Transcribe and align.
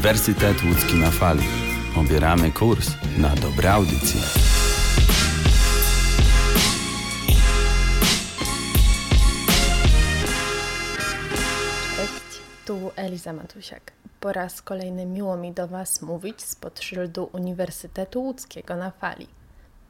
Uniwersytet 0.00 0.62
Łódzki 0.64 0.94
na 0.94 1.10
fali. 1.10 1.46
Obieramy 1.96 2.52
kurs 2.52 2.90
na 3.18 3.34
dobre 3.34 3.72
audycje. 3.72 4.20
Cześć, 11.96 12.40
tu 12.66 12.90
Eliza 12.96 13.32
Matusiak. 13.32 13.92
Po 14.20 14.32
raz 14.32 14.62
kolejny 14.62 15.06
miło 15.06 15.36
mi 15.36 15.52
do 15.52 15.68
Was 15.68 16.02
mówić 16.02 16.42
spod 16.42 16.80
szyldu 16.80 17.30
Uniwersytetu 17.32 18.22
Łódzkiego 18.22 18.76
na 18.76 18.90
fali. 18.90 19.26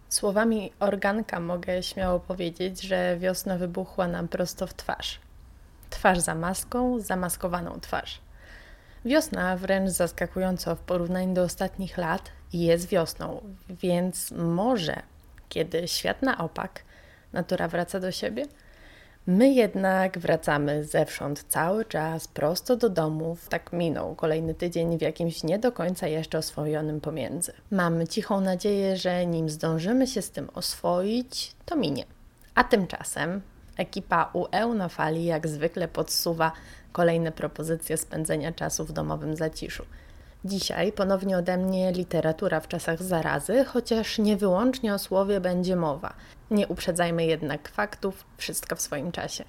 Słowami 0.09 0.73
organka 0.81 1.41
mogę 1.41 1.83
śmiało 1.83 2.21
powiedzieć, 2.21 2.83
że 2.83 3.17
wiosna 3.19 3.59
wybuchła 3.59 4.09
nam 4.09 4.29
prosto 4.29 4.67
w 4.67 4.75
twarz. 4.75 5.21
Twarz 5.91 6.19
za 6.19 6.35
maską, 6.35 7.01
zamaskowaną 7.01 7.81
twarz. 7.81 8.21
Wiosna 9.05 9.57
wręcz 9.57 9.91
zaskakująco 9.91 10.77
w 10.77 10.81
porównaniu 10.81 11.35
do 11.35 11.43
ostatnich 11.43 11.99
lat 11.99 12.31
jest 12.53 12.89
wiosną, 12.89 13.41
więc 13.69 14.31
może, 14.31 15.03
kiedy 15.49 15.89
świat 15.89 16.23
na 16.23 16.39
opak, 16.39 16.85
natura 17.33 17.69
wraca 17.69 18.01
do 18.01 18.13
siebie, 18.13 18.45
my 19.27 19.49
jednak 19.49 20.19
wracamy 20.19 20.85
zewsząd 20.85 21.45
cały 21.49 21.85
czas 21.85 22.29
prosto 22.29 22.77
do 22.77 22.89
domów. 22.89 23.49
Tak 23.49 23.73
minął 23.73 24.15
kolejny 24.15 24.55
tydzień 24.55 24.99
w 24.99 25.03
jakimś 25.03 25.43
nie 25.45 25.59
do 25.59 25.73
końca 25.73 26.07
jeszcze 26.07 26.39
oswojonym 26.39 27.01
pomiędzy. 27.01 27.53
Mamy 27.71 28.09
cichą 28.09 28.41
nadzieję, 28.41 28.97
że 28.97 29.27
nim 29.27 29.51
zdążymy 29.51 30.07
się 30.07 30.23
z 30.23 30.31
tym 30.31 30.51
oswoić, 30.55 31.55
to 31.65 31.77
minie. 31.77 32.05
A 32.55 32.65
tymczasem 32.65 33.41
ekipa 33.77 34.31
UE 34.33 34.75
na 34.75 34.89
fali 34.89 35.25
jak 35.25 35.49
zwykle 35.49 35.89
podsuwa 35.89 36.53
kolejne 36.93 37.33
propozycje 37.33 37.97
spędzenia 37.97 38.53
czasu 38.53 38.85
w 38.85 38.93
domowym 38.93 39.37
zaciszu. 39.37 39.85
Dzisiaj 40.45 40.93
ponownie 40.93 41.39
ode 41.39 41.57
mnie 41.57 41.93
literatura 41.93 42.61
w 42.61 42.69
czasach 42.69 43.03
zarazy, 43.03 43.65
chociaż 43.65 44.19
nie 44.19 44.37
wyłącznie 44.37 44.95
o 44.95 44.99
słowie 44.99 45.41
będzie 45.41 45.77
mowa. 45.77 46.15
Nie 46.51 46.69
uprzedzajmy 46.69 47.27
jednak 47.27 47.69
faktów, 47.69 48.25
wszystko 48.37 48.77
w 48.77 48.81
swoim 48.81 49.13
czasie. 49.13 49.45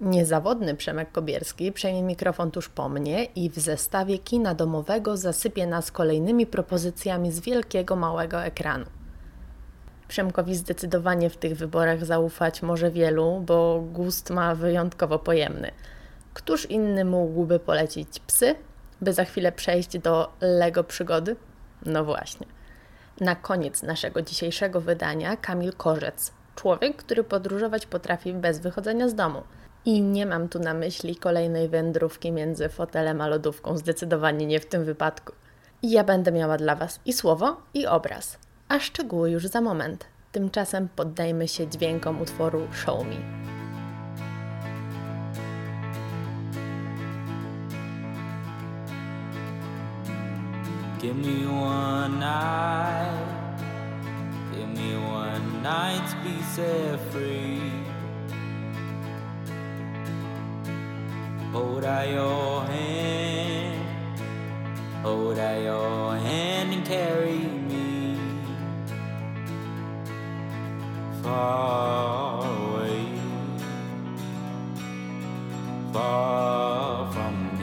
Niezawodny 0.00 0.74
Przemek 0.74 1.12
Kobierski 1.12 1.72
przejmie 1.72 2.02
mikrofon 2.02 2.50
tuż 2.50 2.68
po 2.68 2.88
mnie 2.88 3.24
i 3.24 3.50
w 3.50 3.58
zestawie 3.58 4.18
kina 4.18 4.54
domowego 4.54 5.16
zasypie 5.16 5.66
nas 5.66 5.90
kolejnymi 5.90 6.46
propozycjami 6.46 7.32
z 7.32 7.40
wielkiego, 7.40 7.96
małego 7.96 8.44
ekranu. 8.44 8.84
Przemkowi 10.08 10.54
zdecydowanie 10.56 11.30
w 11.30 11.36
tych 11.36 11.56
wyborach 11.56 12.04
zaufać 12.04 12.62
może 12.62 12.90
wielu, 12.90 13.42
bo 13.46 13.80
gust 13.92 14.30
ma 14.30 14.54
wyjątkowo 14.54 15.18
pojemny. 15.18 15.70
Któż 16.34 16.70
inny 16.70 17.04
mógłby 17.04 17.58
polecić 17.58 18.20
psy, 18.26 18.54
by 19.00 19.12
za 19.12 19.24
chwilę 19.24 19.52
przejść 19.52 19.98
do 19.98 20.32
Lego 20.40 20.84
przygody? 20.84 21.36
No 21.86 22.04
właśnie. 22.04 22.46
Na 23.20 23.36
koniec 23.36 23.82
naszego 23.82 24.22
dzisiejszego 24.22 24.80
wydania 24.80 25.36
Kamil 25.36 25.72
Korzec, 25.72 26.32
człowiek, 26.54 26.96
który 26.96 27.24
podróżować 27.24 27.86
potrafi 27.86 28.32
bez 28.32 28.58
wychodzenia 28.58 29.08
z 29.08 29.14
domu. 29.14 29.42
I 29.84 30.02
nie 30.02 30.26
mam 30.26 30.48
tu 30.48 30.58
na 30.58 30.74
myśli 30.74 31.16
kolejnej 31.16 31.68
wędrówki 31.68 32.32
między 32.32 32.68
fotelem 32.68 33.20
a 33.20 33.28
lodówką, 33.28 33.78
zdecydowanie 33.78 34.46
nie 34.46 34.60
w 34.60 34.66
tym 34.66 34.84
wypadku. 34.84 35.32
Ja 35.82 36.04
będę 36.04 36.32
miała 36.32 36.56
dla 36.56 36.76
Was 36.76 37.00
i 37.04 37.12
słowo, 37.12 37.56
i 37.74 37.86
obraz, 37.86 38.38
a 38.68 38.80
szczegóły 38.80 39.30
już 39.30 39.46
za 39.46 39.60
moment. 39.60 40.04
Tymczasem 40.32 40.88
poddajmy 40.96 41.48
się 41.48 41.68
dźwiękom 41.68 42.22
utworu 42.22 42.68
Show 42.72 43.06
Me. 43.06 43.53
Give 51.04 51.16
me 51.16 51.46
one 51.46 52.18
night, 52.18 53.58
give 54.54 54.70
me 54.70 54.96
one 54.96 55.62
night 55.62 56.08
to 56.08 56.16
be 56.24 56.42
set 56.44 56.98
free. 57.12 57.60
Hold 61.52 61.84
out 61.84 62.08
your 62.08 62.64
hand, 62.64 63.86
hold 65.02 65.38
out 65.38 65.62
your 65.62 66.16
hand 66.16 66.72
and 66.72 66.86
carry 66.86 67.36
me. 67.36 68.18
Far 71.22 72.46
away, 72.46 73.04
far 75.92 77.12
from 77.12 77.53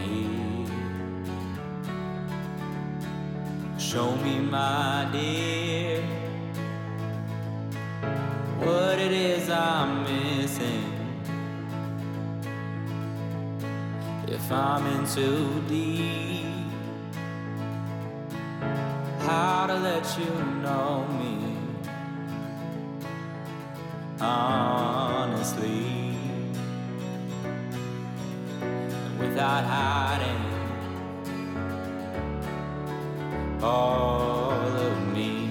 Show 3.82 4.16
me, 4.18 4.40
my 4.40 5.10
dear, 5.12 6.02
what 8.60 9.00
it 9.00 9.12
is 9.12 9.50
I'm 9.50 10.04
missing. 10.04 10.94
If 14.28 14.52
I'm 14.52 14.86
in 14.86 15.06
too 15.08 15.64
deep, 15.68 16.46
how 19.22 19.66
to 19.68 19.74
let 19.74 20.06
you 20.18 20.32
know 20.62 21.06
me 21.20 21.58
honestly 24.22 26.16
without 29.20 29.66
hiding 29.66 30.61
all 33.64 34.52
of 34.52 35.14
me. 35.14 35.50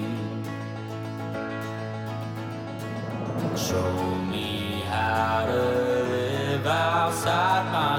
Show 3.57 4.15
me 4.31 4.83
how 4.89 5.47
to 5.47 5.53
live 5.53 6.67
outside 6.67 7.73
my 7.73 7.99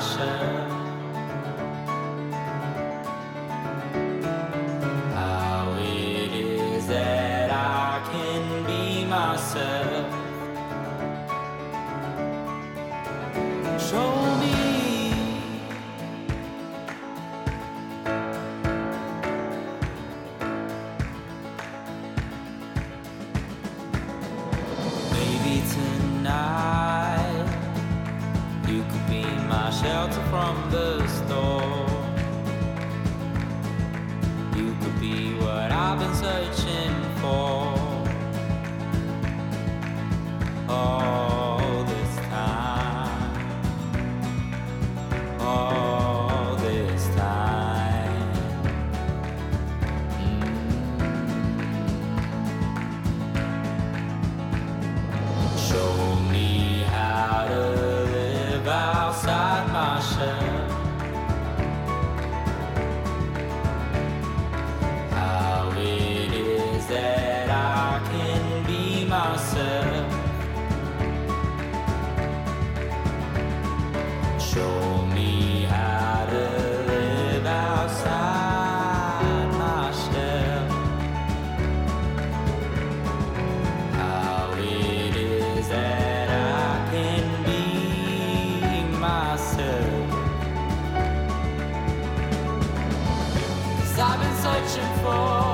searching 94.67 94.93
for, 95.02 95.51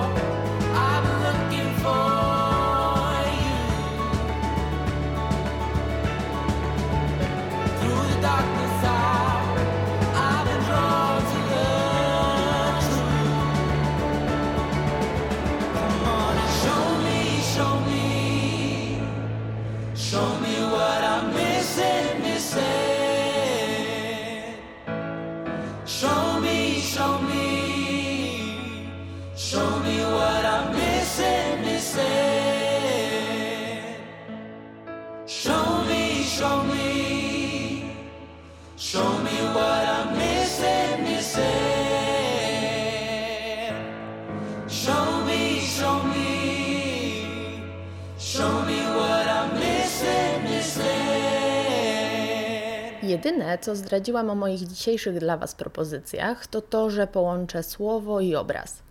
Jedyne, 53.48 53.64
co 53.64 53.76
zdradziłam 53.76 54.30
o 54.30 54.36
moich 54.36 54.68
dzisiejszych 54.68 55.20
dla 55.20 55.38
Was 55.38 55.56
propozycjach, 55.56 56.48
to 56.48 56.62
to, 56.62 56.90
że 56.90 57.08
połączę 57.08 57.64
słowo 57.64 58.20
i 58.20 58.36
obraz. 58.36 58.84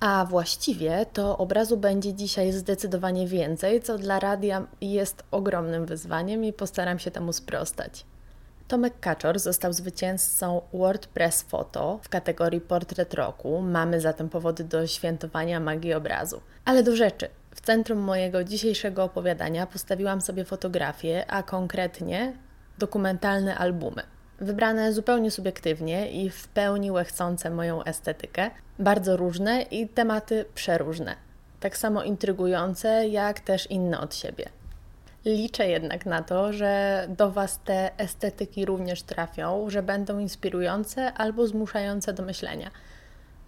A 0.00 0.26
właściwie 0.30 1.06
to 1.12 1.38
obrazu 1.38 1.76
będzie 1.76 2.14
dzisiaj 2.14 2.52
zdecydowanie 2.52 3.26
więcej, 3.26 3.82
co 3.82 3.98
dla 3.98 4.20
radia 4.20 4.66
jest 4.80 5.22
ogromnym 5.30 5.86
wyzwaniem 5.86 6.44
i 6.44 6.52
postaram 6.52 6.98
się 6.98 7.10
temu 7.10 7.32
sprostać. 7.32 8.04
Tomek 8.68 9.00
Kaczor 9.00 9.38
został 9.38 9.72
zwycięzcą 9.72 10.60
WordPress 10.72 11.42
Photo 11.42 11.98
w 12.02 12.08
kategorii 12.08 12.60
Portret 12.60 13.14
Roku. 13.14 13.60
Mamy 13.60 14.00
zatem 14.00 14.28
powody 14.28 14.64
do 14.64 14.86
świętowania 14.86 15.60
magii 15.60 15.94
obrazu. 15.94 16.40
Ale 16.64 16.82
do 16.82 16.96
rzeczy. 16.96 17.28
W 17.54 17.60
centrum 17.60 17.98
mojego 17.98 18.44
dzisiejszego 18.44 19.04
opowiadania 19.04 19.66
postawiłam 19.66 20.20
sobie 20.20 20.44
fotografie, 20.44 21.26
a 21.26 21.42
konkretnie 21.42 22.32
dokumentalne 22.78 23.58
albumy. 23.58 24.02
Wybrane 24.40 24.92
zupełnie 24.92 25.30
subiektywnie 25.30 26.10
i 26.10 26.30
w 26.30 26.48
pełni 26.48 26.90
łechcące 26.90 27.50
moją 27.50 27.84
estetykę, 27.84 28.50
bardzo 28.78 29.16
różne 29.16 29.62
i 29.62 29.88
tematy 29.88 30.44
przeróżne, 30.54 31.16
tak 31.60 31.76
samo 31.76 32.02
intrygujące, 32.02 33.08
jak 33.08 33.40
też 33.40 33.70
inne 33.70 34.00
od 34.00 34.14
siebie. 34.14 34.44
Liczę 35.24 35.68
jednak 35.68 36.06
na 36.06 36.22
to, 36.22 36.52
że 36.52 37.04
do 37.08 37.30
Was 37.30 37.60
te 37.64 37.98
estetyki 37.98 38.64
również 38.64 39.02
trafią, 39.02 39.70
że 39.70 39.82
będą 39.82 40.18
inspirujące 40.18 41.12
albo 41.12 41.46
zmuszające 41.46 42.12
do 42.12 42.22
myślenia, 42.22 42.70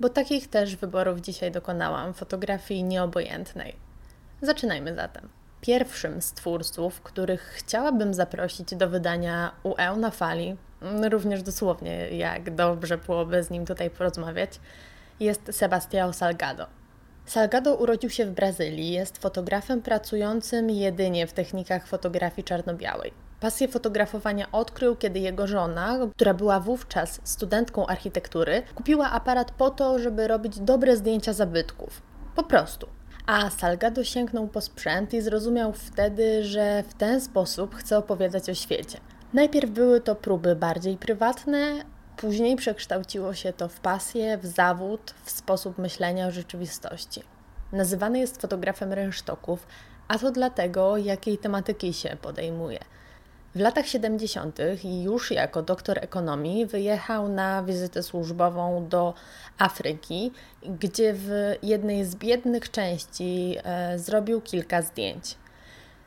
bo 0.01 0.09
takich 0.09 0.51
też 0.51 0.77
wyborów 0.77 1.21
dzisiaj 1.21 1.53
dokonałam 1.53 2.15
fotografii 2.15 2.85
nieobojętnej. 2.85 3.77
Zaczynajmy 4.43 4.95
zatem. 4.95 5.29
Pierwszym 5.61 6.23
z 6.23 6.33
twórców, 6.33 7.01
których 7.01 7.43
chciałabym 7.43 8.15
zaprosić 8.15 8.75
do 8.75 8.89
wydania 8.89 9.53
UE 9.63 9.97
na 9.97 10.11
fali, 10.11 10.57
również 11.11 11.43
dosłownie 11.43 12.09
jak 12.09 12.55
dobrze 12.55 12.99
byłoby 12.99 13.43
z 13.43 13.51
nim 13.51 13.67
tutaj 13.67 13.91
porozmawiać, 13.91 14.61
jest 15.21 15.43
Sebastião 15.45 16.13
Salgado. 16.13 16.67
Salgado 17.27 17.75
urodził 17.75 18.11
się 18.11 18.27
w 18.27 18.31
Brazylii, 18.31 18.91
jest 18.93 19.19
fotografem 19.19 19.83
pracującym 19.83 20.71
jedynie 20.71 21.27
w 21.27 21.33
technikach 21.33 21.87
fotografii 21.87 22.45
czarno-białej. 22.45 23.13
Pasję 23.41 23.69
fotografowania 23.69 24.53
odkrył, 24.53 24.97
kiedy 24.97 25.19
jego 25.19 25.47
żona, 25.47 25.99
która 26.15 26.35
była 26.35 26.61
wówczas 26.61 27.21
studentką 27.25 27.87
architektury, 27.87 28.63
kupiła 28.75 29.11
aparat 29.11 29.51
po 29.51 29.71
to, 29.71 29.99
żeby 29.99 30.29
robić 30.29 30.61
dobre 30.61 30.97
zdjęcia 30.97 31.33
zabytków. 31.33 32.03
Po 32.35 32.43
prostu. 32.43 32.87
A 33.27 33.51
Salgado 33.51 34.05
sięgnął 34.05 34.49
po 34.49 34.61
sprzęt 34.61 35.15
i 35.15 35.21
zrozumiał 35.21 35.73
wtedy, 35.73 36.45
że 36.45 36.83
w 36.89 36.95
ten 36.95 37.21
sposób 37.21 37.75
chce 37.75 37.99
opowiadać 37.99 38.51
o 38.51 38.55
świecie. 38.55 39.01
Najpierw 39.35 39.71
były 39.71 40.01
to 40.01 40.15
próby 40.15 40.57
bardziej 40.57 40.97
prywatne, 40.97 41.85
później 42.17 42.57
przekształciło 42.57 43.35
się 43.35 43.53
to 43.53 43.69
w 43.69 43.81
pasję, 43.81 44.39
w 44.39 44.47
zawód, 44.47 45.15
w 45.25 45.31
sposób 45.31 45.79
myślenia 45.79 46.27
o 46.27 46.31
rzeczywistości. 46.31 47.23
Nazywany 47.73 48.19
jest 48.19 48.41
fotografem 48.41 48.93
rynsztoków, 48.93 49.67
a 50.09 50.19
to 50.19 50.31
dlatego, 50.31 50.97
jakiej 50.97 51.39
tematyki 51.39 51.93
się 51.93 52.17
podejmuje. 52.23 52.79
W 53.57 53.61
latach 53.61 53.87
70. 53.87 54.59
i 54.85 55.03
już 55.03 55.31
jako 55.31 55.63
doktor 55.63 55.99
ekonomii 55.99 56.67
wyjechał 56.67 57.29
na 57.29 57.63
wizytę 57.63 58.03
służbową 58.03 58.89
do 58.89 59.15
Afryki, 59.59 60.33
gdzie 60.63 61.15
w 61.15 61.31
jednej 61.63 62.05
z 62.05 62.17
biednych 62.17 62.71
części 62.71 63.57
e, 63.65 63.99
zrobił 63.99 64.41
kilka 64.41 64.83
zdjęć. 64.83 65.35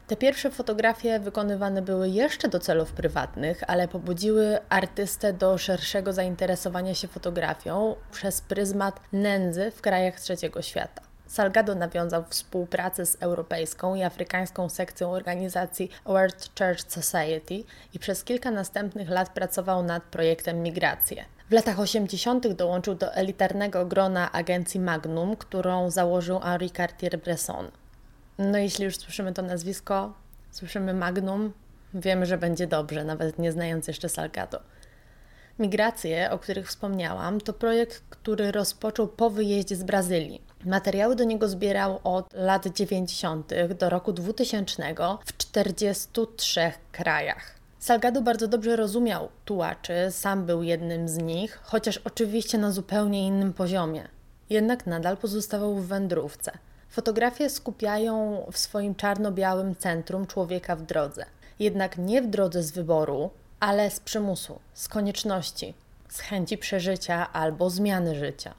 Te 0.07 0.15
pierwsze 0.15 0.51
fotografie 0.51 1.19
wykonywane 1.19 1.81
były 1.81 2.09
jeszcze 2.09 2.49
do 2.49 2.59
celów 2.59 2.91
prywatnych, 2.91 3.63
ale 3.67 3.87
pobudziły 3.87 4.59
artystę 4.69 5.33
do 5.33 5.57
szerszego 5.57 6.13
zainteresowania 6.13 6.95
się 6.95 7.07
fotografią 7.07 7.95
przez 8.11 8.41
pryzmat 8.41 8.99
nędzy 9.13 9.71
w 9.71 9.81
krajach 9.81 10.19
trzeciego 10.19 10.61
świata. 10.61 11.08
Salgado 11.29 11.75
nawiązał 11.75 12.23
współpracę 12.29 13.05
z 13.05 13.17
europejską 13.19 13.95
i 13.95 14.03
afrykańską 14.03 14.69
sekcją 14.69 15.11
organizacji 15.11 15.89
World 16.05 16.49
Church 16.59 16.91
Society 16.91 17.63
i 17.93 17.99
przez 17.99 18.23
kilka 18.23 18.51
następnych 18.51 19.09
lat 19.09 19.29
pracował 19.29 19.83
nad 19.83 20.03
projektem 20.03 20.63
Migracje. 20.63 21.25
W 21.49 21.51
latach 21.51 21.79
80. 21.79 22.47
dołączył 22.47 22.95
do 22.95 23.13
elitarnego 23.13 23.85
grona 23.85 24.31
agencji 24.31 24.79
Magnum, 24.79 25.35
którą 25.35 25.91
założył 25.91 26.39
Henri 26.39 26.69
Cartier-Bresson. 26.69 27.67
No 28.37 28.57
jeśli 28.57 28.85
już 28.85 28.97
słyszymy 28.97 29.33
to 29.33 29.41
nazwisko, 29.41 30.13
słyszymy 30.51 30.93
Magnum, 30.93 31.53
wiemy, 31.93 32.25
że 32.25 32.37
będzie 32.37 32.67
dobrze, 32.67 33.03
nawet 33.03 33.39
nie 33.39 33.51
znając 33.51 33.87
jeszcze 33.87 34.09
Salgado. 34.09 34.59
Migracje, 35.59 36.31
o 36.31 36.39
których 36.39 36.67
wspomniałam, 36.67 37.41
to 37.41 37.53
projekt, 37.53 38.03
który 38.09 38.51
rozpoczął 38.51 39.07
po 39.07 39.29
wyjeździe 39.29 39.75
z 39.75 39.83
Brazylii. 39.83 40.48
Materiały 40.65 41.15
do 41.15 41.23
niego 41.23 41.47
zbierał 41.47 41.99
od 42.03 42.33
lat 42.33 42.67
90. 42.67 43.51
do 43.79 43.89
roku 43.89 44.13
2000 44.13 44.95
w 45.25 45.37
43 45.37 46.71
krajach. 46.91 47.55
Salgado 47.79 48.21
bardzo 48.21 48.47
dobrze 48.47 48.75
rozumiał 48.75 49.29
tułaczy, 49.45 49.93
sam 50.11 50.45
był 50.45 50.63
jednym 50.63 51.09
z 51.09 51.17
nich, 51.17 51.59
chociaż 51.63 51.97
oczywiście 51.97 52.57
na 52.57 52.71
zupełnie 52.71 53.27
innym 53.27 53.53
poziomie. 53.53 54.07
Jednak 54.49 54.87
nadal 54.87 55.17
pozostawał 55.17 55.75
w 55.75 55.87
wędrówce. 55.87 56.51
Fotografie 56.89 57.49
skupiają 57.49 58.45
w 58.51 58.57
swoim 58.57 58.95
czarno-białym 58.95 59.75
centrum 59.75 60.27
człowieka 60.27 60.75
w 60.75 60.81
drodze. 60.81 61.25
Jednak 61.59 61.97
nie 61.97 62.21
w 62.21 62.27
drodze 62.27 62.63
z 62.63 62.71
wyboru, 62.71 63.29
ale 63.59 63.91
z 63.91 63.99
przymusu, 63.99 64.59
z 64.73 64.87
konieczności, 64.87 65.73
z 66.09 66.19
chęci 66.19 66.57
przeżycia 66.57 67.33
albo 67.33 67.69
zmiany 67.69 68.15
życia. 68.15 68.53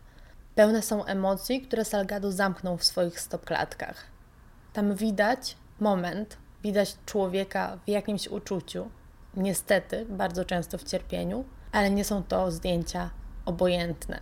Pełne 0.55 0.83
są 0.83 1.05
emocji, 1.05 1.63
które 1.63 1.85
Salgado 1.85 2.33
zamknął 2.33 2.77
w 2.77 2.85
swoich 2.85 3.21
stopklatkach. 3.21 4.07
Tam 4.73 4.95
widać 4.95 5.57
moment, 5.81 6.37
widać 6.63 6.97
człowieka 7.07 7.79
w 7.87 7.89
jakimś 7.89 8.29
uczuciu, 8.29 8.91
niestety 9.37 10.07
bardzo 10.09 10.45
często 10.45 10.79
w 10.79 10.85
cierpieniu, 10.85 11.45
ale 11.73 11.91
nie 11.91 12.05
są 12.05 12.23
to 12.23 12.51
zdjęcia 12.51 13.11
obojętne, 13.45 14.21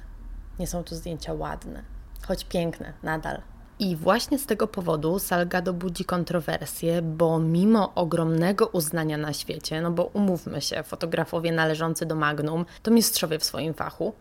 nie 0.59 0.67
są 0.67 0.85
to 0.85 0.95
zdjęcia 0.95 1.33
ładne, 1.33 1.83
choć 2.27 2.45
piękne 2.45 2.93
nadal. 3.03 3.43
I 3.79 3.97
właśnie 3.97 4.39
z 4.39 4.47
tego 4.47 4.67
powodu 4.67 5.19
Salgado 5.19 5.73
budzi 5.73 6.05
kontrowersje, 6.05 7.03
bo 7.03 7.39
mimo 7.39 7.95
ogromnego 7.95 8.67
uznania 8.67 9.17
na 9.17 9.33
świecie, 9.33 9.81
no 9.81 9.91
bo 9.91 10.05
umówmy 10.05 10.61
się, 10.61 10.83
fotografowie 10.83 11.53
należący 11.53 12.07
do 12.07 12.15
Magnum 12.15 12.67
to 12.83 12.91
mistrzowie 12.91 13.39
w 13.39 13.45
swoim 13.45 13.75
fachu, 13.75 14.15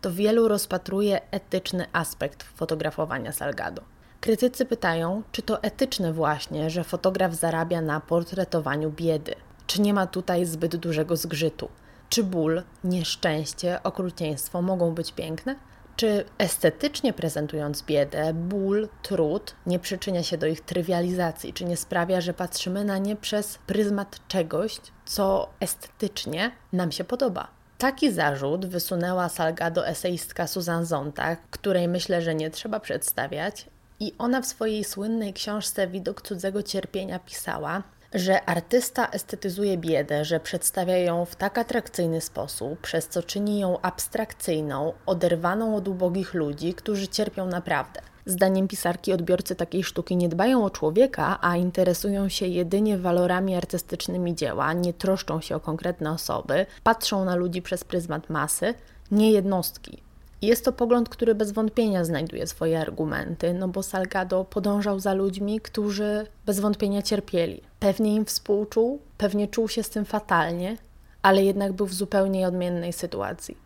to 0.00 0.12
wielu 0.12 0.48
rozpatruje 0.48 1.20
etyczny 1.30 1.86
aspekt 1.92 2.42
fotografowania 2.42 3.32
Salgado. 3.32 3.82
Krytycy 4.20 4.64
pytają, 4.64 5.22
czy 5.32 5.42
to 5.42 5.62
etyczne 5.62 6.12
właśnie, 6.12 6.70
że 6.70 6.84
fotograf 6.84 7.34
zarabia 7.34 7.80
na 7.80 8.00
portretowaniu 8.00 8.90
biedy. 8.90 9.34
Czy 9.66 9.80
nie 9.80 9.94
ma 9.94 10.06
tutaj 10.06 10.46
zbyt 10.46 10.76
dużego 10.76 11.16
zgrzytu? 11.16 11.68
Czy 12.08 12.24
ból, 12.24 12.62
nieszczęście, 12.84 13.82
okrucieństwo 13.82 14.62
mogą 14.62 14.94
być 14.94 15.12
piękne? 15.12 15.56
Czy 15.96 16.24
estetycznie 16.38 17.12
prezentując 17.12 17.82
biedę, 17.82 18.34
ból, 18.34 18.88
trud 19.02 19.54
nie 19.66 19.78
przyczynia 19.78 20.22
się 20.22 20.38
do 20.38 20.46
ich 20.46 20.60
trywializacji? 20.60 21.52
Czy 21.52 21.64
nie 21.64 21.76
sprawia, 21.76 22.20
że 22.20 22.34
patrzymy 22.34 22.84
na 22.84 22.98
nie 22.98 23.16
przez 23.16 23.58
pryzmat 23.58 24.20
czegoś, 24.28 24.80
co 25.04 25.48
estetycznie 25.60 26.52
nam 26.72 26.92
się 26.92 27.04
podoba? 27.04 27.59
Taki 27.80 28.12
zarzut 28.12 28.66
wysunęła 28.66 29.28
Salgado 29.28 29.86
eseistka 29.86 30.46
Susan 30.46 30.84
Zontag, 30.86 31.40
której 31.50 31.88
myślę, 31.88 32.22
że 32.22 32.34
nie 32.34 32.50
trzeba 32.50 32.80
przedstawiać, 32.80 33.66
i 34.00 34.12
ona 34.18 34.40
w 34.40 34.46
swojej 34.46 34.84
słynnej 34.84 35.32
książce 35.32 35.86
Widok 35.86 36.22
cudzego 36.22 36.62
cierpienia 36.62 37.18
pisała, 37.18 37.82
że 38.14 38.44
artysta 38.44 39.08
estetyzuje 39.08 39.78
biedę, 39.78 40.24
że 40.24 40.40
przedstawia 40.40 40.96
ją 40.96 41.24
w 41.24 41.36
tak 41.36 41.58
atrakcyjny 41.58 42.20
sposób, 42.20 42.80
przez 42.80 43.08
co 43.08 43.22
czyni 43.22 43.60
ją 43.60 43.80
abstrakcyjną, 43.80 44.92
oderwaną 45.06 45.76
od 45.76 45.88
ubogich 45.88 46.34
ludzi, 46.34 46.74
którzy 46.74 47.08
cierpią 47.08 47.46
naprawdę. 47.46 48.00
Zdaniem 48.30 48.68
pisarki 48.68 49.12
odbiorcy 49.12 49.56
takiej 49.56 49.84
sztuki 49.84 50.16
nie 50.16 50.28
dbają 50.28 50.64
o 50.64 50.70
człowieka, 50.70 51.38
a 51.40 51.56
interesują 51.56 52.28
się 52.28 52.46
jedynie 52.46 52.98
walorami 52.98 53.54
artystycznymi 53.54 54.34
dzieła, 54.34 54.72
nie 54.72 54.94
troszczą 54.94 55.40
się 55.40 55.56
o 55.56 55.60
konkretne 55.60 56.10
osoby, 56.12 56.66
patrzą 56.82 57.24
na 57.24 57.34
ludzi 57.34 57.62
przez 57.62 57.84
pryzmat 57.84 58.30
masy, 58.30 58.74
nie 59.10 59.32
jednostki. 59.32 60.02
Jest 60.42 60.64
to 60.64 60.72
pogląd, 60.72 61.08
który 61.08 61.34
bez 61.34 61.52
wątpienia 61.52 62.04
znajduje 62.04 62.46
swoje 62.46 62.80
argumenty, 62.80 63.54
no 63.54 63.68
bo 63.68 63.82
Salgado 63.82 64.44
podążał 64.44 65.00
za 65.00 65.14
ludźmi, 65.14 65.60
którzy 65.60 66.26
bez 66.46 66.60
wątpienia 66.60 67.02
cierpieli. 67.02 67.62
Pewnie 67.80 68.14
im 68.14 68.24
współczuł, 68.24 69.00
pewnie 69.18 69.48
czuł 69.48 69.68
się 69.68 69.82
z 69.82 69.90
tym 69.90 70.04
fatalnie, 70.04 70.76
ale 71.22 71.44
jednak 71.44 71.72
był 71.72 71.86
w 71.86 71.94
zupełnie 71.94 72.48
odmiennej 72.48 72.92
sytuacji. 72.92 73.56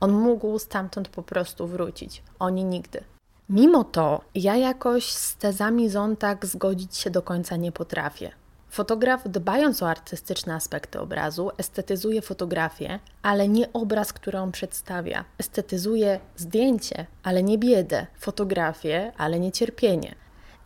On 0.00 0.12
mógł 0.12 0.58
stamtąd 0.58 1.08
po 1.08 1.22
prostu 1.22 1.66
wrócić, 1.66 2.22
oni 2.38 2.64
nigdy. 2.64 3.00
Mimo 3.48 3.84
to 3.84 4.20
ja 4.34 4.56
jakoś 4.56 5.04
z 5.04 5.36
tezami 5.36 5.88
Zontag 5.88 6.46
zgodzić 6.46 6.96
się 6.96 7.10
do 7.10 7.22
końca 7.22 7.56
nie 7.56 7.72
potrafię. 7.72 8.30
Fotograf, 8.70 9.28
dbając 9.28 9.82
o 9.82 9.88
artystyczne 9.88 10.54
aspekty 10.54 11.00
obrazu, 11.00 11.50
estetyzuje 11.58 12.22
fotografię, 12.22 12.98
ale 13.22 13.48
nie 13.48 13.72
obraz, 13.72 14.12
który 14.12 14.38
on 14.38 14.52
przedstawia. 14.52 15.24
Estetyzuje 15.38 16.20
zdjęcie, 16.36 17.06
ale 17.22 17.42
nie 17.42 17.58
biedę, 17.58 18.06
fotografię, 18.18 19.12
ale 19.18 19.40
nie 19.40 19.52
cierpienie. 19.52 20.14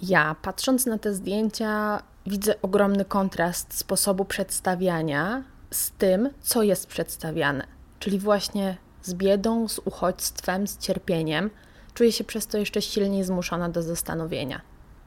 Ja, 0.00 0.36
patrząc 0.42 0.86
na 0.86 0.98
te 0.98 1.14
zdjęcia, 1.14 2.02
widzę 2.26 2.54
ogromny 2.62 3.04
kontrast 3.04 3.78
sposobu 3.78 4.24
przedstawiania 4.24 5.42
z 5.70 5.90
tym, 5.90 6.30
co 6.40 6.62
jest 6.62 6.86
przedstawiane, 6.86 7.66
czyli 7.98 8.18
właśnie 8.18 8.76
z 9.02 9.14
biedą, 9.14 9.68
z 9.68 9.78
uchodźstwem, 9.78 10.66
z 10.66 10.78
cierpieniem. 10.78 11.50
Czuję 11.94 12.12
się 12.12 12.24
przez 12.24 12.46
to 12.46 12.58
jeszcze 12.58 12.82
silniej 12.82 13.24
zmuszona 13.24 13.68
do 13.68 13.82
zastanowienia. 13.82 14.60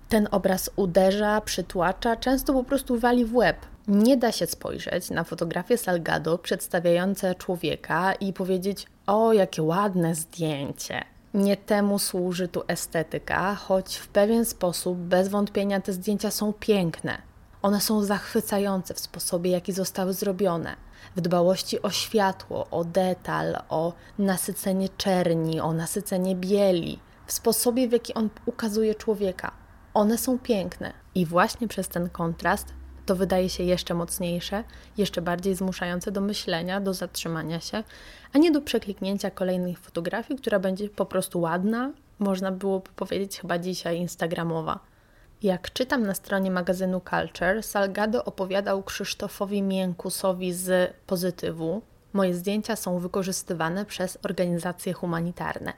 Ten 0.09 0.27
obraz 0.31 0.69
uderza, 0.75 1.41
przytłacza, 1.41 2.15
często 2.15 2.53
po 2.53 2.63
prostu 2.63 2.99
wali 2.99 3.25
w 3.25 3.35
łeb. 3.35 3.57
Nie 3.87 4.17
da 4.17 4.31
się 4.31 4.47
spojrzeć 4.47 5.09
na 5.09 5.23
fotografię 5.23 5.77
Salgado 5.77 6.37
przedstawiające 6.37 7.35
człowieka 7.35 8.13
i 8.13 8.33
powiedzieć: 8.33 8.87
O, 9.07 9.33
jakie 9.33 9.63
ładne 9.63 10.15
zdjęcie. 10.15 11.01
Nie 11.33 11.57
temu 11.57 11.99
służy 11.99 12.47
tu 12.47 12.63
estetyka, 12.67 13.55
choć 13.55 13.95
w 13.95 14.07
pewien 14.07 14.45
sposób 14.45 14.97
bez 14.97 15.27
wątpienia 15.27 15.81
te 15.81 15.93
zdjęcia 15.93 16.31
są 16.31 16.53
piękne. 16.53 17.21
One 17.61 17.81
są 17.81 18.03
zachwycające 18.03 18.93
w 18.93 18.99
sposobie, 18.99 19.51
jaki 19.51 19.73
zostały 19.73 20.13
zrobione. 20.13 20.75
W 21.15 21.21
dbałości 21.21 21.81
o 21.81 21.89
światło, 21.89 22.67
o 22.71 22.83
detal, 22.83 23.57
o 23.69 23.93
nasycenie 24.19 24.89
czerni, 24.89 25.59
o 25.59 25.73
nasycenie 25.73 26.35
bieli, 26.35 26.99
w 27.25 27.31
sposobie, 27.31 27.87
w 27.87 27.91
jaki 27.91 28.13
on 28.13 28.29
ukazuje 28.45 28.95
człowieka. 28.95 29.51
One 29.93 30.17
są 30.17 30.39
piękne 30.39 30.93
i 31.15 31.25
właśnie 31.25 31.67
przez 31.67 31.87
ten 31.87 32.09
kontrast 32.09 32.73
to 33.05 33.15
wydaje 33.15 33.49
się 33.49 33.63
jeszcze 33.63 33.93
mocniejsze, 33.93 34.63
jeszcze 34.97 35.21
bardziej 35.21 35.55
zmuszające 35.55 36.11
do 36.11 36.21
myślenia, 36.21 36.81
do 36.81 36.93
zatrzymania 36.93 37.59
się, 37.59 37.83
a 38.33 38.37
nie 38.37 38.51
do 38.51 38.61
przekliknięcia 38.61 39.31
kolejnych 39.31 39.79
fotografii, 39.79 40.39
która 40.39 40.59
będzie 40.59 40.89
po 40.89 41.05
prostu 41.05 41.41
ładna, 41.41 41.91
można 42.19 42.51
byłoby 42.51 42.89
powiedzieć 42.95 43.39
chyba 43.39 43.57
dzisiaj 43.59 43.97
instagramowa. 43.97 44.79
Jak 45.45 45.73
czytam 45.73 46.03
na 46.03 46.13
stronie 46.13 46.51
magazynu 46.51 47.01
Culture, 47.09 47.63
Salgado 47.63 48.25
opowiadał 48.25 48.83
Krzysztofowi 48.83 49.61
Miękusowi 49.61 50.53
z 50.53 50.93
Pozytywu. 51.07 51.81
Moje 52.13 52.33
zdjęcia 52.33 52.75
są 52.75 52.99
wykorzystywane 52.99 53.85
przez 53.85 54.17
organizacje 54.23 54.93
humanitarne. 54.93 55.73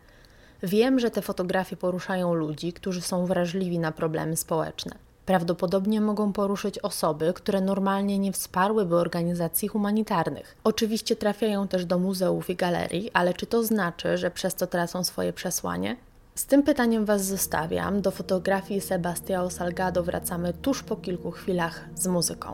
Wiem, 0.64 1.00
że 1.00 1.12
te 1.12 1.22
fotografie 1.22 1.78
poruszają 1.78 2.34
ludzi, 2.34 2.74
którzy 2.74 3.02
są 3.02 3.26
wrażliwi 3.26 3.80
na 3.80 3.92
problemy 3.92 4.38
społeczne. 4.38 4.96
Prawdopodobnie 5.26 6.02
mogą 6.02 6.34
poruszyć 6.34 6.80
osoby, 6.80 7.34
które 7.34 7.62
normalnie 7.62 8.20
nie 8.20 8.32
wsparłyby 8.32 8.96
organizacji 8.96 9.68
humanitarnych. 9.68 10.58
Oczywiście 10.64 11.16
trafiają 11.16 11.68
też 11.68 11.86
do 11.86 12.00
muzeów 12.00 12.50
i 12.50 12.56
galerii, 12.56 13.12
ale 13.14 13.34
czy 13.34 13.46
to 13.46 13.64
znaczy, 13.64 14.18
że 14.18 14.32
przez 14.32 14.56
to 14.56 14.68
tracą 14.68 15.04
swoje 15.04 15.34
przesłanie? 15.34 15.98
Z 16.38 16.46
tym 16.46 16.64
pytaniem 16.64 17.06
Was 17.06 17.26
zostawiam. 17.26 18.02
Do 18.02 18.12
fotografii 18.12 18.82
Sebastiao 18.82 19.50
Salgado 19.50 20.04
wracamy 20.04 20.54
tuż 20.54 20.84
po 20.84 20.96
kilku 20.96 21.32
chwilach 21.32 21.86
z 21.96 22.08
muzyką. 22.08 22.54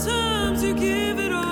Sometimes 0.00 0.64
you 0.64 0.72
give 0.72 1.18
it 1.18 1.30
all. 1.30 1.49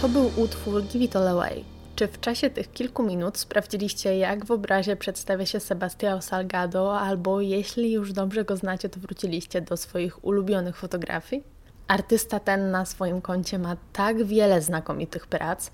To 0.00 0.08
był 0.08 0.30
utwór 0.36 0.82
Give 0.82 1.02
It 1.02 1.16
All 1.16 1.28
Away. 1.28 1.64
Czy 1.96 2.08
w 2.08 2.20
czasie 2.20 2.50
tych 2.50 2.72
kilku 2.72 3.02
minut 3.02 3.38
sprawdziliście, 3.38 4.18
jak 4.18 4.44
w 4.44 4.50
obrazie 4.50 4.96
przedstawia 4.96 5.46
się 5.46 5.58
Sebastião 5.58 6.22
Salgado, 6.22 7.00
albo 7.00 7.40
jeśli 7.40 7.92
już 7.92 8.12
dobrze 8.12 8.44
go 8.44 8.56
znacie, 8.56 8.88
to 8.88 9.00
wróciliście 9.00 9.60
do 9.60 9.76
swoich 9.76 10.24
ulubionych 10.24 10.76
fotografii? 10.76 11.44
Artysta 11.88 12.40
ten 12.40 12.70
na 12.70 12.84
swoim 12.84 13.20
koncie 13.20 13.58
ma 13.58 13.76
tak 13.92 14.24
wiele 14.24 14.62
znakomitych 14.62 15.26
prac, 15.26 15.70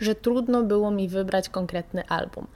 że 0.00 0.14
trudno 0.14 0.62
było 0.62 0.90
mi 0.90 1.08
wybrać 1.08 1.48
konkretny 1.48 2.08
album. 2.08 2.46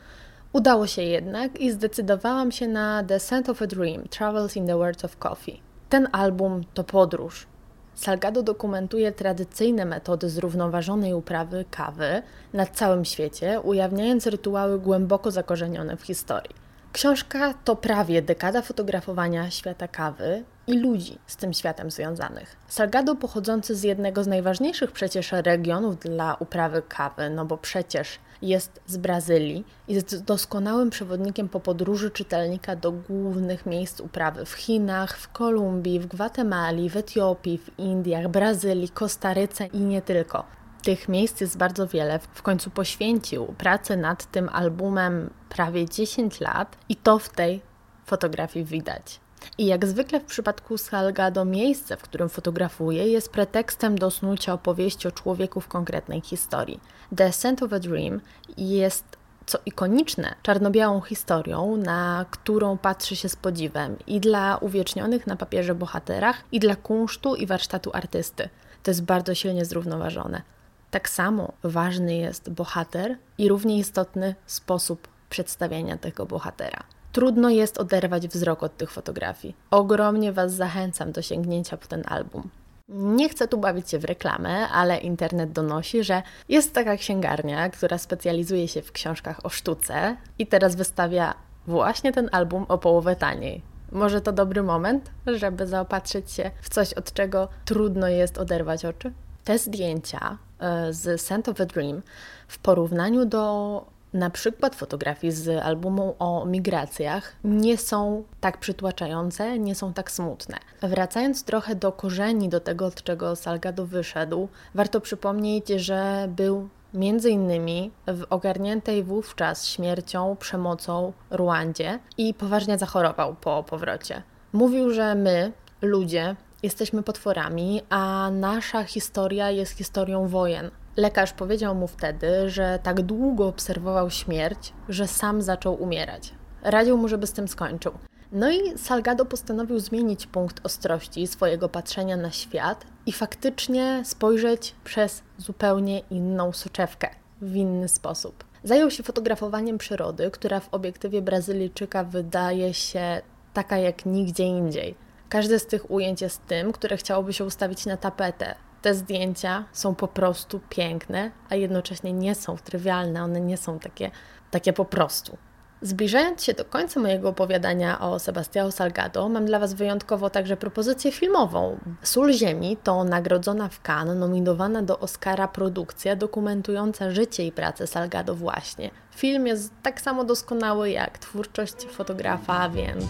Udało 0.53 0.87
się 0.87 1.03
jednak 1.03 1.61
i 1.61 1.73
zdecydowałam 1.73 2.53
się 2.53 2.69
na 2.69 3.05
The 3.05 3.21
Scent 3.21 3.49
of 3.49 3.63
a 3.63 3.67
Dream 3.67 4.09
Travels 4.09 4.57
in 4.57 4.67
the 4.67 4.77
Words 4.77 5.05
of 5.05 5.17
Coffee. 5.17 5.61
Ten 5.89 6.09
album 6.13 6.61
to 6.75 6.85
podróż, 6.85 7.47
Salgado 7.95 8.43
dokumentuje 8.43 9.13
tradycyjne 9.13 9.85
metody 9.85 10.31
zrównoważonej 10.31 11.15
uprawy 11.15 11.65
kawy 11.71 12.23
na 12.53 12.67
całym 12.67 13.05
świecie, 13.05 13.61
ujawniając 13.61 14.27
rytuały 14.27 14.79
głęboko 14.79 15.31
zakorzenione 15.31 15.97
w 15.97 16.03
historii. 16.03 16.63
Książka 16.93 17.55
to 17.65 17.77
prawie 17.77 18.23
dekada 18.23 18.63
fotografowania 18.63 19.51
świata 19.51 19.89
kawy 19.89 20.45
i 20.67 20.79
ludzi 20.79 21.19
z 21.27 21.37
tym 21.37 21.53
światem 21.53 21.91
związanych. 21.91 22.57
Salgado 22.69 23.15
pochodzący 23.15 23.77
z 23.77 23.83
jednego 23.83 24.25
z 24.25 24.27
najważniejszych 24.27 24.93
przecież 24.93 25.33
regionów 25.33 25.99
dla 25.99 26.37
uprawy 26.41 26.83
kawy, 26.89 27.31
no 27.31 27.45
bo 27.45 27.57
przecież 27.57 28.19
jest 28.43 28.81
z 28.87 28.97
Brazylii, 28.97 29.65
jest 29.89 30.25
doskonałym 30.25 30.91
przewodnikiem 30.91 31.49
po 31.49 31.61
podróży 31.61 32.11
czytelnika 32.11 32.77
do 32.77 32.93
głównych 32.93 33.67
miejsc 33.67 34.01
uprawy 34.01 34.45
w 34.45 34.53
Chinach, 34.53 35.19
w 35.19 35.33
Kolumbii, 35.33 36.01
w 36.01 36.07
Gwatemali, 36.07 36.91
w 36.91 36.97
Etiopii, 36.97 37.59
w 37.59 37.79
Indiach, 37.79 38.29
Brazylii, 38.29 38.89
Kostaryce 38.89 39.67
i 39.67 39.81
nie 39.81 40.03
tylko. 40.03 40.45
Tych 40.83 41.09
miejsc 41.09 41.41
jest 41.41 41.59
bardzo 41.59 41.87
wiele. 41.87 42.19
W 42.19 42.43
końcu 42.43 42.71
poświęcił 42.71 43.47
pracę 43.47 43.97
nad 43.97 44.31
tym 44.31 44.49
albumem 44.49 45.31
prawie 45.49 45.89
10 45.89 46.41
lat 46.41 46.77
i 46.89 46.97
to 46.97 47.19
w 47.19 47.29
tej 47.29 47.63
fotografii 48.07 48.65
widać. 48.65 49.22
I 49.59 49.67
jak 49.67 49.87
zwykle 49.87 50.21
w 50.21 50.25
przypadku 50.25 50.79
Salgado 50.79 51.45
miejsce, 51.45 51.97
w 51.97 52.03
którym 52.03 52.29
fotografuje, 52.29 53.09
jest 53.09 53.33
pretekstem 53.33 53.99
do 53.99 54.11
snucia 54.11 54.53
opowieści 54.53 55.09
o 55.09 55.13
człowieku 55.13 55.61
w 55.61 55.69
konkretnej 55.69 56.21
historii. 56.21 56.81
The 57.17 57.33
Scent 57.33 57.63
of 57.63 57.73
a 57.73 57.79
Dream 57.79 58.21
jest, 58.57 59.05
co 59.47 59.59
ikoniczne, 59.67 60.35
czarno-białą 60.43 61.01
historią, 61.01 61.77
na 61.77 62.25
którą 62.31 62.79
patrzy 62.79 63.17
się 63.17 63.29
z 63.29 63.37
podziwem 63.37 63.97
i 64.07 64.21
dla 64.21 64.57
uwiecznionych 64.57 65.27
na 65.27 65.37
papierze 65.37 65.75
bohaterach, 65.75 66.45
i 66.53 66.61
dla 66.61 66.77
kunsztu 66.77 67.35
i 67.35 67.47
warsztatu 67.47 67.91
artysty. 67.95 68.49
To 68.83 68.91
jest 68.91 69.05
bardzo 69.05 69.35
silnie 69.35 69.65
zrównoważone. 69.65 70.43
Tak 70.91 71.09
samo 71.09 71.53
ważny 71.63 72.15
jest 72.17 72.51
bohater 72.51 73.17
i 73.39 73.49
równie 73.49 73.79
istotny 73.79 74.35
sposób 74.47 75.09
przedstawiania 75.31 75.99
tego 75.99 76.27
bohatera. 76.27 76.83
Trudno 77.13 77.51
jest 77.51 77.79
oderwać 77.79 78.29
wzrok 78.29 78.63
od 78.63 78.77
tych 78.77 78.91
fotografii. 78.91 79.57
Ogromnie 79.71 80.33
Was 80.33 80.53
zachęcam 80.53 81.13
do 81.13 81.23
sięgnięcia 81.23 81.77
po 81.77 81.87
ten 81.87 82.03
album. 82.07 82.51
Nie 82.89 83.29
chcę 83.29 83.49
tu 83.49 83.59
bawić 83.59 83.91
się 83.91 83.99
w 83.99 84.05
reklamę, 84.05 84.69
ale 84.69 84.99
internet 84.99 85.53
donosi, 85.53 86.05
że 86.05 86.23
jest 86.49 86.73
taka 86.73 86.97
księgarnia, 86.97 87.71
która 87.71 87.99
specjalizuje 87.99 88.69
się 88.69 88.83
w 88.83 88.93
książkach 88.93 89.47
o 89.47 89.49
sztuce 89.49 90.17
i 90.39 90.47
teraz 90.47 90.75
wystawia 90.75 91.35
właśnie 91.67 92.13
ten 92.13 92.29
album 92.33 92.67
o 92.69 92.79
połowę 92.79 93.17
taniej. 93.17 93.63
Może 93.93 94.21
to 94.21 94.33
dobry 94.33 94.63
moment, 94.63 95.11
żeby 95.27 95.67
zaopatrzyć 95.67 96.31
się 96.31 96.51
w 96.63 96.69
coś, 96.69 96.93
od 96.93 97.13
czego 97.13 97.49
trudno 97.65 98.09
jest 98.09 98.39
oderwać 98.39 98.85
oczy? 98.85 99.13
Te 99.45 99.59
zdjęcia 99.59 100.39
e, 100.59 100.93
z 100.93 101.21
Scent 101.21 101.49
of 101.49 101.61
a 101.61 101.67
Dream 101.67 102.03
w 102.49 102.59
porównaniu 102.59 103.25
do 103.25 103.85
na 104.13 104.31
przykład 104.31 104.77
fotografii 104.77 105.33
z 105.33 105.63
albumu 105.63 106.15
o 106.19 106.47
migracjach 106.47 107.37
nie 107.45 107.79
są 107.79 108.25
tak 108.41 108.59
przytłaczające, 108.59 109.59
nie 109.59 109.75
są 109.75 109.93
tak 109.93 110.11
smutne. 110.11 110.57
Wracając 110.83 111.45
trochę 111.45 111.75
do 111.75 111.93
korzeni, 111.93 112.49
do 112.49 112.61
tego, 112.61 112.87
od 112.87 113.03
czego 113.03 113.37
Salgado 113.37 113.87
wyszedł, 113.87 114.49
warto 114.75 115.01
przypomnieć, 115.01 115.69
że 115.69 116.29
był 116.29 116.69
między 116.95 117.31
innymi 117.31 117.91
w 118.07 118.25
ogarniętej 118.31 119.03
wówczas 119.03 119.67
śmiercią, 119.67 120.37
przemocą 120.37 121.13
Ruandzie 121.31 121.99
i 122.19 122.35
poważnie 122.35 122.79
zachorował 122.79 123.35
po 123.35 123.65
powrocie. 123.65 124.23
Mówił, 124.53 124.91
że 124.91 125.15
my, 125.15 125.53
ludzie, 125.83 126.37
jesteśmy 126.63 127.03
potworami, 127.03 127.83
a 127.91 128.31
nasza 128.33 128.85
historia 128.85 129.51
jest 129.51 129.73
historią 129.73 130.29
wojen. 130.29 130.71
Lekarz 130.97 131.33
powiedział 131.33 131.75
mu 131.75 131.87
wtedy, 131.87 132.51
że 132.51 132.79
tak 132.83 133.03
długo 133.03 133.47
obserwował 133.47 134.11
śmierć, 134.11 134.73
że 134.89 135.09
sam 135.09 135.43
zaczął 135.43 135.83
umierać. 135.83 136.35
Radził 136.63 136.99
mu, 136.99 137.09
żeby 137.09 137.27
z 137.27 137.33
tym 137.33 137.49
skończył. 137.49 137.93
No 138.33 138.51
i 138.51 138.79
Salgado 138.79 139.25
postanowił 139.25 139.79
zmienić 139.79 140.27
punkt 140.27 140.67
ostrości 140.67 141.27
swojego 141.27 141.69
patrzenia 141.69 142.17
na 142.17 142.31
świat 142.31 142.87
i 143.07 143.13
faktycznie 143.13 144.03
spojrzeć 144.05 144.75
przez 144.85 145.23
zupełnie 145.39 145.99
inną 145.99 146.53
soczewkę, 146.53 147.11
w 147.43 147.57
inny 147.57 147.89
sposób. 147.89 148.45
Zajął 148.65 148.91
się 148.91 149.03
fotografowaniem 149.03 149.79
przyrody, 149.79 150.31
która 150.31 150.61
w 150.61 150.75
obiektywie 150.75 151.23
Brazylijczyka 151.23 152.05
wydaje 152.05 152.75
się 152.75 153.23
taka 153.53 153.79
jak 153.79 154.07
nigdzie 154.07 154.45
indziej. 154.45 154.95
Każde 155.29 155.59
z 155.59 155.67
tych 155.67 155.91
ujęć 155.91 156.21
jest 156.23 156.47
tym, 156.47 156.73
które 156.73 156.97
chciałoby 156.97 157.33
się 157.33 157.45
ustawić 157.45 157.87
na 157.87 157.97
tapetę. 157.97 158.55
Te 158.83 158.95
zdjęcia 158.95 159.65
są 159.73 159.95
po 159.95 160.09
prostu 160.09 160.61
piękne, 160.69 161.31
a 161.49 161.55
jednocześnie 161.55 162.13
nie 162.13 162.35
są 162.35 162.57
trywialne, 162.57 163.23
one 163.23 163.41
nie 163.41 163.57
są 163.57 163.79
takie, 163.79 164.11
takie 164.51 164.73
po 164.73 164.85
prostu. 164.85 165.37
Zbliżając 165.83 166.45
się 166.45 166.55
do 166.55 166.65
końca 166.65 167.01
mojego 167.01 167.29
opowiadania 167.29 168.01
o 168.01 168.17
Sebastião 168.17 168.71
Salgado, 168.73 169.29
mam 169.29 169.47
dla 169.47 169.59
Was 169.59 169.75
wyjątkowo 169.75 170.31
także 170.31 170.57
propozycję 170.57 171.13
filmową. 171.13 171.79
Sól 172.03 172.33
Ziemi 172.33 172.77
to 172.77 173.05
nagrodzona 173.05 173.69
w 173.69 173.83
Cannes, 173.83 174.17
nominowana 174.17 174.83
do 174.83 174.99
Oscara 174.99 175.49
produkcja 175.49 176.17
dokumentująca 176.17 177.11
życie 177.11 177.47
i 177.47 177.53
pracę 177.53 177.87
Salgado 177.87 178.35
właśnie. 178.35 178.91
Film 179.17 179.47
jest 179.47 179.73
tak 179.83 180.01
samo 180.01 180.25
doskonały 180.25 180.91
jak 180.91 181.19
twórczość 181.19 181.87
fotografa, 181.87 182.69
więc 182.69 183.05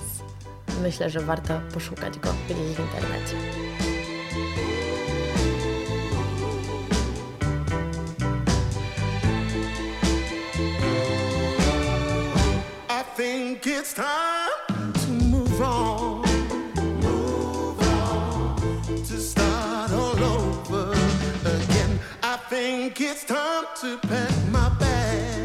myślę, 0.83 1.11
że 1.11 1.21
warto 1.21 1.61
poszukać 1.75 2.19
go 2.19 2.29
gdzieś 2.47 2.59
w 2.59 2.81
internecie. 2.81 3.72
Think 13.17 13.67
it's 13.67 13.93
time 13.93 14.49
to 14.95 15.09
move 15.11 15.61
on. 15.61 16.23
Move 17.01 17.81
on. 17.83 18.57
To 18.87 19.21
start 19.21 19.93
all 19.93 20.25
over 20.25 20.93
again. 21.45 22.01
I 22.23 22.37
think 22.49 23.01
it's 23.03 23.25
time 23.25 23.67
to 23.83 23.99
pack 23.99 24.33
my 24.51 24.71
bags. 24.79 25.42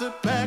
To 0.00 0.10
pack 0.22 0.39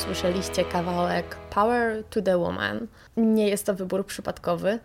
usłyszeliście 0.00 0.64
kawałek 0.64 1.36
Power 1.50 2.04
to 2.10 2.22
the 2.22 2.38
Woman. 2.38 2.86
Nie 3.16 3.48
jest 3.48 3.66
to 3.66 3.74
wybór 3.74 4.06
przypadkowy. 4.06 4.78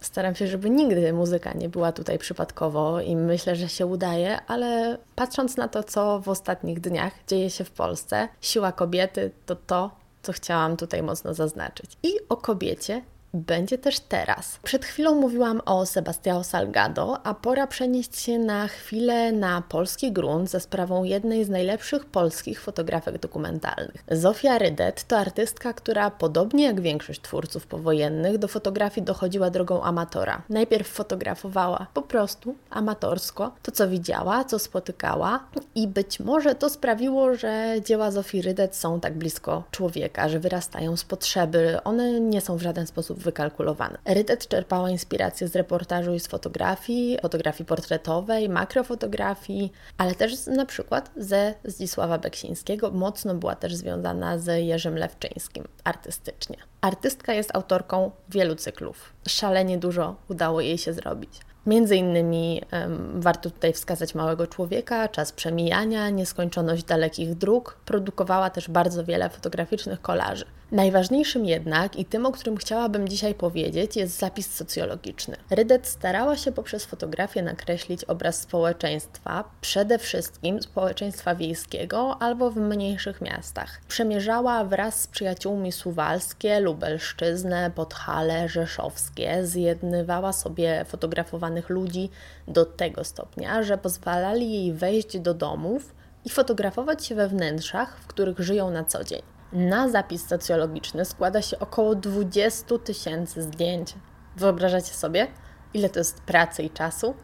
Staram 0.00 0.34
się, 0.34 0.46
żeby 0.46 0.70
nigdy 0.70 1.12
muzyka 1.12 1.52
nie 1.52 1.68
była 1.68 1.92
tutaj 1.92 2.18
przypadkowo 2.18 3.00
i 3.00 3.16
myślę, 3.16 3.56
że 3.56 3.68
się 3.68 3.86
udaje, 3.86 4.38
ale 4.46 4.98
patrząc 5.16 5.56
na 5.56 5.68
to, 5.68 5.82
co 5.82 6.20
w 6.20 6.28
ostatnich 6.28 6.80
dniach 6.80 7.12
dzieje 7.26 7.50
się 7.50 7.64
w 7.64 7.70
Polsce, 7.70 8.28
siła 8.40 8.72
kobiety 8.72 9.30
to 9.46 9.56
to, 9.56 9.90
co 10.22 10.32
chciałam 10.32 10.76
tutaj 10.76 11.02
mocno 11.02 11.34
zaznaczyć. 11.34 11.90
I 12.02 12.12
o 12.28 12.36
kobiecie 12.36 13.02
będzie 13.34 13.78
też 13.78 14.00
teraz. 14.00 14.58
Przed 14.62 14.84
chwilą 14.84 15.14
mówiłam 15.14 15.60
o 15.66 15.86
Sebastiao 15.86 16.44
Salgado, 16.44 17.26
a 17.26 17.34
pora 17.34 17.66
przenieść 17.66 18.20
się 18.20 18.38
na 18.38 18.68
chwilę 18.68 19.32
na 19.32 19.62
polski 19.62 20.12
grunt 20.12 20.50
za 20.50 20.60
sprawą 20.60 21.04
jednej 21.04 21.44
z 21.44 21.48
najlepszych 21.48 22.04
polskich 22.04 22.60
fotografek 22.60 23.18
dokumentalnych. 23.18 24.04
Zofia 24.10 24.58
Rydet 24.58 25.04
to 25.04 25.18
artystka, 25.18 25.72
która 25.72 26.10
podobnie 26.10 26.64
jak 26.64 26.80
większość 26.80 27.20
twórców 27.20 27.66
powojennych 27.66 28.38
do 28.38 28.48
fotografii 28.48 29.04
dochodziła 29.04 29.50
drogą 29.50 29.82
amatora. 29.82 30.42
Najpierw 30.48 30.88
fotografowała 30.88 31.86
po 31.94 32.02
prostu 32.02 32.54
amatorsko 32.70 33.54
to, 33.62 33.72
co 33.72 33.88
widziała, 33.88 34.44
co 34.44 34.58
spotykała 34.58 35.40
i 35.74 35.88
być 35.88 36.20
może 36.20 36.54
to 36.54 36.70
sprawiło, 36.70 37.34
że 37.34 37.76
dzieła 37.84 38.10
Zofii 38.10 38.42
Rydet 38.42 38.76
są 38.76 39.00
tak 39.00 39.18
blisko 39.18 39.62
człowieka, 39.70 40.28
że 40.28 40.38
wyrastają 40.38 40.96
z 40.96 41.04
potrzeby. 41.04 41.78
One 41.84 42.20
nie 42.20 42.40
są 42.40 42.56
w 42.56 42.62
żaden 42.62 42.86
sposób 42.86 43.19
wykalkulowane. 43.20 43.98
Rydet 44.04 44.48
czerpała 44.48 44.90
inspirację 44.90 45.48
z 45.48 45.56
reportażu 45.56 46.14
i 46.14 46.20
z 46.20 46.26
fotografii, 46.26 47.18
fotografii 47.22 47.66
portretowej, 47.66 48.48
makrofotografii, 48.48 49.72
ale 49.98 50.14
też 50.14 50.34
z, 50.36 50.46
na 50.46 50.66
przykład 50.66 51.10
ze 51.16 51.54
Zdzisława 51.64 52.18
Beksińskiego. 52.18 52.90
Mocno 52.90 53.34
była 53.34 53.54
też 53.54 53.74
związana 53.74 54.38
z 54.38 54.64
Jerzym 54.64 54.96
Lewczyńskim 54.96 55.64
artystycznie. 55.84 56.56
Artystka 56.80 57.32
jest 57.32 57.56
autorką 57.56 58.10
wielu 58.28 58.54
cyklów. 58.54 59.12
Szalenie 59.28 59.78
dużo 59.78 60.16
udało 60.28 60.60
jej 60.60 60.78
się 60.78 60.92
zrobić. 60.92 61.40
Między 61.66 61.96
innymi 61.96 62.62
em, 62.70 63.20
warto 63.20 63.50
tutaj 63.50 63.72
wskazać 63.72 64.14
Małego 64.14 64.46
Człowieka, 64.46 65.08
Czas 65.08 65.32
Przemijania, 65.32 66.10
Nieskończoność 66.10 66.84
Dalekich 66.84 67.34
Dróg. 67.34 67.76
Produkowała 67.84 68.50
też 68.50 68.70
bardzo 68.70 69.04
wiele 69.04 69.30
fotograficznych 69.30 70.02
kolaży. 70.02 70.44
Najważniejszym 70.72 71.44
jednak 71.44 71.96
i 71.96 72.04
tym, 72.04 72.26
o 72.26 72.32
którym 72.32 72.56
chciałabym 72.56 73.08
dzisiaj 73.08 73.34
powiedzieć, 73.34 73.96
jest 73.96 74.18
zapis 74.18 74.54
socjologiczny. 74.54 75.36
Rydet 75.50 75.86
starała 75.86 76.36
się 76.36 76.52
poprzez 76.52 76.84
fotografię 76.84 77.42
nakreślić 77.42 78.04
obraz 78.04 78.40
społeczeństwa, 78.40 79.44
przede 79.60 79.98
wszystkim 79.98 80.62
społeczeństwa 80.62 81.34
wiejskiego 81.34 82.16
albo 82.22 82.50
w 82.50 82.56
mniejszych 82.56 83.20
miastach. 83.20 83.80
Przemierzała 83.88 84.64
wraz 84.64 85.00
z 85.00 85.06
przyjaciółmi 85.06 85.72
Suwalskie, 85.72 86.60
Lubelszczyznę, 86.60 87.70
Podhale, 87.74 88.48
Rzeszowskie, 88.48 89.46
zjednywała 89.46 90.32
sobie 90.32 90.84
fotografowanych 90.84 91.68
ludzi 91.68 92.10
do 92.48 92.66
tego 92.66 93.04
stopnia, 93.04 93.62
że 93.62 93.78
pozwalali 93.78 94.52
jej 94.52 94.72
wejść 94.72 95.18
do 95.18 95.34
domów 95.34 95.94
i 96.24 96.30
fotografować 96.30 97.06
się 97.06 97.14
we 97.14 97.28
wnętrzach, 97.28 97.96
w 98.00 98.06
których 98.06 98.38
żyją 98.38 98.70
na 98.70 98.84
co 98.84 99.04
dzień. 99.04 99.22
Na 99.52 99.88
zapis 99.88 100.26
socjologiczny 100.26 101.04
składa 101.04 101.42
się 101.42 101.58
około 101.58 101.94
20 101.94 102.78
tysięcy 102.78 103.42
zdjęć. 103.42 103.94
Wyobrażacie 104.36 104.94
sobie, 104.94 105.26
ile 105.74 105.88
to 105.88 105.98
jest 105.98 106.20
pracy 106.20 106.62
i 106.62 106.70
czasu? 106.70 107.14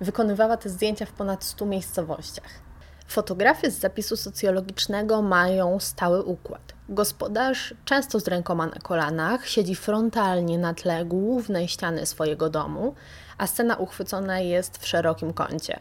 Wykonywała 0.00 0.56
te 0.56 0.68
zdjęcia 0.68 1.06
w 1.06 1.12
ponad 1.12 1.44
100 1.44 1.66
miejscowościach. 1.66 2.50
Fotografie 3.06 3.70
z 3.70 3.78
zapisu 3.78 4.16
socjologicznego 4.16 5.22
mają 5.22 5.80
stały 5.80 6.22
układ. 6.22 6.72
Gospodarz, 6.88 7.74
często 7.84 8.20
z 8.20 8.28
rękoma 8.28 8.66
na 8.66 8.80
kolanach, 8.82 9.48
siedzi 9.48 9.74
frontalnie 9.74 10.58
na 10.58 10.74
tle 10.74 11.04
głównej 11.04 11.68
ściany 11.68 12.06
swojego 12.06 12.50
domu, 12.50 12.94
a 13.38 13.46
scena 13.46 13.76
uchwycona 13.76 14.40
jest 14.40 14.78
w 14.78 14.86
szerokim 14.86 15.32
kącie. 15.32 15.80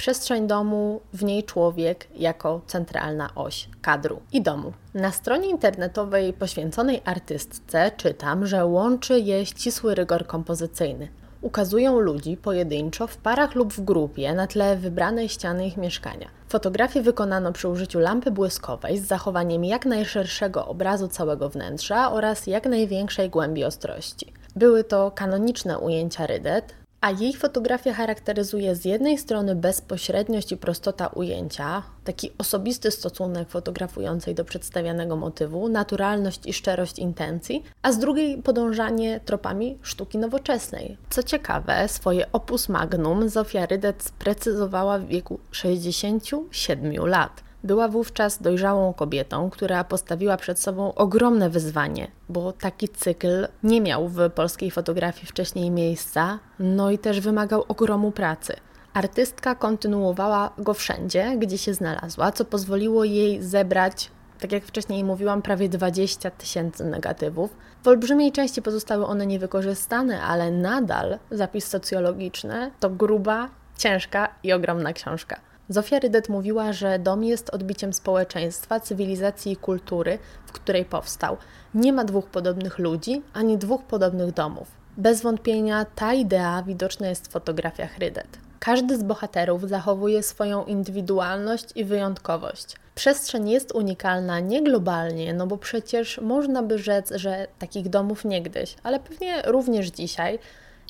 Przestrzeń 0.00 0.46
domu, 0.46 1.00
w 1.12 1.24
niej 1.24 1.44
człowiek 1.44 2.08
jako 2.16 2.60
centralna 2.66 3.30
oś 3.34 3.68
kadru 3.82 4.20
i 4.32 4.42
domu. 4.42 4.72
Na 4.94 5.12
stronie 5.12 5.48
internetowej 5.50 6.32
poświęconej 6.32 7.02
artystce 7.04 7.90
czytam, 7.96 8.46
że 8.46 8.66
łączy 8.66 9.20
je 9.20 9.46
ścisły 9.46 9.94
rygor 9.94 10.26
kompozycyjny. 10.26 11.08
Ukazują 11.40 12.00
ludzi 12.00 12.36
pojedynczo, 12.36 13.06
w 13.06 13.16
parach 13.16 13.54
lub 13.54 13.72
w 13.72 13.80
grupie 13.80 14.34
na 14.34 14.46
tle 14.46 14.76
wybranej 14.76 15.28
ściany 15.28 15.66
ich 15.66 15.76
mieszkania. 15.76 16.28
Fotografię 16.48 17.02
wykonano 17.02 17.52
przy 17.52 17.68
użyciu 17.68 17.98
lampy 17.98 18.30
błyskowej 18.30 18.98
z 18.98 19.06
zachowaniem 19.06 19.64
jak 19.64 19.86
najszerszego 19.86 20.66
obrazu 20.66 21.08
całego 21.08 21.48
wnętrza 21.48 22.12
oraz 22.12 22.46
jak 22.46 22.66
największej 22.66 23.30
głębi 23.30 23.64
ostrości. 23.64 24.32
Były 24.56 24.84
to 24.84 25.10
kanoniczne 25.10 25.78
ujęcia 25.78 26.26
Rydet, 26.26 26.74
a 27.00 27.10
jej 27.10 27.34
fotografia 27.34 27.94
charakteryzuje 27.94 28.74
z 28.74 28.84
jednej 28.84 29.18
strony 29.18 29.54
bezpośredniość 29.54 30.52
i 30.52 30.56
prostota 30.56 31.06
ujęcia, 31.06 31.82
taki 32.04 32.30
osobisty 32.38 32.90
stosunek 32.90 33.48
fotografującej 33.48 34.34
do 34.34 34.44
przedstawianego 34.44 35.16
motywu, 35.16 35.68
naturalność 35.68 36.46
i 36.46 36.52
szczerość 36.52 36.98
intencji, 36.98 37.64
a 37.82 37.92
z 37.92 37.98
drugiej 37.98 38.42
podążanie 38.42 39.20
tropami 39.20 39.78
sztuki 39.82 40.18
nowoczesnej. 40.18 40.96
Co 41.10 41.22
ciekawe, 41.22 41.88
swoje 41.88 42.32
opus 42.32 42.68
magnum 42.68 43.28
Zofia 43.28 43.66
Rydet 43.66 44.02
sprecyzowała 44.02 44.98
w 44.98 45.06
wieku 45.06 45.40
67 45.50 47.06
lat. 47.06 47.49
Była 47.64 47.88
wówczas 47.88 48.42
dojrzałą 48.42 48.92
kobietą, 48.92 49.50
która 49.50 49.84
postawiła 49.84 50.36
przed 50.36 50.58
sobą 50.60 50.94
ogromne 50.94 51.50
wyzwanie, 51.50 52.10
bo 52.28 52.52
taki 52.52 52.88
cykl 52.88 53.48
nie 53.62 53.80
miał 53.80 54.08
w 54.08 54.30
polskiej 54.30 54.70
fotografii 54.70 55.26
wcześniej 55.26 55.70
miejsca, 55.70 56.38
no 56.58 56.90
i 56.90 56.98
też 56.98 57.20
wymagał 57.20 57.64
ogromu 57.68 58.12
pracy. 58.12 58.56
Artystka 58.94 59.54
kontynuowała 59.54 60.50
go 60.58 60.74
wszędzie, 60.74 61.36
gdzie 61.38 61.58
się 61.58 61.74
znalazła, 61.74 62.32
co 62.32 62.44
pozwoliło 62.44 63.04
jej 63.04 63.42
zebrać, 63.42 64.10
tak 64.40 64.52
jak 64.52 64.64
wcześniej 64.64 65.04
mówiłam, 65.04 65.42
prawie 65.42 65.68
20 65.68 66.30
tysięcy 66.30 66.84
negatywów. 66.84 67.56
W 67.82 67.88
olbrzymiej 67.88 68.32
części 68.32 68.62
pozostały 68.62 69.06
one 69.06 69.26
niewykorzystane, 69.26 70.22
ale 70.22 70.50
nadal 70.50 71.18
zapis 71.30 71.66
socjologiczny 71.66 72.70
to 72.80 72.90
gruba, 72.90 73.48
ciężka 73.78 74.28
i 74.42 74.52
ogromna 74.52 74.92
książka. 74.92 75.49
Zofia 75.72 75.98
Rydet 75.98 76.28
mówiła, 76.28 76.72
że 76.72 76.98
dom 76.98 77.24
jest 77.24 77.50
odbiciem 77.50 77.92
społeczeństwa, 77.92 78.80
cywilizacji 78.80 79.52
i 79.52 79.56
kultury, 79.56 80.18
w 80.46 80.52
której 80.52 80.84
powstał. 80.84 81.36
Nie 81.74 81.92
ma 81.92 82.04
dwóch 82.04 82.26
podobnych 82.26 82.78
ludzi, 82.78 83.22
ani 83.32 83.58
dwóch 83.58 83.82
podobnych 83.82 84.32
domów. 84.32 84.68
Bez 84.96 85.22
wątpienia 85.22 85.86
ta 85.94 86.14
idea 86.14 86.62
widoczna 86.62 87.08
jest 87.08 87.28
w 87.28 87.30
fotografiach 87.30 87.98
Rydet. 87.98 88.38
Każdy 88.58 88.98
z 88.98 89.02
bohaterów 89.02 89.68
zachowuje 89.68 90.22
swoją 90.22 90.64
indywidualność 90.64 91.66
i 91.74 91.84
wyjątkowość. 91.84 92.76
Przestrzeń 92.94 93.50
jest 93.50 93.72
unikalna 93.72 94.40
nie 94.40 94.62
globalnie, 94.62 95.34
no 95.34 95.46
bo 95.46 95.58
przecież 95.58 96.20
można 96.20 96.62
by 96.62 96.78
rzec, 96.78 97.12
że 97.14 97.46
takich 97.58 97.88
domów 97.88 98.24
niegdyś, 98.24 98.76
ale 98.82 99.00
pewnie 99.00 99.42
również 99.42 99.86
dzisiaj 99.86 100.38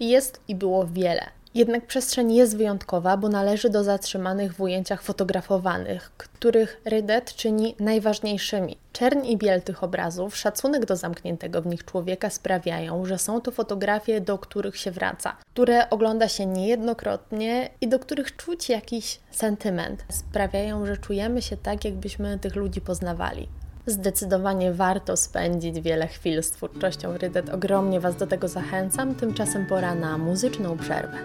jest 0.00 0.40
i 0.48 0.54
było 0.54 0.86
wiele. 0.86 1.39
Jednak 1.54 1.86
przestrzeń 1.86 2.34
jest 2.34 2.56
wyjątkowa, 2.56 3.16
bo 3.16 3.28
należy 3.28 3.70
do 3.70 3.84
zatrzymanych 3.84 4.54
w 4.54 4.60
ujęciach 4.60 5.02
fotografowanych, 5.02 6.12
których 6.16 6.80
Rydet 6.84 7.34
czyni 7.34 7.74
najważniejszymi. 7.80 8.76
Czerń 8.92 9.26
i 9.26 9.36
biel 9.36 9.62
tych 9.62 9.84
obrazów, 9.84 10.36
szacunek 10.36 10.86
do 10.86 10.96
zamkniętego 10.96 11.62
w 11.62 11.66
nich 11.66 11.84
człowieka 11.84 12.30
sprawiają, 12.30 13.06
że 13.06 13.18
są 13.18 13.40
to 13.40 13.50
fotografie, 13.50 14.20
do 14.20 14.38
których 14.38 14.76
się 14.76 14.90
wraca, 14.90 15.36
które 15.52 15.90
ogląda 15.90 16.28
się 16.28 16.46
niejednokrotnie 16.46 17.70
i 17.80 17.88
do 17.88 17.98
których 17.98 18.36
czuć 18.36 18.68
jakiś 18.68 19.20
sentyment. 19.30 20.04
Sprawiają, 20.08 20.86
że 20.86 20.96
czujemy 20.96 21.42
się 21.42 21.56
tak, 21.56 21.84
jakbyśmy 21.84 22.38
tych 22.38 22.56
ludzi 22.56 22.80
poznawali. 22.80 23.48
Zdecydowanie 23.86 24.72
warto 24.72 25.16
spędzić 25.16 25.80
wiele 25.80 26.06
chwil 26.06 26.42
z 26.42 26.50
twórczością 26.50 27.18
Rydet. 27.18 27.48
Ogromnie 27.48 28.00
Was 28.00 28.16
do 28.16 28.26
tego 28.26 28.48
zachęcam. 28.48 29.14
Tymczasem 29.14 29.66
pora 29.66 29.94
na 29.94 30.18
muzyczną 30.18 30.78
przerwę. 30.78 31.18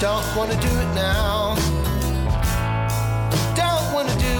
Don't 0.00 0.24
wanna 0.34 0.58
do 0.62 0.68
it 0.68 0.94
now. 0.94 1.56
Don't 3.54 3.92
wanna 3.92 4.16
do 4.16 4.39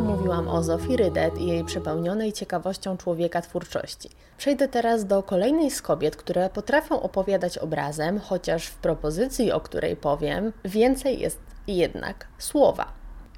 Mówiłam 0.00 0.48
o 0.48 0.62
Zofii 0.62 0.96
Rydet 0.96 1.38
i 1.38 1.46
jej 1.46 1.64
przepełnionej 1.64 2.32
ciekawością 2.32 2.96
człowieka 2.96 3.42
twórczości. 3.42 4.10
Przejdę 4.38 4.68
teraz 4.68 5.06
do 5.06 5.22
kolejnej 5.22 5.70
z 5.70 5.82
kobiet, 5.82 6.16
które 6.16 6.50
potrafią 6.50 7.02
opowiadać 7.02 7.58
obrazem, 7.58 8.20
chociaż 8.20 8.66
w 8.66 8.76
propozycji, 8.76 9.52
o 9.52 9.60
której 9.60 9.96
powiem, 9.96 10.52
więcej 10.64 11.20
jest 11.20 11.40
jednak 11.66 12.26
słowa. 12.38 12.92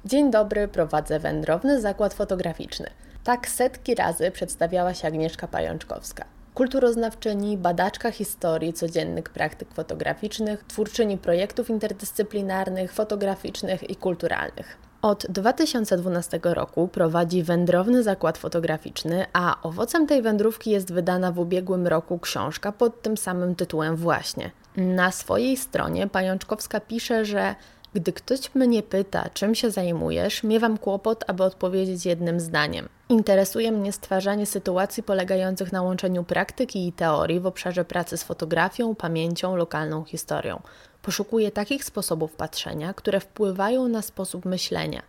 Dzień 0.05 0.31
dobry, 0.31 0.67
prowadzę 0.67 1.19
wędrowny 1.19 1.81
zakład 1.81 2.13
fotograficzny. 2.13 2.89
Tak 3.23 3.47
setki 3.47 3.95
razy 3.95 4.31
przedstawiała 4.31 4.93
się 4.93 5.07
Agnieszka 5.07 5.47
Pajączkowska. 5.47 6.25
Kulturoznawczyni, 6.53 7.57
badaczka 7.57 8.11
historii, 8.11 8.73
codziennych 8.73 9.29
praktyk 9.29 9.73
fotograficznych, 9.73 10.63
twórczyni 10.63 11.17
projektów 11.17 11.69
interdyscyplinarnych, 11.69 12.93
fotograficznych 12.93 13.89
i 13.89 13.95
kulturalnych. 13.95 14.90
Od 15.01 15.25
2012 15.29 16.39
roku 16.43 16.87
prowadzi 16.87 17.43
wędrowny 17.43 18.03
zakład 18.03 18.37
fotograficzny, 18.37 19.25
a 19.33 19.61
owocem 19.63 20.07
tej 20.07 20.21
wędrówki 20.21 20.71
jest 20.71 20.93
wydana 20.93 21.31
w 21.31 21.39
ubiegłym 21.39 21.87
roku 21.87 22.19
książka 22.19 22.71
pod 22.71 23.01
tym 23.01 23.17
samym 23.17 23.55
tytułem 23.55 23.95
właśnie. 23.95 24.51
Na 24.75 25.11
swojej 25.11 25.57
stronie 25.57 26.07
Pajączkowska 26.07 26.79
pisze, 26.79 27.25
że 27.25 27.55
gdy 27.93 28.13
ktoś 28.13 28.55
mnie 28.55 28.83
pyta, 28.83 29.29
czym 29.33 29.55
się 29.55 29.71
zajmujesz, 29.71 30.43
miewam 30.43 30.77
kłopot, 30.77 31.23
aby 31.27 31.43
odpowiedzieć 31.43 32.05
jednym 32.05 32.39
zdaniem. 32.39 32.89
Interesuje 33.09 33.71
mnie 33.71 33.91
stwarzanie 33.91 34.45
sytuacji 34.45 35.03
polegających 35.03 35.71
na 35.71 35.81
łączeniu 35.81 36.23
praktyki 36.23 36.87
i 36.87 36.93
teorii 36.93 37.39
w 37.39 37.45
obszarze 37.45 37.85
pracy 37.85 38.17
z 38.17 38.23
fotografią, 38.23 38.95
pamięcią, 38.95 39.55
lokalną 39.55 40.03
historią. 40.03 40.61
Poszukuję 41.01 41.51
takich 41.51 41.83
sposobów 41.83 42.33
patrzenia, 42.33 42.93
które 42.93 43.19
wpływają 43.19 43.87
na 43.87 44.01
sposób 44.01 44.45
myślenia. 44.45 45.01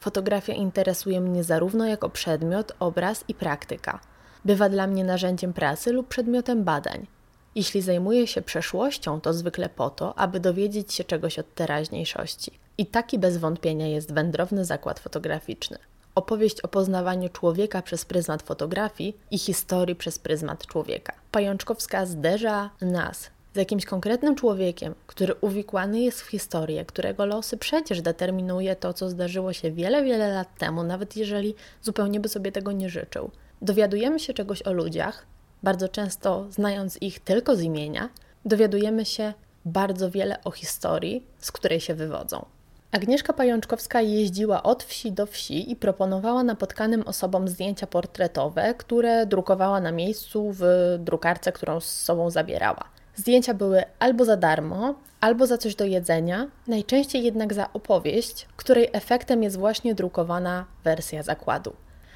Fotografia 0.00 0.52
interesuje 0.52 1.20
mnie 1.20 1.44
zarówno 1.44 1.86
jako 1.86 2.10
przedmiot, 2.10 2.72
obraz 2.80 3.24
i 3.28 3.34
praktyka. 3.34 4.00
Bywa 4.44 4.68
dla 4.68 4.86
mnie 4.86 5.04
narzędziem 5.04 5.52
pracy 5.52 5.92
lub 5.92 6.08
przedmiotem 6.08 6.64
badań. 6.64 7.06
Jeśli 7.54 7.82
zajmuję 7.82 8.26
się 8.26 8.42
przeszłością, 8.42 9.20
to 9.20 9.32
zwykle 9.32 9.68
po 9.68 9.90
to, 9.90 10.18
aby 10.18 10.40
dowiedzieć 10.40 10.94
się 10.94 11.04
czegoś 11.04 11.38
od 11.38 11.54
teraźniejszości. 11.54 12.58
I 12.78 12.86
taki 12.86 13.18
bez 13.18 13.36
wątpienia 13.36 13.86
jest 13.86 14.14
wędrowny 14.14 14.64
zakład 14.64 15.00
fotograficzny. 15.00 15.78
Opowieść 16.14 16.60
o 16.60 16.68
poznawaniu 16.68 17.28
człowieka 17.28 17.82
przez 17.82 18.04
pryzmat 18.04 18.42
fotografii 18.42 19.16
i 19.30 19.38
historii 19.38 19.96
przez 19.96 20.18
pryzmat 20.18 20.66
człowieka. 20.66 21.12
Pajączkowska 21.30 22.06
zderza 22.06 22.70
nas 22.80 23.30
z 23.54 23.56
jakimś 23.56 23.84
konkretnym 23.84 24.34
człowiekiem, 24.34 24.94
który 25.06 25.34
uwikłany 25.40 26.00
jest 26.00 26.22
w 26.22 26.28
historię, 26.28 26.84
którego 26.84 27.26
losy 27.26 27.56
przecież 27.56 28.02
determinuje 28.02 28.76
to, 28.76 28.92
co 28.92 29.10
zdarzyło 29.10 29.52
się 29.52 29.70
wiele, 29.70 30.04
wiele 30.04 30.32
lat 30.32 30.58
temu, 30.58 30.82
nawet 30.82 31.16
jeżeli 31.16 31.54
zupełnie 31.82 32.20
by 32.20 32.28
sobie 32.28 32.52
tego 32.52 32.72
nie 32.72 32.88
życzył. 32.88 33.30
Dowiadujemy 33.62 34.20
się 34.20 34.34
czegoś 34.34 34.62
o 34.62 34.72
ludziach, 34.72 35.26
bardzo 35.62 35.88
często 35.88 36.46
znając 36.50 37.02
ich 37.02 37.20
tylko 37.20 37.56
z 37.56 37.62
imienia, 37.62 38.08
dowiadujemy 38.44 39.04
się 39.04 39.32
bardzo 39.64 40.10
wiele 40.10 40.44
o 40.44 40.50
historii, 40.50 41.26
z 41.38 41.52
której 41.52 41.80
się 41.80 41.94
wywodzą. 41.94 42.44
Agnieszka 42.92 43.32
Pajączkowska 43.32 44.00
jeździła 44.00 44.62
od 44.62 44.84
wsi 44.84 45.12
do 45.12 45.26
wsi 45.26 45.70
i 45.70 45.76
proponowała 45.76 46.42
napotkanym 46.42 47.02
osobom 47.02 47.48
zdjęcia 47.48 47.86
portretowe, 47.86 48.74
które 48.74 49.26
drukowała 49.26 49.80
na 49.80 49.92
miejscu 49.92 50.52
w 50.52 50.64
drukarce, 50.98 51.52
którą 51.52 51.80
z 51.80 51.90
sobą 51.90 52.30
zabierała. 52.30 52.91
Zdjęcia 53.16 53.54
były 53.54 53.82
albo 53.98 54.24
za 54.24 54.36
darmo, 54.36 54.94
albo 55.20 55.46
za 55.46 55.58
coś 55.58 55.74
do 55.74 55.84
jedzenia, 55.84 56.46
najczęściej 56.66 57.24
jednak 57.24 57.54
za 57.54 57.72
opowieść, 57.72 58.48
której 58.56 58.88
efektem 58.92 59.42
jest 59.42 59.58
właśnie 59.58 59.94
drukowana 59.94 60.64
wersja 60.84 61.22
zakładu. 61.22 61.72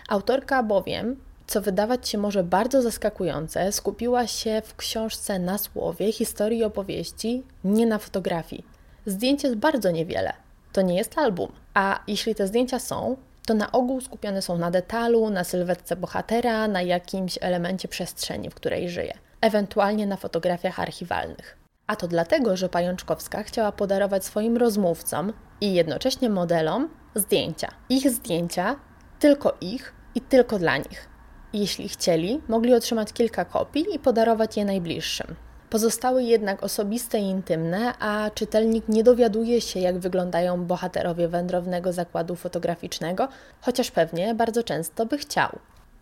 Autorka 0.08 0.62
bowiem, 0.62 1.16
co 1.46 1.60
wydawać 1.60 2.08
się 2.08 2.18
może 2.18 2.44
bardzo 2.44 2.82
zaskakujące, 2.82 3.72
skupiła 3.72 4.26
się 4.26 4.62
w 4.64 4.76
książce 4.76 5.38
na 5.38 5.58
słowie, 5.58 6.12
historii 6.12 6.64
opowieści, 6.64 7.42
nie 7.64 7.86
na 7.86 7.98
fotografii. 7.98 8.64
Zdjęć 9.06 9.44
jest 9.44 9.56
bardzo 9.56 9.90
niewiele. 9.90 10.32
To 10.72 10.82
nie 10.82 10.96
jest 10.96 11.18
album. 11.18 11.52
A 11.74 12.00
jeśli 12.06 12.34
te 12.34 12.46
zdjęcia 12.46 12.78
są, 12.78 13.16
to 13.46 13.54
na 13.54 13.72
ogół 13.72 14.00
skupione 14.00 14.42
są 14.42 14.58
na 14.58 14.70
detalu, 14.70 15.30
na 15.30 15.44
sylwetce 15.44 15.96
bohatera, 15.96 16.68
na 16.68 16.82
jakimś 16.82 17.38
elemencie 17.40 17.88
przestrzeni, 17.88 18.50
w 18.50 18.54
której 18.54 18.88
żyje, 18.88 19.14
ewentualnie 19.46 20.06
na 20.06 20.16
fotografiach 20.16 20.80
archiwalnych. 20.80 21.56
A 21.86 21.96
to 21.96 22.08
dlatego, 22.08 22.56
że 22.56 22.68
Pajączkowska 22.68 23.42
chciała 23.42 23.72
podarować 23.72 24.24
swoim 24.24 24.56
rozmówcom 24.56 25.32
i 25.60 25.74
jednocześnie 25.74 26.30
modelom 26.30 26.88
zdjęcia. 27.14 27.68
Ich 27.88 28.10
zdjęcia, 28.10 28.76
tylko 29.18 29.56
ich 29.60 29.94
i 30.14 30.20
tylko 30.20 30.58
dla 30.58 30.76
nich. 30.76 31.08
Jeśli 31.52 31.88
chcieli, 31.88 32.40
mogli 32.48 32.74
otrzymać 32.74 33.12
kilka 33.12 33.44
kopii 33.44 33.86
i 33.94 33.98
podarować 33.98 34.56
je 34.56 34.64
najbliższym. 34.64 35.36
Pozostały 35.70 36.22
jednak 36.22 36.62
osobiste 36.62 37.18
i 37.18 37.22
intymne, 37.22 37.94
a 37.98 38.30
czytelnik 38.34 38.88
nie 38.88 39.04
dowiaduje 39.04 39.60
się, 39.60 39.80
jak 39.80 39.98
wyglądają 39.98 40.64
bohaterowie 40.64 41.28
wędrownego 41.28 41.92
zakładu 41.92 42.36
fotograficznego, 42.36 43.28
chociaż 43.60 43.90
pewnie 43.90 44.34
bardzo 44.34 44.62
często 44.62 45.06
by 45.06 45.18
chciał. 45.18 45.58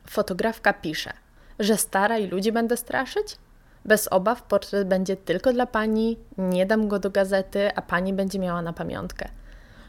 Fotografka 0.06 0.72
pisze, 0.72 1.12
że 1.58 1.76
stara 1.76 2.18
i 2.18 2.26
ludzi 2.26 2.52
będę 2.52 2.76
straszyć? 2.76 3.36
Bez 3.84 4.08
obaw 4.08 4.42
portret 4.42 4.88
będzie 4.88 5.16
tylko 5.16 5.52
dla 5.52 5.66
pani, 5.66 6.16
nie 6.38 6.66
dam 6.66 6.88
go 6.88 6.98
do 6.98 7.10
gazety, 7.10 7.74
a 7.74 7.82
pani 7.82 8.12
będzie 8.12 8.38
miała 8.38 8.62
na 8.62 8.72
pamiątkę. 8.72 9.28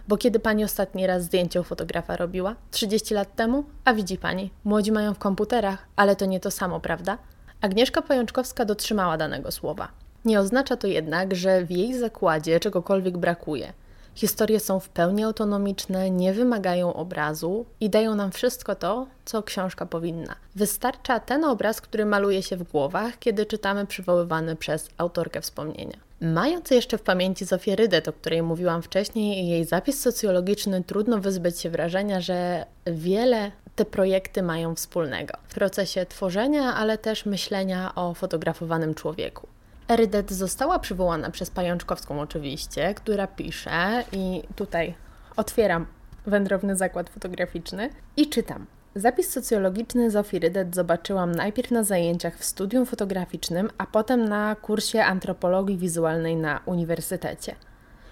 Bo 0.07 0.17
kiedy 0.17 0.39
pani 0.39 0.63
ostatni 0.63 1.07
raz 1.07 1.23
zdjęcie 1.23 1.61
u 1.61 1.63
fotografa 1.63 2.17
robiła? 2.17 2.55
30 2.71 3.13
lat 3.13 3.35
temu? 3.35 3.63
A 3.85 3.93
widzi 3.93 4.17
pani, 4.17 4.51
młodzi 4.63 4.91
mają 4.91 5.13
w 5.13 5.19
komputerach, 5.19 5.87
ale 5.95 6.15
to 6.15 6.25
nie 6.25 6.39
to 6.39 6.51
samo, 6.51 6.79
prawda? 6.79 7.17
Agnieszka 7.61 8.01
Pajączkowska 8.01 8.65
dotrzymała 8.65 9.17
danego 9.17 9.51
słowa. 9.51 9.87
Nie 10.25 10.39
oznacza 10.39 10.77
to 10.77 10.87
jednak, 10.87 11.35
że 11.35 11.65
w 11.65 11.71
jej 11.71 11.99
zakładzie 11.99 12.59
czegokolwiek 12.59 13.17
brakuje. 13.17 13.73
Historie 14.15 14.59
są 14.59 14.79
w 14.79 14.89
pełni 14.89 15.23
autonomiczne, 15.23 16.11
nie 16.11 16.33
wymagają 16.33 16.93
obrazu 16.93 17.65
i 17.79 17.89
dają 17.89 18.15
nam 18.15 18.31
wszystko 18.31 18.75
to, 18.75 19.07
co 19.25 19.43
książka 19.43 19.85
powinna. 19.85 20.35
Wystarcza 20.55 21.19
ten 21.19 21.43
obraz, 21.43 21.81
który 21.81 22.05
maluje 22.05 22.43
się 22.43 22.57
w 22.57 22.63
głowach, 22.63 23.19
kiedy 23.19 23.45
czytamy 23.45 23.85
przywoływane 23.85 24.55
przez 24.55 24.89
autorkę 24.97 25.41
wspomnienia. 25.41 25.97
Mając 26.21 26.71
jeszcze 26.71 26.97
w 26.97 27.01
pamięci 27.01 27.45
Zofię 27.45 27.75
Rydet, 27.75 28.07
o 28.07 28.13
której 28.13 28.43
mówiłam 28.43 28.81
wcześniej, 28.81 29.43
i 29.43 29.47
jej 29.47 29.65
zapis 29.65 30.01
socjologiczny, 30.01 30.83
trudno 30.83 31.17
wyzbyć 31.17 31.59
się 31.59 31.69
wrażenia, 31.69 32.21
że 32.21 32.65
wiele 32.85 33.51
te 33.75 33.85
projekty 33.85 34.43
mają 34.43 34.75
wspólnego 34.75 35.37
w 35.47 35.53
procesie 35.53 36.05
tworzenia, 36.05 36.75
ale 36.75 36.97
też 36.97 37.25
myślenia 37.25 37.95
o 37.95 38.13
fotografowanym 38.13 38.95
człowieku. 38.95 39.47
Erydet 39.87 40.31
została 40.31 40.79
przywołana 40.79 41.31
przez 41.31 41.49
Pajączkowską 41.49 42.21
oczywiście, 42.21 42.93
która 42.93 43.27
pisze 43.27 44.03
i 44.11 44.43
tutaj 44.55 44.95
otwieram 45.35 45.85
wędrowny 46.25 46.75
zakład 46.75 47.09
fotograficzny 47.09 47.89
i 48.17 48.29
czytam. 48.29 48.65
Zapis 48.95 49.29
socjologiczny 49.29 50.11
Zofii 50.11 50.39
Rydet 50.39 50.75
zobaczyłam 50.75 51.31
najpierw 51.31 51.71
na 51.71 51.83
zajęciach 51.83 52.37
w 52.37 52.45
studium 52.45 52.85
fotograficznym, 52.85 53.69
a 53.77 53.85
potem 53.85 54.29
na 54.29 54.55
kursie 54.55 55.03
antropologii 55.03 55.77
wizualnej 55.77 56.35
na 56.35 56.59
uniwersytecie. 56.65 57.55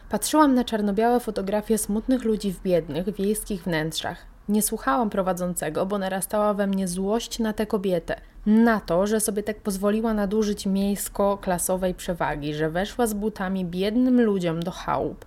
Patrzyłam 0.10 0.54
na 0.54 0.64
czarno-białe 0.64 1.20
fotografie 1.20 1.78
smutnych 1.78 2.24
ludzi 2.24 2.54
w 2.54 2.62
biednych, 2.62 3.16
wiejskich 3.16 3.64
wnętrzach. 3.64 4.33
Nie 4.50 4.62
słuchałam 4.62 5.10
prowadzącego, 5.10 5.86
bo 5.86 5.98
narastała 5.98 6.54
we 6.54 6.68
mnie 6.68 6.88
złość 6.88 7.40
na 7.40 7.54
tę 7.54 7.66
kobietę. 7.66 8.16
Na 8.46 8.80
to, 8.80 9.08
że 9.08 9.20
sobie 9.20 9.44
tak 9.44 9.60
pozwoliła 9.62 10.14
nadużyć 10.14 10.66
miejsko-klasowej 10.66 11.94
przewagi, 11.94 12.54
że 12.54 12.70
weszła 12.70 13.08
z 13.08 13.14
butami 13.14 13.66
biednym 13.66 14.22
ludziom 14.22 14.64
do 14.64 14.72
chałup, 14.72 15.26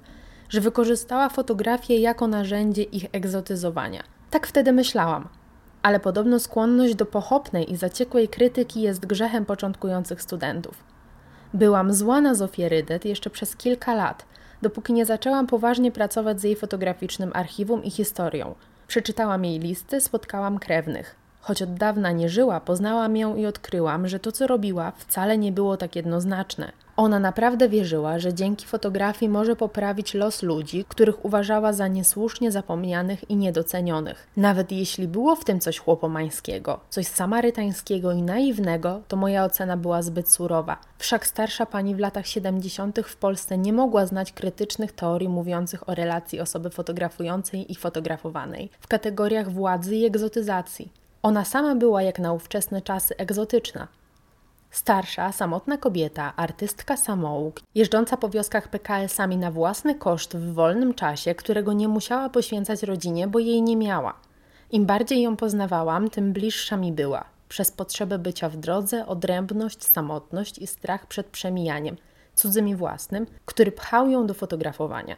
że 0.48 0.60
wykorzystała 0.60 1.28
fotografię 1.28 1.98
jako 1.98 2.26
narzędzie 2.26 2.82
ich 2.82 3.06
egzotyzowania. 3.12 4.02
Tak 4.30 4.46
wtedy 4.46 4.72
myślałam. 4.72 5.28
Ale 5.82 6.00
podobno 6.00 6.38
skłonność 6.38 6.94
do 6.94 7.06
pochopnej 7.06 7.72
i 7.72 7.76
zaciekłej 7.76 8.28
krytyki 8.28 8.82
jest 8.82 9.06
grzechem 9.06 9.44
początkujących 9.44 10.22
studentów. 10.22 10.84
Byłam 11.54 11.92
zła 11.92 12.20
na 12.20 12.34
Zofię 12.34 12.68
Rydet 12.68 13.04
jeszcze 13.04 13.30
przez 13.30 13.56
kilka 13.56 13.94
lat, 13.94 14.26
dopóki 14.62 14.92
nie 14.92 15.06
zaczęłam 15.06 15.46
poważnie 15.46 15.92
pracować 15.92 16.40
z 16.40 16.44
jej 16.44 16.56
fotograficznym 16.56 17.30
archiwum 17.34 17.84
i 17.84 17.90
historią. 17.90 18.54
Przeczytałam 18.86 19.44
jej 19.44 19.58
listy, 19.58 20.00
spotkałam 20.00 20.58
krewnych. 20.58 21.14
Choć 21.40 21.62
od 21.62 21.74
dawna 21.74 22.12
nie 22.12 22.28
żyła, 22.28 22.60
poznałam 22.60 23.16
ją 23.16 23.36
i 23.36 23.46
odkryłam, 23.46 24.08
że 24.08 24.20
to, 24.20 24.32
co 24.32 24.46
robiła, 24.46 24.92
wcale 24.96 25.38
nie 25.38 25.52
było 25.52 25.76
tak 25.76 25.96
jednoznaczne. 25.96 26.72
Ona 26.96 27.18
naprawdę 27.18 27.68
wierzyła, 27.68 28.18
że 28.18 28.34
dzięki 28.34 28.66
fotografii 28.66 29.28
może 29.28 29.56
poprawić 29.56 30.14
los 30.14 30.42
ludzi, 30.42 30.84
których 30.88 31.24
uważała 31.24 31.72
za 31.72 31.88
niesłusznie 31.88 32.52
zapomnianych 32.52 33.30
i 33.30 33.36
niedocenionych. 33.36 34.26
Nawet 34.36 34.72
jeśli 34.72 35.08
było 35.08 35.36
w 35.36 35.44
tym 35.44 35.60
coś 35.60 35.78
chłopomańskiego, 35.78 36.80
coś 36.90 37.06
samarytańskiego 37.06 38.12
i 38.12 38.22
naiwnego, 38.22 39.00
to 39.08 39.16
moja 39.16 39.44
ocena 39.44 39.76
była 39.76 40.02
zbyt 40.02 40.30
surowa. 40.32 40.78
Wszak 40.98 41.26
starsza 41.26 41.66
pani 41.66 41.94
w 41.94 41.98
latach 41.98 42.26
70. 42.26 42.98
w 43.04 43.16
Polsce 43.16 43.58
nie 43.58 43.72
mogła 43.72 44.06
znać 44.06 44.32
krytycznych 44.32 44.92
teorii 44.92 45.28
mówiących 45.28 45.88
o 45.88 45.94
relacji 45.94 46.40
osoby 46.40 46.70
fotografującej 46.70 47.72
i 47.72 47.74
fotografowanej 47.74 48.70
w 48.80 48.88
kategoriach 48.88 49.52
władzy 49.52 49.96
i 49.96 50.04
egzotyzacji. 50.04 50.92
Ona 51.22 51.44
sama 51.44 51.74
była 51.74 52.02
jak 52.02 52.18
na 52.18 52.32
ówczesne 52.32 52.82
czasy 52.82 53.16
egzotyczna. 53.16 53.88
Starsza, 54.76 55.32
samotna 55.32 55.78
kobieta, 55.78 56.32
artystka 56.36 56.96
samouk, 56.96 57.60
jeżdżąca 57.74 58.16
po 58.16 58.28
wioskach 58.28 58.68
PKS-ami 58.68 59.36
na 59.36 59.50
własny 59.50 59.94
koszt 59.94 60.36
w 60.36 60.54
wolnym 60.54 60.94
czasie, 60.94 61.34
którego 61.34 61.72
nie 61.72 61.88
musiała 61.88 62.28
poświęcać 62.28 62.82
rodzinie, 62.82 63.26
bo 63.26 63.38
jej 63.38 63.62
nie 63.62 63.76
miała. 63.76 64.14
Im 64.70 64.86
bardziej 64.86 65.22
ją 65.22 65.36
poznawałam, 65.36 66.10
tym 66.10 66.32
bliższa 66.32 66.76
mi 66.76 66.92
była. 66.92 67.24
Przez 67.48 67.70
potrzebę 67.70 68.18
bycia 68.18 68.48
w 68.48 68.56
drodze, 68.56 69.06
odrębność, 69.06 69.84
samotność 69.84 70.58
i 70.58 70.66
strach 70.66 71.06
przed 71.06 71.26
przemijaniem, 71.26 71.96
cudzym 72.34 72.68
i 72.68 72.74
własnym, 72.74 73.26
który 73.44 73.72
pchał 73.72 74.10
ją 74.10 74.26
do 74.26 74.34
fotografowania. 74.34 75.16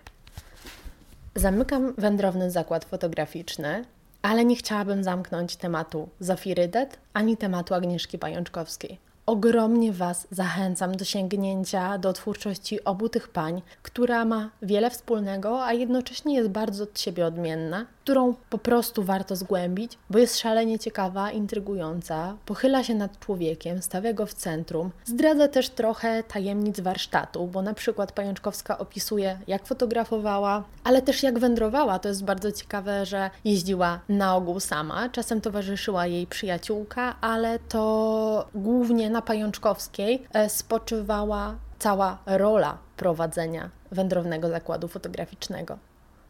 Zamykam 1.35 1.95
wędrowny 1.99 2.51
zakład 2.51 2.85
fotograficzny, 2.85 3.85
ale 4.23 4.45
nie 4.45 4.57
chciałabym 4.57 5.05
zamknąć 5.05 5.57
tematu 5.57 6.09
Zofii 6.21 6.55
Rydet 6.55 6.99
ani 7.15 7.37
tematu 7.37 7.75
Agnieszki 7.75 8.19
Pajączkowskiej. 8.19 9.08
Ogromnie 9.29 9.93
Was 9.93 10.27
zachęcam 10.31 10.97
do 10.97 11.05
sięgnięcia 11.05 11.99
do 11.99 12.13
twórczości 12.13 12.85
obu 12.85 13.09
tych 13.09 13.29
pań, 13.29 13.63
która 13.83 14.25
ma 14.25 14.51
wiele 14.63 14.91
wspólnego, 14.91 15.65
a 15.65 15.73
jednocześnie 15.73 16.35
jest 16.35 16.51
bardzo 16.51 16.85
od 16.85 17.01
siebie 17.01 17.27
odmienna, 17.27 17.87
którą 18.09 18.35
po 18.51 18.59
prostu 18.59 19.03
warto 19.03 19.37
zgłębić, 19.37 19.99
bo 20.11 20.19
jest 20.19 20.39
szalenie 20.39 20.79
ciekawa, 20.79 21.31
intrygująca, 21.31 22.37
pochyla 22.47 22.85
się 22.85 22.95
nad 22.95 23.21
człowiekiem, 23.21 23.83
stawia 23.83 24.13
go 24.13 24.27
w 24.27 24.35
centrum, 24.35 24.91
zdradza 25.05 25.49
też 25.49 25.69
trochę 25.69 26.23
tajemnic 26.23 26.81
warsztatu, 26.81 27.47
bo 27.47 27.63
na 27.63 27.75
przykład 27.75 28.13
Pajączkowska 28.13 28.79
opisuje, 28.79 29.39
jak 29.47 29.67
fotografowała, 29.67 30.65
ale 30.85 31.03
też 31.03 31.23
jak 31.23 31.39
wędrowała. 31.39 31.99
To 31.99 32.09
jest 32.09 32.25
bardzo 32.25 32.53
ciekawe, 32.53 33.07
że 33.07 33.31
jeździła 33.45 34.01
na 34.09 34.37
ogół 34.37 34.61
sama, 34.61 35.09
czasem 35.09 35.41
towarzyszyła 35.41 36.07
jej 36.07 36.27
przyjaciółka, 36.27 37.17
ale 37.21 37.59
to 37.59 38.49
głównie 38.55 39.11
na 39.11 39.23
Pajączkowskiej 39.23 40.23
e, 40.33 40.49
spoczywała 40.49 41.55
cała 41.79 42.19
rola 42.27 42.79
prowadzenia 42.97 43.71
wędrownego 43.93 44.49
zakładu 44.49 44.89
fotograficznego. 44.89 45.79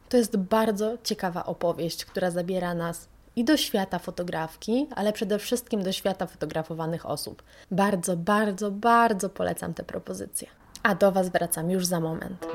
To 0.08 0.16
jest 0.16 0.36
bardzo 0.36 0.98
ciekawa 1.04 1.46
opowieść, 1.46 2.04
która 2.04 2.30
zabiera 2.30 2.74
nas 2.74 3.08
i 3.36 3.44
do 3.44 3.56
świata 3.56 3.98
fotografki, 3.98 4.86
ale 4.96 5.12
przede 5.12 5.38
wszystkim 5.38 5.82
do 5.82 5.92
świata 5.92 6.26
fotografowanych 6.26 7.06
osób. 7.06 7.42
Bardzo, 7.70 8.16
bardzo, 8.16 8.70
bardzo 8.70 9.30
polecam 9.30 9.74
te 9.74 9.84
propozycje. 9.84 10.48
A 10.82 10.94
do 10.94 11.12
Was 11.12 11.28
wracam 11.28 11.70
już 11.70 11.86
za 11.86 12.00
moment. 12.00 12.46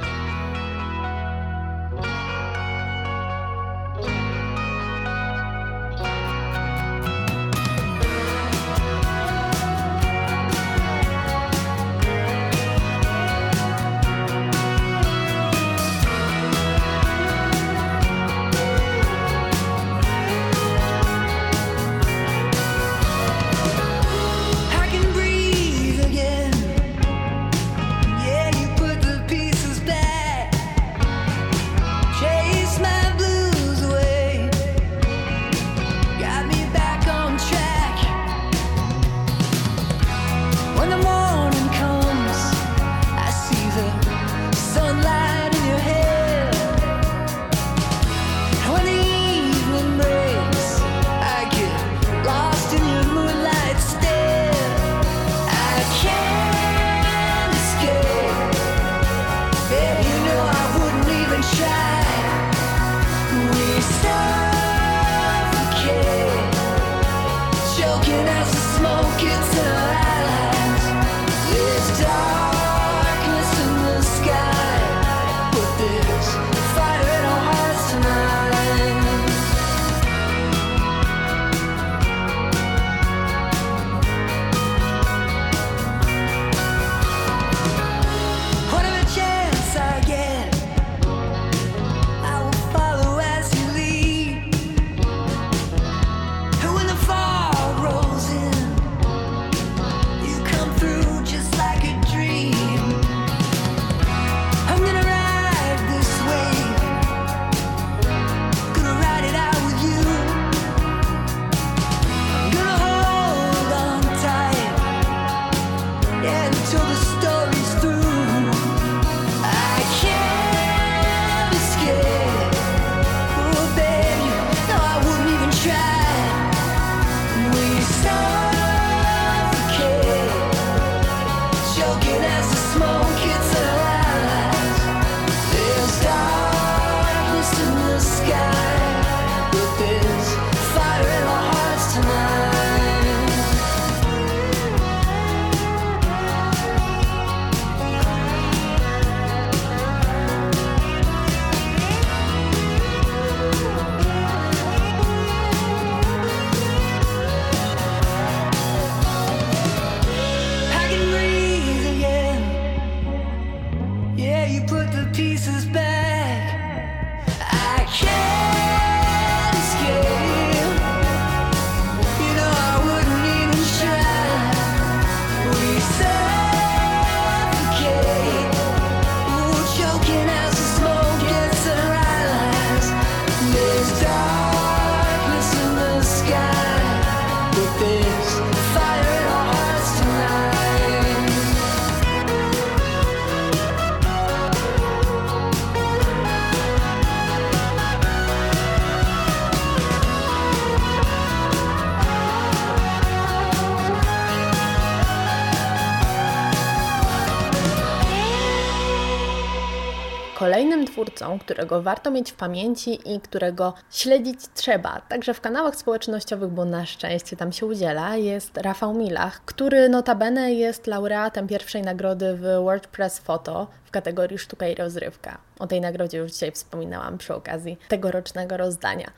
Którego 211.39 211.81
warto 211.81 212.11
mieć 212.11 212.31
w 212.31 212.35
pamięci 212.35 213.13
i 213.15 213.19
którego 213.19 213.73
śledzić 213.91 214.39
trzeba, 214.53 215.01
także 215.09 215.33
w 215.33 215.41
kanałach 215.41 215.75
społecznościowych, 215.75 216.49
bo 216.49 216.65
na 216.65 216.85
szczęście 216.85 217.37
tam 217.37 217.51
się 217.51 217.65
udziela, 217.65 218.15
jest 218.15 218.57
Rafał 218.57 218.93
Milach, 218.93 219.41
który 219.45 219.89
notabene 219.89 220.53
jest 220.53 220.87
laureatem 220.87 221.47
pierwszej 221.47 221.81
nagrody 221.81 222.35
w 222.35 222.41
WordPress 222.41 223.19
Photo 223.19 223.67
w 223.85 223.91
kategorii 223.91 224.37
sztuka 224.37 224.67
i 224.67 224.75
rozrywka. 224.75 225.37
O 225.59 225.67
tej 225.67 225.81
nagrodzie 225.81 226.17
już 226.17 226.31
dzisiaj 226.31 226.51
wspominałam 226.51 227.17
przy 227.17 227.35
okazji 227.35 227.77
tegorocznego 227.89 228.57
rozdania. 228.57 229.11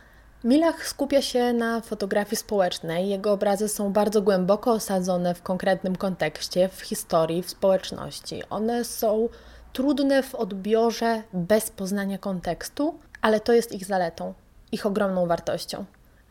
Milach 0.45 0.88
skupia 0.88 1.22
się 1.22 1.53
na 1.53 1.82
fotografii 1.82 2.38
społecznej. 2.38 3.09
Jego 3.09 3.32
obrazy 3.32 3.70
są 3.70 3.93
bardzo 3.93 4.22
głęboko 4.22 4.72
osadzone 4.72 5.36
w 5.36 5.41
konkretnym 5.41 5.95
kontekście, 5.95 6.70
w 6.70 6.82
historii, 6.82 7.43
w 7.43 7.49
społeczności. 7.49 8.43
One 8.49 8.84
są 8.84 9.30
trudne 9.76 10.23
w 10.23 10.36
odbiorze 10.36 11.23
bez 11.34 11.69
poznania 11.69 12.17
kontekstu, 12.17 12.99
ale 13.21 13.39
to 13.39 13.53
jest 13.53 13.71
ich 13.71 13.86
zaletą, 13.86 14.34
ich 14.71 14.86
ogromną 14.86 15.28
wartością. 15.28 15.86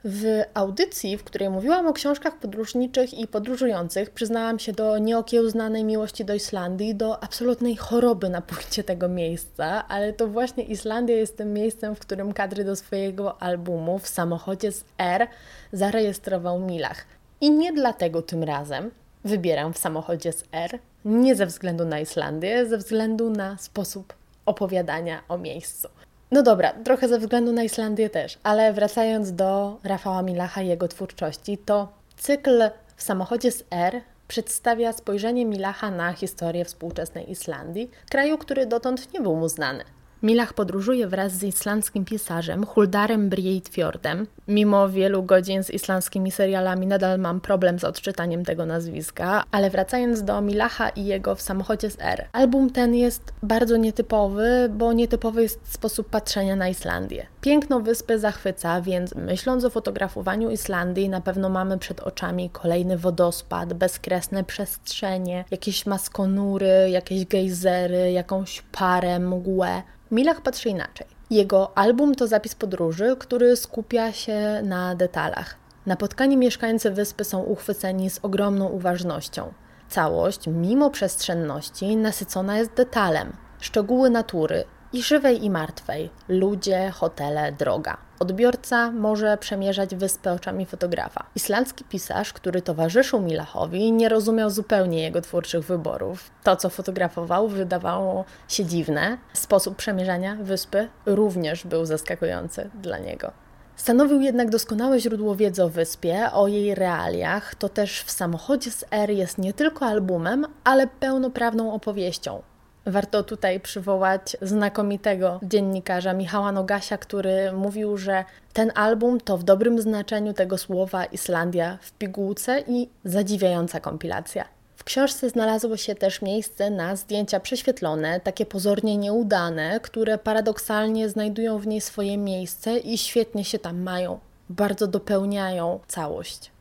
W 0.05 0.43
audycji, 0.55 1.17
w 1.17 1.25
której 1.25 1.51
mówiłam 1.51 1.87
o 1.87 1.93
książkach 1.93 2.39
podróżniczych 2.39 3.15
i 3.15 3.27
podróżujących, 3.27 4.11
przyznałam 4.11 4.59
się 4.59 4.73
do 4.73 4.99
nieokiełznanej 4.99 5.85
miłości 5.85 6.25
do 6.25 6.35
Islandii, 6.35 6.95
do 6.95 7.23
absolutnej 7.23 7.77
choroby 7.77 8.29
na 8.29 8.43
pójście 8.43 8.85
tego 8.85 9.09
miejsca, 9.09 9.89
ale 9.89 10.13
to 10.13 10.29
właśnie 10.29 10.65
Islandia 10.65 11.17
jest 11.17 11.37
tym 11.37 11.53
miejscem, 11.53 11.95
w 11.95 12.01
którym 12.01 12.33
kadry 12.33 12.65
do 12.65 12.77
swojego 12.77 13.43
albumu 13.43 13.99
w 13.99 14.09
samochodzie 14.09 14.73
z 14.73 14.85
R 14.99 15.27
zarejestrował 15.73 16.61
Milach. 16.61 17.05
I 17.41 17.51
nie 17.51 17.73
dlatego 17.73 18.23
tym 18.23 18.43
razem 18.43 18.91
wybieram 19.25 19.73
w 19.73 19.79
samochodzie 19.79 20.33
z 20.33 20.45
R, 20.53 20.79
nie 21.05 21.35
ze 21.35 21.47
względu 21.47 21.85
na 21.85 22.01
Islandię, 22.01 22.67
ze 22.67 22.79
względu 22.79 23.31
na 23.31 23.59
sposób 23.59 24.15
opowiadania 24.47 25.21
o 25.29 25.39
miejscu. 25.39 25.89
No 26.31 26.43
dobra, 26.43 26.73
trochę 26.73 27.09
ze 27.09 27.19
względu 27.19 27.53
na 27.53 27.63
Islandię 27.63 28.11
też, 28.11 28.39
ale 28.43 28.73
wracając 28.73 29.33
do 29.33 29.79
Rafała 29.85 30.23
Milacha 30.23 30.63
i 30.63 30.69
jego 30.69 30.89
twórczości, 30.89 31.59
to 31.59 31.89
cykl 32.17 32.71
w 32.97 33.03
samochodzie 33.03 33.53
z 33.53 33.65
R 33.71 34.01
przedstawia 34.29 34.93
spojrzenie 34.93 35.45
Milacha 35.45 35.91
na 35.91 36.13
historię 36.13 36.65
współczesnej 36.65 37.31
Islandii, 37.31 37.91
kraju, 38.11 38.39
który 38.39 38.67
dotąd 38.67 39.13
nie 39.13 39.21
był 39.21 39.37
mu 39.37 39.49
znany. 39.49 39.85
Milach 40.25 40.53
podróżuje 40.53 41.07
wraz 41.07 41.33
z 41.33 41.43
islandzkim 41.43 42.05
pisarzem 42.05 42.67
Huldarem 42.67 43.29
Breitfjordem. 43.29 44.27
Mimo 44.49 44.89
wielu 44.89 45.23
godzin 45.23 45.65
z 45.65 45.71
islandzkimi 45.71 46.31
serialami 46.31 46.87
nadal 46.87 47.19
mam 47.19 47.41
problem 47.41 47.79
z 47.79 47.85
odczytaniem 47.85 48.45
tego 48.45 48.67
nazwiska, 48.67 49.45
ale 49.51 49.71
wracając 49.71 50.23
do 50.23 50.41
Milacha 50.41 50.89
i 50.89 51.05
jego 51.05 51.35
w 51.35 51.43
samochodzie 51.43 51.91
z 51.91 51.97
R. 52.01 52.25
Album 52.33 52.71
ten 52.71 52.95
jest 52.95 53.33
bardzo 53.43 53.77
nietypowy, 53.77 54.69
bo 54.71 54.93
nietypowy 54.93 55.43
jest 55.43 55.73
sposób 55.73 56.09
patrzenia 56.09 56.57
na 56.57 56.69
Islandię. 56.69 57.27
Piękno 57.41 57.81
wyspy 57.81 58.19
zachwyca, 58.19 58.81
więc 58.81 59.15
myśląc 59.15 59.65
o 59.65 59.71
fotografowaniu 59.71 60.51
Islandii, 60.51 61.09
na 61.09 61.21
pewno 61.21 61.49
mamy 61.49 61.79
przed 61.79 62.01
oczami 62.01 62.51
kolejny 62.51 62.99
wodospad, 62.99 63.73
bezkresne 63.73 64.45
przestrzenie, 64.45 65.45
jakieś 65.51 65.87
maskonury, 65.87 66.91
jakieś 66.91 67.25
gejzery, 67.25 68.13
jakąś 68.13 68.63
parę, 68.73 69.19
mgłę. 69.19 69.83
Milach 70.15 70.41
patrzy 70.41 70.69
inaczej. 70.69 71.07
Jego 71.31 71.79
album 71.79 72.15
to 72.15 72.27
zapis 72.27 72.55
podróży, 72.55 73.17
który 73.19 73.57
skupia 73.57 74.13
się 74.13 74.61
na 74.63 74.95
detalach. 74.95 75.57
Napotkani 75.87 76.37
mieszkańcy 76.37 76.91
wyspy 76.91 77.25
są 77.25 77.43
uchwyceni 77.43 78.11
z 78.11 78.19
ogromną 78.23 78.69
uważnością. 78.69 79.53
Całość, 79.89 80.47
mimo 80.47 80.91
przestrzenności, 80.91 81.97
nasycona 81.97 82.59
jest 82.59 82.75
detalem. 82.75 83.33
Szczegóły 83.61 84.11
natury, 84.11 84.65
i 84.95 85.03
żywej, 85.03 85.45
i 85.45 85.51
martwej. 85.51 86.11
Ludzie, 86.29 86.91
hotele, 86.91 87.53
droga. 87.53 87.97
Odbiorca 88.21 88.91
może 88.91 89.39
przemierzać 89.39 89.95
wyspę 89.95 90.33
oczami 90.33 90.67
fotografa. 90.67 91.27
Islandzki 91.35 91.85
pisarz, 91.85 92.33
który 92.33 92.63
towarzyszył 92.63 93.21
Milachowi, 93.21 93.93
nie 93.93 94.09
rozumiał 94.09 94.51
zupełnie 94.51 95.03
jego 95.03 95.21
twórczych 95.21 95.65
wyborów. 95.65 96.31
To, 96.43 96.57
co 96.57 96.71
fotografował, 96.71 97.49
wydawało 97.49 98.25
się 98.49 98.65
dziwne. 98.65 99.19
Sposób 99.33 99.77
przemierzania 99.77 100.37
wyspy 100.41 100.89
również 101.07 101.67
był 101.67 101.85
zaskakujący 101.85 102.71
dla 102.83 102.99
niego. 102.99 103.33
Stanowił 103.77 104.21
jednak 104.21 104.51
doskonałe 104.51 105.01
źródło 105.01 105.37
wiedzy 105.37 105.65
o 105.65 105.69
wyspie, 105.69 106.33
o 106.33 106.49
jej 106.49 106.75
realiach. 106.75 107.55
To 107.55 107.69
też 107.69 108.03
w 108.03 108.11
samochodzie 108.11 108.71
z 108.71 108.85
R 108.91 109.11
jest 109.11 109.39
nie 109.39 109.53
tylko 109.53 109.87
albumem, 109.87 110.47
ale 110.65 110.87
pełnoprawną 110.87 111.73
opowieścią. 111.73 112.43
Warto 112.87 113.23
tutaj 113.23 113.61
przywołać 113.61 114.37
znakomitego 114.43 115.41
dziennikarza 115.43 116.13
Michała 116.13 116.53
Nogasia, 116.53 116.99
który 116.99 117.53
mówił, 117.53 117.97
że 117.97 118.25
ten 118.53 118.73
album 118.75 119.21
to 119.21 119.39
w 119.39 119.43
dobrym 119.43 119.81
znaczeniu 119.81 120.33
tego 120.33 120.59
słowa 120.59 121.05
Islandia 121.05 121.79
w 121.81 121.93
pigułce 121.93 122.61
i 122.69 122.89
zadziwiająca 123.05 123.81
kompilacja. 123.81 124.45
W 124.77 124.85
książce 124.85 125.31
znalazło 125.31 125.77
się 125.77 125.95
też 125.95 126.23
miejsce 126.23 126.71
na 126.71 126.97
zdjęcia 126.97 127.41
prześwietlone, 127.41 128.21
takie 128.21 128.47
pozornie 128.47 128.97
nieudane, 128.97 129.81
które 129.81 130.19
paradoksalnie 130.19 131.09
znajdują 131.09 131.59
w 131.59 131.67
niej 131.67 131.81
swoje 131.81 132.19
miejsce 132.19 132.79
i 132.79 132.99
świetnie 132.99 133.45
się 133.45 133.59
tam 133.59 133.83
mają. 133.83 134.19
Bardzo 134.49 134.87
dopełniają 134.87 135.81
całość. 135.89 136.54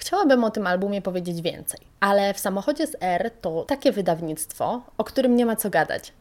Chciałabym 0.00 0.44
o 0.44 0.50
tym 0.50 0.66
albumie 0.66 1.02
powiedzieć 1.02 1.42
więcej, 1.42 1.80
ale 2.00 2.34
w 2.34 2.38
samochodzie 2.38 2.86
z 2.86 2.96
R 3.00 3.30
to 3.40 3.64
takie 3.64 3.92
wydawnictwo, 3.92 4.82
o 4.98 5.04
którym 5.04 5.36
nie 5.36 5.46
ma 5.46 5.56
co 5.56 5.70
gadać. 5.70 6.12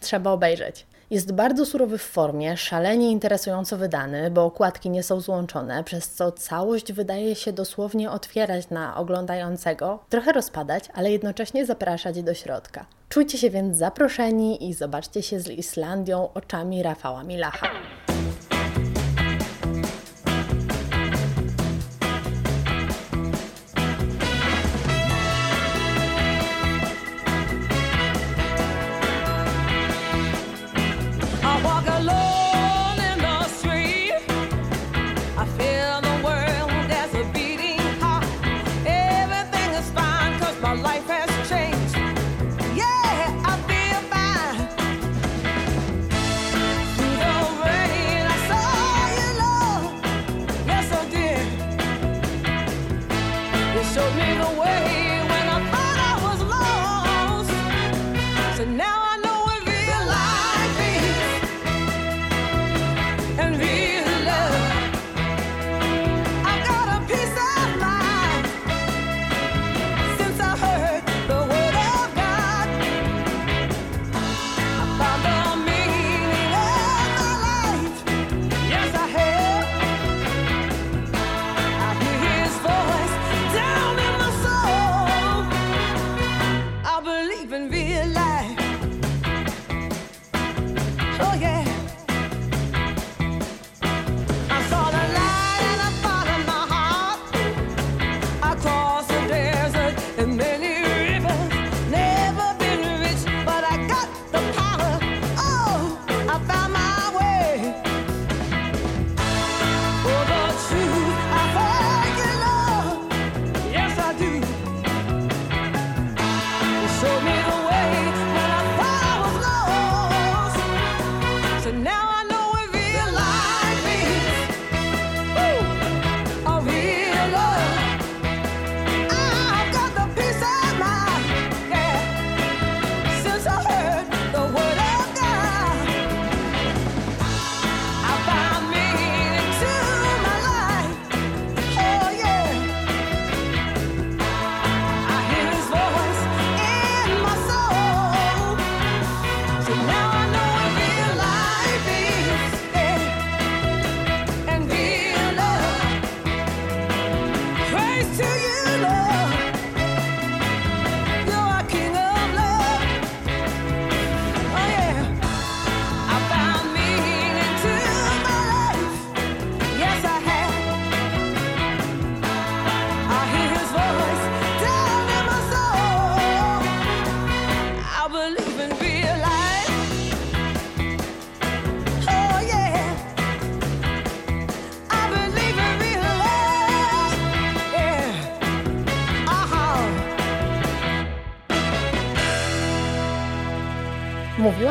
Trzeba 0.00 0.30
obejrzeć. 0.30 0.86
Jest 1.10 1.32
bardzo 1.32 1.66
surowy 1.66 1.98
w 1.98 2.02
formie, 2.02 2.56
szalenie 2.56 3.10
interesująco 3.10 3.76
wydany, 3.76 4.30
bo 4.30 4.44
okładki 4.44 4.90
nie 4.90 5.02
są 5.02 5.20
złączone, 5.20 5.84
przez 5.84 6.10
co 6.10 6.32
całość 6.32 6.92
wydaje 6.92 7.34
się 7.34 7.52
dosłownie 7.52 8.10
otwierać 8.10 8.70
na 8.70 8.96
oglądającego, 8.96 9.98
trochę 10.08 10.32
rozpadać, 10.32 10.84
ale 10.94 11.10
jednocześnie 11.10 11.66
zapraszać 11.66 12.22
do 12.22 12.34
środka. 12.34 12.86
Czujcie 13.08 13.38
się 13.38 13.50
więc 13.50 13.76
zaproszeni 13.76 14.68
i 14.68 14.74
zobaczcie 14.74 15.22
się 15.22 15.40
z 15.40 15.48
Islandią 15.48 16.32
oczami 16.34 16.82
Rafała 16.82 17.24
Milacha. 17.24 17.70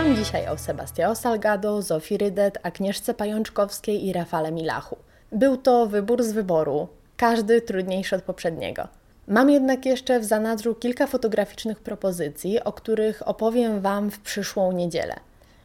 Mówiłam 0.04 0.26
dzisiaj 0.26 0.48
o 0.48 0.58
Sebastiao 0.58 1.16
Salgado, 1.16 1.82
Zofii 1.82 2.18
Rydet, 2.18 2.58
Agnieszce 2.64 3.14
Pajączkowskiej 3.14 4.06
i 4.06 4.14
Rafale 4.14 4.52
Milachu. 4.52 4.98
Był 5.32 5.58
to 5.58 5.88
wybór 5.88 6.24
z 6.24 6.32
wyboru, 6.32 6.88
każdy 7.18 7.62
trudniejszy 7.62 8.16
od 8.16 8.24
poprzedniego. 8.24 8.88
Mam 9.28 9.50
jednak 9.50 9.86
jeszcze 9.86 10.20
w 10.20 10.26
zanadrzu 10.26 10.76
kilka 10.76 11.08
fotograficznych 11.08 11.80
propozycji, 11.80 12.64
o 12.64 12.74
których 12.74 13.28
opowiem 13.28 13.82
Wam 13.82 14.12
w 14.12 14.20
przyszłą 14.20 14.72
niedzielę. 14.72 15.16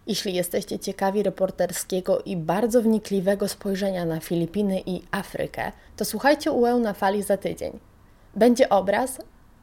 Jeśli 0.07 0.35
jesteście 0.35 0.79
ciekawi 0.79 1.23
reporterskiego 1.23 2.23
i 2.23 2.37
bardzo 2.37 2.83
wnikliwego 2.83 3.49
spojrzenia 3.49 4.05
na 4.05 4.21
Filipiny 4.21 4.83
i 4.87 5.03
Afrykę, 5.11 5.73
to 5.97 6.05
słuchajcie 6.05 6.53
UEU 6.53 6.79
na 6.79 6.93
fali 6.93 7.23
za 7.23 7.37
tydzień. 7.37 7.79
Będzie 8.35 8.69
obraz 8.69 9.19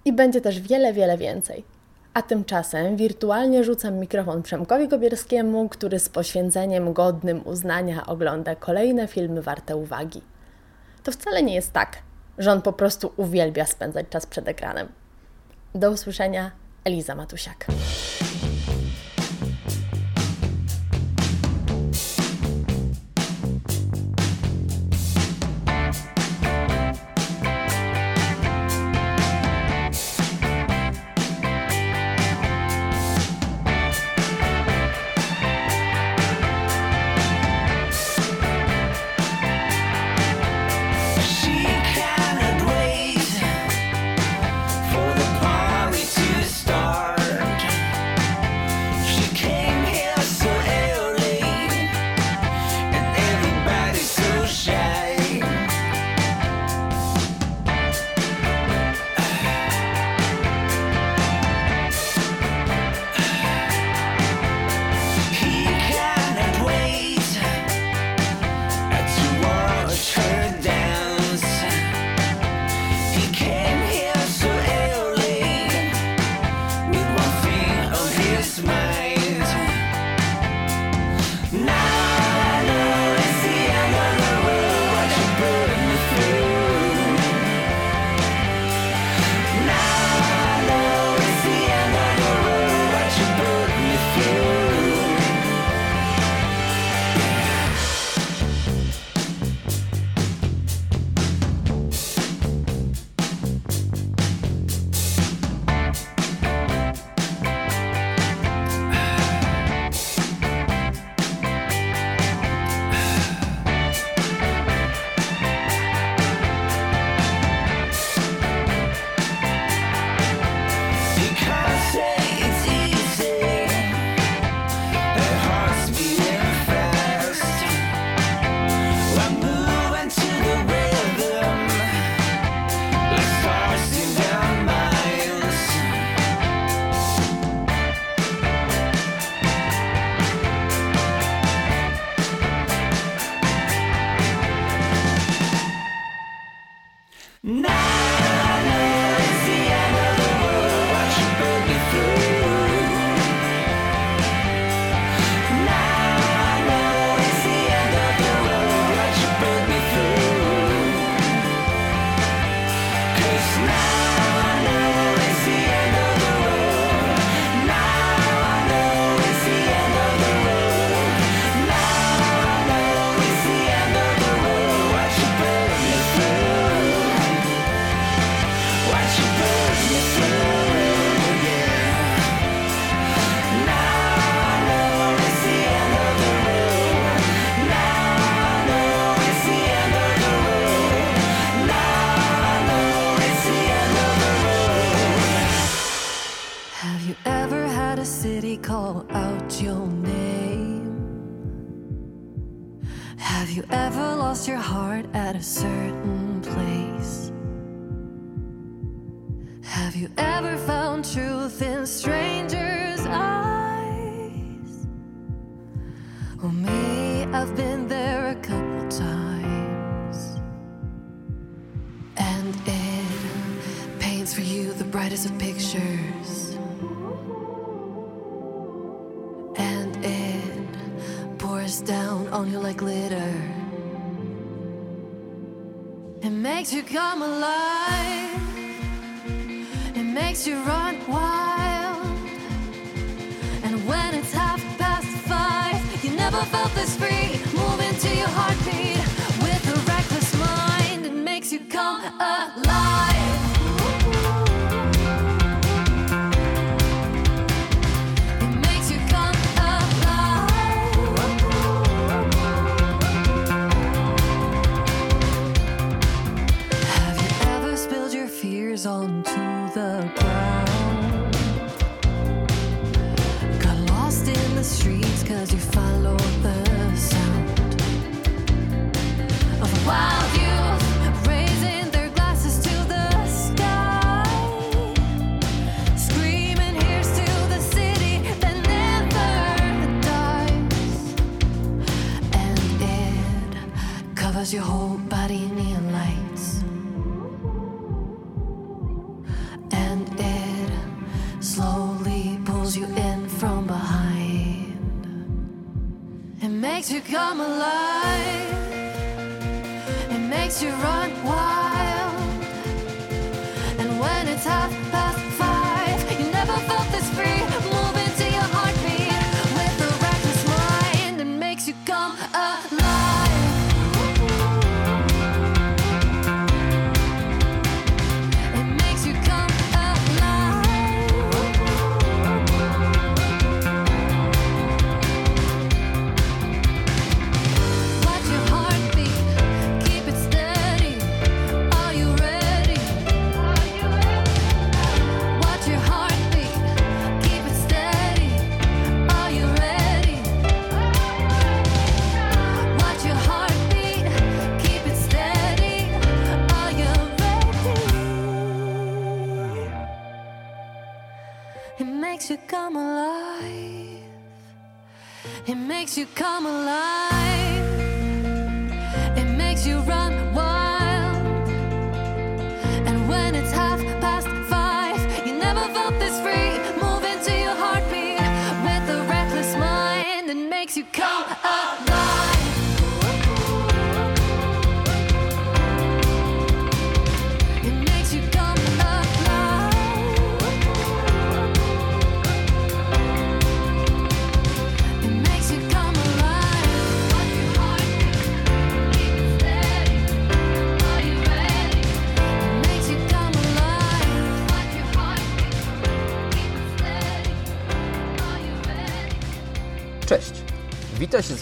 i 0.05 0.13
będzie 0.13 0.41
też 0.41 0.59
wiele, 0.61 0.93
wiele 0.93 1.17
więcej. 1.17 1.74
A 2.15 2.21
tymczasem 2.21 2.97
wirtualnie 2.97 3.63
rzucam 3.63 3.95
mikrofon 3.95 4.43
Przemkowi 4.43 4.87
Gobierskiemu, 4.87 5.69
który 5.69 5.99
z 5.99 6.09
poświęceniem 6.09 6.93
godnym 6.93 7.47
uznania 7.47 8.05
ogląda 8.05 8.55
kolejne 8.55 9.07
filmy 9.07 9.41
warte 9.41 9.75
uwagi. 9.75 10.21
To 11.03 11.11
wcale 11.11 11.43
nie 11.43 11.55
jest 11.55 11.73
tak, 11.73 11.97
że 12.37 12.51
on 12.51 12.61
po 12.61 12.73
prostu 12.73 13.13
uwielbia 13.17 13.65
spędzać 13.65 14.05
czas 14.09 14.25
przed 14.25 14.47
ekranem. 14.47 14.87
Do 15.73 15.91
usłyszenia, 15.91 16.51
Eliza 16.83 17.15
Matusiak. 17.15 17.65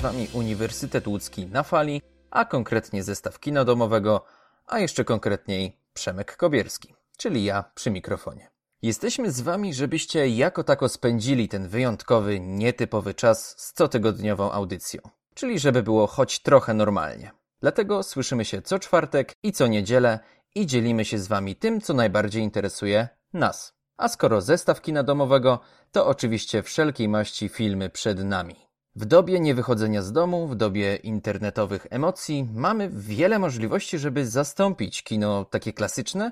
Wami 0.04 0.28
Uniwersytet 0.34 1.08
Łódzki 1.08 1.45
na 1.47 1.64
fali, 1.64 2.01
a 2.32 2.45
konkretnie 2.45 3.04
zestaw 3.04 3.39
kina 3.39 3.66
domowego, 3.66 4.26
a 4.68 4.80
jeszcze 4.80 5.06
konkretniej 5.06 5.78
Przemek 5.93 6.38
Kobierski, 6.38 6.95
czyli 7.18 7.43
ja 7.43 7.64
przy 7.76 7.91
mikrofonie. 7.91 8.49
Jesteśmy 8.82 9.32
z 9.32 9.41
Wami, 9.41 9.74
żebyście 9.74 10.30
jako 10.30 10.64
tako 10.64 10.89
spędzili 10.89 11.47
ten 11.47 11.68
wyjątkowy, 11.68 12.39
nietypowy 12.39 13.14
czas 13.14 13.56
z 13.58 13.74
cotygodniową 13.74 14.51
audycją, 14.51 15.01
czyli 15.34 15.60
żeby 15.60 15.84
było 15.84 16.08
choć 16.08 16.39
trochę 16.39 16.74
normalnie. 16.74 17.32
Dlatego 17.62 18.04
słyszymy 18.04 18.45
się 18.45 18.62
co 18.62 18.80
czwartek 18.80 19.36
i 19.43 19.51
co 19.51 19.68
niedzielę 19.68 20.20
i 20.56 20.66
dzielimy 20.66 21.06
się 21.06 21.18
z 21.18 21.28
Wami 21.28 21.56
tym, 21.56 21.82
co 21.82 21.93
najbardziej 21.93 22.43
interesuje 22.43 23.08
nas. 23.34 23.74
A 23.97 24.08
skoro 24.08 24.41
zestaw 24.41 24.82
kina 24.82 25.04
domowego, 25.04 25.60
to 25.91 26.08
oczywiście 26.08 26.64
wszelkiej 26.64 27.10
maści 27.10 27.49
filmy 27.49 27.89
przed 27.89 28.24
nami. 28.24 28.72
W 28.96 29.06
dobie 29.06 29.39
niewychodzenia 29.39 30.02
z 30.02 30.12
domu, 30.12 30.48
w 30.48 30.56
dobie 30.56 30.96
internetowych 30.96 31.88
emocji, 31.89 32.50
mamy 32.54 32.89
wiele 32.89 33.39
możliwości, 33.39 34.00
żeby 34.00 34.28
zastąpić 34.28 35.04
kino 35.04 35.46
takie 35.46 35.74
klasyczne 35.74 36.32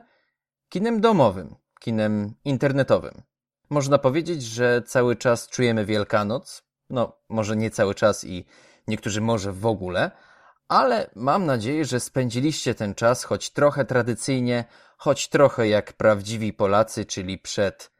kinem 0.70 1.02
domowym, 1.02 1.56
kinem 1.80 2.34
internetowym. 2.46 3.22
Można 3.70 3.98
powiedzieć, 3.98 4.44
że 4.44 4.82
cały 4.82 5.16
czas 5.16 5.50
czujemy 5.50 5.86
Wielkanoc, 5.86 6.64
no 6.90 7.18
może 7.30 7.56
nie 7.58 7.72
cały 7.72 7.96
czas 7.96 8.24
i 8.24 8.46
niektórzy 8.88 9.22
może 9.22 9.52
w 9.52 9.66
ogóle, 9.66 10.12
ale 10.68 11.10
mam 11.16 11.46
nadzieję, 11.46 11.86
że 11.86 12.00
spędziliście 12.00 12.76
ten 12.76 12.96
czas 12.96 13.24
choć 13.24 13.50
trochę 13.50 13.86
tradycyjnie, 13.86 14.66
choć 14.98 15.30
trochę 15.30 15.68
jak 15.68 15.94
prawdziwi 15.94 16.54
Polacy, 16.54 17.06
czyli 17.06 17.38
przed 17.38 17.92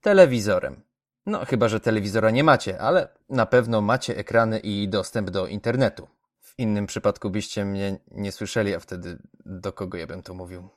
telewizorem. 0.00 0.89
No, 1.26 1.44
chyba 1.44 1.68
że 1.68 1.80
telewizora 1.80 2.30
nie 2.30 2.44
macie, 2.44 2.80
ale 2.80 3.08
na 3.28 3.46
pewno 3.46 3.80
macie 3.80 4.16
ekrany 4.16 4.58
i 4.58 4.88
dostęp 4.88 5.30
do 5.30 5.46
internetu. 5.46 6.08
W 6.40 6.54
innym 6.58 6.86
przypadku 6.86 7.30
byście 7.30 7.64
mnie 7.64 7.98
nie 8.10 8.32
słyszeli, 8.32 8.74
a 8.74 8.80
wtedy 8.80 9.18
do 9.44 9.72
kogo 9.72 9.98
ja 9.98 10.06
bym 10.06 10.22
to 10.22 10.34
mówił. 10.34 10.68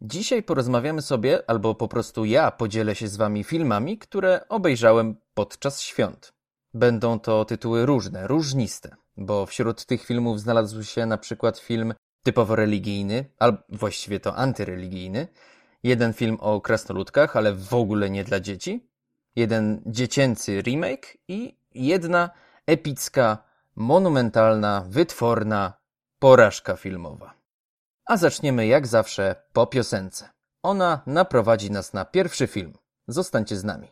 Dzisiaj 0.00 0.42
porozmawiamy 0.42 1.02
sobie, 1.02 1.50
albo 1.50 1.74
po 1.74 1.88
prostu 1.88 2.24
ja 2.24 2.50
podzielę 2.50 2.94
się 2.94 3.08
z 3.08 3.16
wami 3.16 3.44
filmami, 3.44 3.98
które 3.98 4.48
obejrzałem 4.48 5.16
podczas 5.34 5.80
świąt. 5.80 6.32
Będą 6.74 7.20
to 7.20 7.44
tytuły 7.44 7.86
różne, 7.86 8.26
różniste, 8.26 8.96
bo 9.16 9.46
wśród 9.46 9.84
tych 9.84 10.04
filmów 10.04 10.40
znalazł 10.40 10.82
się 10.82 11.06
na 11.06 11.18
przykład 11.18 11.58
film 11.58 11.94
typowo 12.22 12.56
religijny, 12.56 13.24
albo 13.38 13.58
właściwie 13.68 14.20
to 14.20 14.36
antyreligijny, 14.36 15.28
jeden 15.82 16.12
film 16.12 16.36
o 16.40 16.60
krasnoludkach, 16.60 17.36
ale 17.36 17.54
w 17.54 17.74
ogóle 17.74 18.10
nie 18.10 18.24
dla 18.24 18.40
dzieci, 18.40 18.89
jeden 19.36 19.82
dziecięcy 19.86 20.62
remake 20.62 21.18
i 21.28 21.56
jedna 21.74 22.30
epicka, 22.66 23.38
monumentalna, 23.76 24.84
wytworna 24.88 25.72
porażka 26.18 26.76
filmowa. 26.76 27.34
A 28.06 28.16
zaczniemy 28.16 28.66
jak 28.66 28.86
zawsze 28.86 29.36
po 29.52 29.66
piosence. 29.66 30.28
Ona 30.62 31.00
naprowadzi 31.06 31.70
nas 31.70 31.92
na 31.92 32.04
pierwszy 32.04 32.46
film. 32.46 32.72
Zostańcie 33.08 33.56
z 33.56 33.64
nami. 33.64 33.88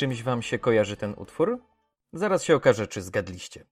Czymś 0.00 0.22
wam 0.22 0.42
się 0.42 0.58
kojarzy 0.58 0.96
ten 0.96 1.14
utwór? 1.16 1.58
Zaraz 2.12 2.44
się 2.44 2.54
okaże, 2.54 2.86
czy 2.86 3.02
zgadliście. 3.02 3.64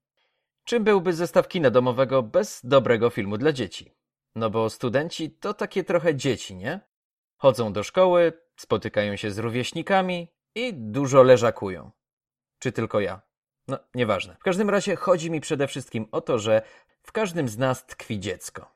Czym 0.64 0.84
byłby 0.84 1.12
zestaw 1.12 1.48
kina 1.48 1.70
domowego 1.70 2.22
bez 2.22 2.60
dobrego 2.64 3.10
filmu 3.10 3.38
dla 3.38 3.52
dzieci? 3.52 3.94
No 4.34 4.50
bo 4.50 4.70
studenci 4.70 5.30
to 5.30 5.54
takie 5.54 5.84
trochę 5.84 6.14
dzieci, 6.14 6.56
nie? 6.56 6.80
Chodzą 7.36 7.72
do 7.72 7.82
szkoły, 7.82 8.32
spotykają 8.56 9.16
się 9.16 9.30
z 9.30 9.38
rówieśnikami 9.38 10.28
i 10.54 10.74
dużo 10.74 11.22
leżakują. 11.22 11.90
Czy 12.58 12.72
tylko 12.72 13.00
ja? 13.00 13.20
No, 13.68 13.78
nieważne. 13.94 14.36
W 14.40 14.42
każdym 14.42 14.70
razie 14.70 14.96
chodzi 14.96 15.30
mi 15.30 15.40
przede 15.40 15.66
wszystkim 15.66 16.08
o 16.12 16.20
to, 16.20 16.38
że 16.38 16.62
w 17.02 17.12
każdym 17.12 17.48
z 17.48 17.58
nas 17.58 17.86
tkwi 17.86 18.20
dziecko. 18.20 18.74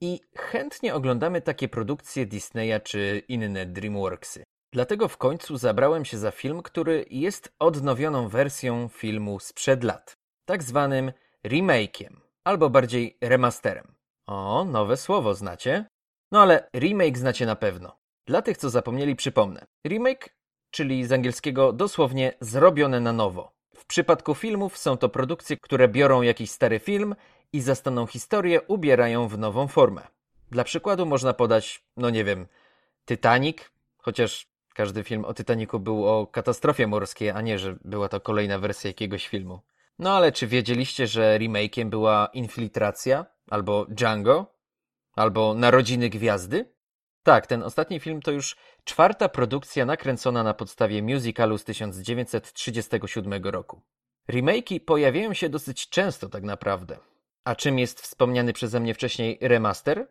I 0.00 0.20
chętnie 0.36 0.94
oglądamy 0.94 1.40
takie 1.40 1.68
produkcje 1.68 2.26
Disneya 2.26 2.80
czy 2.84 3.22
inne 3.28 3.66
Dreamworksy. 3.66 4.44
Dlatego 4.72 5.08
w 5.08 5.16
końcu 5.16 5.56
zabrałem 5.56 6.04
się 6.04 6.18
za 6.18 6.30
film, 6.30 6.62
który 6.62 7.04
jest 7.10 7.52
odnowioną 7.58 8.28
wersją 8.28 8.88
filmu 8.88 9.40
sprzed 9.40 9.84
lat. 9.84 10.16
Tak 10.44 10.62
zwanym 10.62 11.12
remake'iem, 11.44 12.16
albo 12.44 12.70
bardziej 12.70 13.18
remasterem. 13.20 13.94
O, 14.26 14.64
nowe 14.64 14.96
słowo 14.96 15.34
znacie? 15.34 15.84
No 16.32 16.42
ale 16.42 16.68
remake 16.76 17.18
znacie 17.18 17.46
na 17.46 17.56
pewno. 17.56 17.96
Dla 18.26 18.42
tych, 18.42 18.56
co 18.56 18.70
zapomnieli, 18.70 19.16
przypomnę. 19.16 19.66
Remake, 19.86 20.36
czyli 20.70 21.06
z 21.06 21.12
angielskiego 21.12 21.72
dosłownie 21.72 22.32
zrobione 22.40 23.00
na 23.00 23.12
nowo. 23.12 23.52
W 23.74 23.86
przypadku 23.86 24.34
filmów 24.34 24.78
są 24.78 24.96
to 24.96 25.08
produkcje, 25.08 25.56
które 25.56 25.88
biorą 25.88 26.22
jakiś 26.22 26.50
stary 26.50 26.78
film 26.78 27.14
i 27.52 27.60
zastaną 27.60 28.06
historię 28.06 28.62
ubierają 28.62 29.28
w 29.28 29.38
nową 29.38 29.68
formę. 29.68 30.02
Dla 30.50 30.64
przykładu 30.64 31.06
można 31.06 31.32
podać, 31.32 31.84
no 31.96 32.10
nie 32.10 32.24
wiem, 32.24 32.46
Titanic, 33.06 33.58
chociaż 33.98 34.46
każdy 34.78 35.04
film 35.04 35.24
o 35.24 35.34
Titanicu 35.34 35.80
był 35.80 36.08
o 36.08 36.26
katastrofie 36.26 36.86
morskiej, 36.86 37.30
a 37.30 37.40
nie, 37.40 37.58
że 37.58 37.76
była 37.84 38.08
to 38.08 38.20
kolejna 38.20 38.58
wersja 38.58 38.88
jakiegoś 38.90 39.28
filmu. 39.28 39.60
No 39.98 40.16
ale 40.16 40.32
czy 40.32 40.46
wiedzieliście, 40.46 41.06
że 41.06 41.38
remake'iem 41.38 41.88
była 41.88 42.28
Infiltracja, 42.32 43.26
albo 43.50 43.86
Django, 43.88 44.54
albo 45.16 45.54
Narodziny 45.54 46.08
Gwiazdy? 46.08 46.74
Tak, 47.22 47.46
ten 47.46 47.62
ostatni 47.62 48.00
film 48.00 48.22
to 48.22 48.30
już 48.30 48.56
czwarta 48.84 49.28
produkcja 49.28 49.84
nakręcona 49.84 50.42
na 50.42 50.54
podstawie 50.54 51.02
musicalu 51.02 51.58
z 51.58 51.64
1937 51.64 53.44
roku. 53.44 53.82
Remake'i 54.28 54.80
pojawiają 54.80 55.34
się 55.34 55.48
dosyć 55.48 55.88
często 55.88 56.28
tak 56.28 56.42
naprawdę. 56.42 56.98
A 57.44 57.54
czym 57.54 57.78
jest 57.78 58.00
wspomniany 58.00 58.52
przeze 58.52 58.80
mnie 58.80 58.94
wcześniej 58.94 59.38
remaster? 59.40 60.08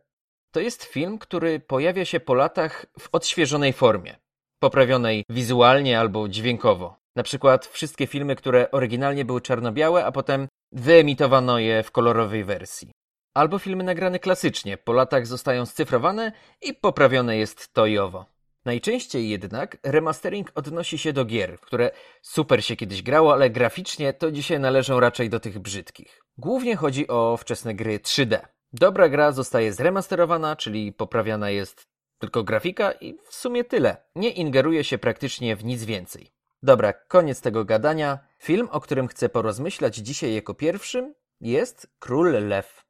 To 0.52 0.60
jest 0.60 0.84
film, 0.84 1.18
który 1.20 1.60
pojawia 1.60 2.06
się 2.06 2.20
po 2.20 2.34
latach 2.34 2.86
w 3.00 3.10
odświeżonej 3.12 3.74
formie, 3.74 4.27
poprawionej 4.60 5.24
wizualnie 5.30 6.00
albo 6.00 6.30
dźwiękowo. 6.30 6.96
Na 7.16 7.24
przykład 7.24 7.66
wszystkie 7.66 8.08
filmy, 8.08 8.36
które 8.36 8.72
oryginalnie 8.72 9.26
były 9.26 9.42
czarno-białe, 9.42 10.06
a 10.06 10.12
potem 10.12 10.48
wyemitowano 10.72 11.60
je 11.60 11.84
w 11.84 11.92
kolorowej 11.92 12.44
wersji. 12.44 12.92
Albo 13.34 13.60
filmy 13.60 13.84
nagrane 13.84 14.20
klasycznie, 14.20 14.78
po 14.78 14.94
latach 14.94 15.28
zostają 15.28 15.66
scyfrowane 15.66 16.32
i 16.62 16.74
poprawione 16.74 17.38
jest 17.38 17.74
to 17.74 17.86
i 17.86 17.98
owo. 17.98 18.26
Najczęściej 18.66 19.30
jednak 19.30 19.78
remastering 19.84 20.52
odnosi 20.56 20.98
się 20.98 21.14
do 21.14 21.26
gier, 21.26 21.60
które 21.60 21.92
super 22.22 22.64
się 22.64 22.76
kiedyś 22.76 23.02
grało, 23.02 23.34
ale 23.34 23.50
graficznie 23.50 24.14
to 24.14 24.32
dzisiaj 24.32 24.60
należą 24.60 25.00
raczej 25.00 25.30
do 25.30 25.40
tych 25.40 25.60
brzydkich. 25.60 26.22
Głównie 26.38 26.76
chodzi 26.76 27.08
o 27.08 27.38
wczesne 27.38 27.76
gry 27.76 28.00
3D. 28.00 28.40
Dobra 28.74 29.10
gra 29.10 29.32
zostaje 29.32 29.74
zremasterowana, 29.74 30.56
czyli 30.56 30.94
poprawiana 30.94 31.50
jest 31.50 31.88
tylko 32.20 32.44
grafika 32.44 32.92
i 32.92 33.18
w 33.24 33.36
sumie 33.36 33.64
tyle. 33.64 33.98
Nie 34.16 34.30
ingeruje 34.30 34.84
się 34.84 34.98
praktycznie 34.98 35.56
w 35.56 35.66
nic 35.66 35.84
więcej. 35.84 36.32
Dobra, 36.64 36.94
koniec 36.94 37.42
tego 37.42 37.66
gadania. 37.66 38.20
Film, 38.40 38.68
o 38.72 38.82
którym 38.82 39.08
chcę 39.08 39.30
porozmyślać 39.30 39.96
dzisiaj 39.96 40.34
jako 40.34 40.54
pierwszym, 40.54 41.14
jest 41.42 41.90
Król 42.00 42.48
Lew. 42.48 42.86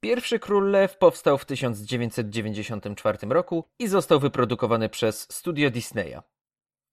Pierwszy 0.00 0.38
Król 0.38 0.70
Lew 0.70 0.96
powstał 0.96 1.38
w 1.38 1.44
1994 1.44 3.18
roku 3.28 3.64
i 3.78 3.88
został 3.88 4.20
wyprodukowany 4.20 4.88
przez 4.88 5.32
studio 5.32 5.70
Disneya. 5.70 6.18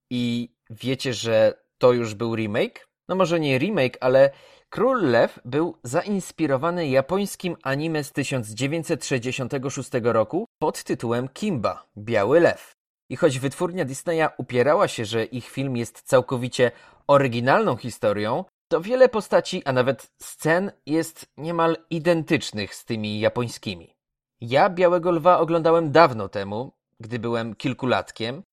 I 0.09 0.49
wiecie, 0.69 1.13
że 1.13 1.53
to 1.77 1.93
już 1.93 2.13
był 2.13 2.35
remake? 2.35 2.87
No 3.09 3.15
może 3.15 3.39
nie 3.39 3.57
remake, 3.57 3.97
ale 4.01 4.29
Król 4.69 5.01
Lew 5.11 5.39
był 5.45 5.77
zainspirowany 5.83 6.87
japońskim 6.87 7.55
anime 7.63 8.03
z 8.03 8.11
1966 8.11 9.89
roku 10.03 10.45
pod 10.59 10.83
tytułem 10.83 11.29
Kimba– 11.29 11.85
Biały 11.97 12.39
Lew. 12.39 12.75
I 13.09 13.15
choć 13.15 13.39
wytwórnia 13.39 13.85
Disneya 13.85 14.27
upierała 14.37 14.87
się, 14.87 15.05
że 15.05 15.25
ich 15.25 15.49
film 15.49 15.77
jest 15.77 16.01
całkowicie 16.01 16.71
oryginalną 17.07 17.77
historią, 17.77 18.45
to 18.67 18.81
wiele 18.81 19.09
postaci, 19.09 19.63
a 19.65 19.73
nawet 19.73 20.07
scen 20.21 20.71
jest 20.85 21.25
niemal 21.37 21.77
identycznych 21.89 22.75
z 22.75 22.85
tymi 22.85 23.19
japońskimi. 23.19 23.93
Ja 24.41 24.69
Białego 24.69 25.11
Lwa 25.11 25.39
oglądałem 25.39 25.91
dawno 25.91 26.29
temu, 26.29 26.71
gdy 26.99 27.19
byłem 27.19 27.55
kilkulatkiem 27.55 28.43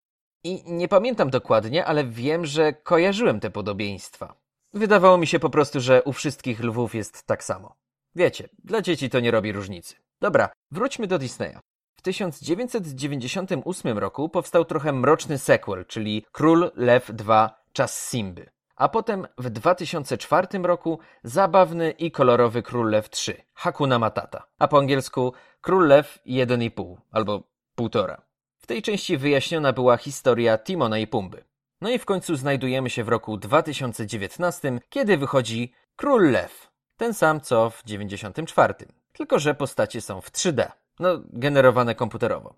i 0.44 0.62
nie 0.66 0.88
pamiętam 0.88 1.30
dokładnie, 1.30 1.84
ale 1.84 2.04
wiem, 2.04 2.46
że 2.46 2.72
kojarzyłem 2.72 3.40
te 3.40 3.50
podobieństwa. 3.50 4.41
Wydawało 4.74 5.18
mi 5.18 5.26
się 5.26 5.38
po 5.38 5.50
prostu, 5.50 5.80
że 5.80 6.02
u 6.02 6.12
wszystkich 6.12 6.60
lwów 6.60 6.94
jest 6.94 7.26
tak 7.26 7.44
samo. 7.44 7.74
Wiecie, 8.14 8.48
dla 8.64 8.82
dzieci 8.82 9.10
to 9.10 9.20
nie 9.20 9.30
robi 9.30 9.52
różnicy. 9.52 9.94
Dobra, 10.20 10.52
wróćmy 10.70 11.06
do 11.06 11.18
Disneya. 11.18 11.58
W 11.94 12.02
1998 12.02 13.98
roku 13.98 14.28
powstał 14.28 14.64
trochę 14.64 14.92
mroczny 14.92 15.38
sequel, 15.38 15.86
czyli 15.86 16.24
Król 16.32 16.70
Lew 16.76 17.10
2 17.12 17.64
Czas 17.72 18.08
Simby. 18.08 18.50
A 18.76 18.88
potem 18.88 19.26
w 19.38 19.50
2004 19.50 20.46
roku 20.62 20.98
zabawny 21.22 21.90
i 21.90 22.10
kolorowy 22.10 22.62
Król 22.62 22.90
Lew 22.90 23.10
3 23.10 23.44
Hakuna 23.54 23.98
Matata, 23.98 24.46
a 24.58 24.68
po 24.68 24.78
angielsku 24.78 25.32
Król 25.60 25.86
Lew 25.86 26.18
1,5 26.26 26.96
albo 27.10 27.42
1,5. 27.78 28.16
W 28.56 28.66
tej 28.66 28.82
części 28.82 29.16
wyjaśniona 29.16 29.72
była 29.72 29.96
historia 29.96 30.58
Timona 30.58 30.98
i 30.98 31.06
Pumby. 31.06 31.44
No 31.82 31.90
i 31.90 31.98
w 31.98 32.04
końcu 32.04 32.36
znajdujemy 32.36 32.90
się 32.90 33.04
w 33.04 33.08
roku 33.08 33.36
2019, 33.36 34.80
kiedy 34.88 35.16
wychodzi 35.16 35.72
Król 35.96 36.30
Lew. 36.30 36.70
Ten 36.96 37.14
sam 37.14 37.40
co 37.40 37.70
w 37.70 37.82
94. 37.84 38.74
Tylko, 39.12 39.38
że 39.38 39.54
postacie 39.54 40.00
są 40.00 40.20
w 40.20 40.30
3D. 40.30 40.70
No, 40.98 41.08
generowane 41.24 41.94
komputerowo. 41.94 42.54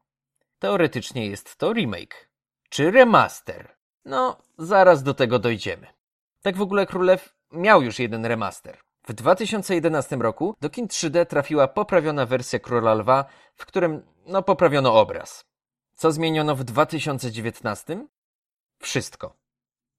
Teoretycznie 0.58 1.26
jest 1.26 1.56
to 1.56 1.72
remake. 1.72 2.28
Czy 2.68 2.90
remaster? 2.90 3.76
No, 4.04 4.36
zaraz 4.58 5.02
do 5.02 5.14
tego 5.14 5.38
dojdziemy. 5.38 5.86
Tak 6.42 6.56
w 6.56 6.62
ogóle 6.62 6.86
Królew 6.86 7.34
miał 7.52 7.82
już 7.82 7.98
jeden 7.98 8.26
remaster. 8.26 8.78
W 9.06 9.12
2011 9.12 10.16
roku 10.16 10.54
do 10.60 10.70
kin 10.70 10.86
3D 10.86 11.26
trafiła 11.26 11.68
poprawiona 11.68 12.26
wersja 12.26 12.58
Króla 12.58 12.94
Lwa, 12.94 13.24
w 13.54 13.66
którym, 13.66 14.02
no, 14.26 14.42
poprawiono 14.42 15.00
obraz. 15.00 15.44
Co 15.94 16.12
zmieniono 16.12 16.56
w 16.56 16.64
2019? 16.64 18.06
Wszystko. 18.84 19.36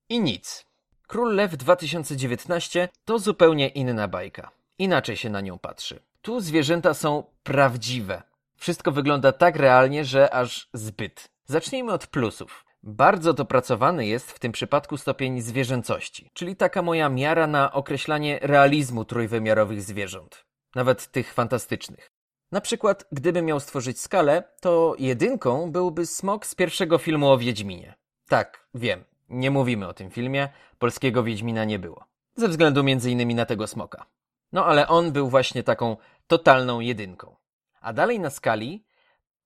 I 0.10 0.20
nic. 0.20 0.66
Król 1.08 1.36
Lew 1.36 1.58
2019 1.58 2.90
to 3.06 3.20
zupełnie 3.20 3.68
inna 3.68 4.08
bajka. 4.08 4.52
Inaczej 4.78 5.18
się 5.18 5.30
na 5.30 5.42
nią 5.42 5.60
patrzy. 5.60 6.00
Tu 6.22 6.40
zwierzęta 6.40 6.94
są 6.94 7.24
prawdziwe. 7.44 8.24
Wszystko 8.56 8.92
wygląda 8.92 9.32
tak 9.32 9.56
realnie, 9.56 10.06
że 10.06 10.34
aż 10.34 10.70
zbyt. 10.74 11.30
Zacznijmy 11.46 11.94
od 11.94 12.08
plusów. 12.08 12.66
Bardzo 12.84 13.34
dopracowany 13.34 14.08
jest 14.08 14.32
w 14.32 14.40
tym 14.40 14.52
przypadku 14.52 14.98
stopień 14.98 15.42
zwierzęcości, 15.42 16.30
czyli 16.34 16.56
taka 16.56 16.82
moja 16.82 17.10
miara 17.10 17.48
na 17.48 17.72
określanie 17.72 18.40
realizmu 18.42 19.06
trójwymiarowych 19.06 19.82
zwierząt, 19.82 20.46
nawet 20.76 21.12
tych 21.12 21.34
fantastycznych. 21.34 22.12
Na 22.52 22.62
przykład, 22.62 23.06
gdybym 23.12 23.46
miał 23.46 23.60
stworzyć 23.60 24.00
skalę, 24.00 24.44
to 24.62 24.96
jedynką 25.00 25.72
byłby 25.72 26.06
smok 26.06 26.46
z 26.46 26.56
pierwszego 26.56 26.98
filmu 26.98 27.30
o 27.30 27.38
Wiedźminie. 27.38 27.96
Tak, 28.30 28.68
wiem, 28.74 29.04
nie 29.30 29.52
mówimy 29.52 29.88
o 29.88 29.94
tym 29.94 30.12
filmie, 30.12 30.50
polskiego 30.80 31.24
Wiedźmina 31.24 31.66
nie 31.66 31.80
było. 31.80 32.06
Ze 32.36 32.48
względu 32.48 32.84
innymi 33.08 33.36
na 33.36 33.46
tego 33.46 33.68
smoka. 33.68 34.06
No 34.52 34.66
ale 34.66 34.88
on 34.88 35.12
był 35.12 35.30
właśnie 35.30 35.64
taką 35.64 35.98
totalną 36.28 36.80
jedynką. 36.80 37.36
A 37.82 37.94
dalej 37.94 38.20
na 38.20 38.30
skali, 38.30 38.86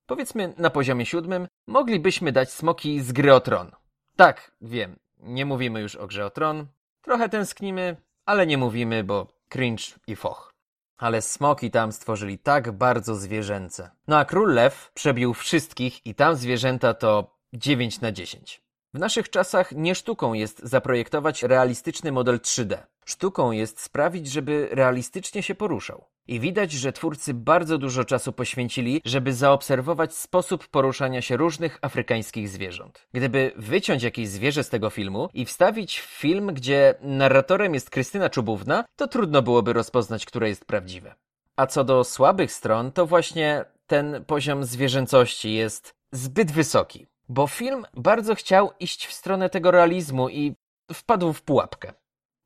powiedzmy 0.06 0.54
na 0.58 0.70
poziomie 0.70 1.06
siódmym, 1.06 1.48
moglibyśmy 1.66 2.32
dać 2.32 2.52
smoki 2.52 3.00
z 3.00 3.12
gry 3.12 3.34
o 3.34 3.40
tron. 3.40 3.70
Tak, 4.16 4.52
wiem, 4.60 4.98
nie 5.18 5.46
mówimy 5.46 5.80
już 5.80 5.96
o 5.96 6.06
grze 6.06 6.26
o 6.26 6.30
tron. 6.30 6.66
Trochę 7.02 7.28
tęsknimy, 7.28 7.96
ale 8.26 8.46
nie 8.46 8.58
mówimy, 8.58 9.04
bo 9.04 9.26
cringe 9.48 9.84
i 10.06 10.16
foch. 10.16 10.54
Ale 10.96 11.22
smoki 11.22 11.70
tam 11.70 11.92
stworzyli 11.92 12.38
tak 12.38 12.72
bardzo 12.72 13.14
zwierzęce. 13.14 13.90
No 14.08 14.18
a 14.18 14.24
Król 14.24 14.54
Lew 14.54 14.90
przebił 14.94 15.34
wszystkich 15.34 16.06
i 16.06 16.14
tam 16.14 16.36
zwierzęta 16.36 16.94
to 16.94 17.36
9 17.52 18.00
na 18.00 18.12
10. 18.12 18.62
W 18.94 18.98
naszych 18.98 19.30
czasach 19.30 19.72
nie 19.72 19.94
sztuką 19.94 20.32
jest 20.32 20.60
zaprojektować 20.62 21.42
realistyczny 21.42 22.12
model 22.12 22.38
3D. 22.38 22.78
Sztuką 23.04 23.50
jest 23.50 23.80
sprawić, 23.80 24.26
żeby 24.26 24.68
realistycznie 24.70 25.42
się 25.42 25.54
poruszał. 25.54 26.04
I 26.26 26.40
widać, 26.40 26.72
że 26.72 26.92
twórcy 26.92 27.34
bardzo 27.34 27.78
dużo 27.78 28.04
czasu 28.04 28.32
poświęcili, 28.32 29.02
żeby 29.04 29.34
zaobserwować 29.34 30.14
sposób 30.14 30.68
poruszania 30.68 31.22
się 31.22 31.36
różnych 31.36 31.78
afrykańskich 31.82 32.48
zwierząt. 32.48 33.06
Gdyby 33.12 33.52
wyciąć 33.56 34.02
jakieś 34.02 34.28
zwierzę 34.28 34.64
z 34.64 34.68
tego 34.68 34.90
filmu 34.90 35.28
i 35.34 35.44
wstawić 35.44 36.00
w 36.00 36.04
film, 36.04 36.46
gdzie 36.46 36.94
narratorem 37.00 37.74
jest 37.74 37.90
Krystyna 37.90 38.30
Czubówna, 38.30 38.84
to 38.96 39.08
trudno 39.08 39.42
byłoby 39.42 39.72
rozpoznać, 39.72 40.26
które 40.26 40.48
jest 40.48 40.64
prawdziwe. 40.64 41.14
A 41.56 41.66
co 41.66 41.84
do 41.84 42.04
słabych 42.04 42.52
stron, 42.52 42.92
to 42.92 43.06
właśnie 43.06 43.64
ten 43.86 44.24
poziom 44.24 44.64
zwierzęcości 44.64 45.54
jest 45.54 45.94
zbyt 46.12 46.52
wysoki, 46.52 47.06
bo 47.30 47.46
film 47.46 47.86
bardzo 47.94 48.34
chciał 48.34 48.70
iść 48.80 49.06
w 49.06 49.12
stronę 49.12 49.50
tego 49.50 49.70
realizmu 49.70 50.28
i 50.28 50.54
wpadł 50.92 51.32
w 51.32 51.42
pułapkę. 51.42 51.92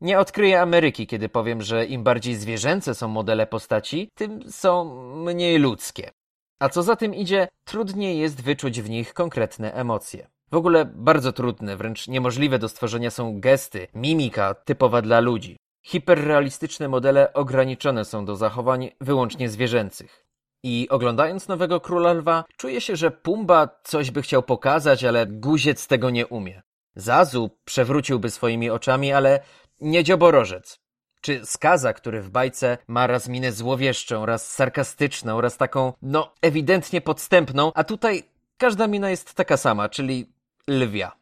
Nie 0.01 0.19
odkryję 0.19 0.61
Ameryki, 0.61 1.07
kiedy 1.07 1.29
powiem, 1.29 1.63
że 1.63 1.87
im 1.87 2.03
bardziej 2.03 2.35
zwierzęce 2.35 2.95
są 2.95 3.09
modele 3.09 3.47
postaci, 3.47 4.11
tym 4.15 4.53
są 4.53 4.95
mniej 5.15 5.59
ludzkie. 5.59 6.11
A 6.61 6.69
co 6.69 6.83
za 6.83 6.97
tym 6.97 7.15
idzie, 7.15 7.49
trudniej 7.65 8.19
jest 8.19 8.43
wyczuć 8.43 8.83
w 8.83 8.91
nich 8.91 9.15
konkretne 9.15 9.73
emocje. 9.75 10.27
W 10.51 10.57
ogóle 10.57 10.85
bardzo 10.85 11.33
trudne, 11.33 11.77
wręcz 11.77 12.09
niemożliwe 12.09 12.59
do 12.59 12.69
stworzenia 12.69 13.11
są 13.11 13.41
gesty, 13.41 13.89
mimika 13.95 14.55
typowa 14.55 15.03
dla 15.03 15.21
ludzi. 15.21 15.57
Hiperrealistyczne 15.87 16.89
modele 16.89 17.33
ograniczone 17.33 18.05
są 18.05 18.25
do 18.25 18.37
zachowań 18.37 18.91
wyłącznie 19.01 19.49
zwierzęcych. 19.49 20.24
I 20.67 20.89
oglądając 20.89 21.49
Nowego 21.49 21.81
Króla 21.81 22.13
Lwa, 22.13 22.45
czuję 22.57 22.81
się, 22.81 22.97
że 22.97 23.11
Pumba 23.11 23.69
coś 23.83 24.11
by 24.11 24.23
chciał 24.23 24.43
pokazać, 24.43 25.05
ale 25.05 25.27
guziec 25.27 25.87
tego 25.87 26.11
nie 26.11 26.27
umie. 26.27 26.63
Zazu 26.97 27.51
przewróciłby 27.65 28.31
swoimi 28.31 28.71
oczami, 28.71 29.13
ale 29.13 29.41
nie 29.81 30.05
dzioborożec. 30.05 30.79
Czy 31.21 31.47
skaza, 31.47 31.93
który 31.93 32.23
w 32.23 32.31
bajce 32.31 32.79
ma 32.89 33.07
raz 33.07 33.29
minę 33.29 33.53
złowieszczą, 33.53 34.27
raz 34.27 34.51
sarkastyczną, 34.51 35.41
raz 35.41 35.57
taką, 35.57 35.93
no, 36.03 36.33
ewidentnie 36.43 37.01
podstępną, 37.01 37.73
a 37.75 37.85
tutaj 37.85 38.23
każda 38.59 38.87
mina 38.87 39.11
jest 39.11 39.35
taka 39.35 39.57
sama, 39.57 39.89
czyli 39.89 40.33
lwia. 40.69 41.13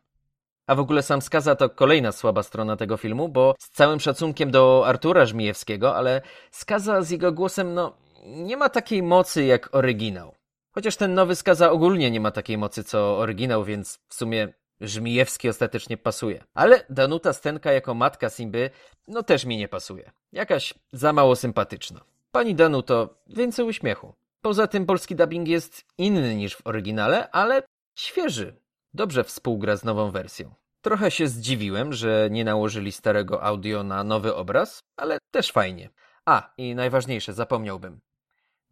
A 0.66 0.74
w 0.74 0.80
ogóle 0.80 1.02
sam 1.02 1.22
Skaza 1.22 1.54
to 1.54 1.70
kolejna 1.70 2.12
słaba 2.12 2.42
strona 2.42 2.76
tego 2.76 2.96
filmu, 2.96 3.28
bo 3.28 3.54
z 3.58 3.70
całym 3.70 4.00
szacunkiem 4.00 4.50
do 4.50 4.86
Artura 4.86 5.26
Żmijewskiego, 5.26 5.96
ale 5.96 6.22
Skaza 6.50 7.02
z 7.02 7.10
jego 7.10 7.32
głosem, 7.32 7.74
no, 7.74 8.02
nie 8.22 8.56
ma 8.56 8.68
takiej 8.68 9.02
mocy 9.02 9.44
jak 9.44 9.74
oryginał. 9.74 10.34
Chociaż 10.70 10.96
ten 10.96 11.14
nowy 11.14 11.36
Skaza 11.36 11.70
ogólnie 11.70 12.10
nie 12.10 12.20
ma 12.20 12.30
takiej 12.30 12.58
mocy 12.58 12.84
co 12.84 13.18
oryginał, 13.18 13.64
więc 13.64 14.00
w 14.08 14.14
sumie 14.14 14.48
Żmijewski 14.80 15.48
ostatecznie 15.48 15.96
pasuje. 15.96 16.44
Ale 16.54 16.84
Danuta 16.90 17.32
Stenka 17.32 17.72
jako 17.72 17.94
matka 17.94 18.30
Simby, 18.30 18.70
no 19.08 19.22
też 19.22 19.44
mi 19.44 19.56
nie 19.56 19.68
pasuje. 19.68 20.10
Jakaś 20.32 20.74
za 20.92 21.12
mało 21.12 21.36
sympatyczna. 21.36 22.00
Pani 22.32 22.54
Danuto, 22.54 23.14
więcej 23.26 23.64
uśmiechu. 23.64 24.14
Poza 24.40 24.66
tym 24.66 24.86
polski 24.86 25.16
dubbing 25.16 25.48
jest 25.48 25.84
inny 25.98 26.34
niż 26.34 26.56
w 26.56 26.66
oryginale, 26.66 27.30
ale 27.30 27.62
świeży. 27.94 28.56
Dobrze 28.94 29.24
współgra 29.24 29.76
z 29.76 29.84
nową 29.84 30.10
wersją. 30.10 30.54
Trochę 30.82 31.10
się 31.10 31.28
zdziwiłem, 31.28 31.92
że 31.92 32.28
nie 32.30 32.44
nałożyli 32.44 32.92
starego 32.92 33.42
audio 33.42 33.82
na 33.82 34.04
nowy 34.04 34.34
obraz, 34.34 34.80
ale 34.96 35.18
też 35.30 35.52
fajnie. 35.52 35.90
A, 36.26 36.50
i 36.58 36.74
najważniejsze, 36.74 37.32
zapomniałbym. 37.32 38.00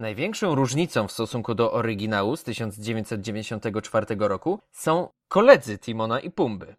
Największą 0.00 0.54
różnicą 0.54 1.08
w 1.08 1.12
stosunku 1.12 1.54
do 1.54 1.72
oryginału 1.72 2.36
z 2.36 2.42
1994 2.42 4.06
roku 4.18 4.60
są 4.72 5.08
koledzy 5.28 5.78
Timona 5.78 6.20
i 6.20 6.30
Pumby. 6.30 6.76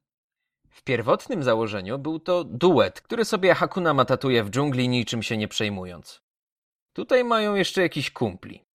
W 0.70 0.84
pierwotnym 0.84 1.44
założeniu 1.44 2.00
był 2.00 2.20
to 2.20 2.44
duet, 2.44 3.02
który 3.02 3.26
sobie 3.26 3.54
Hakuna 3.54 3.94
matatuje 3.94 4.44
w 4.44 4.50
dżungli 4.50 4.90
niczym 4.90 5.24
się 5.24 5.38
nie 5.38 5.48
przejmując. 5.48 6.22
Tutaj 6.94 7.24
mają 7.24 7.56
jeszcze 7.56 7.82
jakiś 7.82 8.12
kumpli. 8.12 8.66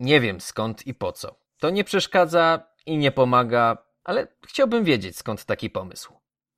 Nie 0.00 0.20
wiem 0.20 0.40
skąd 0.40 0.86
i 0.86 0.94
po 0.94 1.12
co. 1.12 1.34
To 1.58 1.70
nie 1.70 1.84
przeszkadza 1.84 2.60
i 2.86 2.96
nie 2.98 3.12
pomaga, 3.12 3.78
ale 4.04 4.26
chciałbym 4.46 4.84
wiedzieć 4.84 5.16
skąd 5.16 5.44
taki 5.44 5.70
pomysł. 5.70 6.12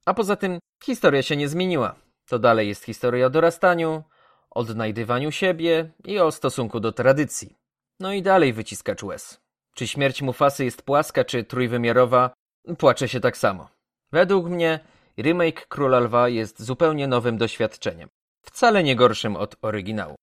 A 0.07 0.15
poza 0.15 0.37
tym 0.37 0.59
historia 0.85 1.23
się 1.23 1.37
nie 1.37 1.49
zmieniła. 1.49 1.95
To 2.27 2.39
dalej 2.39 2.69
jest 2.69 2.85
historia 2.85 3.27
o 3.27 3.31
dorastaniu, 3.31 4.05
odnajdywaniu 4.51 5.33
siebie 5.33 5.91
i 6.05 6.19
o 6.19 6.33
stosunku 6.33 6.81
do 6.81 6.93
tradycji. 6.93 7.57
No 8.01 8.13
i 8.13 8.23
dalej 8.23 8.53
wyciskacz 8.53 9.03
łez. 9.03 9.41
Czy 9.75 9.87
śmierć 9.87 10.23
Mufasy 10.23 10.65
jest 10.65 10.83
płaska 10.83 11.25
czy 11.25 11.45
trójwymiarowa? 11.45 12.31
Płacze 12.79 13.09
się 13.09 13.21
tak 13.21 13.37
samo. 13.37 13.69
Według 14.13 14.47
mnie 14.47 14.81
remake 15.19 15.67
Króla 15.67 16.01
Lwa 16.01 16.29
jest 16.29 16.63
zupełnie 16.63 17.09
nowym 17.09 17.39
doświadczeniem. 17.39 18.09
Wcale 18.43 18.83
nie 18.83 18.97
gorszym 18.97 19.37
od 19.37 19.57
oryginału. 19.63 20.15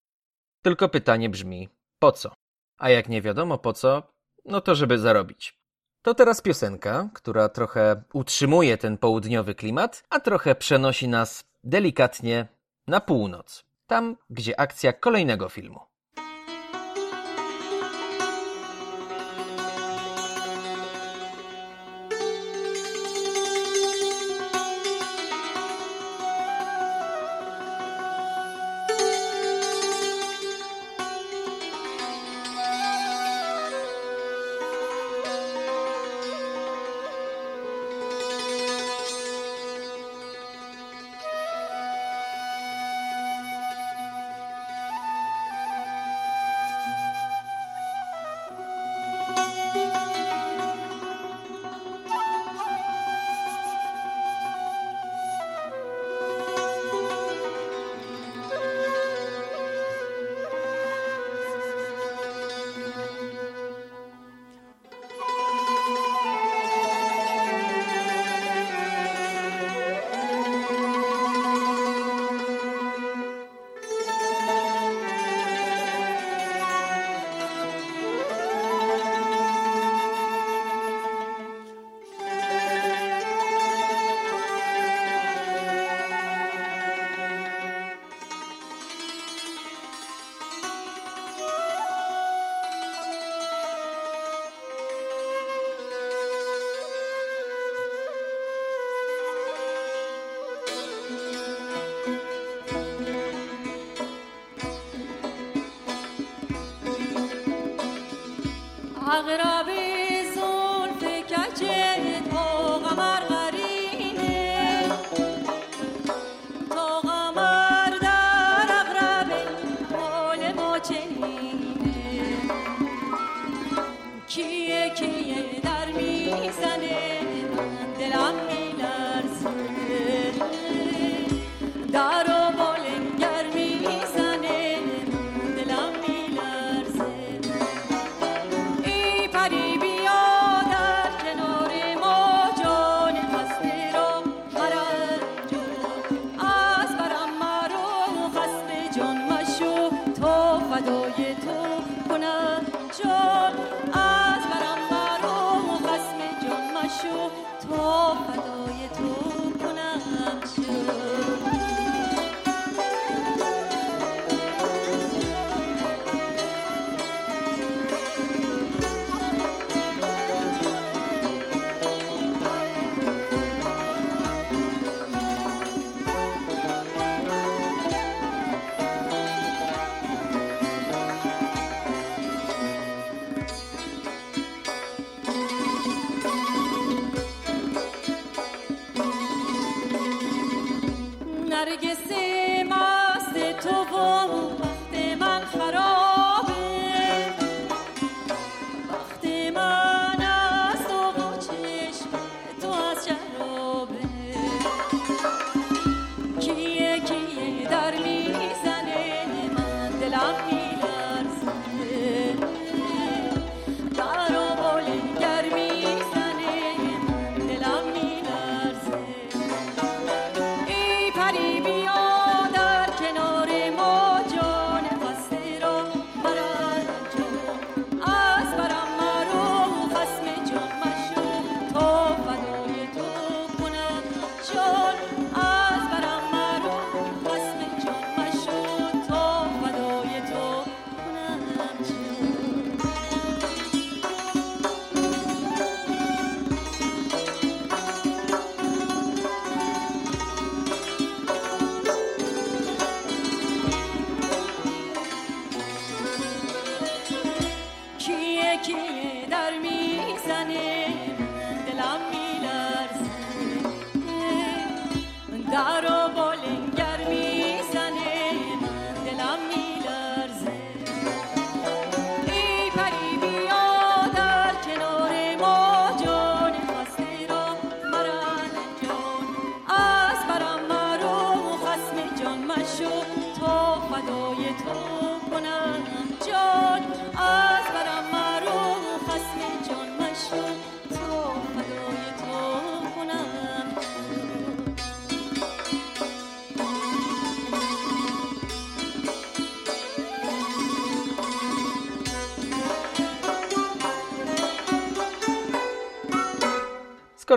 Tylko 0.62 0.90
pytanie 0.90 1.30
brzmi, 1.30 1.70
po 2.00 2.12
co? 2.12 2.32
A 2.78 2.90
jak 2.90 3.10
nie 3.10 3.22
wiadomo 3.22 3.58
po 3.58 3.74
co, 3.74 4.04
no 4.46 4.62
to 4.62 4.76
żeby 4.76 5.00
zarobić. 5.00 5.58
To 6.02 6.14
teraz 6.16 6.42
piosenka, 6.42 7.10
która 7.14 7.50
trochę 7.50 8.04
utrzymuje 8.14 8.78
ten 8.78 8.98
południowy 8.98 9.56
klimat, 9.56 10.04
a 10.10 10.20
trochę 10.20 10.56
przenosi 10.56 11.08
nas 11.08 11.44
delikatnie 11.64 12.48
na 12.88 13.00
północ. 13.00 13.67
Tam, 13.88 14.16
gdzie 14.30 14.60
akcja 14.60 14.94
kolejnego 14.94 15.50
filmu. 15.50 15.80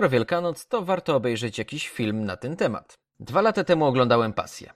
Skoro 0.01 0.09
Wielkanoc, 0.09 0.67
to 0.67 0.81
warto 0.81 1.15
obejrzeć 1.15 1.57
jakiś 1.57 1.89
film 1.89 2.25
na 2.25 2.37
ten 2.37 2.55
temat. 2.55 2.97
Dwa 3.19 3.41
lata 3.41 3.63
temu 3.63 3.85
oglądałem 3.85 4.33
Pasję. 4.33 4.73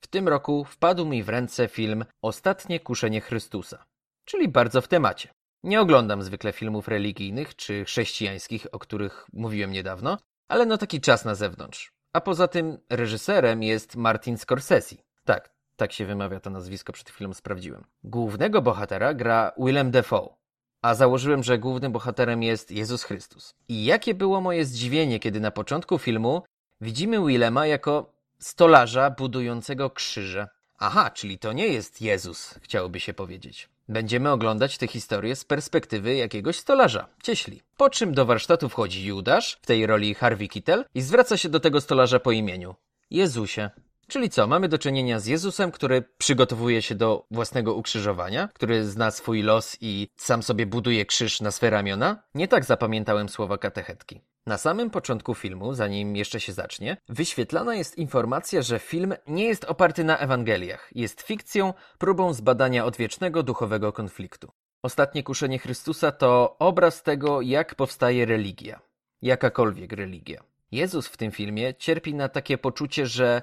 W 0.00 0.06
tym 0.06 0.28
roku 0.28 0.64
wpadł 0.64 1.06
mi 1.06 1.22
w 1.22 1.28
ręce 1.28 1.68
film 1.68 2.04
Ostatnie 2.22 2.80
kuszenie 2.80 3.20
Chrystusa, 3.20 3.84
czyli 4.24 4.48
bardzo 4.48 4.80
w 4.80 4.88
temacie. 4.88 5.28
Nie 5.62 5.80
oglądam 5.80 6.22
zwykle 6.22 6.52
filmów 6.52 6.88
religijnych 6.88 7.56
czy 7.56 7.84
chrześcijańskich, 7.84 8.66
o 8.72 8.78
których 8.78 9.26
mówiłem 9.32 9.70
niedawno, 9.70 10.18
ale 10.48 10.66
no 10.66 10.78
taki 10.78 11.00
czas 11.00 11.24
na 11.24 11.34
zewnątrz. 11.34 11.92
A 12.12 12.20
poza 12.20 12.48
tym 12.48 12.78
reżyserem 12.90 13.62
jest 13.62 13.96
Martin 13.96 14.38
Scorsese. 14.38 14.96
Tak, 15.24 15.50
tak 15.76 15.92
się 15.92 16.06
wymawia 16.06 16.40
to 16.40 16.50
nazwisko, 16.50 16.92
przed 16.92 17.10
chwilą 17.10 17.34
sprawdziłem. 17.34 17.84
Głównego 18.04 18.62
bohatera 18.62 19.14
gra 19.14 19.52
Willem 19.58 19.90
Dafoe, 19.90 20.36
a 20.82 20.94
założyłem, 20.94 21.42
że 21.42 21.58
głównym 21.58 21.92
bohaterem 21.92 22.42
jest 22.42 22.70
Jezus 22.70 23.02
Chrystus. 23.02 23.54
I 23.68 23.84
jakie 23.84 24.14
było 24.14 24.40
moje 24.40 24.64
zdziwienie, 24.64 25.20
kiedy 25.20 25.40
na 25.40 25.50
początku 25.50 25.98
filmu 25.98 26.42
widzimy 26.80 27.26
Willema 27.26 27.66
jako 27.66 28.12
stolarza 28.38 29.10
budującego 29.10 29.90
krzyże. 29.90 30.48
Aha, 30.78 31.10
czyli 31.10 31.38
to 31.38 31.52
nie 31.52 31.68
jest 31.68 32.02
Jezus, 32.02 32.54
chciałoby 32.62 33.00
się 33.00 33.14
powiedzieć. 33.14 33.68
Będziemy 33.88 34.30
oglądać 34.30 34.78
tę 34.78 34.86
historię 34.86 35.36
z 35.36 35.44
perspektywy 35.44 36.14
jakiegoś 36.14 36.56
stolarza, 36.56 37.08
cieśli. 37.22 37.62
Po 37.76 37.90
czym 37.90 38.14
do 38.14 38.26
warsztatu 38.26 38.68
wchodzi 38.68 39.06
Judasz, 39.06 39.58
w 39.62 39.66
tej 39.66 39.86
roli 39.86 40.14
Harvey 40.14 40.48
Keitel, 40.48 40.84
i 40.94 41.02
zwraca 41.02 41.36
się 41.36 41.48
do 41.48 41.60
tego 41.60 41.80
stolarza 41.80 42.20
po 42.20 42.32
imieniu. 42.32 42.74
Jezusie. 43.10 43.70
Czyli 44.08 44.30
co, 44.30 44.46
mamy 44.46 44.68
do 44.68 44.78
czynienia 44.78 45.20
z 45.20 45.26
Jezusem, 45.26 45.70
który 45.70 46.04
przygotowuje 46.18 46.82
się 46.82 46.94
do 46.94 47.26
własnego 47.30 47.74
ukrzyżowania, 47.74 48.48
który 48.54 48.84
zna 48.84 49.10
swój 49.10 49.42
los 49.42 49.76
i 49.80 50.08
sam 50.16 50.42
sobie 50.42 50.66
buduje 50.66 51.06
krzyż 51.06 51.40
na 51.40 51.50
swe 51.50 51.70
ramiona? 51.70 52.22
Nie 52.34 52.48
tak 52.48 52.64
zapamiętałem 52.64 53.28
słowa 53.28 53.58
katechetki. 53.58 54.20
Na 54.46 54.58
samym 54.58 54.90
początku 54.90 55.34
filmu, 55.34 55.74
zanim 55.74 56.16
jeszcze 56.16 56.40
się 56.40 56.52
zacznie, 56.52 56.96
wyświetlana 57.08 57.74
jest 57.74 57.98
informacja, 57.98 58.62
że 58.62 58.78
film 58.78 59.14
nie 59.26 59.44
jest 59.44 59.64
oparty 59.64 60.04
na 60.04 60.18
Ewangeliach, 60.18 60.90
jest 60.94 61.22
fikcją, 61.22 61.74
próbą 61.98 62.32
zbadania 62.32 62.84
odwiecznego 62.84 63.42
duchowego 63.42 63.92
konfliktu. 63.92 64.50
Ostatnie 64.82 65.22
kuszenie 65.22 65.58
Chrystusa 65.58 66.12
to 66.12 66.56
obraz 66.58 67.02
tego, 67.02 67.40
jak 67.40 67.74
powstaje 67.74 68.26
religia. 68.26 68.80
Jakakolwiek 69.22 69.92
religia. 69.92 70.42
Jezus 70.72 71.06
w 71.08 71.16
tym 71.16 71.30
filmie 71.30 71.74
cierpi 71.74 72.14
na 72.14 72.28
takie 72.28 72.58
poczucie, 72.58 73.06
że 73.06 73.42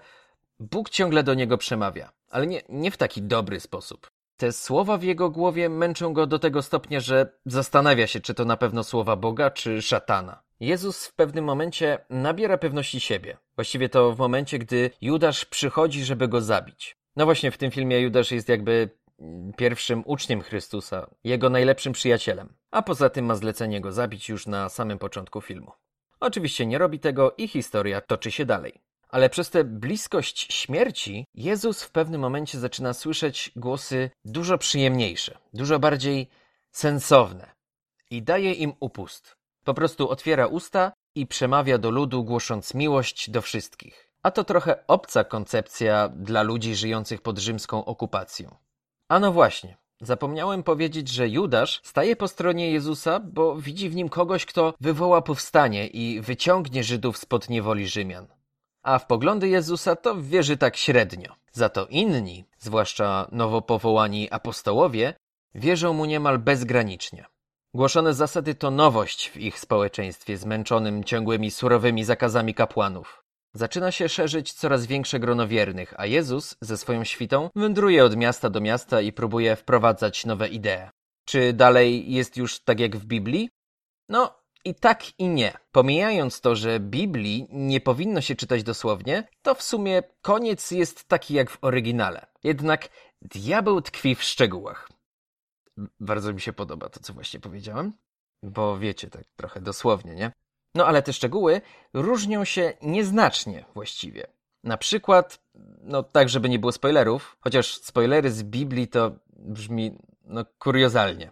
Bóg 0.59 0.89
ciągle 0.89 1.23
do 1.23 1.33
niego 1.33 1.57
przemawia, 1.57 2.11
ale 2.29 2.47
nie, 2.47 2.61
nie 2.69 2.91
w 2.91 2.97
taki 2.97 3.21
dobry 3.21 3.59
sposób. 3.59 4.07
Te 4.37 4.51
słowa 4.51 4.97
w 4.97 5.03
jego 5.03 5.29
głowie 5.29 5.69
męczą 5.69 6.13
go 6.13 6.27
do 6.27 6.39
tego 6.39 6.61
stopnia, 6.61 6.99
że 6.99 7.37
zastanawia 7.45 8.07
się, 8.07 8.19
czy 8.19 8.33
to 8.33 8.45
na 8.45 8.57
pewno 8.57 8.83
słowa 8.83 9.15
Boga, 9.15 9.51
czy 9.51 9.81
szatana. 9.81 10.43
Jezus 10.59 11.07
w 11.07 11.13
pewnym 11.13 11.45
momencie 11.45 11.97
nabiera 12.09 12.57
pewności 12.57 12.99
siebie. 12.99 13.37
Właściwie 13.55 13.89
to 13.89 14.11
w 14.11 14.19
momencie, 14.19 14.59
gdy 14.59 14.91
Judasz 15.01 15.45
przychodzi, 15.45 16.03
żeby 16.03 16.27
go 16.27 16.41
zabić. 16.41 16.97
No 17.15 17.25
właśnie 17.25 17.51
w 17.51 17.57
tym 17.57 17.71
filmie 17.71 17.99
Judasz 17.99 18.31
jest 18.31 18.49
jakby 18.49 18.89
mm, 19.19 19.53
pierwszym 19.53 20.03
uczniem 20.05 20.41
Chrystusa, 20.41 21.09
jego 21.23 21.49
najlepszym 21.49 21.93
przyjacielem. 21.93 22.53
A 22.71 22.81
poza 22.81 23.09
tym 23.09 23.25
ma 23.25 23.35
zlecenie 23.35 23.81
go 23.81 23.91
zabić 23.91 24.29
już 24.29 24.47
na 24.47 24.69
samym 24.69 24.99
początku 24.99 25.41
filmu. 25.41 25.71
Oczywiście 26.19 26.65
nie 26.65 26.77
robi 26.77 26.99
tego 26.99 27.33
i 27.37 27.47
historia 27.47 28.01
toczy 28.01 28.31
się 28.31 28.45
dalej. 28.45 28.84
Ale 29.09 29.29
przez 29.29 29.49
tę 29.49 29.63
bliskość 29.63 30.53
śmierci 30.53 31.25
Jezus 31.35 31.83
w 31.83 31.91
pewnym 31.91 32.21
momencie 32.21 32.59
zaczyna 32.59 32.93
słyszeć 32.93 33.51
głosy 33.55 34.09
dużo 34.25 34.57
przyjemniejsze, 34.57 35.37
dużo 35.53 35.79
bardziej 35.79 36.29
sensowne 36.71 37.55
i 38.09 38.23
daje 38.23 38.53
im 38.53 38.73
upust. 38.79 39.35
Po 39.63 39.73
prostu 39.73 40.09
otwiera 40.09 40.47
usta 40.47 40.91
i 41.15 41.27
przemawia 41.27 41.77
do 41.77 41.91
ludu, 41.91 42.23
głosząc 42.23 42.73
miłość 42.73 43.29
do 43.29 43.41
wszystkich. 43.41 44.11
A 44.23 44.31
to 44.31 44.43
trochę 44.43 44.87
obca 44.87 45.23
koncepcja 45.23 46.09
dla 46.09 46.43
ludzi 46.43 46.75
żyjących 46.75 47.21
pod 47.21 47.39
rzymską 47.39 47.85
okupacją. 47.85 48.55
A 49.09 49.19
no 49.19 49.31
właśnie, 49.31 49.77
zapomniałem 50.01 50.63
powiedzieć, 50.63 51.09
że 51.09 51.29
Judasz 51.29 51.81
staje 51.83 52.15
po 52.15 52.27
stronie 52.27 52.71
Jezusa, 52.71 53.19
bo 53.19 53.55
widzi 53.55 53.89
w 53.89 53.95
nim 53.95 54.09
kogoś, 54.09 54.45
kto 54.45 54.73
wywoła 54.81 55.21
powstanie 55.21 55.87
i 55.87 56.21
wyciągnie 56.21 56.83
Żydów 56.83 57.17
spod 57.17 57.49
niewoli 57.49 57.87
Rzymian 57.87 58.27
a 58.85 58.99
w 58.99 59.05
poglądy 59.05 59.47
Jezusa 59.47 59.95
to 59.95 60.21
wierzy 60.21 60.57
tak 60.57 60.77
średnio. 60.77 61.35
Za 61.51 61.69
to 61.69 61.85
inni, 61.85 62.45
zwłaszcza 62.57 63.27
nowo 63.31 63.61
powołani 63.61 64.31
apostołowie, 64.31 65.13
wierzą 65.55 65.93
mu 65.93 66.05
niemal 66.05 66.39
bezgranicznie. 66.39 67.25
Głoszone 67.73 68.13
zasady 68.13 68.55
to 68.55 68.71
nowość 68.71 69.29
w 69.29 69.37
ich 69.37 69.59
społeczeństwie 69.59 70.37
zmęczonym 70.37 71.03
ciągłymi 71.03 71.51
surowymi 71.51 72.03
zakazami 72.03 72.53
kapłanów. 72.53 73.23
Zaczyna 73.53 73.91
się 73.91 74.09
szerzyć 74.09 74.53
coraz 74.53 74.85
większe 74.85 75.19
grono 75.19 75.47
wiernych, 75.47 75.93
a 75.97 76.05
Jezus 76.05 76.55
ze 76.61 76.77
swoją 76.77 77.03
świtą 77.03 77.49
wędruje 77.55 78.05
od 78.05 78.15
miasta 78.15 78.49
do 78.49 78.61
miasta 78.61 79.01
i 79.01 79.13
próbuje 79.13 79.55
wprowadzać 79.55 80.25
nowe 80.25 80.47
idee. 80.47 80.89
Czy 81.25 81.53
dalej 81.53 82.13
jest 82.13 82.37
już 82.37 82.59
tak 82.59 82.79
jak 82.79 82.97
w 82.97 83.05
Biblii? 83.05 83.49
No, 84.09 84.44
i 84.65 84.75
tak 84.75 85.19
i 85.19 85.27
nie. 85.27 85.53
Pomijając 85.71 86.41
to, 86.41 86.55
że 86.55 86.79
Biblii 86.79 87.47
nie 87.51 87.81
powinno 87.81 88.21
się 88.21 88.35
czytać 88.35 88.63
dosłownie, 88.63 89.27
to 89.41 89.55
w 89.55 89.63
sumie 89.63 90.03
koniec 90.21 90.71
jest 90.71 91.07
taki 91.07 91.33
jak 91.33 91.49
w 91.49 91.57
oryginale. 91.61 92.27
Jednak 92.43 92.89
diabeł 93.21 93.81
tkwi 93.81 94.15
w 94.15 94.23
szczegółach. 94.23 94.89
Bardzo 95.99 96.33
mi 96.33 96.41
się 96.41 96.53
podoba 96.53 96.89
to, 96.89 96.99
co 96.99 97.13
właśnie 97.13 97.39
powiedziałem, 97.39 97.93
bo 98.43 98.77
wiecie, 98.77 99.09
tak 99.09 99.23
trochę 99.35 99.61
dosłownie, 99.61 100.15
nie? 100.15 100.31
No 100.75 100.87
ale 100.87 101.01
te 101.01 101.13
szczegóły 101.13 101.61
różnią 101.93 102.45
się 102.45 102.73
nieznacznie 102.81 103.65
właściwie. 103.73 104.27
Na 104.63 104.77
przykład, 104.77 105.41
no 105.81 106.03
tak, 106.03 106.29
żeby 106.29 106.49
nie 106.49 106.59
było 106.59 106.71
spoilerów, 106.71 107.37
chociaż 107.39 107.81
spoilery 107.81 108.31
z 108.31 108.43
Biblii 108.43 108.87
to 108.87 109.11
brzmi, 109.29 109.97
no, 110.23 110.45
kuriozalnie. 110.59 111.31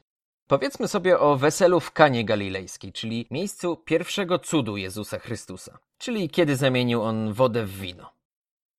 Powiedzmy 0.54 0.88
sobie 0.88 1.20
o 1.20 1.38
weselu 1.38 1.80
w 1.80 1.92
Kanie 1.92 2.26
Galilejskiej, 2.26 2.94
czyli 2.94 3.28
miejscu 3.32 3.78
pierwszego 3.78 4.40
cudu 4.40 4.78
Jezusa 4.78 5.20
Chrystusa, 5.20 5.78
czyli 5.98 6.30
kiedy 6.30 6.56
zamienił 6.56 7.04
on 7.04 7.34
wodę 7.34 7.66
w 7.66 7.80
wino. 7.80 8.14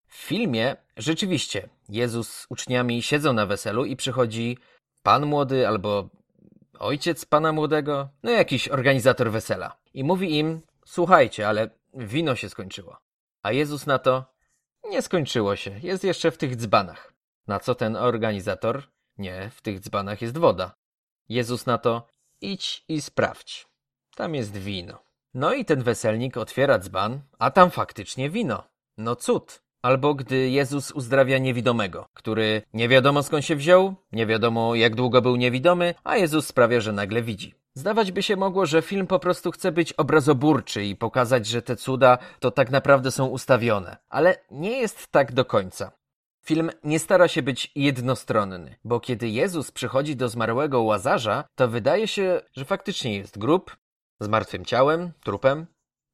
W 0.07 0.17
filmie 0.17 0.77
rzeczywiście 0.97 1.69
Jezus 1.89 2.35
z 2.35 2.47
uczniami 2.49 3.03
siedzą 3.03 3.33
na 3.33 3.47
weselu 3.47 3.85
i 3.85 3.97
przychodzi 3.97 4.59
pan 5.03 5.27
młody 5.27 5.69
albo 5.69 6.09
ojciec 6.79 7.25
pana 7.25 7.53
młodego, 7.53 8.09
no 8.23 8.31
jakiś 8.31 8.69
organizator 8.69 9.31
wesela. 9.31 9.77
I 9.95 10.05
mówi 10.05 10.39
im, 10.39 10.61
słuchajcie, 10.87 11.49
ale 11.49 11.71
wino 11.95 12.37
się 12.37 12.49
skończyło. 12.49 12.99
A 13.43 13.53
Jezus 13.53 13.87
na 13.87 13.99
to, 13.99 14.25
nie 14.91 15.03
skończyło 15.03 15.57
się, 15.57 15.81
jest 15.83 16.05
jeszcze 16.05 16.31
w 16.31 16.39
tych 16.39 16.57
dzbanach. 16.57 17.13
Na 17.47 17.61
co 17.61 17.75
ten 17.75 17.97
organizator, 17.97 18.83
nie, 19.19 19.51
w 19.51 19.61
tych 19.61 19.81
dzbanach 19.81 20.23
jest 20.23 20.39
woda. 20.39 20.84
Jezus 21.29 21.67
na 21.67 21.79
to, 21.79 22.07
idź 22.41 22.85
i 22.89 23.01
sprawdź. 23.01 23.69
Tam 24.17 24.35
jest 24.35 24.57
wino. 24.57 24.99
No 25.35 25.55
i 25.55 25.65
ten 25.65 25.83
weselnik 25.83 26.37
otwiera 26.37 26.79
dzban, 26.79 27.21
a 27.39 27.51
tam 27.51 27.71
faktycznie 27.71 28.31
wino. 28.31 28.65
No 28.99 29.17
cud. 29.17 29.65
Albo 29.83 30.15
gdy 30.15 30.51
Jezus 30.51 30.91
uzdrawia 30.91 31.39
niewidomego, 31.39 32.09
który 32.15 32.63
nie 32.75 32.89
wiadomo 32.89 33.23
skąd 33.23 33.45
się 33.45 33.57
wziął, 33.57 33.95
nie 34.13 34.27
wiadomo 34.27 34.75
jak 34.75 34.95
długo 34.95 35.23
był 35.23 35.37
niewidomy, 35.37 35.95
a 36.05 36.17
Jezus 36.17 36.47
sprawia, 36.47 36.81
że 36.81 36.93
nagle 36.93 37.23
widzi. 37.23 37.55
Zdawać 37.75 38.13
by 38.13 38.23
się 38.23 38.37
mogło, 38.37 38.67
że 38.67 38.83
film 38.83 39.07
po 39.07 39.19
prostu 39.19 39.51
chce 39.51 39.73
być 39.73 39.93
obrazoburczy 39.93 40.85
i 40.85 40.97
pokazać, 40.97 41.47
że 41.47 41.63
te 41.63 41.77
cuda 41.77 42.19
to 42.41 42.51
tak 42.51 42.71
naprawdę 42.71 43.11
są 43.11 43.27
ustawione. 43.27 43.97
Ale 44.09 44.37
nie 44.51 44.79
jest 44.79 45.07
tak 45.07 45.33
do 45.33 45.45
końca. 45.45 45.93
Film 46.45 46.71
nie 46.85 46.99
stara 46.99 47.29
się 47.29 47.43
być 47.43 47.73
jednostronny, 47.75 48.77
bo 48.85 49.01
kiedy 49.01 49.29
Jezus 49.29 49.71
przychodzi 49.71 50.17
do 50.17 50.29
zmarłego 50.29 50.83
łazarza, 50.83 51.45
to 51.55 51.69
wydaje 51.69 52.09
się, 52.09 52.41
że 52.53 52.65
faktycznie 52.65 53.17
jest 53.17 53.39
grób 53.39 53.77
z 54.21 54.29
martwym 54.29 54.65
ciałem, 54.65 55.13
trupem, 55.23 55.67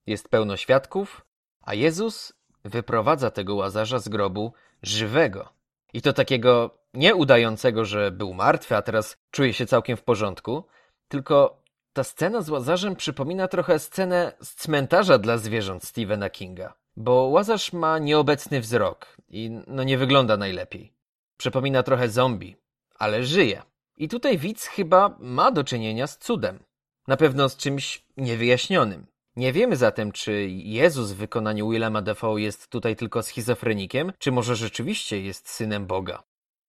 jest 0.06 0.28
pełno 0.28 0.56
świadków, 0.56 1.26
a 1.60 1.74
Jezus 1.74 2.32
wyprowadza 2.64 3.30
tego 3.30 3.54
łazarza 3.54 3.98
z 3.98 4.08
grobu 4.08 4.52
żywego. 4.82 5.48
I 5.92 6.02
to 6.02 6.12
takiego 6.12 6.78
nie 6.94 7.14
udającego, 7.14 7.84
że 7.84 8.10
był 8.10 8.34
martwy, 8.34 8.76
a 8.76 8.82
teraz 8.82 9.16
czuje 9.30 9.52
się 9.52 9.66
całkiem 9.66 9.96
w 9.96 10.02
porządku, 10.02 10.64
tylko 11.08 11.62
ta 11.92 12.04
scena 12.04 12.42
z 12.42 12.50
łazarzem 12.50 12.96
przypomina 12.96 13.48
trochę 13.48 13.78
scenę 13.78 14.32
z 14.40 14.54
cmentarza 14.54 15.18
dla 15.18 15.38
zwierząt 15.38 15.84
Stephena 15.84 16.30
Kinga. 16.30 16.79
Bo 16.96 17.12
łazarz 17.12 17.72
ma 17.72 17.98
nieobecny 17.98 18.60
wzrok 18.60 19.16
i 19.28 19.50
no 19.66 19.82
nie 19.82 19.98
wygląda 19.98 20.36
najlepiej. 20.36 20.92
Przypomina 21.36 21.82
trochę 21.82 22.08
zombie, 22.08 22.56
ale 22.94 23.24
żyje. 23.24 23.62
I 23.96 24.08
tutaj 24.08 24.38
widz 24.38 24.66
chyba 24.66 25.16
ma 25.18 25.50
do 25.50 25.64
czynienia 25.64 26.06
z 26.06 26.18
cudem. 26.18 26.58
Na 27.06 27.16
pewno 27.16 27.48
z 27.48 27.56
czymś 27.56 28.04
niewyjaśnionym. 28.16 29.06
Nie 29.36 29.52
wiemy 29.52 29.76
zatem, 29.76 30.12
czy 30.12 30.48
Jezus 30.50 31.12
w 31.12 31.16
wykonaniu 31.16 31.70
Willema 31.70 32.02
Dafoe 32.02 32.38
jest 32.38 32.68
tutaj 32.68 32.96
tylko 32.96 33.22
schizofrenikiem, 33.22 34.12
czy 34.18 34.32
może 34.32 34.56
rzeczywiście 34.56 35.20
jest 35.20 35.48
synem 35.48 35.86
Boga. 35.86 36.22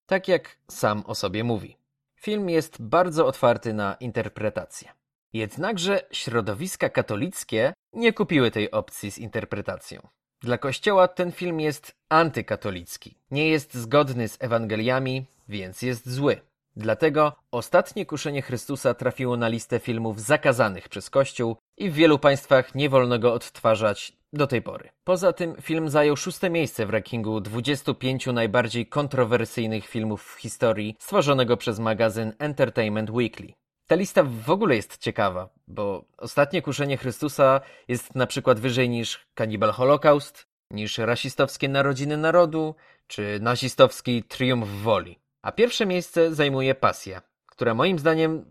Tak 0.05 0.27
jak 0.27 0.57
sam 0.69 1.03
o 1.05 1.15
sobie 1.15 1.43
mówi. 1.43 1.77
Film 2.15 2.49
jest 2.49 2.81
bardzo 2.81 3.27
otwarty 3.27 3.73
na 3.73 3.95
interpretację. 3.99 4.93
Jednakże 5.33 6.01
środowiska 6.11 6.89
katolickie 6.89 7.73
nie 7.93 8.13
kupiły 8.13 8.51
tej 8.51 8.71
opcji 8.71 9.11
z 9.11 9.17
interpretacją. 9.17 10.07
Dla 10.41 10.57
Kościoła 10.57 11.07
ten 11.07 11.31
film 11.31 11.59
jest 11.59 11.95
antykatolicki. 12.09 13.15
Nie 13.31 13.49
jest 13.49 13.73
zgodny 13.73 14.27
z 14.27 14.37
Ewangeliami, 14.39 15.25
więc 15.49 15.81
jest 15.81 16.09
zły. 16.09 16.41
Dlatego 16.75 17.35
Ostatnie 17.51 18.05
Kuszenie 18.05 18.41
Chrystusa 18.41 18.93
trafiło 18.93 19.37
na 19.37 19.47
listę 19.47 19.79
filmów 19.79 20.21
zakazanych 20.21 20.89
przez 20.89 21.09
Kościół 21.09 21.55
i 21.77 21.89
w 21.89 21.93
wielu 21.93 22.19
państwach 22.19 22.75
nie 22.75 22.89
wolno 22.89 23.19
go 23.19 23.33
odtwarzać 23.33 24.13
do 24.33 24.47
tej 24.47 24.61
pory. 24.61 24.89
Poza 25.03 25.33
tym 25.33 25.55
film 25.61 25.89
zajął 25.89 26.15
szóste 26.15 26.49
miejsce 26.49 26.85
w 26.85 26.89
rankingu 26.89 27.41
25 27.41 28.25
najbardziej 28.25 28.85
kontrowersyjnych 28.87 29.87
filmów 29.87 30.23
w 30.23 30.39
historii 30.39 30.95
stworzonego 30.99 31.57
przez 31.57 31.79
magazyn 31.79 32.33
Entertainment 32.39 33.09
Weekly. 33.09 33.53
Ta 33.91 33.95
lista 33.95 34.23
w 34.23 34.49
ogóle 34.49 34.75
jest 34.75 34.97
ciekawa, 34.97 35.49
bo 35.67 36.05
Ostatnie 36.17 36.61
Kuszenie 36.61 36.97
Chrystusa 36.97 37.61
jest 37.87 38.15
na 38.15 38.27
przykład 38.27 38.59
wyżej 38.59 38.89
niż 38.89 39.19
Cannibal 39.35 39.71
Holocaust, 39.71 40.47
niż 40.69 40.97
rasistowskie 40.97 41.69
Narodziny 41.69 42.17
Narodu, 42.17 42.75
czy 43.07 43.39
nazistowski 43.41 44.23
Triumf 44.23 44.67
Woli. 44.69 45.19
A 45.41 45.51
pierwsze 45.51 45.85
miejsce 45.85 46.35
zajmuje 46.35 46.75
Pasja, 46.75 47.21
która 47.45 47.73
moim 47.73 47.99
zdaniem 47.99 48.45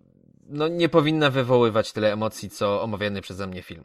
no, 0.46 0.68
nie 0.68 0.88
powinna 0.88 1.30
wywoływać 1.30 1.92
tyle 1.92 2.12
emocji, 2.12 2.50
co 2.50 2.82
omawiany 2.82 3.20
przeze 3.20 3.46
mnie 3.46 3.62
film. 3.62 3.84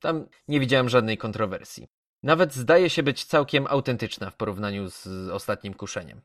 Tam 0.00 0.26
nie 0.48 0.60
widziałem 0.60 0.88
żadnej 0.88 1.18
kontrowersji. 1.18 1.88
Nawet 2.22 2.54
zdaje 2.54 2.90
się 2.90 3.02
być 3.02 3.24
całkiem 3.24 3.66
autentyczna 3.66 4.30
w 4.30 4.36
porównaniu 4.36 4.90
z 4.90 5.06
ostatnim 5.30 5.74
kuszeniem. 5.74 6.20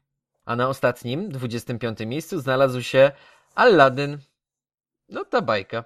A 0.45 0.55
na 0.55 0.69
ostatnim, 0.69 1.29
25 1.29 1.99
miejscu 1.99 2.39
znalazł 2.39 2.81
się 2.81 3.11
Aladdin. 3.55 4.17
No 5.11 5.25
ta 5.25 5.41
bajka. 5.41 5.83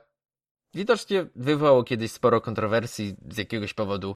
Widocznie 0.74 1.26
wywołało 1.36 1.84
kiedyś 1.84 2.12
sporo 2.12 2.42
kontrowersji 2.42 3.16
z 3.32 3.38
jakiegoś 3.38 3.74
powodu. 3.74 4.16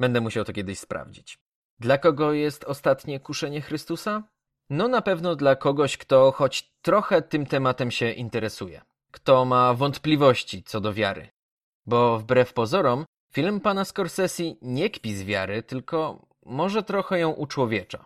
Będę 0.00 0.20
musiał 0.20 0.44
to 0.44 0.52
kiedyś 0.52 0.78
sprawdzić. 0.78 1.38
Dla 1.80 1.98
kogo 1.98 2.32
jest 2.32 2.64
ostatnie 2.64 3.20
kuszenie 3.20 3.60
Chrystusa? 3.60 4.22
No 4.70 4.88
na 4.88 5.02
pewno 5.02 5.36
dla 5.36 5.56
kogoś, 5.56 5.96
kto 5.96 6.32
choć 6.32 6.72
trochę 6.82 7.22
tym 7.22 7.46
tematem 7.46 7.90
się 7.90 8.10
interesuje. 8.10 8.82
Kto 9.12 9.44
ma 9.44 9.74
wątpliwości 9.74 10.62
co 10.62 10.80
do 10.80 10.92
wiary. 10.92 11.28
Bo 11.86 12.18
wbrew 12.18 12.52
pozorom, 12.52 13.04
film 13.32 13.60
pana 13.60 13.84
Scorsese 13.84 14.42
nie 14.62 14.90
kpi 14.90 15.14
z 15.14 15.22
wiary, 15.22 15.62
tylko 15.62 16.26
może 16.46 16.82
trochę 16.82 17.18
ją 17.18 17.30
uczłowiecza. 17.30 18.04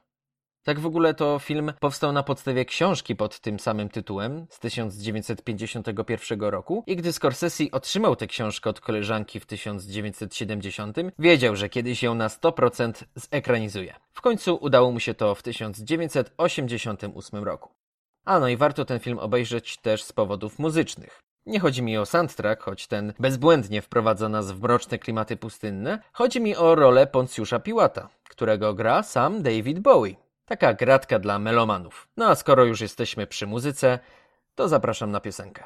Tak 0.65 0.81
w 0.81 0.87
ogóle 0.87 1.15
to 1.15 1.39
film 1.39 1.73
powstał 1.81 2.13
na 2.13 2.23
podstawie 2.23 2.65
książki 2.65 3.17
pod 3.17 3.41
tym 3.41 3.61
samym 3.61 3.89
tytułem 3.89 4.47
z 4.51 4.59
1951 4.59 6.41
roku 6.41 6.85
i 6.87 6.97
gdy 6.97 7.13
Scorsese 7.13 7.65
otrzymał 7.73 8.17
tę 8.17 8.27
książkę 8.27 8.71
od 8.71 8.81
koleżanki 8.81 9.41
w 9.41 9.47
1970, 9.47 10.97
wiedział, 11.19 11.57
że 11.57 11.69
kiedyś 11.69 12.03
ją 12.03 12.15
na 12.15 12.29
100% 12.29 13.05
zekranizuje. 13.15 13.95
W 14.13 14.21
końcu 14.21 14.59
udało 14.61 14.93
mu 14.93 15.01
się 15.01 15.15
to 15.15 15.35
w 15.35 15.43
1988 15.43 17.45
roku. 17.45 17.71
A 18.25 18.39
no 18.39 18.49
i 18.49 18.57
warto 18.57 18.85
ten 18.85 19.01
film 19.01 19.19
obejrzeć 19.19 19.79
też 19.79 20.03
z 20.03 20.13
powodów 20.13 20.59
muzycznych. 20.59 21.23
Nie 21.47 21.61
chodzi 21.61 21.83
mi 21.83 21.99
o 21.99 22.07
soundtrack, 22.07 22.63
choć 22.63 22.87
ten 22.87 23.13
bezbłędnie 23.19 23.83
wprowadza 23.83 24.29
nas 24.29 24.53
w 24.53 24.63
mroczne 24.63 24.99
klimaty 24.99 25.37
pustynne. 25.37 25.99
Chodzi 26.13 26.41
mi 26.41 26.57
o 26.57 26.75
rolę 26.75 27.07
Poncjusza 27.07 27.59
Piłata, 27.59 28.09
którego 28.29 28.75
gra 28.75 29.03
sam 29.03 29.43
David 29.43 29.81
Bowie. 29.81 30.23
Taka 30.53 30.75
gratka 30.75 31.19
dla 31.19 31.39
melomanów. 31.39 32.09
No 32.17 32.29
a 32.29 32.35
skoro 32.35 32.65
już 32.65 32.81
jesteśmy 32.81 33.27
przy 33.27 33.47
muzyce, 33.47 33.99
to 34.55 34.69
zapraszam 34.69 35.11
na 35.11 35.21
piosenkę. 35.21 35.65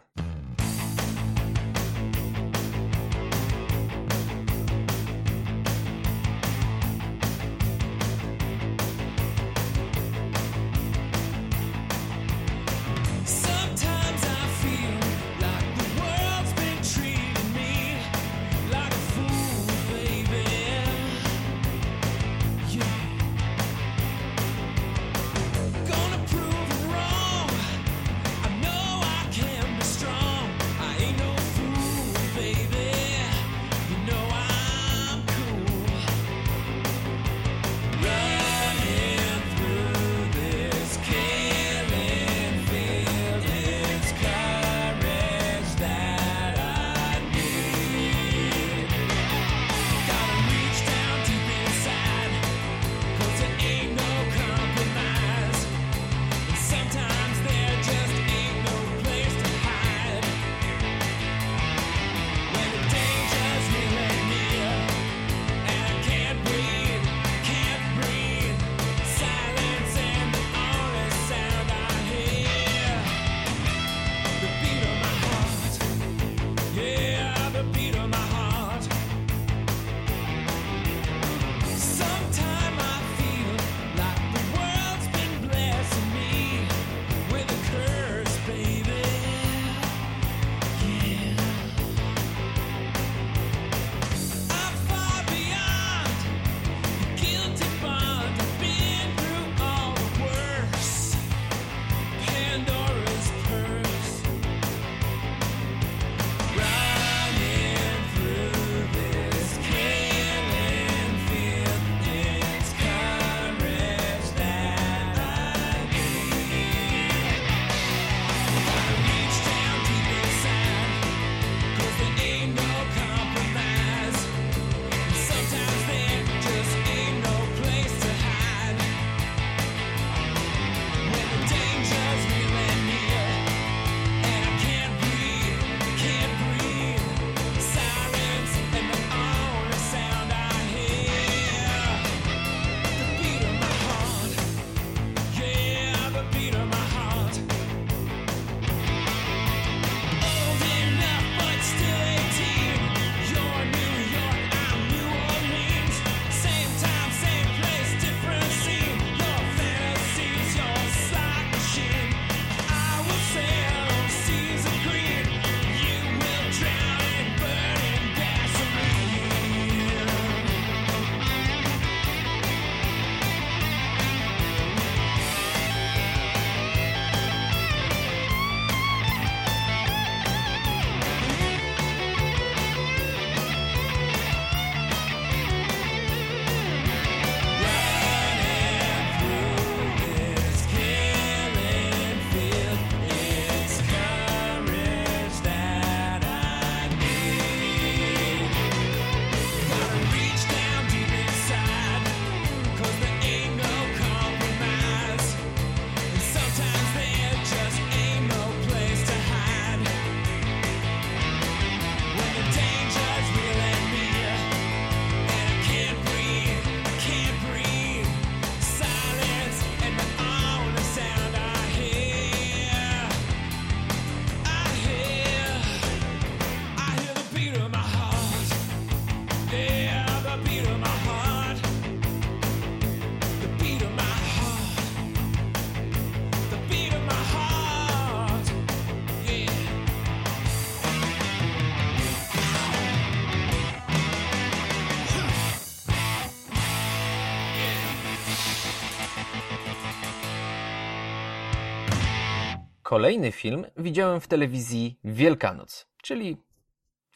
Kolejny 252.97 253.33
film 253.33 253.67
widziałem 253.77 254.21
w 254.21 254.29
telewizji 254.29 254.99
Wielkanoc, 255.05 255.87
czyli 256.03 256.37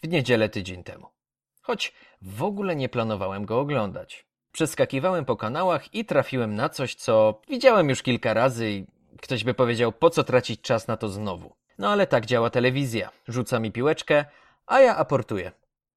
w 0.03 0.09
niedzielę 0.09 0.49
tydzień 0.49 0.85
temu. 0.85 1.07
Choć 1.63 1.93
w 2.23 2.43
ogóle 2.43 2.77
nie 2.77 2.89
planowałem 2.89 3.45
go 3.45 3.61
oglądać. 3.61 4.27
Przeskakiwałem 4.53 5.25
po 5.25 5.37
kanałach 5.37 5.95
i 5.95 6.05
trafiłem 6.05 6.55
na 6.55 6.69
coś, 6.69 6.95
co 6.95 7.41
widziałem 7.49 7.89
już 7.89 8.03
kilka 8.03 8.35
razy 8.35 8.71
i 8.71 8.87
ktoś 9.23 9.45
by 9.45 9.55
powiedział, 9.55 9.93
po 9.93 10.11
co 10.11 10.25
tracić 10.25 10.61
czas 10.61 10.89
na 10.89 10.97
to 10.97 11.09
znowu. 11.09 11.53
No 11.79 11.89
ale 11.89 12.07
tak 12.07 12.27
działa 12.27 12.51
telewizja. 12.51 13.11
Rzuca 13.29 13.59
mi 13.61 13.73
piłeczkę, 13.73 14.25
a 14.67 14.81
ja 14.81 14.97
aportuję. 14.97 15.53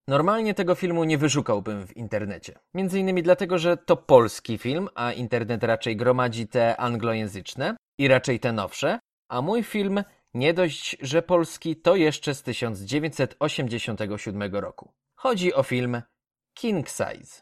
Normalnie 0.08 0.54
tego 0.54 0.76
filmu 0.76 1.04
nie 1.04 1.18
wyszukałbym 1.18 1.88
w 1.88 1.98
internecie. 1.98 2.60
Między 2.74 3.00
innymi 3.00 3.24
dlatego, 3.24 3.58
że 3.58 3.78
to 3.78 3.98
polski 3.98 4.58
film, 4.58 4.90
a 4.96 5.12
internet 5.12 5.64
raczej 5.64 5.98
gromadzi 5.98 6.48
te 6.48 6.78
anglojęzyczne 6.78 7.76
i 7.98 8.08
raczej 8.08 8.40
te 8.40 8.52
nowsze, 8.52 9.00
a 9.34 9.42
mój 9.42 9.64
film 9.64 10.04
nie 10.34 10.54
dość, 10.54 10.98
że 11.02 11.22
polski, 11.22 11.76
to 11.76 11.96
jeszcze 11.96 12.36
z 12.36 12.44
1987 12.44 14.56
roku. 14.56 14.94
Chodzi 15.16 15.54
o 15.54 15.64
film 15.64 16.02
King 16.54 16.90
Size. 16.90 17.42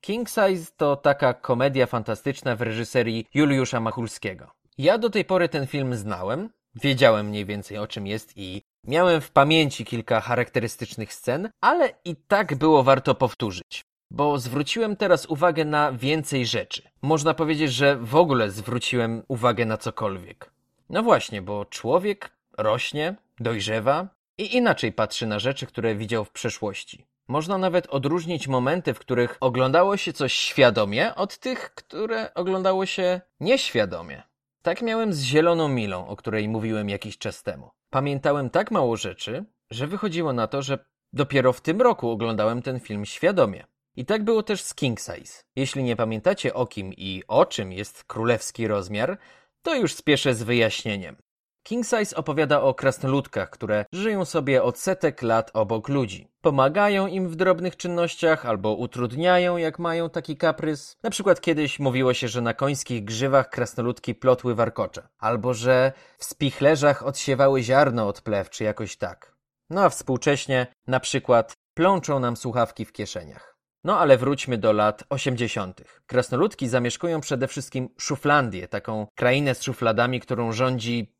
King 0.00 0.28
Size 0.28 0.72
to 0.76 0.96
taka 0.96 1.34
komedia 1.34 1.86
fantastyczna 1.86 2.56
w 2.56 2.62
reżyserii 2.62 3.26
Juliusza 3.34 3.80
Machulskiego. 3.80 4.50
Ja 4.78 4.98
do 4.98 5.10
tej 5.10 5.24
pory 5.24 5.48
ten 5.48 5.66
film 5.66 5.94
znałem, 5.94 6.50
wiedziałem 6.74 7.26
mniej 7.26 7.44
więcej 7.44 7.78
o 7.78 7.86
czym 7.86 8.06
jest 8.06 8.32
i 8.36 8.62
miałem 8.86 9.20
w 9.20 9.30
pamięci 9.30 9.84
kilka 9.84 10.20
charakterystycznych 10.20 11.12
scen, 11.12 11.50
ale 11.60 11.90
i 12.04 12.16
tak 12.16 12.54
było 12.54 12.82
warto 12.82 13.14
powtórzyć. 13.14 13.84
Bo 14.10 14.38
zwróciłem 14.38 14.96
teraz 14.96 15.26
uwagę 15.26 15.64
na 15.64 15.92
więcej 15.92 16.46
rzeczy. 16.46 16.82
Można 17.02 17.34
powiedzieć, 17.34 17.72
że 17.72 17.96
w 17.96 18.16
ogóle 18.16 18.50
zwróciłem 18.50 19.22
uwagę 19.28 19.66
na 19.66 19.76
cokolwiek. 19.76 20.53
No 20.90 21.02
właśnie, 21.02 21.42
bo 21.42 21.64
człowiek 21.64 22.30
rośnie, 22.58 23.14
dojrzewa 23.40 24.08
i 24.38 24.56
inaczej 24.56 24.92
patrzy 24.92 25.26
na 25.26 25.38
rzeczy, 25.38 25.66
które 25.66 25.94
widział 25.94 26.24
w 26.24 26.30
przeszłości. 26.30 27.06
Można 27.28 27.58
nawet 27.58 27.86
odróżnić 27.86 28.48
momenty, 28.48 28.94
w 28.94 28.98
których 28.98 29.36
oglądało 29.40 29.96
się 29.96 30.12
coś 30.12 30.32
świadomie, 30.32 31.14
od 31.14 31.38
tych, 31.38 31.74
które 31.74 32.34
oglądało 32.34 32.86
się 32.86 33.20
nieświadomie. 33.40 34.22
Tak 34.62 34.82
miałem 34.82 35.12
z 35.12 35.22
Zieloną 35.22 35.68
Milą, 35.68 36.08
o 36.08 36.16
której 36.16 36.48
mówiłem 36.48 36.88
jakiś 36.88 37.18
czas 37.18 37.42
temu. 37.42 37.70
Pamiętałem 37.90 38.50
tak 38.50 38.70
mało 38.70 38.96
rzeczy, 38.96 39.44
że 39.70 39.86
wychodziło 39.86 40.32
na 40.32 40.46
to, 40.46 40.62
że 40.62 40.78
dopiero 41.12 41.52
w 41.52 41.60
tym 41.60 41.82
roku 41.82 42.10
oglądałem 42.10 42.62
ten 42.62 42.80
film 42.80 43.04
świadomie. 43.04 43.64
I 43.96 44.04
tak 44.04 44.24
było 44.24 44.42
też 44.42 44.62
z 44.62 44.74
King 44.74 45.00
Size. 45.00 45.42
Jeśli 45.56 45.82
nie 45.82 45.96
pamiętacie 45.96 46.54
o 46.54 46.66
kim 46.66 46.92
i 46.92 47.22
o 47.28 47.46
czym 47.46 47.72
jest 47.72 48.04
królewski 48.04 48.66
rozmiar, 48.66 49.18
to 49.64 49.74
już 49.74 49.94
spieszę 49.94 50.34
z 50.34 50.42
wyjaśnieniem. 50.42 51.16
King 51.62 51.86
Size 51.86 52.16
opowiada 52.16 52.62
o 52.62 52.74
krasnoludkach, 52.74 53.50
które 53.50 53.84
żyją 53.92 54.24
sobie 54.24 54.62
od 54.62 54.78
setek 54.78 55.22
lat 55.22 55.50
obok 55.54 55.88
ludzi. 55.88 56.28
Pomagają 56.40 57.06
im 57.06 57.28
w 57.28 57.36
drobnych 57.36 57.76
czynnościach 57.76 58.46
albo 58.46 58.74
utrudniają, 58.74 59.56
jak 59.56 59.78
mają 59.78 60.10
taki 60.10 60.36
kaprys. 60.36 60.96
Na 61.02 61.10
przykład 61.10 61.40
kiedyś 61.40 61.80
mówiło 61.80 62.14
się, 62.14 62.28
że 62.28 62.40
na 62.40 62.54
końskich 62.54 63.04
grzywach 63.04 63.50
krasnoludki 63.50 64.14
plotły 64.14 64.54
warkocze, 64.54 65.08
albo 65.18 65.54
że 65.54 65.92
w 66.18 66.24
spichlerzach 66.24 67.06
odsiewały 67.06 67.62
ziarno 67.62 68.08
od 68.08 68.20
plew, 68.20 68.50
czy 68.50 68.64
jakoś 68.64 68.96
tak. 68.96 69.36
No 69.70 69.84
a 69.84 69.88
współcześnie 69.88 70.66
na 70.86 71.00
przykład 71.00 71.52
plączą 71.74 72.18
nam 72.20 72.36
słuchawki 72.36 72.84
w 72.84 72.92
kieszeniach. 72.92 73.53
No 73.84 73.98
ale 73.98 74.18
wróćmy 74.18 74.58
do 74.58 74.72
lat 74.72 75.04
80. 75.08 75.80
Krasnoludki 76.06 76.68
zamieszkują 76.68 77.20
przede 77.20 77.48
wszystkim 77.48 77.88
Szuflandię, 77.98 78.68
taką 78.68 79.06
krainę 79.14 79.54
z 79.54 79.62
szufladami, 79.62 80.20
którą 80.20 80.52
rządzi 80.52 81.14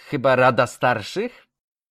chyba 0.00 0.36
Rada 0.36 0.66
Starszych, 0.66 1.46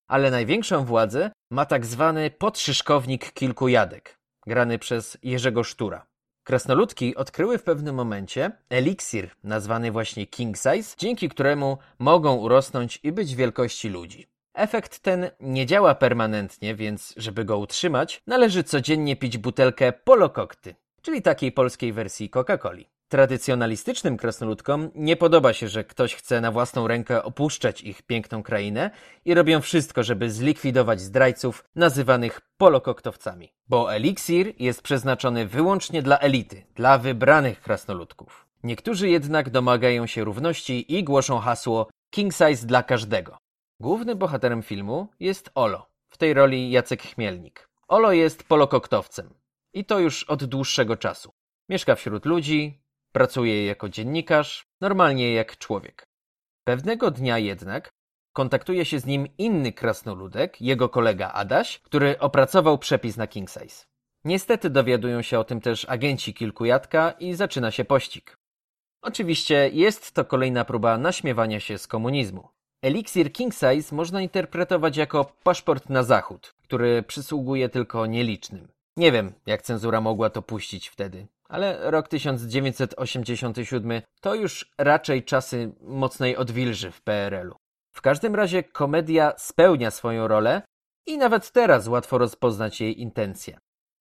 ale 0.08 0.30
największą 0.30 0.84
władzę 0.84 1.30
ma 1.50 1.66
tak 1.66 1.86
zwany 1.86 2.30
podszyszkownik 2.30 3.32
kilku 3.32 3.68
jadek, 3.68 4.18
grany 4.46 4.78
przez 4.78 5.18
Jerzego 5.22 5.64
Sztura. 5.64 6.06
Krasnoludki 6.44 7.16
odkryły 7.16 7.58
w 7.58 7.62
pewnym 7.62 7.94
momencie 7.94 8.50
eliksir 8.70 9.30
nazwany 9.44 9.92
właśnie 9.92 10.26
King 10.26 10.56
Size, 10.56 10.94
dzięki 10.98 11.28
któremu 11.28 11.78
mogą 11.98 12.36
urosnąć 12.36 13.00
i 13.02 13.12
być 13.12 13.34
wielkości 13.34 13.88
ludzi. 13.88 14.31
Efekt 14.54 14.98
ten 14.98 15.30
nie 15.40 15.66
działa 15.66 15.94
permanentnie, 15.94 16.74
więc 16.74 17.14
żeby 17.16 17.44
go 17.44 17.58
utrzymać, 17.58 18.22
należy 18.26 18.64
codziennie 18.64 19.16
pić 19.16 19.38
butelkę 19.38 19.92
polokokty, 19.92 20.74
czyli 21.02 21.22
takiej 21.22 21.52
polskiej 21.52 21.92
wersji 21.92 22.30
Coca-Coli. 22.30 22.84
Tradycjonalistycznym 23.08 24.16
krasnoludkom 24.16 24.90
nie 24.94 25.16
podoba 25.16 25.52
się, 25.52 25.68
że 25.68 25.84
ktoś 25.84 26.14
chce 26.14 26.40
na 26.40 26.52
własną 26.52 26.88
rękę 26.88 27.22
opuszczać 27.22 27.80
ich 27.80 28.02
piękną 28.02 28.42
krainę 28.42 28.90
i 29.24 29.34
robią 29.34 29.60
wszystko, 29.60 30.02
żeby 30.02 30.30
zlikwidować 30.30 31.00
zdrajców 31.00 31.64
nazywanych 31.74 32.40
polokoktowcami. 32.56 33.52
Bo 33.68 33.94
eliksir 33.94 34.52
jest 34.58 34.82
przeznaczony 34.82 35.46
wyłącznie 35.46 36.02
dla 36.02 36.18
elity, 36.18 36.66
dla 36.74 36.98
wybranych 36.98 37.60
krasnoludków. 37.60 38.46
Niektórzy 38.62 39.08
jednak 39.08 39.50
domagają 39.50 40.06
się 40.06 40.24
równości 40.24 40.94
i 40.98 41.04
głoszą 41.04 41.38
hasło 41.38 41.88
King 42.10 42.32
Size 42.32 42.66
dla 42.66 42.82
każdego. 42.82 43.41
Głównym 43.82 44.18
bohaterem 44.18 44.62
filmu 44.62 45.08
jest 45.20 45.50
Olo, 45.54 45.86
w 46.08 46.18
tej 46.18 46.34
roli 46.34 46.70
Jacek 46.70 47.02
Chmielnik. 47.02 47.68
Olo 47.88 48.12
jest 48.12 48.44
polokoktowcem 48.44 49.34
i 49.74 49.84
to 49.84 49.98
już 49.98 50.24
od 50.24 50.44
dłuższego 50.44 50.96
czasu. 50.96 51.32
Mieszka 51.68 51.94
wśród 51.94 52.26
ludzi, 52.26 52.82
pracuje 53.12 53.66
jako 53.66 53.88
dziennikarz, 53.88 54.66
normalnie 54.80 55.32
jak 55.32 55.58
człowiek. 55.58 56.06
Pewnego 56.64 57.10
dnia 57.10 57.38
jednak 57.38 57.90
kontaktuje 58.32 58.84
się 58.84 58.98
z 58.98 59.06
nim 59.06 59.28
inny 59.38 59.72
krasnoludek, 59.72 60.60
jego 60.60 60.88
kolega 60.88 61.32
Adaś, 61.32 61.78
który 61.78 62.18
opracował 62.18 62.78
przepis 62.78 63.16
na 63.16 63.26
King 63.26 63.50
Size. 63.50 63.86
Niestety 64.24 64.70
dowiadują 64.70 65.22
się 65.22 65.38
o 65.38 65.44
tym 65.44 65.60
też 65.60 65.88
agenci 65.88 66.34
Kilkujatka 66.34 67.10
i 67.10 67.34
zaczyna 67.34 67.70
się 67.70 67.84
pościg. 67.84 68.38
Oczywiście 69.00 69.70
jest 69.72 70.12
to 70.12 70.24
kolejna 70.24 70.64
próba 70.64 70.98
naśmiewania 70.98 71.60
się 71.60 71.78
z 71.78 71.86
komunizmu. 71.86 72.48
Eliksir 72.82 73.32
King 73.32 73.54
Size 73.54 73.94
można 73.96 74.22
interpretować 74.22 74.96
jako 74.96 75.24
paszport 75.42 75.90
na 75.90 76.02
zachód, 76.02 76.54
który 76.62 77.02
przysługuje 77.02 77.68
tylko 77.68 78.06
nielicznym. 78.06 78.68
Nie 78.96 79.12
wiem, 79.12 79.32
jak 79.46 79.62
cenzura 79.62 80.00
mogła 80.00 80.30
to 80.30 80.42
puścić 80.42 80.88
wtedy, 80.88 81.26
ale 81.48 81.90
rok 81.90 82.08
1987 82.08 84.02
to 84.20 84.34
już 84.34 84.70
raczej 84.78 85.24
czasy 85.24 85.72
mocnej 85.80 86.36
odwilży 86.36 86.90
w 86.90 87.02
PRL-u. 87.02 87.56
W 87.94 88.00
każdym 88.00 88.34
razie 88.34 88.62
komedia 88.62 89.32
spełnia 89.36 89.90
swoją 89.90 90.28
rolę 90.28 90.62
i 91.06 91.18
nawet 91.18 91.50
teraz 91.50 91.88
łatwo 91.88 92.18
rozpoznać 92.18 92.80
jej 92.80 93.00
intencje. 93.00 93.58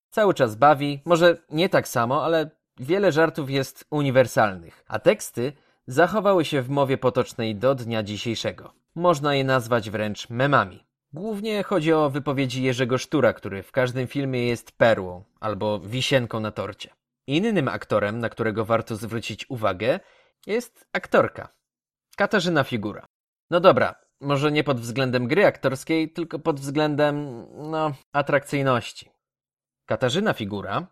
Cały 0.09 0.33
czas 0.33 0.55
bawi, 0.55 1.01
może 1.05 1.37
nie 1.49 1.69
tak 1.69 1.87
samo, 1.87 2.25
ale 2.25 2.49
wiele 2.79 3.11
żartów 3.11 3.49
jest 3.49 3.85
uniwersalnych, 3.91 4.83
a 4.87 4.99
teksty 4.99 5.53
zachowały 5.91 6.45
się 6.45 6.61
w 6.61 6.69
mowie 6.69 6.97
potocznej 6.97 7.55
do 7.55 7.75
dnia 7.75 8.03
dzisiejszego. 8.03 8.73
Można 8.95 9.35
je 9.35 9.43
nazwać 9.43 9.89
wręcz 9.89 10.29
memami. 10.29 10.85
Głównie 11.13 11.63
chodzi 11.63 11.93
o 11.93 12.09
wypowiedzi 12.09 12.63
Jerzego 12.63 12.97
Sztura, 12.97 13.33
który 13.33 13.63
w 13.63 13.71
każdym 13.71 14.07
filmie 14.07 14.47
jest 14.47 14.71
perłą 14.71 15.23
albo 15.39 15.79
wisienką 15.79 16.39
na 16.39 16.51
torcie. 16.51 16.89
Innym 17.27 17.67
aktorem, 17.67 18.19
na 18.19 18.29
którego 18.29 18.65
warto 18.65 18.95
zwrócić 18.95 19.49
uwagę, 19.49 19.99
jest 20.47 20.87
aktorka. 20.93 21.49
Katarzyna 22.17 22.63
Figura. 22.63 23.05
No 23.49 23.59
dobra, 23.59 23.95
może 24.21 24.51
nie 24.51 24.63
pod 24.63 24.79
względem 24.79 25.27
gry 25.27 25.45
aktorskiej, 25.45 26.13
tylko 26.13 26.39
pod 26.39 26.59
względem, 26.59 27.45
no, 27.71 27.91
atrakcyjności. 28.13 29.09
Katarzyna 29.85 30.33
Figura 30.33 30.87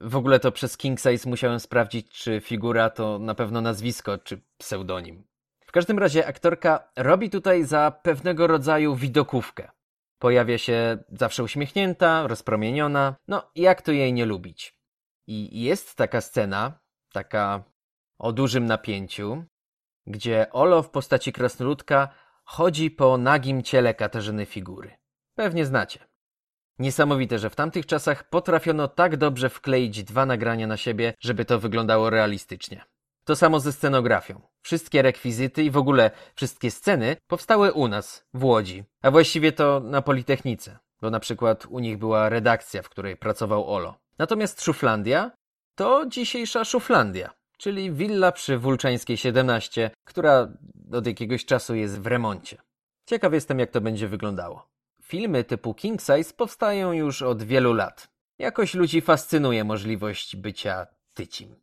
w 0.00 0.16
ogóle 0.16 0.40
to 0.40 0.52
przez 0.52 0.76
King 0.76 1.00
Size 1.00 1.30
musiałem 1.30 1.60
sprawdzić, 1.60 2.08
czy 2.10 2.40
figura 2.40 2.90
to 2.90 3.18
na 3.18 3.34
pewno 3.34 3.60
nazwisko, 3.60 4.18
czy 4.18 4.40
pseudonim. 4.58 5.26
W 5.66 5.72
każdym 5.72 5.98
razie 5.98 6.26
aktorka 6.26 6.88
robi 6.96 7.30
tutaj 7.30 7.64
za 7.64 7.90
pewnego 8.02 8.46
rodzaju 8.46 8.94
widokówkę. 8.94 9.70
Pojawia 10.18 10.58
się 10.58 10.98
zawsze 11.12 11.42
uśmiechnięta, 11.42 12.26
rozpromieniona, 12.26 13.14
no 13.28 13.50
jak 13.54 13.82
to 13.82 13.92
jej 13.92 14.12
nie 14.12 14.26
lubić. 14.26 14.78
I 15.26 15.62
jest 15.62 15.94
taka 15.94 16.20
scena, 16.20 16.78
taka 17.12 17.64
o 18.18 18.32
dużym 18.32 18.66
napięciu, 18.66 19.44
gdzie 20.06 20.46
Olo 20.52 20.82
w 20.82 20.90
postaci 20.90 21.32
krasnoludka 21.32 22.08
chodzi 22.44 22.90
po 22.90 23.18
nagim 23.18 23.62
ciele 23.62 23.94
Katarzyny 23.94 24.46
Figury. 24.46 24.96
Pewnie 25.34 25.66
znacie. 25.66 26.15
Niesamowite, 26.78 27.38
że 27.38 27.50
w 27.50 27.56
tamtych 27.56 27.86
czasach 27.86 28.28
potrafiono 28.28 28.88
tak 28.88 29.16
dobrze 29.16 29.48
wkleić 29.48 30.04
dwa 30.04 30.26
nagrania 30.26 30.66
na 30.66 30.76
siebie, 30.76 31.14
żeby 31.20 31.44
to 31.44 31.58
wyglądało 31.58 32.10
realistycznie. 32.10 32.84
To 33.24 33.36
samo 33.36 33.60
ze 33.60 33.72
scenografią. 33.72 34.40
Wszystkie 34.62 35.02
rekwizyty 35.02 35.64
i 35.64 35.70
w 35.70 35.76
ogóle 35.76 36.10
wszystkie 36.34 36.70
sceny 36.70 37.16
powstały 37.26 37.72
u 37.72 37.88
nas, 37.88 38.24
w 38.34 38.44
Łodzi, 38.44 38.84
a 39.02 39.10
właściwie 39.10 39.52
to 39.52 39.80
na 39.80 40.02
Politechnice, 40.02 40.78
bo 41.00 41.10
na 41.10 41.20
przykład 41.20 41.66
u 41.66 41.78
nich 41.78 41.98
była 41.98 42.28
redakcja, 42.28 42.82
w 42.82 42.88
której 42.88 43.16
pracował 43.16 43.74
Olo. 43.74 43.94
Natomiast 44.18 44.62
Szuflandia 44.62 45.30
to 45.74 46.06
dzisiejsza 46.06 46.64
Szuflandia, 46.64 47.30
czyli 47.58 47.92
willa 47.92 48.32
przy 48.32 48.58
Wulczańskiej 48.58 49.16
17, 49.16 49.90
która 50.04 50.48
od 50.92 51.06
jakiegoś 51.06 51.44
czasu 51.44 51.74
jest 51.74 52.00
w 52.00 52.06
remoncie. 52.06 52.56
Ciekaw 53.06 53.32
jestem, 53.32 53.58
jak 53.58 53.70
to 53.70 53.80
będzie 53.80 54.08
wyglądało. 54.08 54.75
Filmy 55.08 55.44
typu 55.44 55.74
King 55.74 56.00
Size 56.00 56.32
powstają 56.36 56.92
już 56.92 57.22
od 57.22 57.42
wielu 57.42 57.72
lat. 57.72 58.08
Jakoś 58.38 58.74
ludzi 58.74 59.00
fascynuje 59.00 59.64
możliwość 59.64 60.36
bycia 60.36 60.86
tycim. 61.14 61.56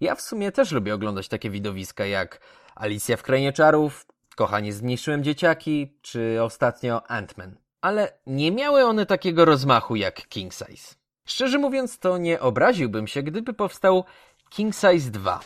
Ja 0.00 0.14
w 0.14 0.20
sumie 0.20 0.52
też 0.52 0.72
lubię 0.72 0.94
oglądać 0.94 1.28
takie 1.28 1.50
widowiska 1.50 2.06
jak 2.06 2.40
Alicja 2.74 3.16
w 3.16 3.22
Krainie 3.22 3.52
Czarów, 3.52 4.06
Kochanie 4.36 4.72
zmniejszyłem 4.72 5.24
dzieciaki, 5.24 5.98
czy 6.02 6.42
ostatnio 6.42 7.02
Ant-Man. 7.08 7.50
Ale 7.80 8.18
nie 8.26 8.52
miały 8.52 8.84
one 8.84 9.06
takiego 9.06 9.44
rozmachu 9.44 9.96
jak 9.96 10.28
King 10.28 10.52
Size. 10.52 10.94
Szczerze 11.28 11.58
mówiąc, 11.58 11.98
to 11.98 12.18
nie 12.18 12.40
obraziłbym 12.40 13.06
się, 13.06 13.22
gdyby 13.22 13.54
powstał 13.54 14.04
King 14.50 14.74
Size 14.74 15.10
2. 15.10 15.40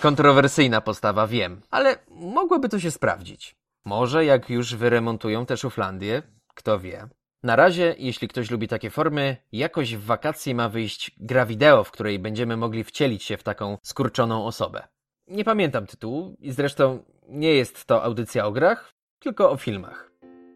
Kontrowersyjna 0.00 0.80
postawa, 0.80 1.26
wiem, 1.26 1.60
ale 1.70 1.98
mogłoby 2.08 2.68
to 2.68 2.80
się 2.80 2.90
sprawdzić. 2.90 3.56
Może 3.84 4.24
jak 4.24 4.50
już 4.50 4.74
wyremontują 4.74 5.46
te 5.46 5.56
szuflandię, 5.56 6.22
kto 6.54 6.78
wie. 6.78 7.08
Na 7.42 7.56
razie, 7.56 7.94
jeśli 7.98 8.28
ktoś 8.28 8.50
lubi 8.50 8.68
takie 8.68 8.90
formy, 8.90 9.36
jakoś 9.52 9.96
w 9.96 10.04
wakacje 10.04 10.54
ma 10.54 10.68
wyjść 10.68 11.10
gra 11.20 11.46
wideo, 11.46 11.84
w 11.84 11.90
której 11.90 12.18
będziemy 12.18 12.56
mogli 12.56 12.84
wcielić 12.84 13.22
się 13.22 13.36
w 13.36 13.42
taką 13.42 13.78
skurczoną 13.82 14.46
osobę. 14.46 14.88
Nie 15.28 15.44
pamiętam 15.44 15.86
tytułu 15.86 16.36
i 16.40 16.52
zresztą 16.52 17.04
nie 17.28 17.54
jest 17.54 17.84
to 17.84 18.02
audycja 18.02 18.46
o 18.46 18.52
grach, 18.52 18.94
tylko 19.18 19.50
o 19.50 19.56
filmach. 19.56 20.10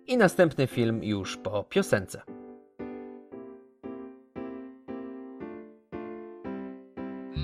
I 0.06 0.16
następny 0.16 0.66
film 0.66 1.04
już 1.04 1.36
po 1.36 1.64
piosence. 1.64 2.22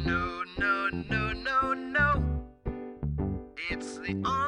No, 0.06 0.26
no, 0.59 0.90
no, 1.10 1.32
no, 1.44 1.74
no. 1.74 2.22
It's 3.70 4.01
the 4.06 4.43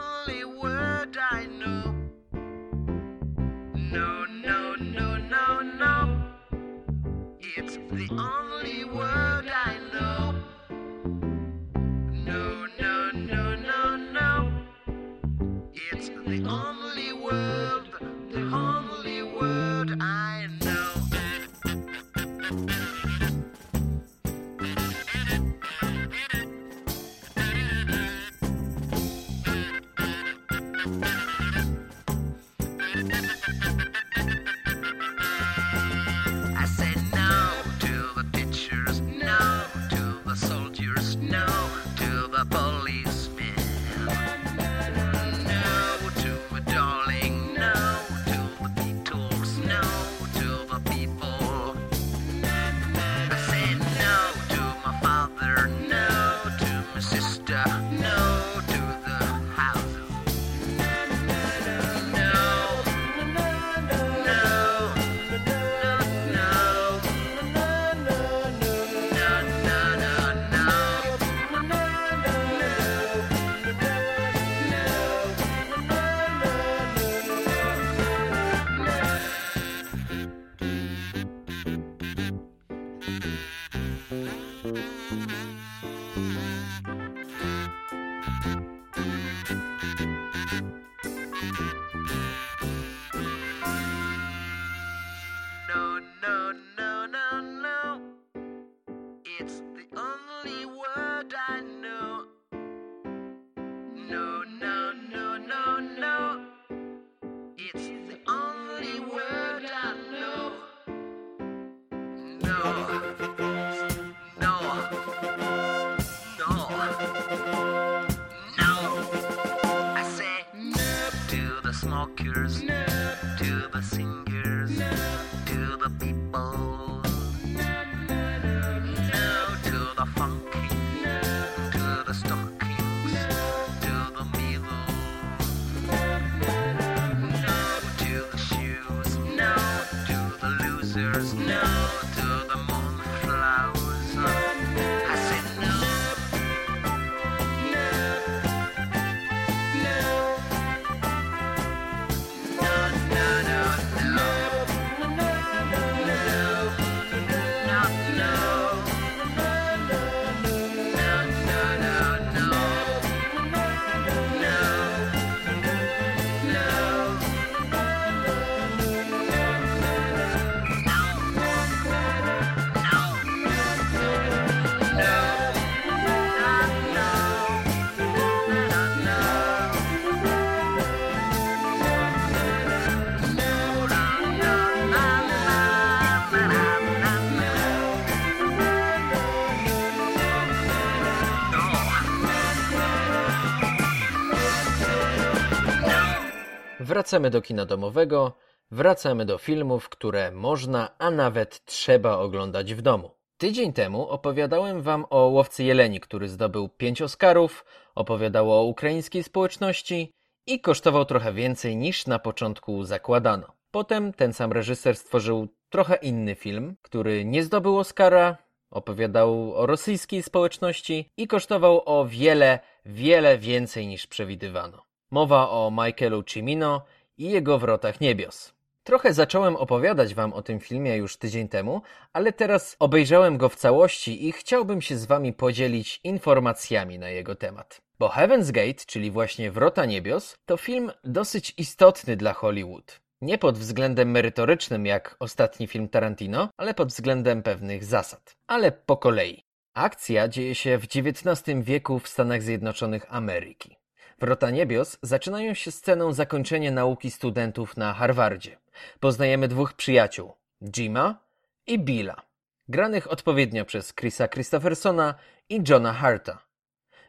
Wracamy 196.96 197.30
do 197.30 197.42
kina 197.42 197.66
domowego, 197.66 198.32
wracamy 198.70 199.24
do 199.24 199.38
filmów, 199.38 199.88
które 199.88 200.30
można, 200.30 200.98
a 200.98 201.10
nawet 201.10 201.64
trzeba 201.64 202.18
oglądać 202.18 202.74
w 202.74 202.82
domu. 202.82 203.10
Tydzień 203.38 203.72
temu 203.72 204.08
opowiadałem 204.08 204.82
wam 204.82 205.06
o 205.10 205.26
Łowcy 205.26 205.64
Jeleni, 205.64 206.00
który 206.00 206.28
zdobył 206.28 206.68
5 206.68 207.02
Oscarów, 207.02 207.64
opowiadało 207.94 208.60
o 208.60 208.64
ukraińskiej 208.64 209.22
społeczności 209.22 210.12
i 210.46 210.60
kosztował 210.60 211.04
trochę 211.04 211.32
więcej 211.32 211.76
niż 211.76 212.06
na 212.06 212.18
początku 212.18 212.84
zakładano. 212.84 213.46
Potem 213.70 214.12
ten 214.12 214.32
sam 214.32 214.52
reżyser 214.52 214.96
stworzył 214.96 215.48
trochę 215.70 215.96
inny 215.96 216.34
film, 216.34 216.76
który 216.82 217.24
nie 217.24 217.42
zdobył 217.42 217.78
Oscara, 217.78 218.36
opowiadał 218.70 219.54
o 219.54 219.66
rosyjskiej 219.66 220.22
społeczności 220.22 221.10
i 221.16 221.26
kosztował 221.26 221.82
o 221.86 222.06
wiele, 222.06 222.58
wiele 222.86 223.38
więcej 223.38 223.86
niż 223.86 224.06
przewidywano. 224.06 224.85
Mowa 225.16 225.50
o 225.50 225.70
Michaelu 225.70 226.22
Cimino 226.22 226.84
i 227.18 227.30
jego 227.30 227.58
Wrotach 227.58 228.00
Niebios. 228.00 228.52
Trochę 228.84 229.12
zacząłem 229.12 229.56
opowiadać 229.56 230.14
Wam 230.14 230.32
o 230.32 230.42
tym 230.42 230.60
filmie 230.60 230.96
już 230.96 231.16
tydzień 231.16 231.48
temu, 231.48 231.82
ale 232.12 232.32
teraz 232.32 232.76
obejrzałem 232.78 233.38
go 233.38 233.48
w 233.48 233.56
całości 233.56 234.28
i 234.28 234.32
chciałbym 234.32 234.82
się 234.82 234.96
z 234.96 235.06
Wami 235.06 235.32
podzielić 235.32 236.00
informacjami 236.04 236.98
na 236.98 237.08
jego 237.08 237.34
temat. 237.34 237.80
Bo 237.98 238.08
Heaven's 238.08 238.52
Gate, 238.52 238.84
czyli 238.86 239.10
właśnie 239.10 239.50
Wrota 239.50 239.84
Niebios, 239.84 240.36
to 240.46 240.56
film 240.56 240.92
dosyć 241.04 241.54
istotny 241.56 242.16
dla 242.16 242.32
Hollywood. 242.32 243.00
Nie 243.20 243.38
pod 243.38 243.58
względem 243.58 244.10
merytorycznym 244.10 244.86
jak 244.86 245.16
ostatni 245.18 245.66
film 245.66 245.88
Tarantino, 245.88 246.48
ale 246.56 246.74
pod 246.74 246.88
względem 246.88 247.42
pewnych 247.42 247.84
zasad. 247.84 248.36
Ale 248.46 248.72
po 248.72 248.96
kolei. 248.96 249.44
Akcja 249.74 250.28
dzieje 250.28 250.54
się 250.54 250.78
w 250.78 250.84
XIX 250.84 251.58
wieku 251.60 251.98
w 251.98 252.08
Stanach 252.08 252.42
Zjednoczonych 252.42 253.06
Ameryki. 253.14 253.76
Wrota 254.18 254.50
Niebios 254.50 254.98
zaczynają 255.02 255.54
się 255.54 255.70
sceną 255.70 256.12
zakończenia 256.12 256.70
nauki 256.70 257.10
studentów 257.10 257.76
na 257.76 257.92
Harvardzie. 257.92 258.58
Poznajemy 259.00 259.48
dwóch 259.48 259.72
przyjaciół, 259.72 260.32
Jima 260.62 261.18
i 261.66 261.78
Billa, 261.78 262.22
granych 262.68 263.10
odpowiednio 263.10 263.64
przez 263.64 263.94
Chrisa 263.94 264.28
Christophersona 264.28 265.14
i 265.48 265.62
Johna 265.68 265.92
Harta. 265.92 266.46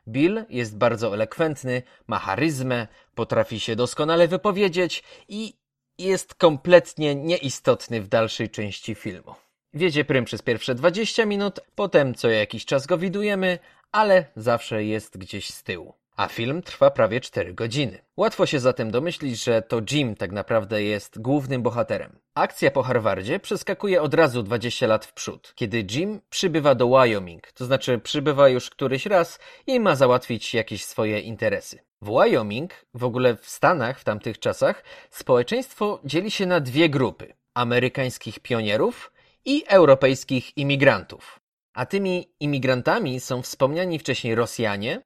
Bill 0.07 0.45
jest 0.49 0.77
bardzo 0.77 1.13
elokwentny, 1.13 1.81
ma 2.07 2.19
charyzmę, 2.19 2.87
potrafi 3.15 3.59
się 3.59 3.75
doskonale 3.75 4.27
wypowiedzieć 4.27 5.03
i 5.27 5.53
jest 5.97 6.35
kompletnie 6.35 7.15
nieistotny 7.15 8.01
w 8.01 8.07
dalszej 8.07 8.49
części 8.49 8.95
filmu. 8.95 9.35
Wiedzie 9.73 10.05
prym 10.05 10.25
przez 10.25 10.41
pierwsze 10.41 10.75
20 10.75 11.25
minut, 11.25 11.59
potem 11.75 12.15
co 12.15 12.29
jakiś 12.29 12.65
czas 12.65 12.87
go 12.87 12.97
widujemy, 12.97 13.59
ale 13.91 14.25
zawsze 14.35 14.83
jest 14.83 15.17
gdzieś 15.17 15.49
z 15.49 15.63
tyłu. 15.63 15.93
A 16.17 16.27
film 16.27 16.61
trwa 16.61 16.91
prawie 16.91 17.21
4 17.21 17.53
godziny. 17.53 17.99
Łatwo 18.17 18.45
się 18.45 18.59
zatem 18.59 18.91
domyślić, 18.91 19.43
że 19.43 19.61
to 19.61 19.81
Jim 19.91 20.15
tak 20.15 20.31
naprawdę 20.31 20.83
jest 20.83 21.21
głównym 21.21 21.61
bohaterem. 21.61 22.19
Akcja 22.35 22.71
po 22.71 22.83
Harvardzie 22.83 23.39
przeskakuje 23.39 24.01
od 24.01 24.13
razu 24.13 24.43
20 24.43 24.87
lat 24.87 25.05
w 25.05 25.13
przód, 25.13 25.53
kiedy 25.55 25.85
Jim 25.91 26.21
przybywa 26.29 26.75
do 26.75 26.87
Wyoming, 26.87 27.51
to 27.51 27.65
znaczy 27.65 27.99
przybywa 27.99 28.49
już 28.49 28.69
któryś 28.69 29.05
raz 29.05 29.39
i 29.67 29.79
ma 29.79 29.95
załatwić 29.95 30.53
jakieś 30.53 30.85
swoje 30.85 31.19
interesy. 31.19 31.79
W 32.01 32.05
Wyoming, 32.05 32.73
w 32.93 33.03
ogóle 33.03 33.35
w 33.35 33.49
Stanach 33.49 33.99
w 33.99 34.03
tamtych 34.03 34.39
czasach, 34.39 34.83
społeczeństwo 35.09 35.99
dzieli 36.05 36.31
się 36.31 36.45
na 36.45 36.59
dwie 36.59 36.89
grupy: 36.89 37.33
amerykańskich 37.53 38.39
pionierów 38.39 39.11
i 39.45 39.63
europejskich 39.67 40.57
imigrantów. 40.57 41.39
A 41.73 41.85
tymi 41.85 42.27
imigrantami 42.39 43.19
są 43.19 43.41
wspomniani 43.41 43.99
wcześniej 43.99 44.35
Rosjanie, 44.35 45.01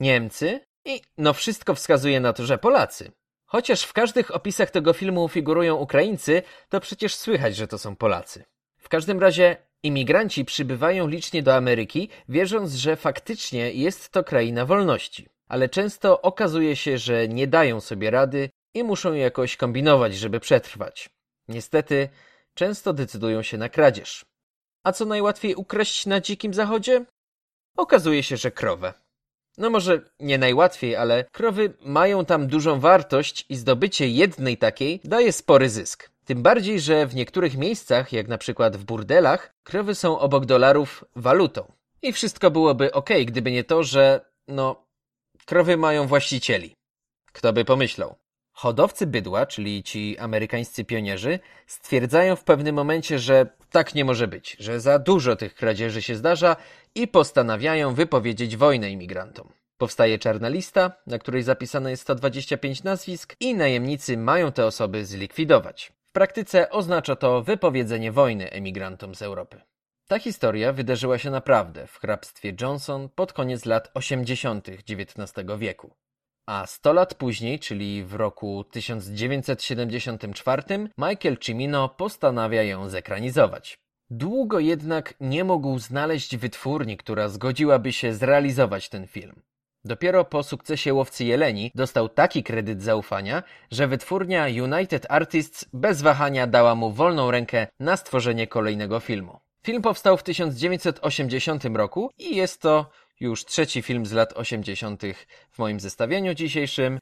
Niemcy 0.00 0.60
i 0.84 1.00
no 1.18 1.32
wszystko 1.32 1.74
wskazuje 1.74 2.20
na 2.20 2.32
to, 2.32 2.46
że 2.46 2.58
Polacy. 2.58 3.12
Chociaż 3.46 3.82
w 3.82 3.92
każdych 3.92 4.34
opisach 4.34 4.70
tego 4.70 4.92
filmu 4.92 5.28
figurują 5.28 5.76
Ukraińcy, 5.76 6.42
to 6.68 6.80
przecież 6.80 7.14
słychać, 7.14 7.56
że 7.56 7.68
to 7.68 7.78
są 7.78 7.96
Polacy. 7.96 8.44
W 8.78 8.88
każdym 8.88 9.20
razie 9.20 9.56
imigranci 9.82 10.44
przybywają 10.44 11.08
licznie 11.08 11.42
do 11.42 11.54
Ameryki, 11.54 12.08
wierząc, 12.28 12.72
że 12.72 12.96
faktycznie 12.96 13.72
jest 13.72 14.10
to 14.10 14.24
kraina 14.24 14.66
wolności. 14.66 15.28
Ale 15.48 15.68
często 15.68 16.22
okazuje 16.22 16.76
się, 16.76 16.98
że 16.98 17.28
nie 17.28 17.46
dają 17.46 17.80
sobie 17.80 18.10
rady 18.10 18.50
i 18.74 18.84
muszą 18.84 19.12
jakoś 19.12 19.56
kombinować, 19.56 20.16
żeby 20.16 20.40
przetrwać. 20.40 21.10
Niestety, 21.48 22.08
często 22.54 22.92
decydują 22.92 23.42
się 23.42 23.58
na 23.58 23.68
kradzież. 23.68 24.24
A 24.82 24.92
co 24.92 25.04
najłatwiej 25.04 25.54
ukraść 25.54 26.06
na 26.06 26.20
dzikim 26.20 26.54
zachodzie? 26.54 27.04
Okazuje 27.76 28.22
się, 28.22 28.36
że 28.36 28.50
krowę. 28.50 29.03
No 29.58 29.70
może 29.70 30.00
nie 30.20 30.38
najłatwiej, 30.38 30.96
ale 30.96 31.24
krowy 31.32 31.72
mają 31.80 32.24
tam 32.24 32.46
dużą 32.46 32.80
wartość 32.80 33.46
i 33.48 33.56
zdobycie 33.56 34.08
jednej 34.08 34.56
takiej 34.56 35.00
daje 35.04 35.32
spory 35.32 35.70
zysk. 35.70 36.10
Tym 36.24 36.42
bardziej, 36.42 36.80
że 36.80 37.06
w 37.06 37.14
niektórych 37.14 37.56
miejscach, 37.56 38.12
jak 38.12 38.28
na 38.28 38.38
przykład 38.38 38.76
w 38.76 38.84
burdelach, 38.84 39.54
krowy 39.64 39.94
są 39.94 40.18
obok 40.18 40.46
dolarów 40.46 41.04
walutą. 41.16 41.72
I 42.02 42.12
wszystko 42.12 42.50
byłoby 42.50 42.92
ok, 42.92 43.10
gdyby 43.24 43.50
nie 43.50 43.64
to, 43.64 43.82
że 43.82 44.20
no, 44.48 44.86
krowy 45.46 45.76
mają 45.76 46.06
właścicieli. 46.06 46.74
Kto 47.32 47.52
by 47.52 47.64
pomyślał? 47.64 48.14
Hodowcy 48.52 49.06
bydła, 49.06 49.46
czyli 49.46 49.82
ci 49.82 50.18
amerykańscy 50.18 50.84
pionierzy, 50.84 51.38
stwierdzają 51.66 52.36
w 52.36 52.44
pewnym 52.44 52.74
momencie, 52.74 53.18
że 53.18 53.46
tak 53.70 53.94
nie 53.94 54.04
może 54.04 54.28
być, 54.28 54.56
że 54.60 54.80
za 54.80 54.98
dużo 54.98 55.36
tych 55.36 55.54
kradzieży 55.54 56.02
się 56.02 56.16
zdarza 56.16 56.56
i 56.94 57.08
postanawiają 57.08 57.94
wypowiedzieć 57.94 58.56
wojnę 58.56 58.90
imigrantom. 58.90 59.48
Powstaje 59.78 60.18
czarna 60.18 60.48
lista, 60.48 60.92
na 61.06 61.18
której 61.18 61.42
zapisane 61.42 61.90
jest 61.90 62.02
125 62.02 62.82
nazwisk 62.82 63.36
i 63.40 63.54
najemnicy 63.54 64.16
mają 64.16 64.52
te 64.52 64.66
osoby 64.66 65.04
zlikwidować. 65.04 65.92
W 66.08 66.12
praktyce 66.12 66.70
oznacza 66.70 67.16
to 67.16 67.42
wypowiedzenie 67.42 68.12
wojny 68.12 68.50
emigrantom 68.50 69.14
z 69.14 69.22
Europy. 69.22 69.60
Ta 70.08 70.18
historia 70.18 70.72
wydarzyła 70.72 71.18
się 71.18 71.30
naprawdę 71.30 71.86
w 71.86 71.98
hrabstwie 71.98 72.54
Johnson 72.60 73.08
pod 73.08 73.32
koniec 73.32 73.64
lat 73.64 73.90
80. 73.94 74.68
XIX 74.68 75.46
wieku. 75.58 75.94
A 76.46 76.66
100 76.66 76.92
lat 76.92 77.14
później, 77.14 77.58
czyli 77.58 78.04
w 78.04 78.14
roku 78.14 78.64
1974, 78.64 80.62
Michael 80.98 81.38
Cimino 81.38 81.88
postanawia 81.88 82.62
ją 82.62 82.88
zekranizować. 82.88 83.83
Długo 84.10 84.58
jednak 84.58 85.14
nie 85.20 85.44
mógł 85.44 85.78
znaleźć 85.78 86.36
wytwórni, 86.36 86.96
która 86.96 87.28
zgodziłaby 87.28 87.92
się 87.92 88.14
zrealizować 88.14 88.88
ten 88.88 89.06
film. 89.06 89.42
Dopiero 89.84 90.24
po 90.24 90.42
sukcesie 90.42 90.94
Łowcy 90.94 91.24
Jeleni 91.24 91.70
dostał 91.74 92.08
taki 92.08 92.42
kredyt 92.42 92.82
zaufania, 92.82 93.42
że 93.70 93.88
wytwórnia 93.88 94.46
United 94.46 95.06
Artists 95.08 95.64
bez 95.72 96.02
wahania 96.02 96.46
dała 96.46 96.74
mu 96.74 96.90
wolną 96.90 97.30
rękę 97.30 97.66
na 97.80 97.96
stworzenie 97.96 98.46
kolejnego 98.46 99.00
filmu. 99.00 99.40
Film 99.66 99.82
powstał 99.82 100.16
w 100.16 100.22
1980 100.22 101.64
roku 101.64 102.10
i 102.18 102.36
jest 102.36 102.60
to 102.60 102.90
już 103.20 103.44
trzeci 103.44 103.82
film 103.82 104.06
z 104.06 104.12
lat 104.12 104.32
80. 104.32 105.02
w 105.50 105.58
moim 105.58 105.80
zestawieniu 105.80 106.34
dzisiejszym. 106.34 106.98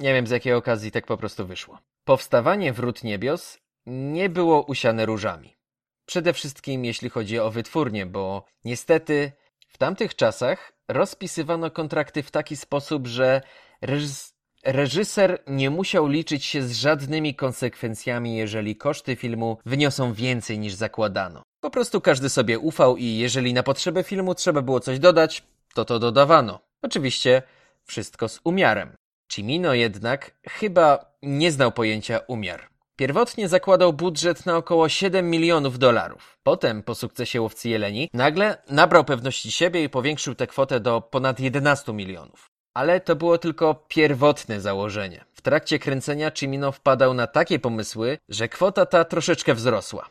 Nie 0.00 0.14
wiem 0.14 0.26
z 0.26 0.30
jakiej 0.30 0.52
okazji 0.52 0.90
tak 0.90 1.06
po 1.06 1.16
prostu 1.16 1.46
wyszło. 1.46 1.78
Powstawanie 2.04 2.72
Wrót 2.72 3.04
Niebios 3.04 3.58
nie 3.86 4.28
było 4.28 4.62
usiane 4.62 5.06
różami. 5.06 5.56
Przede 6.06 6.32
wszystkim 6.32 6.84
jeśli 6.84 7.10
chodzi 7.10 7.38
o 7.38 7.50
wytwórnię, 7.50 8.06
bo 8.06 8.44
niestety 8.64 9.32
w 9.68 9.78
tamtych 9.78 10.16
czasach 10.16 10.72
rozpisywano 10.88 11.70
kontrakty 11.70 12.22
w 12.22 12.30
taki 12.30 12.56
sposób, 12.56 13.06
że 13.06 13.42
reżys 13.82 14.34
reżyser 14.64 15.42
nie 15.46 15.70
musiał 15.70 16.06
liczyć 16.06 16.44
się 16.44 16.62
z 16.62 16.72
żadnymi 16.72 17.34
konsekwencjami, 17.34 18.36
jeżeli 18.36 18.76
koszty 18.76 19.16
filmu 19.16 19.58
wyniosą 19.66 20.12
więcej 20.12 20.58
niż 20.58 20.74
zakładano. 20.74 21.42
Po 21.60 21.70
prostu 21.70 22.00
każdy 22.00 22.28
sobie 22.28 22.58
ufał 22.58 22.96
i 22.96 23.04
jeżeli 23.04 23.54
na 23.54 23.62
potrzeby 23.62 24.02
filmu 24.02 24.34
trzeba 24.34 24.62
było 24.62 24.80
coś 24.80 24.98
dodać, 24.98 25.42
to 25.74 25.84
to 25.84 25.98
dodawano. 25.98 26.60
Oczywiście 26.82 27.42
wszystko 27.84 28.28
z 28.28 28.40
umiarem. 28.44 28.96
Cimino 29.28 29.74
jednak 29.74 30.30
chyba 30.48 31.14
nie 31.22 31.52
znał 31.52 31.72
pojęcia 31.72 32.18
umiar. 32.18 32.73
Pierwotnie 32.96 33.48
zakładał 33.48 33.92
budżet 33.92 34.46
na 34.46 34.56
około 34.56 34.88
7 34.88 35.30
milionów 35.30 35.78
dolarów. 35.78 36.38
Potem, 36.42 36.82
po 36.82 36.94
sukcesie 36.94 37.40
Łowcy 37.40 37.68
Jeleni, 37.68 38.10
nagle 38.12 38.62
nabrał 38.70 39.04
pewności 39.04 39.52
siebie 39.52 39.84
i 39.84 39.88
powiększył 39.88 40.34
tę 40.34 40.46
kwotę 40.46 40.80
do 40.80 41.00
ponad 41.00 41.40
11 41.40 41.92
milionów. 41.92 42.50
Ale 42.74 43.00
to 43.00 43.16
było 43.16 43.38
tylko 43.38 43.74
pierwotne 43.88 44.60
założenie. 44.60 45.24
W 45.32 45.42
trakcie 45.42 45.78
kręcenia 45.78 46.30
Cimino 46.30 46.72
wpadał 46.72 47.14
na 47.14 47.26
takie 47.26 47.58
pomysły, 47.58 48.18
że 48.28 48.48
kwota 48.48 48.86
ta 48.86 49.04
troszeczkę 49.04 49.54
wzrosła. 49.54 50.08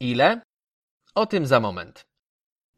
Ile? 0.00 0.40
O 1.14 1.26
tym 1.26 1.46
za 1.46 1.60
moment. 1.60 2.06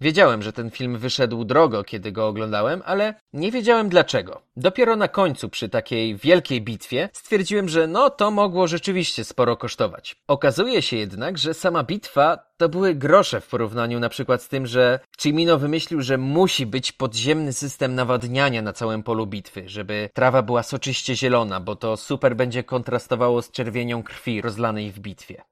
Wiedziałem, 0.01 0.43
że 0.43 0.53
ten 0.53 0.71
film 0.71 0.99
wyszedł 0.99 1.45
drogo, 1.45 1.85
kiedy 1.85 2.13
go 2.13 2.27
oglądałem, 2.27 2.83
ale 2.85 3.15
nie 3.33 3.53
wiedziałem 3.53 3.89
dlaczego. 3.89 4.43
Dopiero 4.57 4.97
na 4.97 5.09
końcu, 5.09 5.49
przy 5.49 5.69
takiej 5.69 6.17
wielkiej 6.17 6.63
bitwie, 6.63 7.09
stwierdziłem, 7.13 7.69
że 7.69 7.87
no 7.87 8.11
to 8.11 8.31
mogło 8.31 8.67
rzeczywiście 8.67 9.25
sporo 9.25 9.57
kosztować. 9.57 10.17
Okazuje 10.29 10.83
się 10.83 10.97
jednak, 10.97 11.39
że 11.39 11.55
sama 11.55 11.83
bitwa 11.83 12.39
to 12.57 12.69
były 12.69 12.95
grosze 12.95 13.41
w 13.41 13.49
porównaniu 13.49 14.01
na 14.01 14.09
przykład 14.09 14.43
z 14.43 14.49
tym, 14.49 14.67
że 14.67 15.01
Cimino 15.19 15.59
wymyślił, 15.59 16.03
że 16.03 16.19
musi 16.19 16.67
być 16.67 16.93
podziemny 16.93 17.53
system 17.53 17.95
nawadniania 17.95 18.63
na 18.63 18.73
całym 18.73 19.03
polu 19.03 19.27
bitwy, 19.27 19.69
żeby 19.69 20.11
trawa 20.15 20.43
była 20.43 20.63
soczyście 20.63 21.17
zielona, 21.17 21.61
bo 21.61 21.77
to 21.77 21.97
super 21.97 22.37
będzie 22.37 22.65
kontrastowało 22.65 23.43
z 23.43 23.51
czerwienią 23.51 24.03
krwi 24.03 24.43
rozlanej 24.43 24.93
w 24.93 24.99
bitwie. 25.01 25.43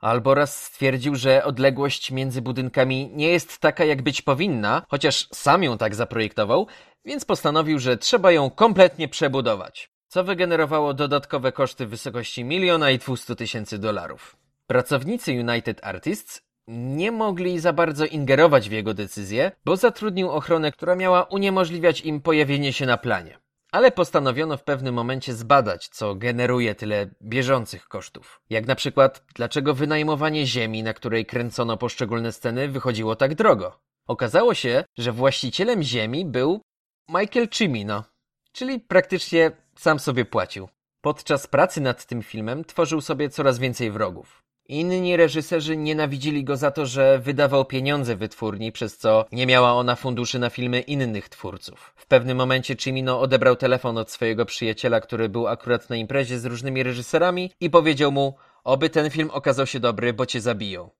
Albo 0.00 0.34
raz 0.34 0.62
stwierdził, 0.62 1.16
że 1.16 1.44
odległość 1.44 2.10
między 2.10 2.42
budynkami 2.42 3.10
nie 3.12 3.28
jest 3.28 3.58
taka, 3.58 3.84
jak 3.84 4.02
być 4.02 4.22
powinna, 4.22 4.82
chociaż 4.88 5.28
sam 5.32 5.62
ją 5.62 5.78
tak 5.78 5.94
zaprojektował, 5.94 6.66
więc 7.04 7.24
postanowił, 7.24 7.78
że 7.78 7.96
trzeba 7.96 8.32
ją 8.32 8.50
kompletnie 8.50 9.08
przebudować, 9.08 9.90
co 10.08 10.24
wygenerowało 10.24 10.94
dodatkowe 10.94 11.52
koszty 11.52 11.86
w 11.86 11.90
wysokości 11.90 12.44
miliona 12.44 12.90
i 12.90 12.98
200 12.98 13.36
tysięcy 13.36 13.78
dolarów. 13.78 14.36
Pracownicy 14.66 15.32
United 15.32 15.80
Artists 15.82 16.42
nie 16.68 17.12
mogli 17.12 17.58
za 17.58 17.72
bardzo 17.72 18.06
ingerować 18.06 18.68
w 18.68 18.72
jego 18.72 18.94
decyzję, 18.94 19.52
bo 19.64 19.76
zatrudnił 19.76 20.30
ochronę, 20.30 20.72
która 20.72 20.94
miała 20.94 21.22
uniemożliwiać 21.22 22.00
im 22.00 22.20
pojawienie 22.20 22.72
się 22.72 22.86
na 22.86 22.96
planie. 22.96 23.38
Ale 23.72 23.92
postanowiono 23.92 24.56
w 24.56 24.64
pewnym 24.64 24.94
momencie 24.94 25.34
zbadać, 25.34 25.88
co 25.88 26.14
generuje 26.14 26.74
tyle 26.74 27.10
bieżących 27.22 27.88
kosztów. 27.88 28.40
Jak 28.50 28.66
na 28.66 28.74
przykład, 28.74 29.24
dlaczego 29.34 29.74
wynajmowanie 29.74 30.46
ziemi, 30.46 30.82
na 30.82 30.94
której 30.94 31.26
kręcono 31.26 31.76
poszczególne 31.76 32.32
sceny, 32.32 32.68
wychodziło 32.68 33.16
tak 33.16 33.34
drogo. 33.34 33.80
Okazało 34.06 34.54
się, 34.54 34.84
że 34.98 35.12
właścicielem 35.12 35.82
ziemi 35.82 36.24
był 36.24 36.60
Michael 37.08 37.48
Cimino, 37.48 38.04
czyli 38.52 38.80
praktycznie 38.80 39.50
sam 39.76 39.98
sobie 39.98 40.24
płacił. 40.24 40.68
Podczas 41.00 41.46
pracy 41.46 41.80
nad 41.80 42.06
tym 42.06 42.22
filmem 42.22 42.64
tworzył 42.64 43.00
sobie 43.00 43.30
coraz 43.30 43.58
więcej 43.58 43.90
wrogów. 43.90 44.42
Inni 44.70 45.16
reżyserzy 45.16 45.76
nienawidzili 45.76 46.44
go 46.44 46.56
za 46.56 46.70
to, 46.70 46.86
że 46.86 47.18
wydawał 47.18 47.64
pieniądze 47.64 48.16
wytwórni, 48.16 48.72
przez 48.72 48.96
co 48.96 49.24
nie 49.32 49.46
miała 49.46 49.72
ona 49.72 49.96
funduszy 49.96 50.38
na 50.38 50.50
filmy 50.50 50.80
innych 50.80 51.28
twórców. 51.28 51.92
W 51.96 52.06
pewnym 52.06 52.36
momencie 52.36 52.76
Cimino 52.76 53.20
odebrał 53.20 53.56
telefon 53.56 53.98
od 53.98 54.10
swojego 54.10 54.46
przyjaciela, 54.46 55.00
który 55.00 55.28
był 55.28 55.48
akurat 55.48 55.90
na 55.90 55.96
imprezie 55.96 56.38
z 56.38 56.44
różnymi 56.44 56.82
reżyserami 56.82 57.50
i 57.60 57.70
powiedział 57.70 58.12
mu, 58.12 58.34
oby 58.64 58.90
ten 58.90 59.10
film 59.10 59.30
okazał 59.32 59.66
się 59.66 59.80
dobry, 59.80 60.12
bo 60.12 60.26
cię 60.26 60.40
zabiją. 60.40 60.90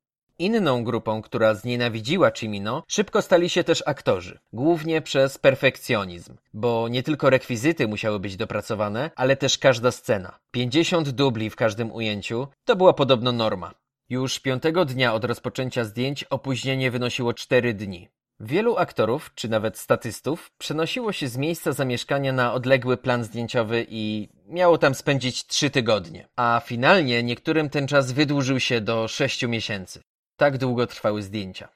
Inną 0.40 0.84
grupą, 0.84 1.22
która 1.22 1.54
znienawidziła 1.54 2.32
Cimino, 2.32 2.82
szybko 2.88 3.22
stali 3.22 3.50
się 3.50 3.64
też 3.64 3.82
aktorzy, 3.86 4.38
głównie 4.52 5.02
przez 5.02 5.38
perfekcjonizm, 5.38 6.36
bo 6.54 6.88
nie 6.88 7.02
tylko 7.02 7.30
rekwizyty 7.30 7.88
musiały 7.88 8.20
być 8.20 8.36
dopracowane, 8.36 9.10
ale 9.16 9.36
też 9.36 9.58
każda 9.58 9.90
scena. 9.90 10.38
50 10.50 11.10
dubli 11.10 11.50
w 11.50 11.56
każdym 11.56 11.92
ujęciu 11.92 12.48
to 12.64 12.76
była 12.76 12.92
podobno 12.92 13.32
norma. 13.32 13.74
Już 14.08 14.38
piątego 14.38 14.84
dnia 14.84 15.14
od 15.14 15.24
rozpoczęcia 15.24 15.84
zdjęć 15.84 16.24
opóźnienie 16.24 16.90
wynosiło 16.90 17.34
4 17.34 17.74
dni. 17.74 18.08
Wielu 18.40 18.76
aktorów, 18.76 19.30
czy 19.34 19.48
nawet 19.48 19.78
statystów, 19.78 20.50
przenosiło 20.58 21.12
się 21.12 21.28
z 21.28 21.36
miejsca 21.36 21.72
zamieszkania 21.72 22.32
na 22.32 22.52
odległy 22.52 22.96
plan 22.96 23.24
zdjęciowy 23.24 23.86
i 23.88 24.28
miało 24.46 24.78
tam 24.78 24.94
spędzić 24.94 25.46
3 25.46 25.70
tygodnie. 25.70 26.28
A 26.36 26.60
finalnie 26.64 27.22
niektórym 27.22 27.70
ten 27.70 27.86
czas 27.86 28.12
wydłużył 28.12 28.60
się 28.60 28.80
do 28.80 29.08
6 29.08 29.46
miesięcy. 29.46 30.00
Tak 30.40 30.58
długo 30.58 30.86
trwały 30.86 31.22
zdjęcia. 31.22 31.68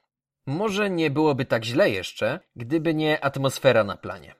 Może 0.45 0.89
nie 0.89 1.09
byłoby 1.09 1.45
tak 1.45 1.65
źle 1.65 1.89
jeszcze, 1.89 2.39
gdyby 2.55 2.93
nie 2.93 3.23
atmosfera 3.23 3.83
na 3.83 3.97
planie. 3.97 4.35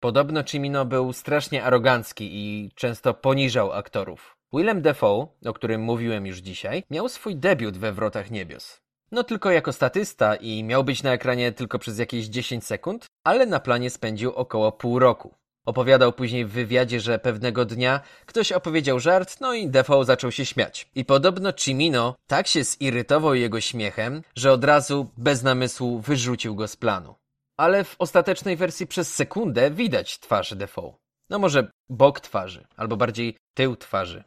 Podobno 0.00 0.44
Cimino 0.44 0.84
był 0.84 1.12
strasznie 1.12 1.64
arogancki 1.64 2.28
i 2.32 2.70
często 2.74 3.14
poniżał 3.14 3.72
aktorów. 3.72 4.36
Willem 4.52 4.82
Dafoe, 4.82 5.28
o 5.46 5.52
którym 5.52 5.80
mówiłem 5.80 6.26
już 6.26 6.38
dzisiaj, 6.38 6.84
miał 6.90 7.08
swój 7.08 7.36
debiut 7.36 7.78
we 7.78 7.92
Wrotach 7.92 8.30
Niebios. 8.30 8.80
No 9.12 9.24
tylko 9.24 9.50
jako 9.50 9.72
statysta 9.72 10.36
i 10.36 10.64
miał 10.64 10.84
być 10.84 11.02
na 11.02 11.12
ekranie 11.12 11.52
tylko 11.52 11.78
przez 11.78 11.98
jakieś 11.98 12.26
10 12.26 12.64
sekund, 12.64 13.06
ale 13.24 13.46
na 13.46 13.60
planie 13.60 13.90
spędził 13.90 14.32
około 14.32 14.72
pół 14.72 14.98
roku. 14.98 15.34
Opowiadał 15.66 16.12
później 16.12 16.44
w 16.44 16.50
wywiadzie, 16.50 17.00
że 17.00 17.18
pewnego 17.18 17.64
dnia 17.64 18.00
ktoś 18.26 18.52
opowiedział 18.52 19.00
żart, 19.00 19.40
no 19.40 19.54
i 19.54 19.68
Defoe 19.68 20.04
zaczął 20.04 20.32
się 20.32 20.46
śmiać. 20.46 20.88
I 20.94 21.04
podobno 21.04 21.52
Cimino 21.52 22.14
tak 22.26 22.46
się 22.46 22.64
zirytował 22.64 23.34
jego 23.34 23.60
śmiechem, 23.60 24.22
że 24.36 24.52
od 24.52 24.64
razu, 24.64 25.10
bez 25.16 25.42
namysłu, 25.42 26.00
wyrzucił 26.00 26.54
go 26.54 26.68
z 26.68 26.76
planu. 26.76 27.14
Ale 27.56 27.84
w 27.84 27.96
ostatecznej 27.98 28.56
wersji 28.56 28.86
przez 28.86 29.14
sekundę 29.14 29.70
widać 29.70 30.20
twarz 30.20 30.54
Defoe. 30.54 30.96
No 31.30 31.38
może 31.38 31.70
bok 31.88 32.20
twarzy, 32.20 32.66
albo 32.76 32.96
bardziej 32.96 33.36
tył 33.54 33.76
twarzy. 33.76 34.24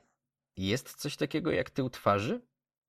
Jest 0.58 0.96
coś 0.96 1.16
takiego 1.18 1.52
jak 1.52 1.70
tył 1.70 1.90
twarzy? 1.90 2.42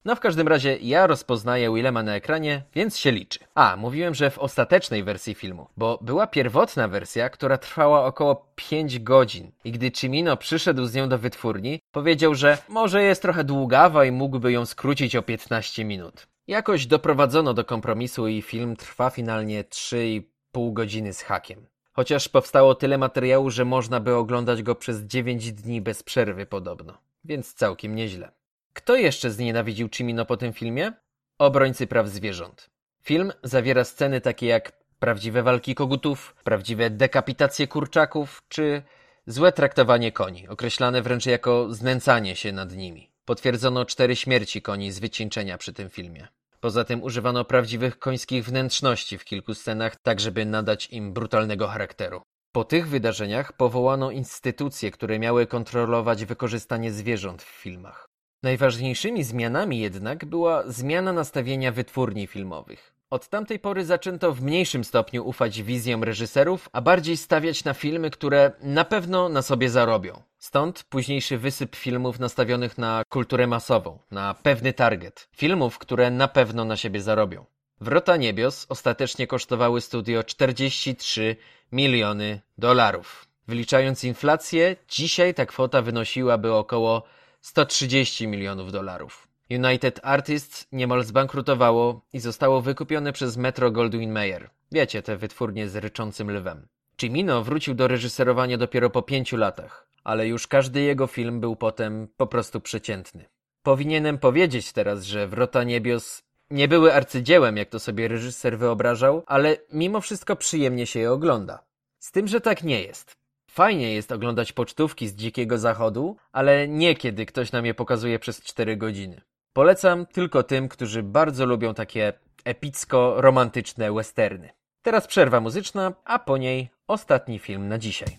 No 0.05 0.17
w 0.17 0.21
każdym 0.21 0.49
razie 0.49 0.77
ja 0.77 1.07
rozpoznaję 1.07 1.75
Willema 1.75 2.03
na 2.03 2.15
ekranie, 2.15 2.63
więc 2.75 2.99
się 2.99 3.13
liczy. 3.13 3.39
A, 3.55 3.77
mówiłem, 3.77 4.15
że 4.15 4.31
w 4.31 4.39
ostatecznej 4.39 5.05
wersji 5.05 5.35
filmu, 5.35 5.67
bo 5.77 5.99
była 6.03 6.27
pierwotna 6.27 6.89
wersja, 6.89 7.31
która 7.31 7.59
trwała 7.59 8.05
około 8.05 8.53
5 8.55 8.99
godzin 8.99 9.53
i 9.65 9.73
gdy 9.73 9.91
Cimino 9.91 10.37
przyszedł 10.37 10.87
z 10.87 10.95
nią 10.95 11.09
do 11.09 11.19
wytwórni, 11.19 11.81
powiedział, 11.93 12.35
że 12.35 12.59
może 12.69 13.03
jest 13.03 13.23
trochę 13.23 13.45
długawa 13.45 14.05
i 14.05 14.13
mógłby 14.13 14.53
ją 14.53 14.67
skrócić 14.67 15.17
o 15.17 15.23
15 15.23 15.85
minut. 15.85 16.27
Jakoś 16.47 16.87
doprowadzono 16.87 17.55
do 17.55 17.65
kompromisu 17.65 18.29
i 18.29 18.43
film 18.43 18.77
trwa 18.77 19.11
finalnie 19.11 19.65
3,5 19.65 20.73
godziny 20.73 21.13
z 21.13 21.23
hakiem. 21.23 21.67
Chociaż 21.93 22.29
powstało 22.29 22.75
tyle 22.75 22.99
materiału, 22.99 23.51
że 23.51 23.65
można 23.65 24.01
by 24.01 24.15
oglądać 24.15 24.63
go 24.63 24.75
przez 24.75 25.01
9 25.01 25.53
dni 25.53 25.81
bez 25.81 26.03
przerwy 26.03 26.47
podobno. 26.47 26.99
Więc 27.25 27.55
całkiem 27.55 27.95
nieźle. 27.95 28.40
Kto 28.73 28.97
jeszcze 28.97 29.31
znienawidził 29.31 29.89
Cimino 29.89 30.27
po 30.27 30.37
tym 30.37 30.53
filmie? 30.53 30.93
Obrońcy 31.39 31.87
praw 31.87 32.09
zwierząt. 32.09 32.71
Film 33.03 33.33
zawiera 33.43 33.85
sceny 33.85 34.21
takie 34.21 34.47
jak 34.47 34.73
prawdziwe 34.99 35.43
walki 35.43 35.75
kogutów, 35.75 36.35
prawdziwe 36.45 36.91
dekapitacje 36.91 37.69
kurczaków, 37.69 38.43
czy 38.49 38.83
złe 39.27 39.53
traktowanie 39.53 40.13
koni, 40.13 40.49
określane 40.49 41.03
wręcz 41.03 41.27
jako 41.27 41.75
znęcanie 41.75 42.37
się 42.37 42.53
nad 42.53 42.73
nimi. 42.77 43.11
Potwierdzono 43.25 43.85
cztery 43.85 44.17
śmierci 44.17 44.63
koni 44.63 44.93
z 44.93 44.99
wycieńczenia 44.99 45.59
przy 45.59 45.73
tym 45.73 45.91
filmie. 45.91 46.29
Poza 46.61 46.85
tym 46.85 47.03
używano 47.03 47.45
prawdziwych 47.45 47.99
końskich 47.99 48.45
wnętrzności 48.45 49.19
w 49.19 49.25
kilku 49.25 49.55
scenach, 49.55 49.97
tak 50.03 50.21
żeby 50.21 50.47
nadać 50.47 50.91
im 50.91 51.13
brutalnego 51.13 51.69
charakteru. 51.69 52.23
Po 52.53 52.65
tych 52.65 52.89
wydarzeniach 52.89 53.53
powołano 53.53 54.11
instytucje, 54.11 54.91
które 54.91 55.19
miały 55.19 55.47
kontrolować 55.47 56.25
wykorzystanie 56.25 56.93
zwierząt 56.93 57.43
w 57.43 57.49
filmach. 57.63 58.10
Najważniejszymi 58.43 59.25
zmianami 59.25 59.79
jednak 59.79 60.25
była 60.25 60.63
zmiana 60.67 61.13
nastawienia 61.13 61.73
wytwórni 61.73 62.27
filmowych. 62.27 62.95
Od 63.11 63.29
tamtej 63.29 63.59
pory 63.59 63.85
zaczęto 63.85 64.33
w 64.33 64.43
mniejszym 64.43 64.85
stopniu 64.85 65.29
ufać 65.29 65.63
wizjom 65.63 66.05
reżyserów, 66.05 66.69
a 66.73 66.81
bardziej 66.81 67.17
stawiać 67.17 67.65
na 67.65 67.75
filmy, 67.75 68.11
które 68.11 68.53
na 68.63 68.85
pewno 68.85 69.29
na 69.29 69.43
sobie 69.43 69.71
zarobią. 69.71 70.23
Stąd 70.39 70.85
późniejszy 70.85 71.39
wysyp 71.39 71.77
filmów 71.77 72.19
nastawionych 72.19 72.79
na 72.79 73.03
kulturę 73.09 73.47
masową, 73.47 73.99
na 74.11 74.35
pewny 74.35 74.73
target. 74.73 75.29
Filmów, 75.37 75.79
które 75.79 76.11
na 76.11 76.29
pewno 76.29 76.65
na 76.65 76.77
siebie 76.77 77.01
zarobią. 77.01 77.45
Wrota 77.81 78.17
Niebios 78.17 78.67
ostatecznie 78.69 79.27
kosztowały 79.27 79.81
studio 79.81 80.25
43 80.25 81.37
miliony 81.73 82.41
dolarów. 82.59 83.27
Wliczając 83.49 84.05
inflację, 84.05 84.77
dzisiaj 84.89 85.35
ta 85.35 85.47
kwota 85.47 85.83
wynosiłaby 85.83 86.53
około 86.53 87.03
130 87.41 88.29
milionów 88.29 88.73
dolarów. 88.73 89.29
United 89.51 90.01
Artists 90.03 90.67
niemal 90.73 91.05
zbankrutowało 91.05 92.01
i 92.13 92.21
zostało 92.21 92.61
wykupione 92.61 93.13
przez 93.13 93.37
Metro 93.37 93.71
Goldwyn 93.71 94.13
Mayer. 94.13 94.51
Wiecie, 94.73 95.03
te 95.03 95.17
wytwórnie 95.17 95.69
z 95.69 95.77
ryczącym 95.77 96.31
lwem. 96.31 96.69
Cimino 96.97 97.45
wrócił 97.45 97.75
do 97.75 97.89
reżyserowania 97.89 98.59
dopiero 98.59 98.91
po 98.91 99.03
pięciu 99.03 99.37
latach, 99.37 99.89
ale 100.05 100.27
już 100.27 100.47
każdy 100.47 100.81
jego 100.81 101.07
film 101.07 101.41
był 101.41 101.57
potem 101.57 102.09
po 102.17 102.27
prostu 102.27 102.61
przeciętny. 102.61 103.25
Powinienem 103.63 104.19
powiedzieć 104.19 104.73
teraz, 104.73 105.05
że 105.05 105.29
Wrota 105.29 105.65
Niebios 105.65 106.23
nie 106.51 106.69
były 106.69 106.95
arcydziełem, 106.95 107.57
jak 107.57 107.69
to 107.69 107.81
sobie 107.81 108.09
reżyser 108.09 108.59
wyobrażał, 108.59 109.23
ale 109.27 109.57
mimo 109.73 110.01
wszystko 110.01 110.37
przyjemnie 110.37 110.87
się 110.87 111.01
je 111.01 111.13
ogląda. 111.13 111.65
Z 111.99 112.13
tym, 112.13 112.29
że 112.29 112.41
tak 112.41 112.63
nie 112.63 112.83
jest. 112.83 113.20
Fajnie 113.53 113.95
jest 113.95 114.13
oglądać 114.13 114.53
pocztówki 114.53 115.09
z 115.09 115.15
dzikiego 115.15 115.59
zachodu, 115.59 116.17
ale 116.33 116.69
nie 116.69 116.95
kiedy 116.95 117.27
ktoś 117.27 117.53
nam 117.53 117.67
je 117.67 117.75
pokazuje 117.75 118.19
przez 118.19 118.43
4 118.43 118.77
godziny. 118.77 119.21
Polecam 119.53 120.07
tylko 120.07 120.43
tym, 120.43 120.69
którzy 120.69 121.03
bardzo 121.03 121.47
lubią 121.47 121.75
takie 121.75 122.13
epicko-romantyczne 122.45 123.95
westerny. 123.95 124.51
Teraz 124.83 125.07
przerwa 125.07 125.41
muzyczna, 125.41 125.93
a 126.05 126.19
po 126.19 126.37
niej 126.37 126.69
ostatni 126.87 127.39
film 127.39 127.69
na 127.69 127.79
dzisiaj. 127.79 128.19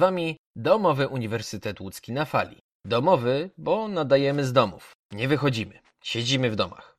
Wami 0.00 0.36
Domowy 0.56 1.08
Uniwersytet 1.08 1.80
Łódzki 1.80 2.12
na 2.12 2.24
fali. 2.24 2.56
Domowy, 2.84 3.50
bo 3.58 3.88
nadajemy 3.88 4.44
z 4.44 4.52
domów. 4.52 4.92
Nie 5.12 5.28
wychodzimy. 5.28 5.78
Siedzimy 6.04 6.50
w 6.50 6.56
domach. 6.56 6.96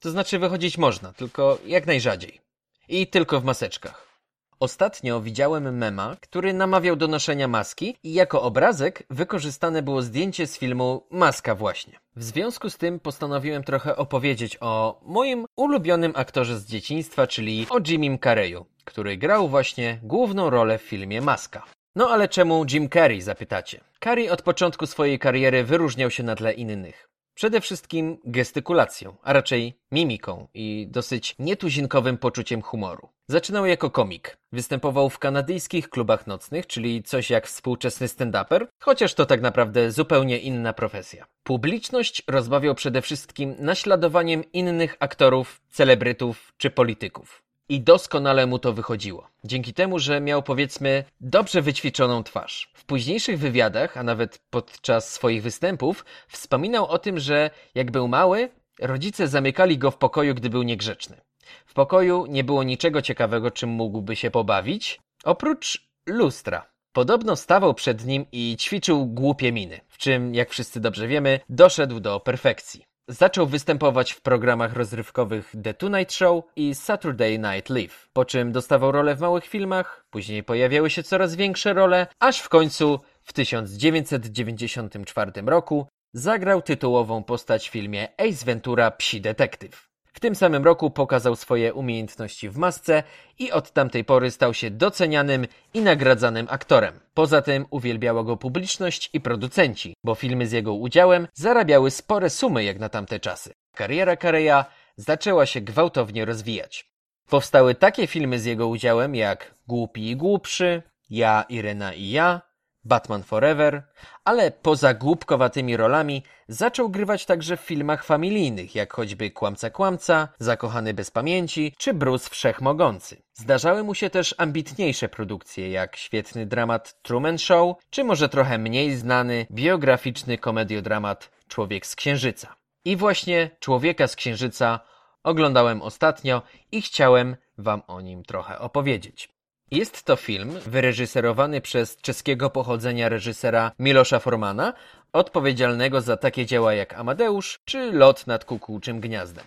To 0.00 0.10
znaczy 0.10 0.38
wychodzić 0.38 0.78
można, 0.78 1.12
tylko 1.12 1.58
jak 1.66 1.86
najrzadziej. 1.86 2.40
I 2.88 3.06
tylko 3.06 3.40
w 3.40 3.44
maseczkach. 3.44 4.14
Ostatnio 4.60 5.20
widziałem 5.20 5.76
mema, 5.76 6.16
który 6.20 6.52
namawiał 6.52 6.96
do 6.96 7.08
noszenia 7.08 7.48
maski 7.48 7.96
i 8.02 8.14
jako 8.14 8.42
obrazek 8.42 9.02
wykorzystane 9.10 9.82
było 9.82 10.02
zdjęcie 10.02 10.46
z 10.46 10.58
filmu 10.58 11.06
Maska 11.10 11.54
właśnie. 11.54 11.98
W 12.16 12.22
związku 12.22 12.70
z 12.70 12.76
tym 12.78 13.00
postanowiłem 13.00 13.64
trochę 13.64 13.96
opowiedzieć 13.96 14.58
o 14.60 15.00
moim 15.02 15.46
ulubionym 15.56 16.12
aktorze 16.14 16.58
z 16.58 16.66
dzieciństwa, 16.66 17.26
czyli 17.26 17.66
o 17.70 17.78
Jimim 17.86 18.18
Carreyu, 18.18 18.66
który 18.84 19.16
grał 19.16 19.48
właśnie 19.48 19.98
główną 20.02 20.50
rolę 20.50 20.78
w 20.78 20.82
filmie 20.82 21.20
Maska. 21.20 21.64
No 21.96 22.10
ale 22.10 22.28
czemu 22.28 22.64
Jim 22.70 22.88
Carrey, 22.88 23.20
zapytacie? 23.20 23.80
Carrey 24.04 24.30
od 24.30 24.42
początku 24.42 24.86
swojej 24.86 25.18
kariery 25.18 25.64
wyróżniał 25.64 26.10
się 26.10 26.22
na 26.22 26.36
tle 26.36 26.52
innych. 26.52 27.08
Przede 27.34 27.60
wszystkim 27.60 28.18
gestykulacją, 28.24 29.16
a 29.22 29.32
raczej 29.32 29.78
mimiką 29.92 30.48
i 30.54 30.86
dosyć 30.90 31.34
nietuzinkowym 31.38 32.18
poczuciem 32.18 32.62
humoru. 32.62 33.08
Zaczynał 33.28 33.66
jako 33.66 33.90
komik. 33.90 34.36
Występował 34.52 35.10
w 35.10 35.18
kanadyjskich 35.18 35.90
klubach 35.90 36.26
nocnych, 36.26 36.66
czyli 36.66 37.02
coś 37.02 37.30
jak 37.30 37.46
współczesny 37.46 38.06
stand-uper, 38.06 38.66
chociaż 38.78 39.14
to 39.14 39.26
tak 39.26 39.40
naprawdę 39.40 39.90
zupełnie 39.90 40.38
inna 40.38 40.72
profesja. 40.72 41.26
Publiczność 41.42 42.22
rozbawiał 42.28 42.74
przede 42.74 43.02
wszystkim 43.02 43.54
naśladowaniem 43.58 44.52
innych 44.52 44.96
aktorów, 45.00 45.60
celebrytów 45.70 46.52
czy 46.56 46.70
polityków. 46.70 47.43
I 47.68 47.80
doskonale 47.80 48.46
mu 48.46 48.58
to 48.58 48.72
wychodziło. 48.72 49.28
Dzięki 49.44 49.74
temu, 49.74 49.98
że 49.98 50.20
miał 50.20 50.42
powiedzmy 50.42 51.04
dobrze 51.20 51.62
wyćwiczoną 51.62 52.22
twarz. 52.22 52.70
W 52.74 52.84
późniejszych 52.84 53.38
wywiadach, 53.38 53.96
a 53.96 54.02
nawet 54.02 54.38
podczas 54.50 55.12
swoich 55.12 55.42
występów, 55.42 56.04
wspominał 56.28 56.86
o 56.86 56.98
tym, 56.98 57.18
że 57.18 57.50
jak 57.74 57.90
był 57.90 58.08
mały, 58.08 58.48
rodzice 58.80 59.28
zamykali 59.28 59.78
go 59.78 59.90
w 59.90 59.96
pokoju, 59.96 60.34
gdy 60.34 60.50
był 60.50 60.62
niegrzeczny. 60.62 61.20
W 61.66 61.74
pokoju 61.74 62.26
nie 62.26 62.44
było 62.44 62.62
niczego 62.62 63.02
ciekawego, 63.02 63.50
czym 63.50 63.70
mógłby 63.70 64.16
się 64.16 64.30
pobawić, 64.30 65.00
oprócz 65.24 65.88
lustra. 66.06 66.74
Podobno 66.92 67.36
stawał 67.36 67.74
przed 67.74 68.04
nim 68.06 68.26
i 68.32 68.56
ćwiczył 68.58 69.06
głupie 69.06 69.52
miny, 69.52 69.80
w 69.88 69.98
czym, 69.98 70.34
jak 70.34 70.50
wszyscy 70.50 70.80
dobrze 70.80 71.08
wiemy, 71.08 71.40
doszedł 71.48 72.00
do 72.00 72.20
perfekcji. 72.20 72.84
Zaczął 73.08 73.46
występować 73.46 74.12
w 74.12 74.20
programach 74.20 74.72
rozrywkowych 74.72 75.52
The 75.62 75.74
Tonight 75.74 76.12
Show 76.12 76.44
i 76.56 76.74
Saturday 76.74 77.38
Night 77.38 77.70
Live, 77.70 78.08
po 78.12 78.24
czym 78.24 78.52
dostawał 78.52 78.92
role 78.92 79.14
w 79.14 79.20
małych 79.20 79.46
filmach, 79.46 80.06
później 80.10 80.44
pojawiały 80.44 80.90
się 80.90 81.02
coraz 81.02 81.34
większe 81.34 81.72
role, 81.72 82.06
aż 82.20 82.40
w 82.40 82.48
końcu 82.48 83.00
w 83.22 83.32
1994 83.32 85.32
roku 85.46 85.86
zagrał 86.12 86.62
tytułową 86.62 87.24
postać 87.24 87.68
w 87.68 87.72
filmie 87.72 88.08
Ace 88.18 88.46
Ventura 88.46 88.90
Psi 88.90 89.20
Detektyw. 89.20 89.93
W 90.14 90.20
tym 90.20 90.34
samym 90.34 90.64
roku 90.64 90.90
pokazał 90.90 91.36
swoje 91.36 91.74
umiejętności 91.74 92.48
w 92.48 92.56
masce 92.56 93.02
i 93.38 93.52
od 93.52 93.72
tamtej 93.72 94.04
pory 94.04 94.30
stał 94.30 94.54
się 94.54 94.70
docenianym 94.70 95.46
i 95.74 95.80
nagradzanym 95.80 96.46
aktorem. 96.50 97.00
Poza 97.14 97.42
tym 97.42 97.66
uwielbiała 97.70 98.24
go 98.24 98.36
publiczność 98.36 99.10
i 99.12 99.20
producenci, 99.20 99.94
bo 100.04 100.14
filmy 100.14 100.46
z 100.46 100.52
jego 100.52 100.74
udziałem 100.74 101.28
zarabiały 101.34 101.90
spore 101.90 102.30
sumy 102.30 102.64
jak 102.64 102.78
na 102.78 102.88
tamte 102.88 103.20
czasy. 103.20 103.52
Kariera 103.74 104.16
Kareya 104.16 104.64
zaczęła 104.96 105.46
się 105.46 105.60
gwałtownie 105.60 106.24
rozwijać. 106.24 106.90
Powstały 107.28 107.74
takie 107.74 108.06
filmy 108.06 108.38
z 108.38 108.44
jego 108.44 108.68
udziałem 108.68 109.14
jak 109.14 109.54
Głupi 109.66 110.10
i 110.10 110.16
Głupszy, 110.16 110.82
Ja, 111.10 111.44
Irena 111.48 111.92
i 111.92 112.10
ja, 112.10 112.40
Batman 112.84 113.22
Forever, 113.22 113.82
ale 114.24 114.50
poza 114.50 114.94
głupkowatymi 114.94 115.76
rolami 115.76 116.22
zaczął 116.48 116.88
grywać 116.88 117.26
także 117.26 117.56
w 117.56 117.60
filmach 117.60 118.04
familijnych, 118.04 118.74
jak 118.74 118.92
choćby 118.92 119.30
Kłamca 119.30 119.70
Kłamca, 119.70 120.28
Zakochany 120.38 120.94
bez 120.94 121.10
pamięci 121.10 121.74
czy 121.78 121.94
Bruce 121.94 122.30
Wszechmogący. 122.30 123.22
Zdarzały 123.34 123.82
mu 123.84 123.94
się 123.94 124.10
też 124.10 124.34
ambitniejsze 124.38 125.08
produkcje, 125.08 125.70
jak 125.70 125.96
świetny 125.96 126.46
dramat 126.46 127.02
Truman 127.02 127.38
Show, 127.38 127.76
czy 127.90 128.04
może 128.04 128.28
trochę 128.28 128.58
mniej 128.58 128.96
znany 128.96 129.46
biograficzny 129.50 130.38
komediodramat 130.38 131.30
Człowiek 131.48 131.86
z 131.86 131.96
Księżyca. 131.96 132.56
I 132.84 132.96
właśnie 132.96 133.50
Człowieka 133.60 134.06
z 134.06 134.16
Księżyca 134.16 134.80
oglądałem 135.22 135.82
ostatnio 135.82 136.42
i 136.72 136.82
chciałem 136.82 137.36
wam 137.58 137.82
o 137.86 138.00
nim 138.00 138.22
trochę 138.22 138.58
opowiedzieć. 138.58 139.33
Jest 139.70 140.02
to 140.02 140.16
film 140.16 140.50
wyreżyserowany 140.66 141.60
przez 141.60 141.96
czeskiego 141.96 142.50
pochodzenia 142.50 143.08
reżysera 143.08 143.72
Milosza 143.78 144.18
Formana, 144.18 144.72
odpowiedzialnego 145.12 146.00
za 146.00 146.16
takie 146.16 146.46
dzieła 146.46 146.74
jak 146.74 146.94
Amadeusz 146.94 147.60
czy 147.64 147.92
Lot 147.92 148.26
nad 148.26 148.44
kukułczym 148.44 149.00
gniazdem. 149.00 149.44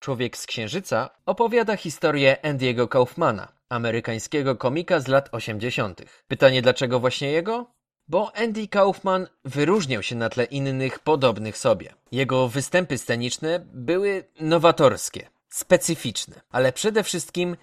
Człowiek 0.00 0.36
z 0.36 0.46
Księżyca 0.46 1.10
opowiada 1.26 1.76
historię 1.76 2.44
Andiego 2.44 2.88
Kaufmana, 2.88 3.52
amerykańskiego 3.68 4.56
komika 4.56 5.00
z 5.00 5.08
lat 5.08 5.28
80. 5.32 6.02
Pytanie 6.28 6.62
dlaczego 6.62 7.00
właśnie 7.00 7.30
jego? 7.30 7.66
Bo 8.08 8.36
Andy 8.36 8.68
Kaufman 8.68 9.26
wyróżniał 9.44 10.02
się 10.02 10.16
na 10.16 10.28
tle 10.28 10.44
innych 10.44 10.98
podobnych 10.98 11.58
sobie. 11.58 11.94
Jego 12.12 12.48
występy 12.48 12.98
sceniczne 12.98 13.66
były 13.72 14.24
nowatorskie, 14.40 15.28
specyficzne, 15.48 16.40
ale 16.50 16.72
przede 16.72 17.02
wszystkim 17.02 17.56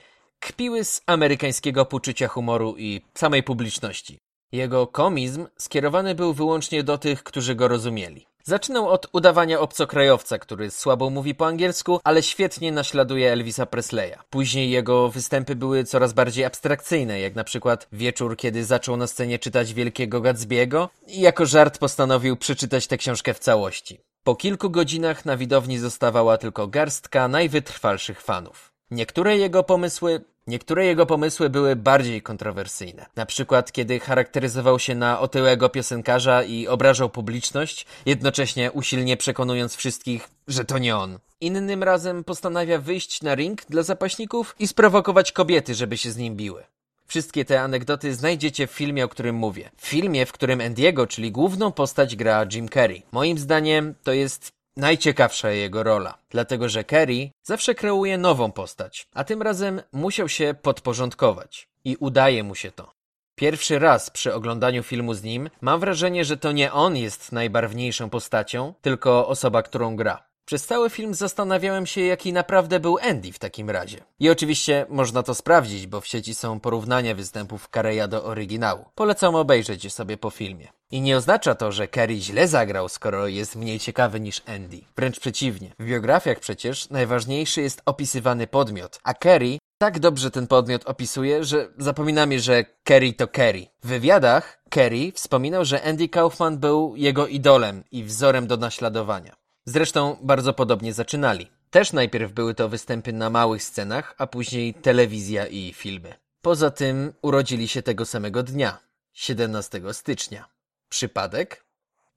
kpiły 0.44 0.84
z 0.84 1.02
amerykańskiego 1.06 1.86
poczucia 1.86 2.28
humoru 2.28 2.76
i 2.78 3.02
samej 3.14 3.44
publiczności. 3.44 4.18
Jego 4.52 4.88
komizm 4.88 5.48
skierowany 5.58 6.16
był 6.16 6.34
wyłącznie 6.34 6.84
do 6.84 6.98
tych, 6.98 7.24
którzy 7.24 7.56
go 7.56 7.68
rozumieli. 7.68 8.26
Zaczynał 8.44 8.90
od 8.90 9.08
udawania 9.14 9.60
obcokrajowca, 9.60 10.38
który 10.38 10.72
słabo 10.72 11.10
mówi 11.10 11.36
po 11.36 11.48
angielsku, 11.48 12.00
ale 12.04 12.24
świetnie 12.24 12.72
naśladuje 12.72 13.32
Elvisa 13.32 13.66
Presleya. 13.66 14.18
Później 14.30 14.72
jego 14.72 15.10
występy 15.10 15.56
były 15.56 15.84
coraz 15.84 16.14
bardziej 16.14 16.46
abstrakcyjne, 16.46 17.20
jak 17.20 17.36
na 17.36 17.44
przykład 17.44 17.88
wieczór, 17.92 18.38
kiedy 18.38 18.66
zaczął 18.66 18.98
na 18.98 19.08
scenie 19.08 19.40
czytać 19.40 19.74
Wielkiego 19.74 20.22
Gatsby'ego 20.22 20.88
i 21.08 21.22
jako 21.22 21.46
żart 21.46 21.78
postanowił 21.78 22.38
przeczytać 22.38 22.88
tę 22.88 22.98
książkę 22.98 23.34
w 23.34 23.40
całości. 23.40 24.00
Po 24.24 24.36
kilku 24.36 24.70
godzinach 24.70 25.26
na 25.26 25.38
widowni 25.38 25.78
zostawała 25.78 26.38
tylko 26.38 26.68
garstka 26.68 27.28
najwytrwalszych 27.28 28.22
fanów. 28.22 28.74
Niektóre 28.92 29.38
jego 29.38 29.64
pomysły 29.64 30.22
Niektóre 30.48 30.86
jego 30.86 31.06
pomysły 31.06 31.50
były 31.50 31.76
bardziej 31.76 32.22
kontrowersyjne. 32.22 33.06
Na 33.16 33.26
przykład, 33.26 33.72
kiedy 33.72 34.00
charakteryzował 34.00 34.80
się 34.80 34.96
na 34.96 35.20
otyłego 35.20 35.70
piosenkarza 35.70 36.44
i 36.44 36.68
obrażał 36.68 37.10
publiczność, 37.10 37.86
jednocześnie 38.06 38.72
usilnie 38.72 39.18
przekonując 39.18 39.76
wszystkich, 39.76 40.30
że 40.48 40.66
to 40.66 40.78
nie 40.78 40.98
on. 40.98 41.20
Innym 41.42 41.84
razem 41.84 42.24
postanawia 42.24 42.80
wyjść 42.80 43.22
na 43.22 43.36
ring 43.36 43.66
dla 43.66 43.84
zapaśników 43.84 44.56
i 44.60 44.68
sprowokować 44.68 45.32
kobiety, 45.32 45.76
żeby 45.76 45.98
się 45.98 46.12
z 46.12 46.18
nim 46.18 46.36
biły. 46.36 46.64
Wszystkie 47.08 47.46
te 47.46 47.62
anegdoty 47.62 48.14
znajdziecie 48.14 48.68
w 48.68 48.72
filmie, 48.72 49.06
o 49.06 49.10
którym 49.10 49.36
mówię. 49.36 49.70
W 49.78 49.88
filmie, 49.88 50.26
w 50.26 50.32
którym 50.32 50.62
Andiego, 50.62 51.08
czyli 51.08 51.32
główną 51.32 51.72
postać, 51.72 52.16
gra 52.16 52.46
Jim 52.54 52.70
Carrey. 52.70 53.04
Moim 53.12 53.38
zdaniem 53.38 53.96
to 54.04 54.14
jest 54.14 54.52
najciekawsza 54.78 55.52
jego 55.52 55.84
rola, 55.84 56.18
dlatego 56.30 56.70
że 56.70 56.84
Carey 56.84 57.32
zawsze 57.44 57.76
kreuje 57.76 58.18
nową 58.18 58.52
postać, 58.52 59.08
a 59.14 59.24
tym 59.24 59.42
razem 59.42 59.82
musiał 59.92 60.30
się 60.30 60.56
podporządkować. 60.62 61.68
I 61.86 61.98
udaje 62.00 62.44
mu 62.44 62.56
się 62.56 62.72
to. 62.72 62.92
Pierwszy 63.36 63.80
raz 63.80 64.10
przy 64.10 64.34
oglądaniu 64.34 64.84
filmu 64.84 65.14
z 65.14 65.24
nim 65.24 65.50
mam 65.62 65.80
wrażenie, 65.80 66.26
że 66.26 66.38
to 66.38 66.52
nie 66.52 66.74
on 66.74 66.98
jest 66.98 67.32
najbarwniejszą 67.32 68.10
postacią, 68.10 68.74
tylko 68.82 69.28
osoba, 69.28 69.64
którą 69.64 69.96
gra. 69.96 70.24
Przez 70.46 70.66
cały 70.66 70.90
film 70.90 71.14
zastanawiałem 71.14 71.86
się, 71.86 72.02
jaki 72.02 72.34
naprawdę 72.34 72.80
był 72.80 72.98
Andy 72.98 73.32
w 73.32 73.40
takim 73.40 73.70
razie. 73.70 74.04
I 74.20 74.30
oczywiście 74.30 74.86
można 74.90 75.24
to 75.24 75.36
sprawdzić, 75.36 75.88
bo 75.88 76.02
w 76.02 76.08
sieci 76.08 76.36
są 76.36 76.60
porównania 76.60 77.16
występów 77.16 77.70
Careya 77.70 78.08
do 78.10 78.24
oryginału. 78.24 78.86
Polecam 78.96 79.36
obejrzeć 79.36 79.84
je 79.84 79.90
sobie 79.90 80.18
po 80.18 80.30
filmie. 80.30 80.68
I 80.92 81.02
nie 81.02 81.18
oznacza 81.18 81.56
to, 81.56 81.72
że 81.72 81.88
Carey 81.88 82.22
źle 82.22 82.48
zagrał, 82.48 82.90
skoro 82.90 83.28
jest 83.28 83.56
mniej 83.56 83.80
ciekawy 83.80 84.20
niż 84.20 84.42
Andy. 84.46 84.82
Wręcz 84.96 85.20
przeciwnie. 85.20 85.74
W 85.80 85.86
biografiach 85.86 86.40
przecież 86.40 86.90
najważniejszy 86.90 87.62
jest 87.62 87.82
opisywany 87.86 88.48
podmiot, 88.48 89.00
a 89.04 89.14
Carey 89.14 89.60
tak 89.78 90.00
dobrze 90.00 90.32
ten 90.32 90.48
podmiot 90.48 90.86
opisuje, 90.86 91.44
że 91.44 91.70
zapominamy, 91.78 92.40
że 92.40 92.66
Kerry 92.84 93.14
to 93.14 93.28
Kerry. 93.28 93.66
W 93.84 93.88
wywiadach 93.88 94.64
Kerry 94.70 95.12
wspominał, 95.12 95.66
że 95.66 95.84
Andy 95.84 96.10
Kaufman 96.10 96.58
był 96.58 96.96
jego 96.96 97.28
idolem 97.28 97.84
i 97.92 98.04
wzorem 98.04 98.48
do 98.48 98.58
naśladowania. 98.58 99.36
Zresztą 99.66 100.18
bardzo 100.22 100.54
podobnie 100.54 100.94
zaczynali. 100.94 101.48
Też 101.70 101.94
najpierw 101.94 102.32
były 102.32 102.54
to 102.56 102.70
występy 102.70 103.14
na 103.14 103.30
małych 103.30 103.64
scenach, 103.64 104.16
a 104.18 104.28
później 104.28 104.74
telewizja 104.74 105.48
i 105.48 105.74
filmy. 105.74 106.14
Poza 106.42 106.72
tym 106.72 107.14
urodzili 107.22 107.68
się 107.68 107.82
tego 107.82 108.06
samego 108.06 108.44
dnia, 108.44 108.78
17 109.14 109.82
stycznia. 109.94 110.46
Przypadek? 110.90 111.66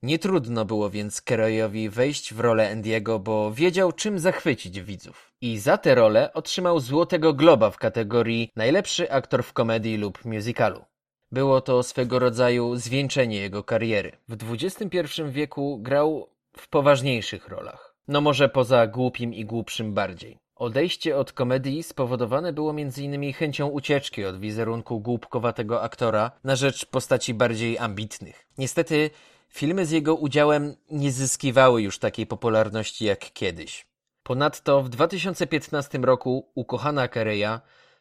Nie 0.03 0.19
trudno 0.19 0.65
było 0.65 0.89
więc 0.89 1.21
Keroyowi 1.21 1.89
wejść 1.89 2.33
w 2.33 2.39
rolę 2.39 2.71
Andiego, 2.71 3.19
bo 3.19 3.51
wiedział 3.51 3.91
czym 3.91 4.19
zachwycić 4.19 4.81
widzów. 4.81 5.31
I 5.41 5.59
za 5.59 5.77
tę 5.77 5.95
rolę 5.95 6.33
otrzymał 6.33 6.79
Złotego 6.79 7.33
Globa 7.33 7.71
w 7.71 7.77
kategorii 7.77 8.51
Najlepszy 8.55 9.11
aktor 9.11 9.43
w 9.43 9.53
komedii 9.53 9.97
lub 9.97 10.25
musicalu. 10.25 10.85
Było 11.31 11.61
to 11.61 11.83
swego 11.83 12.19
rodzaju 12.19 12.75
zwieńczenie 12.75 13.37
jego 13.37 13.63
kariery. 13.63 14.11
W 14.27 14.53
XXI 14.53 15.21
wieku 15.29 15.79
grał 15.81 16.29
w 16.57 16.67
poważniejszych 16.67 17.47
rolach. 17.47 17.95
No 18.07 18.21
może 18.21 18.49
poza 18.49 18.87
głupim 18.87 19.33
i 19.33 19.45
głupszym 19.45 19.93
bardziej. 19.93 20.37
Odejście 20.55 21.17
od 21.17 21.33
komedii 21.33 21.83
spowodowane 21.83 22.53
było 22.53 22.71
m.in. 22.71 23.33
chęcią 23.33 23.67
ucieczki 23.67 24.25
od 24.25 24.39
wizerunku 24.39 24.99
głupkowatego 24.99 25.81
aktora 25.81 26.31
na 26.43 26.55
rzecz 26.55 26.85
postaci 26.85 27.33
bardziej 27.33 27.77
ambitnych. 27.77 28.47
Niestety 28.57 29.09
filmy 29.49 29.85
z 29.85 29.91
jego 29.91 30.15
udziałem 30.15 30.75
nie 30.91 31.11
zyskiwały 31.11 31.81
już 31.81 31.99
takiej 31.99 32.27
popularności 32.27 33.05
jak 33.05 33.33
kiedyś. 33.33 33.87
Ponadto 34.23 34.83
w 34.83 34.89
2015 34.89 35.97
roku 35.97 36.51
ukochana 36.55 37.07
Kereya 37.07 37.59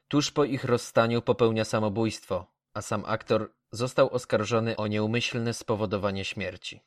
tuż 0.08 0.30
po 0.30 0.44
ich 0.44 0.64
rozstaniu 0.64 1.22
popełnia 1.22 1.64
samobójstwo, 1.64 2.46
a 2.74 2.82
sam 2.82 3.02
aktor 3.06 3.52
został 3.72 4.10
oskarżony 4.10 4.76
o 4.76 4.86
nieumyślne 4.86 5.54
spowodowanie 5.54 6.24
śmierci. 6.24 6.80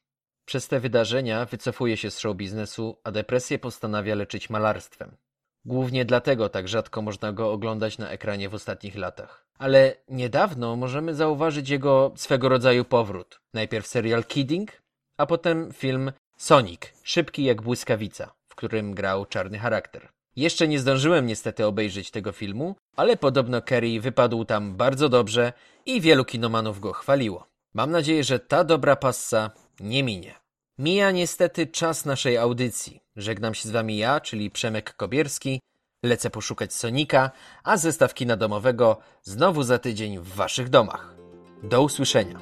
Przez 0.49 0.67
te 0.67 0.79
wydarzenia 0.79 1.45
wycofuje 1.45 1.97
się 1.97 2.11
z 2.11 2.19
show 2.19 2.35
biznesu, 2.35 2.97
a 3.03 3.11
depresję 3.11 3.59
postanawia 3.59 4.15
leczyć 4.15 4.49
malarstwem. 4.49 5.17
Głównie 5.65 6.05
dlatego 6.05 6.49
tak 6.49 6.67
rzadko 6.67 7.01
można 7.01 7.33
go 7.33 7.51
oglądać 7.51 7.97
na 7.97 8.09
ekranie 8.09 8.49
w 8.49 8.53
ostatnich 8.53 8.95
latach. 8.95 9.45
Ale 9.57 9.95
niedawno 10.07 10.75
możemy 10.75 11.15
zauważyć 11.15 11.69
jego 11.69 12.11
swego 12.15 12.49
rodzaju 12.49 12.85
powrót. 12.85 13.39
Najpierw 13.53 13.87
serial 13.87 14.23
Kidding, 14.23 14.81
a 15.17 15.25
potem 15.25 15.71
film 15.73 16.11
Sonic, 16.37 16.81
szybki 17.03 17.43
jak 17.43 17.61
błyskawica, 17.61 18.33
w 18.47 18.55
którym 18.55 18.93
grał 18.93 19.25
czarny 19.25 19.59
charakter. 19.59 20.09
Jeszcze 20.35 20.67
nie 20.67 20.79
zdążyłem 20.79 21.25
niestety 21.25 21.65
obejrzeć 21.65 22.11
tego 22.11 22.31
filmu, 22.31 22.75
ale 22.95 23.17
podobno 23.17 23.61
Kerry 23.61 24.01
wypadł 24.01 24.45
tam 24.45 24.75
bardzo 24.75 25.09
dobrze 25.09 25.53
i 25.85 26.01
wielu 26.01 26.25
kinomanów 26.25 26.79
go 26.79 26.93
chwaliło. 26.93 27.47
Mam 27.73 27.91
nadzieję, 27.91 28.23
że 28.23 28.39
ta 28.39 28.63
dobra 28.63 28.95
passa 28.95 29.51
nie 29.79 30.03
minie. 30.03 30.35
Mija 30.77 31.11
niestety 31.11 31.67
czas 31.67 32.05
naszej 32.05 32.37
audycji. 32.37 32.99
Żegnam 33.15 33.53
się 33.53 33.69
z 33.69 33.71
wami 33.71 33.97
ja, 33.97 34.19
czyli 34.19 34.51
Przemek 34.51 34.95
Kobierski. 34.95 35.59
Lecę 36.03 36.29
poszukać 36.29 36.73
Sonika, 36.73 37.31
a 37.63 37.77
zestaw 37.77 38.13
kina 38.13 38.37
domowego 38.37 38.97
znowu 39.23 39.63
za 39.63 39.79
tydzień 39.79 40.19
w 40.19 40.27
waszych 40.27 40.69
domach. 40.69 41.15
Do 41.63 41.83
usłyszenia. 41.83 42.39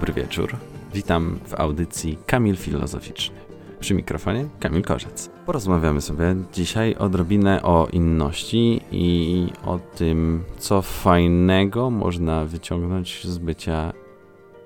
dobry 0.00 0.12
wieczór. 0.12 0.56
Witam 0.94 1.38
w 1.46 1.54
audycji 1.54 2.18
Kamil 2.26 2.56
Filozoficzny. 2.56 3.36
Przy 3.80 3.94
mikrofonie 3.94 4.48
Kamil 4.60 4.82
Korzec. 4.82 5.30
Porozmawiamy 5.46 6.00
sobie 6.00 6.34
dzisiaj 6.52 6.94
odrobinę 6.94 7.62
o 7.62 7.88
inności 7.92 8.80
i 8.92 9.46
o 9.64 9.78
tym, 9.78 10.44
co 10.58 10.82
fajnego 10.82 11.90
można 11.90 12.44
wyciągnąć 12.44 13.24
z 13.24 13.38
bycia 13.38 13.92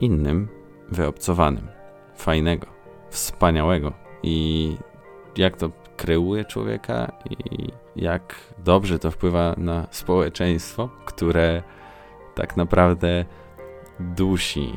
innym, 0.01 0.49
wyobcowanym. 0.91 1.69
Fajnego, 2.17 2.67
wspaniałego 3.11 3.93
i 4.23 4.77
jak 5.37 5.57
to 5.57 5.71
kreuje 5.97 6.45
człowieka 6.45 7.13
i 7.31 7.69
jak 7.97 8.35
dobrze 8.59 8.99
to 8.99 9.11
wpływa 9.11 9.55
na 9.57 9.87
społeczeństwo, 9.91 10.89
które 11.05 11.63
tak 12.35 12.57
naprawdę 12.57 13.25
dusi 14.01 14.73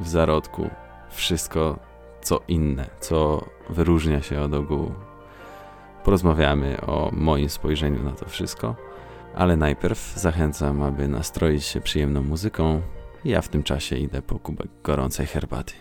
w 0.00 0.08
zarodku 0.08 0.70
wszystko, 1.10 1.78
co 2.22 2.40
inne, 2.48 2.86
co 3.00 3.44
wyróżnia 3.70 4.22
się 4.22 4.40
od 4.40 4.54
ogółu. 4.54 4.94
Porozmawiamy 6.04 6.80
o 6.80 7.10
moim 7.12 7.48
spojrzeniu 7.48 8.02
na 8.02 8.12
to 8.12 8.28
wszystko, 8.28 8.76
ale 9.34 9.56
najpierw 9.56 10.12
zachęcam, 10.16 10.82
aby 10.82 11.08
nastroić 11.08 11.64
się 11.64 11.80
przyjemną 11.80 12.22
muzyką. 12.22 12.80
Ja 13.24 13.42
w 13.42 13.48
tym 13.48 13.62
czasie 13.62 13.96
idę 13.96 14.22
po 14.22 14.38
kubek 14.38 14.68
gorącej 14.82 15.26
herbaty. 15.26 15.72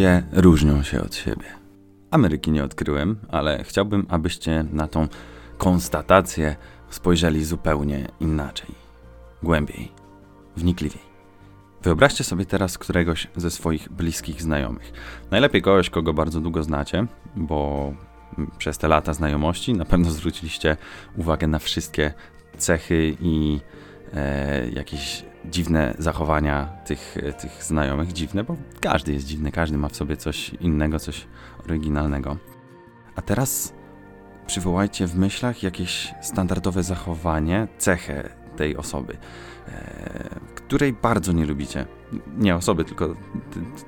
Ludzie 0.00 0.22
różnią 0.32 0.82
się 0.82 1.02
od 1.02 1.14
siebie. 1.14 1.46
Ameryki 2.10 2.50
nie 2.50 2.64
odkryłem, 2.64 3.18
ale 3.28 3.64
chciałbym, 3.64 4.06
abyście 4.08 4.64
na 4.72 4.88
tą 4.88 5.08
konstatację 5.58 6.56
spojrzeli 6.90 7.44
zupełnie 7.44 8.08
inaczej, 8.20 8.74
głębiej, 9.42 9.92
wnikliwiej. 10.56 11.02
Wyobraźcie 11.82 12.24
sobie 12.24 12.46
teraz 12.46 12.78
któregoś 12.78 13.28
ze 13.36 13.50
swoich 13.50 13.88
bliskich 13.92 14.42
znajomych. 14.42 14.92
Najlepiej 15.30 15.62
kogoś, 15.62 15.90
kogo 15.90 16.12
bardzo 16.14 16.40
długo 16.40 16.62
znacie, 16.62 17.06
bo 17.36 17.92
przez 18.58 18.78
te 18.78 18.88
lata 18.88 19.14
znajomości 19.14 19.74
na 19.74 19.84
pewno 19.84 20.10
zwróciliście 20.10 20.76
uwagę 21.16 21.46
na 21.46 21.58
wszystkie 21.58 22.14
cechy 22.58 23.16
i 23.20 23.60
e, 24.14 24.70
jakieś 24.70 25.24
dziwne 25.44 25.94
zachowania 25.98 26.68
tych, 26.84 27.16
tych 27.40 27.64
znajomych. 27.64 28.12
Dziwne, 28.12 28.44
bo 28.44 28.56
każdy 28.80 29.12
jest 29.12 29.26
dziwny, 29.26 29.52
każdy 29.52 29.78
ma 29.78 29.88
w 29.88 29.96
sobie 29.96 30.16
coś 30.16 30.48
innego, 30.48 30.98
coś 30.98 31.26
oryginalnego. 31.64 32.36
A 33.16 33.22
teraz 33.22 33.74
przywołajcie 34.46 35.06
w 35.06 35.16
myślach 35.16 35.62
jakieś 35.62 36.14
standardowe 36.20 36.82
zachowanie, 36.82 37.68
cechę 37.78 38.28
tej 38.56 38.76
osoby, 38.76 39.16
e, 39.68 40.40
której 40.54 40.92
bardzo 40.92 41.32
nie 41.32 41.46
lubicie. 41.46 41.86
Nie 42.38 42.56
osoby, 42.56 42.84
tylko 42.84 43.14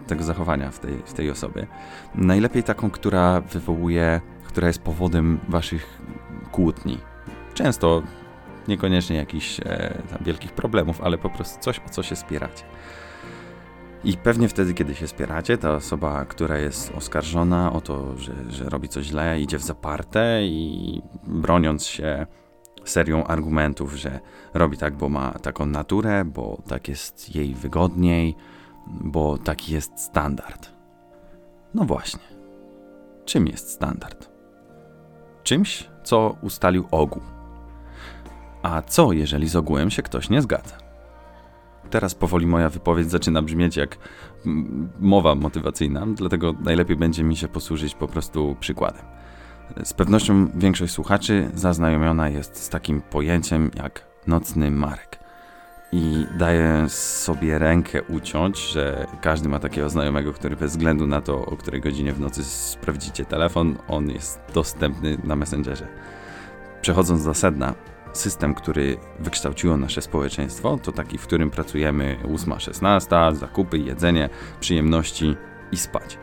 tego 0.06 0.24
zachowania 0.24 0.70
w 0.70 0.78
tej, 0.78 1.02
w 1.06 1.12
tej 1.12 1.30
osobie. 1.30 1.66
Najlepiej 2.14 2.62
taką, 2.62 2.90
która 2.90 3.40
wywołuje, 3.40 4.20
która 4.44 4.68
jest 4.68 4.82
powodem 4.82 5.40
waszych 5.48 6.02
kłótni. 6.52 6.98
Często 7.54 8.02
niekoniecznie 8.68 9.16
jakichś 9.16 9.60
e, 9.60 10.02
wielkich 10.20 10.52
problemów, 10.52 11.00
ale 11.00 11.18
po 11.18 11.30
prostu 11.30 11.60
coś, 11.60 11.78
o 11.86 11.88
co 11.88 12.02
się 12.02 12.16
spieracie. 12.16 12.64
I 14.04 14.16
pewnie 14.16 14.48
wtedy, 14.48 14.74
kiedy 14.74 14.94
się 14.94 15.08
spieracie, 15.08 15.58
ta 15.58 15.74
osoba, 15.74 16.24
która 16.24 16.58
jest 16.58 16.92
oskarżona 16.96 17.72
o 17.72 17.80
to, 17.80 18.18
że, 18.18 18.32
że 18.48 18.64
robi 18.64 18.88
coś 18.88 19.04
źle, 19.04 19.40
idzie 19.40 19.58
w 19.58 19.62
zaparte 19.62 20.42
i 20.42 21.02
broniąc 21.26 21.86
się 21.86 22.26
serią 22.84 23.24
argumentów, 23.24 23.94
że 23.94 24.20
robi 24.54 24.76
tak, 24.76 24.96
bo 24.96 25.08
ma 25.08 25.30
taką 25.30 25.66
naturę, 25.66 26.24
bo 26.24 26.62
tak 26.68 26.88
jest 26.88 27.34
jej 27.34 27.54
wygodniej, 27.54 28.36
bo 28.86 29.38
taki 29.38 29.72
jest 29.72 30.00
standard. 30.00 30.72
No 31.74 31.84
właśnie. 31.84 32.22
Czym 33.24 33.46
jest 33.46 33.70
standard? 33.70 34.30
Czymś, 35.42 35.90
co 36.04 36.36
ustalił 36.42 36.86
ogół. 36.90 37.22
A 38.62 38.82
co, 38.82 39.12
jeżeli 39.12 39.48
z 39.48 39.56
ogółem 39.56 39.90
się 39.90 40.02
ktoś 40.02 40.30
nie 40.30 40.42
zgadza? 40.42 40.76
Teraz 41.90 42.14
powoli 42.14 42.46
moja 42.46 42.68
wypowiedź 42.68 43.10
zaczyna 43.10 43.42
brzmieć 43.42 43.76
jak 43.76 43.98
mm, 44.46 44.90
mowa 45.00 45.34
motywacyjna, 45.34 46.06
dlatego 46.06 46.54
najlepiej 46.60 46.96
będzie 46.96 47.24
mi 47.24 47.36
się 47.36 47.48
posłużyć 47.48 47.94
po 47.94 48.08
prostu 48.08 48.56
przykładem. 48.60 49.02
Z 49.84 49.92
pewnością 49.92 50.48
większość 50.54 50.92
słuchaczy 50.92 51.50
zaznajomiona 51.54 52.28
jest 52.28 52.56
z 52.56 52.68
takim 52.68 53.00
pojęciem 53.00 53.70
jak 53.74 54.06
nocny 54.26 54.70
Marek. 54.70 55.18
I 55.92 56.26
daję 56.38 56.88
sobie 56.88 57.58
rękę 57.58 58.02
uciąć, 58.02 58.58
że 58.58 59.06
każdy 59.20 59.48
ma 59.48 59.58
takiego 59.58 59.90
znajomego, 59.90 60.32
który 60.32 60.56
bez 60.56 60.70
względu 60.70 61.06
na 61.06 61.20
to, 61.20 61.46
o 61.46 61.56
której 61.56 61.80
godzinie 61.80 62.12
w 62.12 62.20
nocy 62.20 62.44
sprawdzicie 62.44 63.24
telefon, 63.24 63.76
on 63.88 64.10
jest 64.10 64.40
dostępny 64.54 65.18
na 65.24 65.36
Messengerze. 65.36 65.88
Przechodząc 66.82 67.24
do 67.24 67.34
sedna, 67.34 67.74
system, 68.12 68.54
który 68.54 68.96
wykształciło 69.18 69.76
nasze 69.76 70.02
społeczeństwo, 70.02 70.78
to 70.82 70.92
taki, 70.92 71.18
w 71.18 71.26
którym 71.26 71.50
pracujemy 71.50 72.18
8-16, 72.24 73.34
zakupy, 73.34 73.78
jedzenie, 73.78 74.28
przyjemności 74.60 75.36
i 75.72 75.76
spać. 75.76 76.18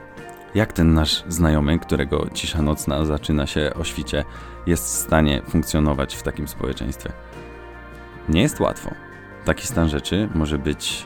Jak 0.55 0.73
ten 0.73 0.93
nasz 0.93 1.23
znajomy, 1.27 1.79
którego 1.79 2.29
cisza 2.33 2.61
nocna 2.61 3.05
zaczyna 3.05 3.47
się 3.47 3.71
o 3.79 3.83
świcie, 3.83 4.25
jest 4.67 4.85
w 4.85 4.87
stanie 4.87 5.41
funkcjonować 5.49 6.15
w 6.15 6.23
takim 6.23 6.47
społeczeństwie? 6.47 7.11
Nie 8.29 8.41
jest 8.41 8.59
łatwo. 8.59 8.91
Taki 9.45 9.67
stan 9.67 9.89
rzeczy 9.89 10.29
może 10.35 10.57
być 10.57 11.05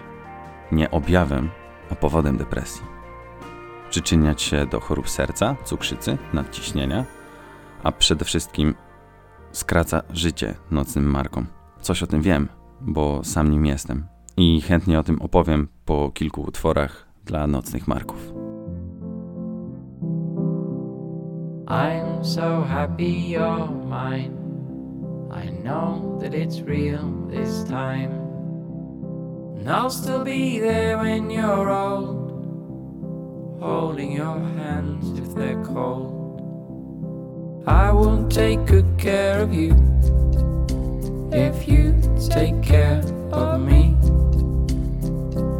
nie 0.71 0.91
objawem, 0.91 1.49
a 1.91 1.95
powodem 1.95 2.37
depresji. 2.37 2.81
Przyczyniać 3.89 4.41
się 4.41 4.65
do 4.65 4.79
chorób 4.79 5.09
serca, 5.09 5.55
cukrzycy, 5.65 6.17
nadciśnienia, 6.33 7.05
a 7.83 7.91
przede 7.91 8.25
wszystkim 8.25 8.75
skraca 9.53 10.01
życie 10.09 10.55
nocnym 10.71 11.05
markom. 11.05 11.45
Coś 11.81 12.03
o 12.03 12.07
tym 12.07 12.21
wiem, 12.21 12.47
bo 12.81 13.23
sam 13.23 13.51
nim 13.51 13.65
jestem 13.65 14.05
i 14.37 14.61
chętnie 14.61 14.99
o 14.99 15.03
tym 15.03 15.21
opowiem 15.21 15.67
po 15.85 16.11
kilku 16.11 16.41
utworach 16.41 17.07
dla 17.25 17.47
nocnych 17.47 17.87
marków. 17.87 18.33
I'm 21.67 22.23
so 22.23 22.61
happy 22.61 23.29
you're 23.29 23.67
mine. 23.85 24.33
I 25.31 25.49
know 25.63 26.19
that 26.21 26.33
it's 26.33 26.61
real 26.61 27.27
this 27.29 27.63
time. 27.63 28.11
And 29.57 29.69
I'll 29.69 29.89
still 29.89 30.23
be 30.23 30.59
there 30.59 30.97
when 30.97 31.31
you're 31.31 31.69
old, 31.69 32.31
holding 33.59 34.11
your 34.11 34.39
hands 34.57 35.19
if 35.19 35.33
they're 35.35 35.63
cold. 35.63 36.22
I 37.65 37.91
will 37.93 38.27
take 38.27 38.65
good 38.65 38.85
care 38.97 39.39
of 39.39 39.53
you 39.53 39.71
if 41.31 41.65
you 41.65 41.95
take 42.29 42.61
care 42.61 43.01
of 43.31 43.61
me. 43.61 43.95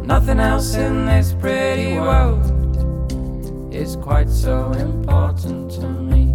Nothing 0.06 0.38
else 0.38 0.74
in 0.74 1.06
this 1.06 1.32
pretty 1.32 1.94
world 1.94 2.44
is 3.74 3.96
quite 3.96 4.28
so 4.28 4.70
important 4.72 5.70
to 5.72 5.88
me. 5.88 6.26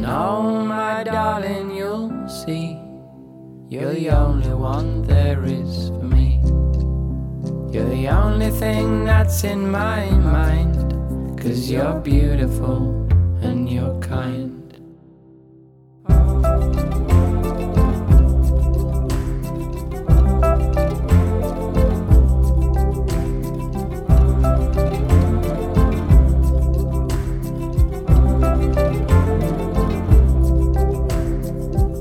No, 0.00 0.62
my 0.66 1.02
darling, 1.04 1.74
you'll 1.74 2.28
see. 2.28 2.78
You're 3.70 3.94
the 3.94 4.10
only 4.10 4.52
one 4.52 5.02
there 5.02 5.42
is 5.44 5.88
for 5.88 6.04
me. 6.04 6.42
You're 7.72 7.88
the 7.88 8.08
only 8.08 8.50
thing 8.50 9.06
that's 9.06 9.44
in 9.44 9.70
my 9.70 10.10
mind. 10.10 10.74
Cause 11.40 11.70
you're 11.70 11.98
beautiful 12.00 13.03
and 13.44 13.68
you're 13.70 14.00
kind. 14.00 14.60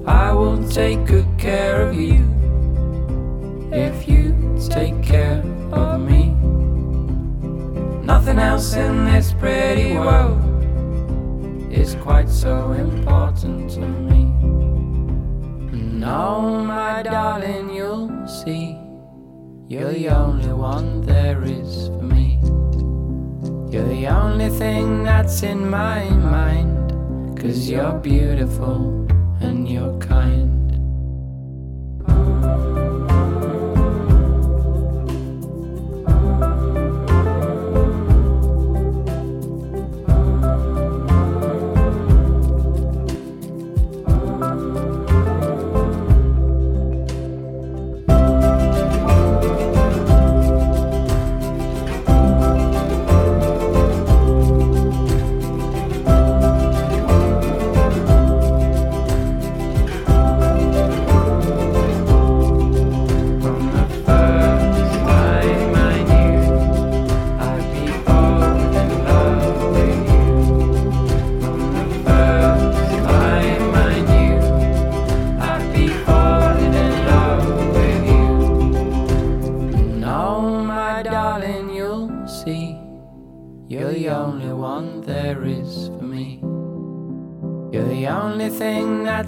I 0.08 0.32
will 0.34 0.68
take 0.70 1.06
good 1.06 1.28
care 1.38 1.82
of 1.88 1.96
you 1.96 2.24
if 3.72 4.08
you 4.08 4.58
take 4.70 5.04
care 5.04 5.44
of 5.72 6.00
me. 6.00 6.30
Nothing 8.06 8.40
else 8.40 8.76
in 8.76 9.06
this 9.06 9.34
pretty 9.34 9.94
world 9.94 10.43
is 11.74 11.96
quite 11.96 12.30
so 12.30 12.72
important 12.74 13.70
to 13.72 13.80
me. 13.80 14.26
No, 15.72 16.64
my 16.64 17.02
darling, 17.02 17.74
you'll 17.74 18.28
see. 18.28 18.78
You're 19.68 19.92
the 19.92 20.10
only 20.10 20.54
one 20.54 21.02
there 21.02 21.44
is 21.44 21.88
for 21.88 22.04
me. 22.04 22.40
You're 23.72 23.88
the 23.88 24.08
only 24.08 24.50
thing 24.50 25.04
that's 25.04 25.42
in 25.42 25.68
my 25.68 26.08
mind. 26.10 27.40
Cause 27.40 27.70
you're 27.70 27.98
beautiful 28.00 29.08
and 29.42 29.68
you're 29.68 29.98
kind. 30.00 30.43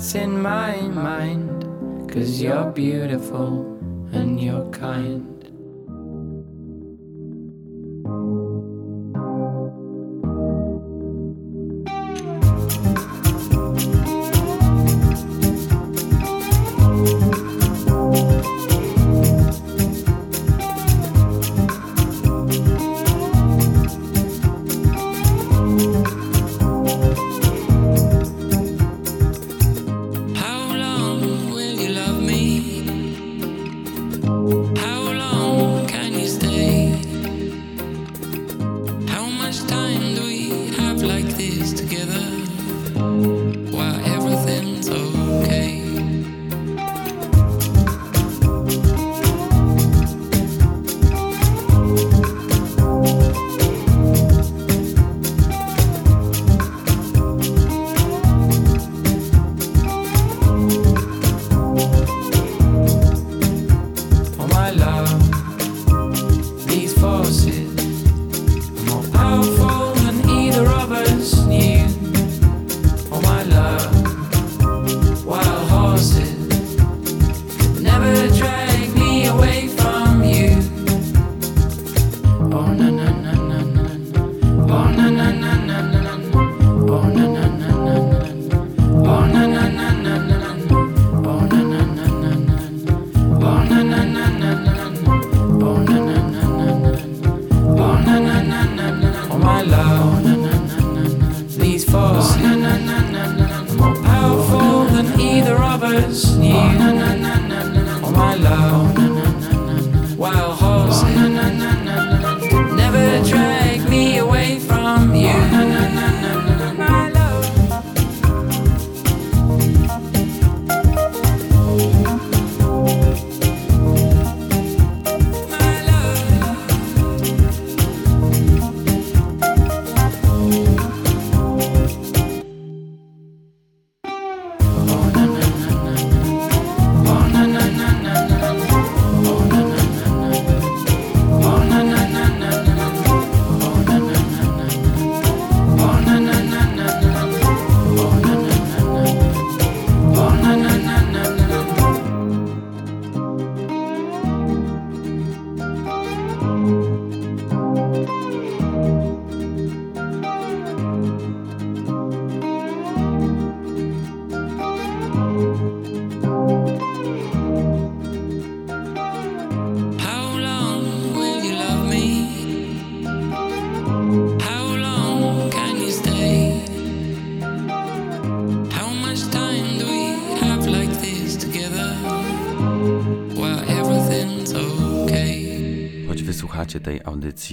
That's 0.05 0.15
in 0.15 0.39
my 0.39 0.79
mind. 0.81 2.11
Cause 2.11 2.39
you're 2.39 2.69
beautiful 2.71 3.74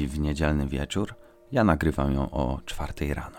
audycji 0.02 0.08
w 0.08 0.20
niedzielny 0.20 0.66
wieczór, 0.66 1.14
ja 1.52 1.64
nagrywam 1.64 2.14
ją 2.14 2.30
o 2.30 2.60
czwartej 2.64 3.14
rano. 3.14 3.38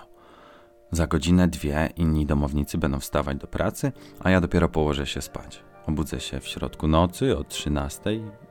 Za 0.92 1.08
godzinę, 1.08 1.48
dwie 1.48 1.90
inni 1.98 2.26
domownicy 2.26 2.78
będą 2.78 3.00
wstawać 3.00 3.38
do 3.38 3.48
pracy, 3.48 3.92
a 4.20 4.30
ja 4.30 4.42
dopiero 4.42 4.70
położę 4.70 5.06
się 5.06 5.22
spać. 5.22 5.64
Obudzę 5.88 6.20
się 6.20 6.40
w 6.40 6.48
środku 6.48 6.88
nocy 6.88 7.38
o 7.38 7.44
13 7.44 8.02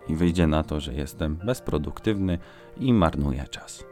i 0.08 0.16
wyjdzie 0.16 0.46
na 0.46 0.62
to, 0.62 0.80
że 0.80 0.94
jestem 0.94 1.36
bezproduktywny 1.36 2.38
i 2.76 2.92
marnuję 2.92 3.44
czas. 3.50 3.84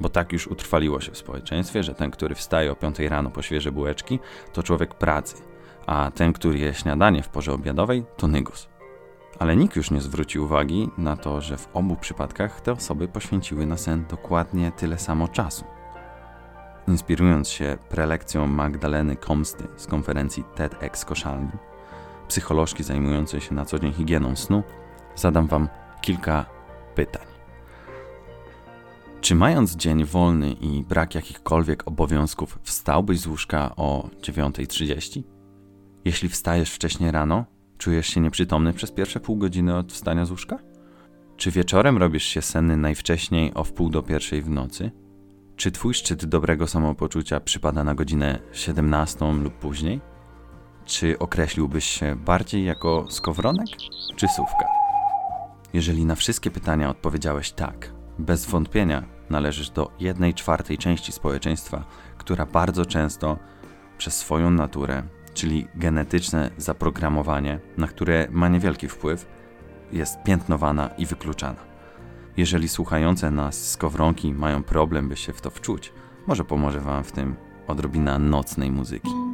Bo 0.00 0.08
tak 0.08 0.32
już 0.32 0.46
utrwaliło 0.46 1.00
się 1.00 1.12
w 1.12 1.18
społeczeństwie, 1.18 1.82
że 1.82 1.94
ten, 1.94 2.10
który 2.10 2.34
wstaje 2.34 2.72
o 2.72 2.76
5 2.76 2.98
rano 2.98 3.30
po 3.30 3.42
świeże 3.42 3.72
bułeczki, 3.72 4.18
to 4.52 4.62
człowiek 4.62 4.94
pracy, 4.94 5.36
a 5.86 6.10
ten, 6.10 6.32
który 6.32 6.58
je 6.58 6.74
śniadanie 6.74 7.22
w 7.22 7.28
porze 7.28 7.52
obiadowej, 7.52 8.04
to 8.16 8.26
nygus. 8.26 8.69
Ale 9.40 9.56
nikt 9.56 9.76
już 9.76 9.90
nie 9.90 10.00
zwróci 10.00 10.38
uwagi 10.38 10.90
na 10.98 11.16
to, 11.16 11.40
że 11.40 11.56
w 11.56 11.68
obu 11.74 11.96
przypadkach 11.96 12.60
te 12.60 12.72
osoby 12.72 13.08
poświęciły 13.08 13.66
na 13.66 13.76
sen 13.76 14.04
dokładnie 14.10 14.72
tyle 14.72 14.98
samo 14.98 15.28
czasu. 15.28 15.64
Inspirując 16.88 17.48
się 17.48 17.78
prelekcją 17.88 18.46
Magdaleny 18.46 19.16
Komsty 19.16 19.68
z 19.76 19.86
konferencji 19.86 20.44
TEDx 20.54 21.04
Koszalni, 21.04 21.50
psycholożki 22.28 22.82
zajmującej 22.82 23.40
się 23.40 23.54
na 23.54 23.64
co 23.64 23.78
dzień 23.78 23.92
higieną 23.92 24.36
snu, 24.36 24.62
zadam 25.16 25.46
Wam 25.46 25.68
kilka 26.00 26.44
pytań. 26.94 27.26
Czy 29.20 29.34
mając 29.34 29.76
dzień 29.76 30.04
wolny 30.04 30.52
i 30.52 30.84
brak 30.84 31.14
jakichkolwiek 31.14 31.88
obowiązków, 31.88 32.58
wstałbyś 32.62 33.20
z 33.20 33.26
łóżka 33.26 33.76
o 33.76 34.08
9.30? 34.20 35.22
Jeśli 36.04 36.28
wstajesz 36.28 36.72
wcześniej 36.72 37.10
rano, 37.10 37.44
czujesz 37.80 38.06
się 38.06 38.20
nieprzytomny 38.20 38.72
przez 38.72 38.90
pierwsze 38.92 39.20
pół 39.20 39.36
godziny 39.36 39.76
od 39.76 39.92
wstania 39.92 40.24
z 40.24 40.30
łóżka? 40.30 40.58
Czy 41.36 41.50
wieczorem 41.50 41.98
robisz 41.98 42.24
się 42.24 42.42
senny 42.42 42.76
najwcześniej 42.76 43.54
o 43.54 43.64
wpół 43.64 43.90
do 43.90 44.02
pierwszej 44.02 44.42
w 44.42 44.50
nocy? 44.50 44.90
Czy 45.56 45.70
twój 45.70 45.94
szczyt 45.94 46.24
dobrego 46.24 46.66
samopoczucia 46.66 47.40
przypada 47.40 47.84
na 47.84 47.94
godzinę 47.94 48.38
17 48.52 49.32
lub 49.32 49.54
później? 49.54 50.00
Czy 50.84 51.18
określiłbyś 51.18 51.84
się 51.84 52.16
bardziej 52.16 52.64
jako 52.64 53.06
skowronek 53.10 53.66
czy 54.16 54.28
sówka? 54.28 54.64
Jeżeli 55.72 56.04
na 56.04 56.14
wszystkie 56.14 56.50
pytania 56.50 56.90
odpowiedziałeś 56.90 57.52
tak, 57.52 57.92
bez 58.18 58.46
wątpienia 58.46 59.04
należysz 59.30 59.70
do 59.70 59.90
jednej 60.00 60.34
czwartej 60.34 60.78
części 60.78 61.12
społeczeństwa, 61.12 61.84
która 62.18 62.46
bardzo 62.46 62.86
często 62.86 63.38
przez 63.98 64.16
swoją 64.16 64.50
naturę, 64.50 65.02
czyli 65.40 65.68
genetyczne 65.74 66.50
zaprogramowanie, 66.56 67.58
na 67.76 67.86
które 67.86 68.28
ma 68.30 68.48
niewielki 68.48 68.88
wpływ, 68.88 69.26
jest 69.92 70.22
piętnowana 70.22 70.88
i 70.98 71.06
wykluczana. 71.06 71.60
Jeżeli 72.36 72.68
słuchające 72.68 73.30
nas 73.30 73.70
skowronki 73.70 74.34
mają 74.34 74.62
problem, 74.62 75.08
by 75.08 75.16
się 75.16 75.32
w 75.32 75.40
to 75.40 75.50
wczuć, 75.50 75.92
może 76.26 76.44
pomoże 76.44 76.80
Wam 76.80 77.04
w 77.04 77.12
tym 77.12 77.36
odrobina 77.66 78.18
nocnej 78.18 78.70
muzyki. 78.70 79.29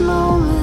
Moment 0.00 0.53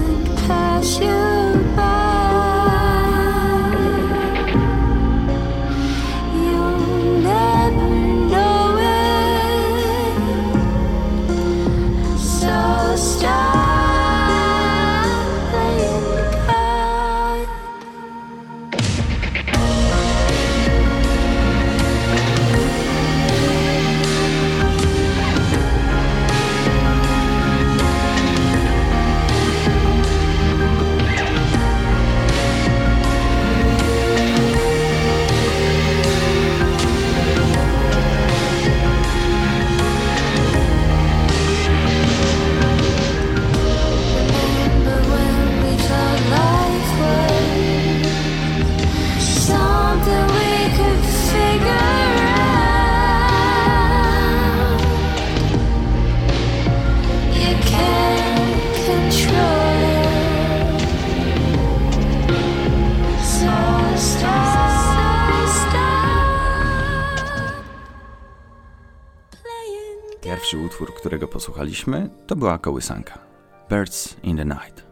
którego 71.72 71.85
posłuchaliśmy, 71.85 72.09
to 72.27 72.35
była 72.35 72.58
kołysanka. 72.58 73.19
Birds 73.69 74.17
in 74.24 74.38
the 74.38 74.45
Night. 74.45 74.85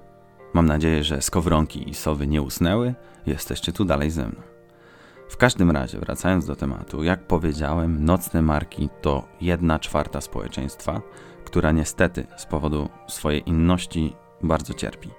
Mam 0.53 0.65
nadzieję, 0.65 1.03
że 1.03 1.21
skowronki 1.21 1.89
i 1.89 1.93
sowy 1.93 2.27
nie 2.27 2.41
usnęły, 2.41 2.95
jesteście 3.25 3.71
tu 3.71 3.85
dalej 3.85 4.11
ze 4.11 4.25
mną. 4.25 4.41
W 5.29 5.37
każdym 5.37 5.71
razie, 5.71 5.99
wracając 5.99 6.45
do 6.45 6.55
tematu, 6.55 7.03
jak 7.03 7.27
powiedziałem, 7.27 8.05
nocne 8.05 8.41
marki 8.41 8.89
to 9.01 9.27
jedna 9.41 9.79
czwarta 9.79 10.21
społeczeństwa, 10.21 11.01
która 11.45 11.71
niestety 11.71 12.27
z 12.37 12.45
powodu 12.45 12.89
swojej 13.07 13.49
inności 13.49 14.15
bardzo 14.43 14.73
cierpi. 14.73 15.09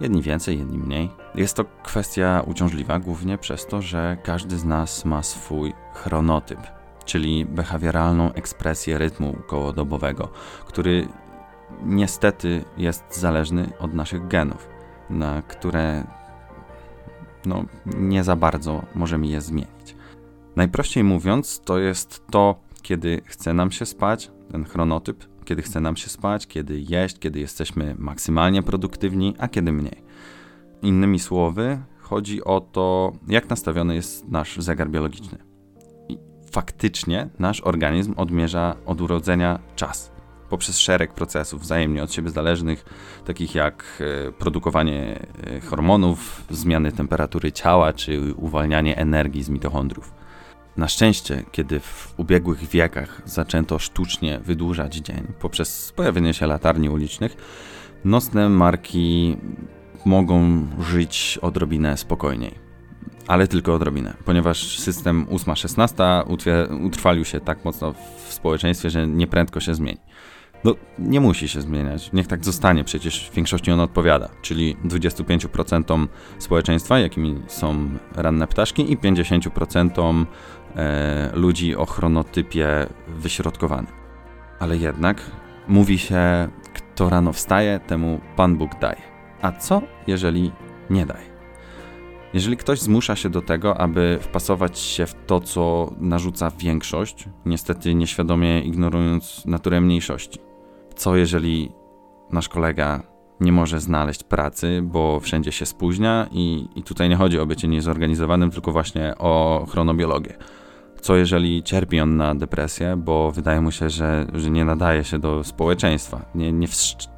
Jedni 0.00 0.22
więcej, 0.22 0.58
jedni 0.58 0.78
mniej. 0.78 1.10
Jest 1.34 1.56
to 1.56 1.64
kwestia 1.82 2.42
uciążliwa 2.46 2.98
głównie 2.98 3.38
przez 3.38 3.66
to, 3.66 3.82
że 3.82 4.16
każdy 4.24 4.58
z 4.58 4.64
nas 4.64 5.04
ma 5.04 5.22
swój 5.22 5.72
chronotyp, 5.94 6.60
czyli 7.04 7.46
behawioralną 7.46 8.32
ekspresję 8.32 8.98
rytmu 8.98 9.36
kołodobowego, 9.46 10.28
który 10.66 11.08
niestety 11.84 12.64
jest 12.76 13.18
zależny 13.20 13.70
od 13.78 13.94
naszych 13.94 14.28
genów, 14.28 14.68
na 15.10 15.42
które 15.42 16.04
no, 17.46 17.64
nie 17.96 18.24
za 18.24 18.36
bardzo 18.36 18.82
możemy 18.94 19.26
je 19.26 19.40
zmienić. 19.40 19.96
Najprościej 20.56 21.04
mówiąc, 21.04 21.60
to 21.64 21.78
jest 21.78 22.26
to, 22.30 22.60
kiedy 22.82 23.20
chce 23.24 23.54
nam 23.54 23.70
się 23.70 23.86
spać, 23.86 24.30
ten 24.52 24.64
chronotyp, 24.64 25.24
kiedy 25.44 25.62
chce 25.62 25.80
nam 25.80 25.96
się 25.96 26.08
spać, 26.08 26.46
kiedy 26.46 26.80
jeść, 26.80 27.18
kiedy 27.18 27.40
jesteśmy 27.40 27.94
maksymalnie 27.98 28.62
produktywni, 28.62 29.34
a 29.38 29.48
kiedy 29.48 29.72
mniej. 29.72 30.02
Innymi 30.82 31.18
słowy, 31.18 31.80
chodzi 31.98 32.44
o 32.44 32.60
to, 32.60 33.12
jak 33.28 33.50
nastawiony 33.50 33.94
jest 33.94 34.28
nasz 34.28 34.56
zegar 34.58 34.90
biologiczny. 34.90 35.49
Faktycznie 36.50 37.28
nasz 37.38 37.60
organizm 37.60 38.14
odmierza 38.16 38.76
od 38.86 39.00
urodzenia 39.00 39.58
czas 39.76 40.12
poprzez 40.50 40.78
szereg 40.78 41.14
procesów 41.14 41.62
wzajemnie 41.62 42.02
od 42.02 42.12
siebie 42.12 42.30
zależnych, 42.30 42.84
takich 43.24 43.54
jak 43.54 44.02
e, 44.28 44.32
produkowanie 44.32 45.18
e, 45.46 45.60
hormonów, 45.60 46.44
zmiany 46.50 46.92
temperatury 46.92 47.52
ciała 47.52 47.92
czy 47.92 48.34
uwalnianie 48.34 48.96
energii 48.96 49.42
z 49.42 49.48
mitochondriów. 49.48 50.12
Na 50.76 50.88
szczęście, 50.88 51.42
kiedy 51.52 51.80
w 51.80 52.14
ubiegłych 52.16 52.68
wiekach 52.68 53.22
zaczęto 53.24 53.78
sztucznie 53.78 54.38
wydłużać 54.38 54.94
dzień 54.94 55.26
poprzez 55.40 55.92
pojawienie 55.96 56.34
się 56.34 56.46
latarni 56.46 56.88
ulicznych, 56.88 57.36
nocne 58.04 58.48
marki 58.48 59.36
mogą 60.04 60.66
żyć 60.80 61.38
odrobinę 61.42 61.96
spokojniej. 61.96 62.69
Ale 63.30 63.48
tylko 63.48 63.74
odrobinę, 63.74 64.14
ponieważ 64.24 64.78
system 64.78 65.26
8-16 65.26 66.22
utwie- 66.26 66.86
utrwalił 66.86 67.24
się 67.24 67.40
tak 67.40 67.64
mocno 67.64 67.92
w 68.26 68.32
społeczeństwie, 68.32 68.90
że 68.90 69.06
nieprędko 69.06 69.60
się 69.60 69.74
zmieni. 69.74 69.98
No, 70.64 70.74
nie 70.98 71.20
musi 71.20 71.48
się 71.48 71.60
zmieniać. 71.60 72.12
Niech 72.12 72.26
tak 72.26 72.44
zostanie, 72.44 72.84
przecież 72.84 73.30
w 73.30 73.34
większości 73.34 73.72
on 73.72 73.80
odpowiada, 73.80 74.28
czyli 74.42 74.76
25% 74.84 76.08
społeczeństwa, 76.38 76.98
jakimi 76.98 77.42
są 77.46 77.88
ranne 78.14 78.46
ptaszki, 78.46 78.92
i 78.92 78.98
50% 78.98 80.26
e, 80.76 81.30
ludzi 81.34 81.76
o 81.76 81.86
chronotypie 81.86 82.86
wyśrodkowanym. 83.08 83.92
Ale 84.58 84.76
jednak 84.76 85.22
mówi 85.68 85.98
się, 85.98 86.48
kto 86.74 87.10
rano 87.10 87.32
wstaje, 87.32 87.80
temu 87.80 88.20
Pan 88.36 88.56
Bóg 88.56 88.70
daje. 88.80 89.02
A 89.42 89.52
co, 89.52 89.82
jeżeli 90.06 90.52
nie 90.90 91.06
daje? 91.06 91.29
Jeżeli 92.34 92.56
ktoś 92.56 92.80
zmusza 92.80 93.16
się 93.16 93.30
do 93.30 93.42
tego, 93.42 93.80
aby 93.80 94.18
wpasować 94.20 94.78
się 94.78 95.06
w 95.06 95.14
to, 95.26 95.40
co 95.40 95.92
narzuca 95.98 96.50
większość, 96.58 97.28
niestety 97.46 97.94
nieświadomie 97.94 98.60
ignorując 98.60 99.46
naturę 99.46 99.80
mniejszości. 99.80 100.38
Co 100.94 101.16
jeżeli 101.16 101.72
nasz 102.32 102.48
kolega 102.48 103.02
nie 103.40 103.52
może 103.52 103.80
znaleźć 103.80 104.24
pracy, 104.24 104.80
bo 104.82 105.20
wszędzie 105.20 105.52
się 105.52 105.66
spóźnia 105.66 106.26
i, 106.32 106.68
i 106.76 106.82
tutaj 106.82 107.08
nie 107.08 107.16
chodzi 107.16 107.38
o 107.38 107.46
bycie 107.46 107.68
niezorganizowanym, 107.68 108.50
tylko 108.50 108.72
właśnie 108.72 109.14
o 109.18 109.66
chronobiologię. 109.70 110.36
Co 111.00 111.16
jeżeli 111.16 111.62
cierpi 111.62 112.00
on 112.00 112.16
na 112.16 112.34
depresję, 112.34 112.96
bo 112.96 113.30
wydaje 113.30 113.60
mu 113.60 113.70
się, 113.70 113.90
że, 113.90 114.26
że 114.34 114.50
nie 114.50 114.64
nadaje 114.64 115.04
się 115.04 115.18
do 115.18 115.44
społeczeństwa, 115.44 116.24
nie, 116.34 116.52
nie, 116.52 116.66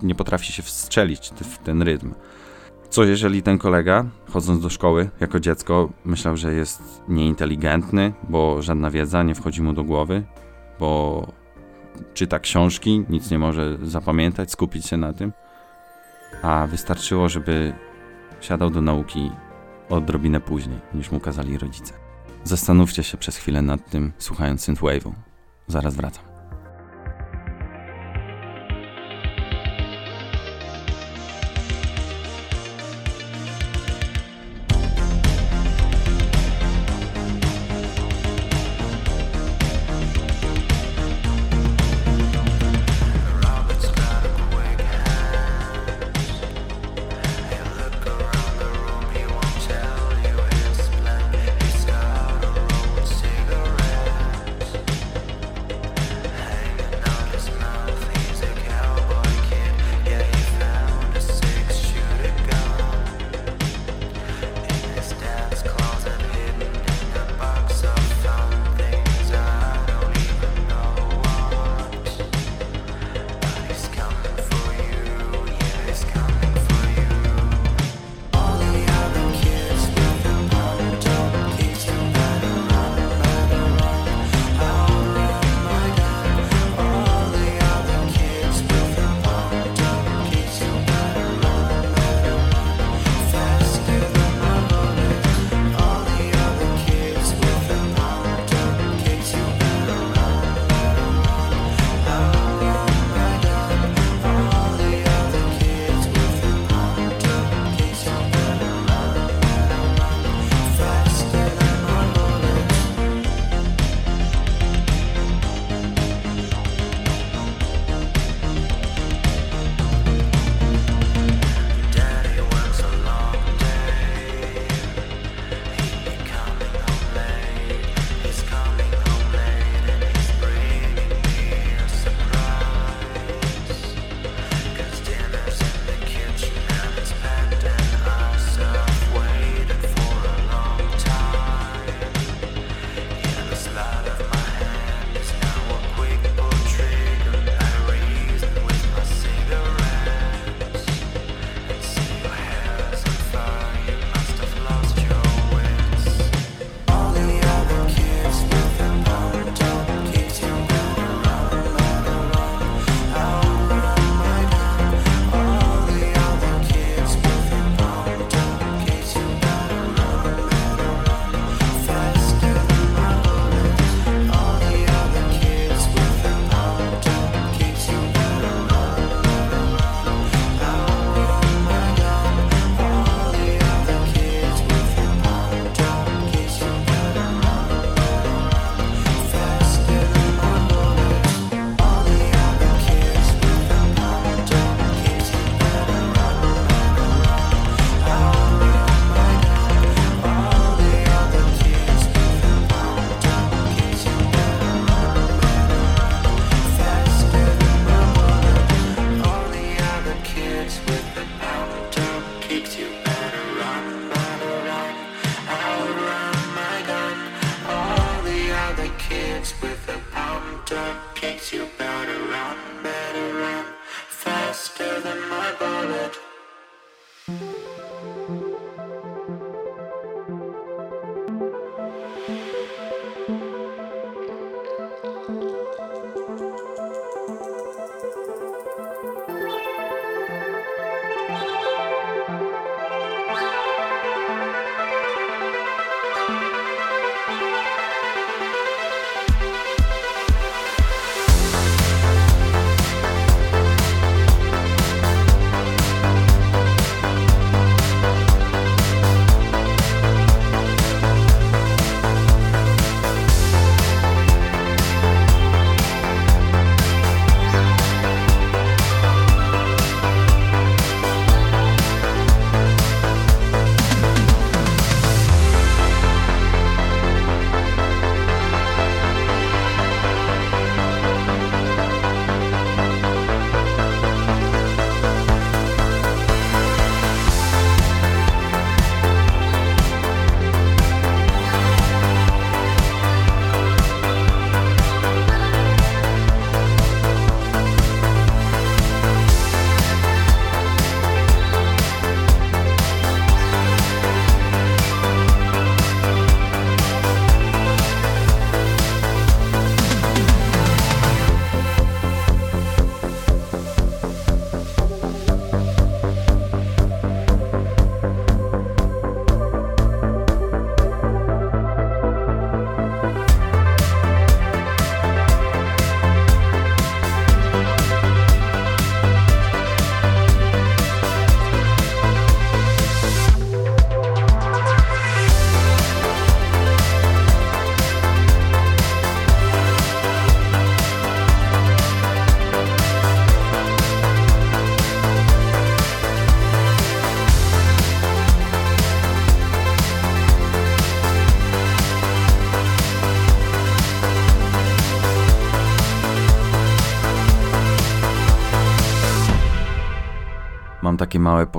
nie 0.02 0.14
potrafi 0.14 0.52
się 0.52 0.62
wstrzelić 0.62 1.28
w 1.28 1.58
ten 1.58 1.82
rytm. 1.82 2.14
Co 2.92 3.04
jeżeli 3.04 3.42
ten 3.42 3.58
kolega, 3.58 4.04
chodząc 4.30 4.62
do 4.62 4.70
szkoły 4.70 5.10
jako 5.20 5.40
dziecko, 5.40 5.88
myślał, 6.04 6.36
że 6.36 6.54
jest 6.54 7.02
nieinteligentny, 7.08 8.12
bo 8.28 8.62
żadna 8.62 8.90
wiedza 8.90 9.22
nie 9.22 9.34
wchodzi 9.34 9.62
mu 9.62 9.72
do 9.72 9.84
głowy, 9.84 10.22
bo 10.80 11.26
czyta 12.14 12.38
książki, 12.38 13.04
nic 13.08 13.30
nie 13.30 13.38
może 13.38 13.78
zapamiętać, 13.82 14.50
skupić 14.50 14.86
się 14.86 14.96
na 14.96 15.12
tym, 15.12 15.32
a 16.42 16.66
wystarczyło, 16.66 17.28
żeby 17.28 17.72
siadał 18.40 18.70
do 18.70 18.82
nauki 18.82 19.30
odrobinę 19.88 20.40
później, 20.40 20.78
niż 20.94 21.10
mu 21.10 21.20
kazali 21.20 21.58
rodzice. 21.58 21.94
Zastanówcie 22.44 23.02
się 23.02 23.16
przez 23.18 23.36
chwilę 23.36 23.62
nad 23.62 23.90
tym, 23.90 24.12
słuchając 24.18 24.68
synthwave'u. 24.68 25.12
Zaraz 25.66 25.94
wracam. 25.94 26.31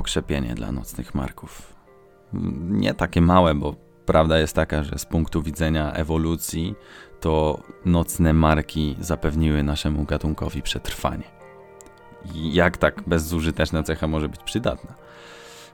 Pokrzepienie 0.04 0.54
dla 0.54 0.72
nocnych 0.72 1.14
marków. 1.14 1.74
Nie 2.70 2.94
takie 2.94 3.20
małe, 3.20 3.54
bo 3.54 3.74
prawda 4.06 4.38
jest 4.38 4.54
taka, 4.54 4.84
że 4.84 4.98
z 4.98 5.06
punktu 5.06 5.42
widzenia 5.42 5.92
ewolucji 5.92 6.74
to 7.20 7.62
nocne 7.84 8.32
marki 8.32 8.96
zapewniły 9.00 9.62
naszemu 9.62 10.04
gatunkowi 10.04 10.62
przetrwanie. 10.62 11.24
Jak 12.34 12.76
tak 12.76 13.02
bezużyteczna 13.06 13.82
cecha 13.82 14.06
może 14.06 14.28
być 14.28 14.40
przydatna? 14.42 14.94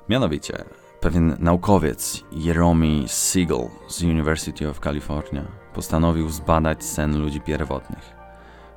Mianowicie, 0.09 0.65
pewien 1.01 1.37
naukowiec 1.39 2.25
Jeremy 2.33 3.09
Siegel 3.09 3.69
z 3.89 4.03
University 4.03 4.69
of 4.69 4.81
California 4.81 5.45
postanowił 5.75 6.29
zbadać 6.29 6.85
sen 6.85 7.21
ludzi 7.21 7.41
pierwotnych. 7.41 8.20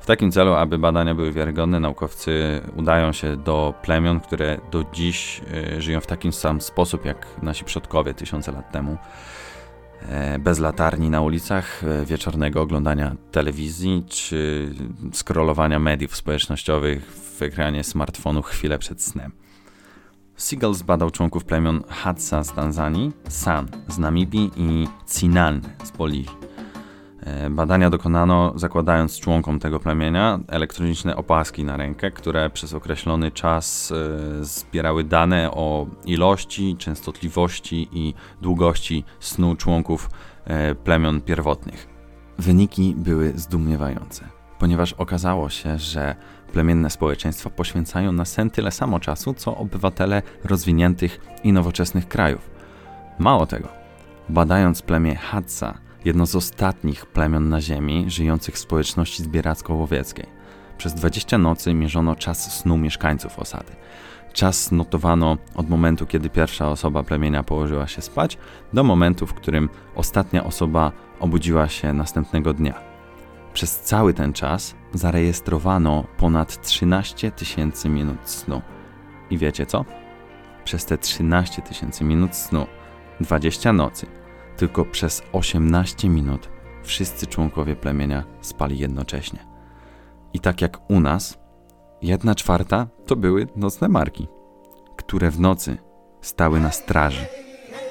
W 0.04 0.06
takim 0.06 0.32
celu, 0.32 0.54
aby 0.54 0.78
badania 0.78 1.16
były 1.16 1.32
wiarygodne, 1.32 1.80
naukowcy 1.80 2.62
udają 2.76 3.12
się 3.12 3.38
do 3.38 3.74
plemion, 3.82 4.20
które 4.20 4.58
do 4.72 4.86
dziś 4.94 5.42
e, 5.54 5.82
żyją 5.82 6.02
w 6.02 6.08
taki 6.08 6.32
sam 6.32 6.62
sposób 6.62 7.06
jak 7.06 7.28
nasi 7.42 7.66
przodkowie 7.66 8.14
tysiące 8.14 8.52
lat 8.52 8.72
temu. 8.72 8.98
E, 10.10 10.40
Bez 10.40 10.60
latarni 10.60 11.10
na 11.10 11.22
ulicach, 11.22 11.84
e, 11.84 12.06
wieczornego 12.06 12.62
oglądania 12.62 13.16
telewizji 13.32 14.04
czy 14.08 14.70
scrollowania 15.14 15.80
mediów 15.80 16.16
społecznościowych 16.16 17.06
w 17.12 17.42
ekranie 17.42 17.84
smartfonu 17.84 18.42
chwilę 18.42 18.80
przed 18.80 19.02
snem. 19.02 19.32
Siegel 20.38 20.74
zbadał 20.74 21.12
członków 21.12 21.46
plemion 21.46 21.84
Hadza 21.90 22.44
z 22.44 22.54
Tanzanii, 22.54 23.12
San 23.30 23.68
z 23.88 23.98
Namibii 23.98 24.52
i 24.58 24.88
Cinan 25.14 25.62
z 25.84 25.92
Boliwii. 25.92 26.53
E, 27.26 27.50
Badania 27.50 27.90
dokonano 27.90 28.54
zakładając 28.56 29.20
członkom 29.20 29.60
tego 29.60 29.80
plemienia 29.80 30.40
elektroniczne 30.48 31.16
opaski 31.16 31.64
na 31.64 31.78
rękę, 31.78 32.12
które 32.12 32.50
przez 32.50 32.74
określony 32.74 33.32
czas 33.32 33.92
e, 33.92 34.46
zbierały 34.46 35.04
dane 35.04 35.52
o 35.52 35.88
ilości, 36.06 36.76
częstotliwości 36.78 37.90
i 37.92 38.14
długości 38.42 39.04
snu 39.20 39.56
członków 39.56 40.10
e, 40.46 40.76
plemion 40.76 41.22
pierwotnych. 41.22 41.88
Wyniki 42.38 42.96
były 42.98 43.34
zdumiewające, 43.36 44.26
ponieważ 44.60 44.94
okazało 44.94 45.50
się, 45.50 45.78
że 45.80 46.16
plemienne 46.54 46.90
społeczeństwa 46.90 47.50
poświęcają 47.50 48.12
na 48.12 48.26
sen 48.26 48.50
tyle 48.50 48.72
samo 48.72 49.00
czasu, 49.00 49.34
co 49.34 49.58
obywatele 49.58 50.22
rozwiniętych 50.44 51.20
i 51.44 51.54
nowoczesnych 51.54 52.08
krajów. 52.08 52.50
Mało 53.20 53.46
tego, 53.46 53.68
badając 54.30 54.82
plemię 54.82 55.16
Hadza, 55.16 55.78
jedno 56.06 56.26
z 56.26 56.36
ostatnich 56.36 57.06
plemion 57.06 57.50
na 57.50 57.62
Ziemi 57.62 58.06
żyjących 58.08 58.56
w 58.56 58.60
społeczności 58.60 59.24
zbieracko-łowieckiej. 59.24 60.26
Przez 60.78 60.94
20 60.94 61.38
nocy 61.38 61.74
mierzono 61.74 62.16
czas 62.16 62.60
snu 62.60 62.78
mieszkańców 62.78 63.40
osady. 63.40 63.72
Czas 64.34 64.72
notowano 64.72 65.38
od 65.56 65.70
momentu, 65.70 66.06
kiedy 66.06 66.30
pierwsza 66.30 66.70
osoba 66.70 67.04
plemienia 67.04 67.44
położyła 67.44 67.88
się 67.88 68.02
spać, 68.02 68.38
do 68.74 68.84
momentu, 68.84 69.28
w 69.28 69.34
którym 69.34 69.70
ostatnia 69.96 70.44
osoba 70.44 70.92
obudziła 71.20 71.68
się 71.68 71.94
następnego 71.94 72.54
dnia. 72.54 72.82
Przez 73.54 73.80
cały 73.80 74.14
ten 74.14 74.34
czas 74.34 74.76
zarejestrowano 74.94 76.04
ponad 76.18 76.62
13 76.62 77.32
tysięcy 77.32 77.90
minut 77.90 78.30
snu. 78.30 78.62
I 79.30 79.38
wiecie 79.38 79.66
co? 79.66 79.86
Przez 80.66 80.86
te 80.86 80.98
13 80.98 81.62
tysięcy 81.62 82.04
minut 82.04 82.36
snu, 82.36 82.68
20 83.22 83.74
nocy, 83.74 84.08
tylko 84.58 84.86
przez 84.86 85.24
18 85.32 86.10
minut 86.10 86.50
wszyscy 86.84 87.28
członkowie 87.28 87.76
plemienia 87.76 88.24
spali 88.42 88.80
jednocześnie. 88.80 89.40
I 90.34 90.40
tak 90.40 90.62
jak 90.62 90.92
u 90.92 91.00
nas, 91.00 91.40
jedna 92.02 92.36
czwarta 92.36 92.88
to 93.06 93.16
były 93.16 93.48
nocne 93.56 93.88
marki, 93.88 94.28
które 94.98 95.32
w 95.32 95.40
nocy 95.40 95.78
stały 96.22 96.60
na 96.60 96.72
straży, 96.72 97.26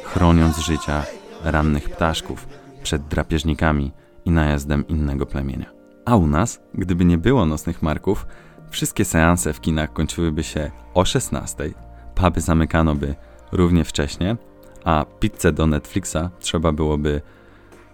chroniąc 0.05 0.59
życia 0.59 1.05
rannych 1.45 1.91
ptaszków 1.91 2.49
przed 2.83 3.07
drapieżnikami 3.07 3.93
i 4.25 4.31
najazdem 4.31 4.87
innego 4.89 5.27
plemienia. 5.27 5.67
A 6.05 6.17
u 6.17 6.27
nas, 6.27 6.61
gdyby 6.75 7.05
nie 7.05 7.19
było 7.19 7.47
nocnych 7.47 7.83
marków, 7.83 8.27
wszystkie 8.71 9.05
seanse 9.05 9.53
w 9.53 9.61
kinach 9.61 9.93
kończyłyby 9.93 10.45
się 10.45 10.71
o 10.95 11.05
16, 11.05 11.71
puby 12.15 12.41
zamykano 12.41 12.95
by 12.95 13.15
równie 13.53 13.85
wcześnie, 13.85 14.37
a 14.85 15.05
pizzę 15.21 15.53
do 15.53 15.67
Netflixa 15.67 16.31
trzeba 16.41 16.73
byłoby 16.73 17.21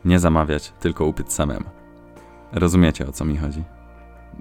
nie 0.05 0.19
zamawiać, 0.19 0.73
tylko 0.81 1.05
upiec 1.05 1.33
samemu. 1.33 1.67
Rozumiecie 2.53 3.07
o 3.07 3.13
co 3.13 3.25
mi 3.25 3.37
chodzi? 3.37 3.65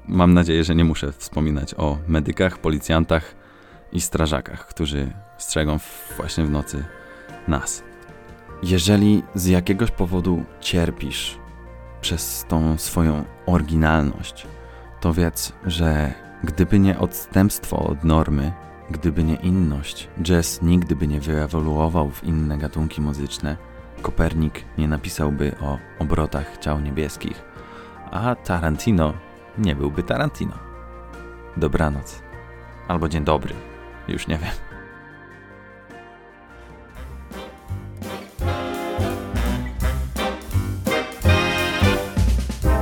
Mam 0.08 0.34
nadzieję, 0.34 0.64
że 0.64 0.76
nie 0.76 0.86
muszę 0.86 1.12
wspominać 1.12 1.76
o 1.78 1.98
medykach, 2.08 2.58
policjantach 2.58 3.36
i 3.92 4.02
strażakach, 4.02 4.68
którzy 4.68 5.14
strzegą 5.38 5.80
właśnie 6.18 6.46
w 6.46 6.52
nocy 6.52 6.86
nas. 7.48 7.84
Jeżeli 8.64 9.24
z 9.36 9.46
jakiegoś 9.46 9.92
powodu 9.92 10.44
cierpisz 10.60 11.38
przez 12.02 12.46
tą 12.48 12.78
swoją 12.78 13.24
oryginalność, 13.46 14.48
to 15.02 15.14
wiedz, 15.14 15.54
że 15.66 16.14
gdyby 16.44 16.80
nie 16.80 17.00
odstępstwo 17.00 17.80
od 17.80 18.04
normy, 18.04 18.52
gdyby 18.92 19.24
nie 19.24 19.36
inność, 19.36 20.10
jazz 20.22 20.62
nigdy 20.62 20.96
by 20.96 21.08
nie 21.08 21.20
wyewoluował 21.20 22.10
w 22.10 22.24
inne 22.24 22.58
gatunki 22.58 23.02
muzyczne, 23.02 23.58
Kopernik 24.02 24.64
nie 24.78 24.88
napisałby 24.88 25.56
o 25.62 25.78
obrotach 26.00 26.58
ciał 26.58 26.80
niebieskich, 26.80 27.44
a 28.12 28.36
Tarantino 28.36 29.14
nie 29.58 29.76
byłby 29.76 30.04
Tarantino. 30.04 30.54
Dobranoc. 31.58 32.22
Albo 32.88 33.10
dzień 33.10 33.24
dobry. 33.24 33.56
Już 34.08 34.28
nie 34.28 34.38
wiem. 34.38 34.52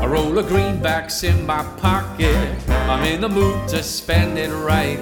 Roll 0.04 0.40
of 0.40 0.48
greenbacks 0.48 1.24
in 1.24 1.46
my 1.46 1.64
pocket. 1.82 2.36
I'm 2.70 3.16
in 3.16 3.22
the 3.22 3.30
mood 3.30 3.68
to 3.68 3.84
spend 3.84 4.38
it 4.38 4.52
right. 4.52 5.00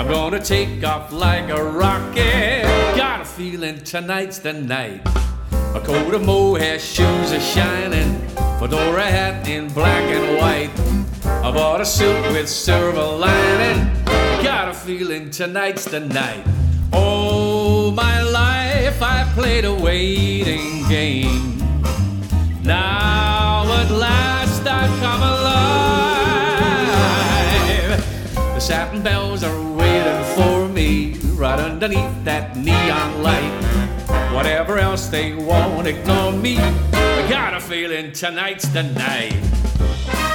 I'm 0.00 0.08
gonna 0.08 0.40
take 0.42 0.82
off 0.82 1.12
like 1.12 1.50
a 1.50 1.62
rocket. 1.62 2.62
Got 2.96 3.20
a 3.20 3.24
feeling 3.26 3.76
tonight's 3.84 4.38
the 4.38 4.54
night. 4.54 5.02
A 5.74 5.80
coat 5.84 6.14
of 6.14 6.24
mohair, 6.24 6.78
shoes 6.78 7.34
are 7.34 7.40
shining. 7.40 8.18
Fedora 8.58 9.02
hat 9.02 9.46
in 9.46 9.68
black 9.68 10.02
and 10.04 10.38
white. 10.38 10.70
I 11.44 11.52
bought 11.52 11.82
a 11.82 11.84
suit 11.84 12.32
with 12.32 12.48
silver 12.48 13.04
lining. 13.04 13.92
Got 14.42 14.70
a 14.70 14.72
feeling 14.72 15.28
tonight's 15.30 15.84
the 15.84 16.00
night. 16.00 16.46
All 16.94 17.90
my 17.90 18.22
life 18.22 19.02
I 19.02 19.30
played 19.34 19.66
a 19.66 19.74
waiting 19.74 20.88
game. 20.88 21.58
Now 22.62 23.70
at 23.70 23.90
last 23.90 24.66
I've 24.66 24.98
come 25.00 25.22
alive. 25.22 25.60
The 28.54 28.60
satin 28.60 29.02
bells 29.02 29.44
are 29.44 29.59
right 31.50 31.60
underneath 31.60 32.24
that 32.24 32.56
neon 32.56 33.22
light. 33.22 34.32
Whatever 34.32 34.78
else 34.78 35.08
they 35.08 35.34
want, 35.34 35.86
ignore 35.86 36.32
me. 36.32 36.58
I 36.58 37.28
got 37.28 37.54
a 37.54 37.60
feeling 37.60 38.12
tonight's 38.12 38.68
the 38.68 38.84
night. 38.84 40.29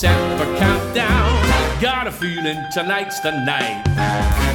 Set 0.00 0.38
for 0.38 0.46
countdown. 0.56 1.78
Got 1.78 2.06
a 2.06 2.10
feeling 2.10 2.56
tonight's 2.72 3.20
the 3.20 3.32
night. 3.44 3.82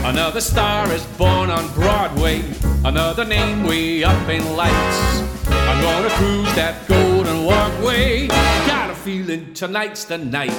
Another 0.03 0.41
star 0.41 0.91
is 0.91 1.05
born 1.19 1.51
on 1.51 1.71
Broadway. 1.75 2.41
Another 2.83 3.23
name 3.23 3.63
way 3.63 4.03
up 4.03 4.27
in 4.27 4.55
lights. 4.55 5.21
I'm 5.47 5.79
gonna 5.83 6.09
cruise 6.15 6.55
that 6.55 6.87
golden 6.87 7.45
walkway. 7.45 8.25
Got 8.65 8.89
a 8.89 8.95
feeling 8.95 9.53
tonight's 9.53 10.05
the 10.05 10.17
night. 10.17 10.57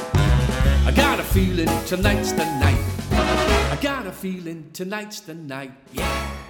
I 0.86 0.92
got 0.94 1.18
a 1.18 1.24
feeling 1.24 1.70
tonight's 1.86 2.31
the 2.31 2.44
night. 2.44 2.84
I 3.73 3.76
got 3.82 4.06
a 4.06 4.12
feeling 4.12 4.70
tonight's 4.73 5.18
the 5.18 5.34
night. 5.34 5.73
Yeah. 5.92 6.45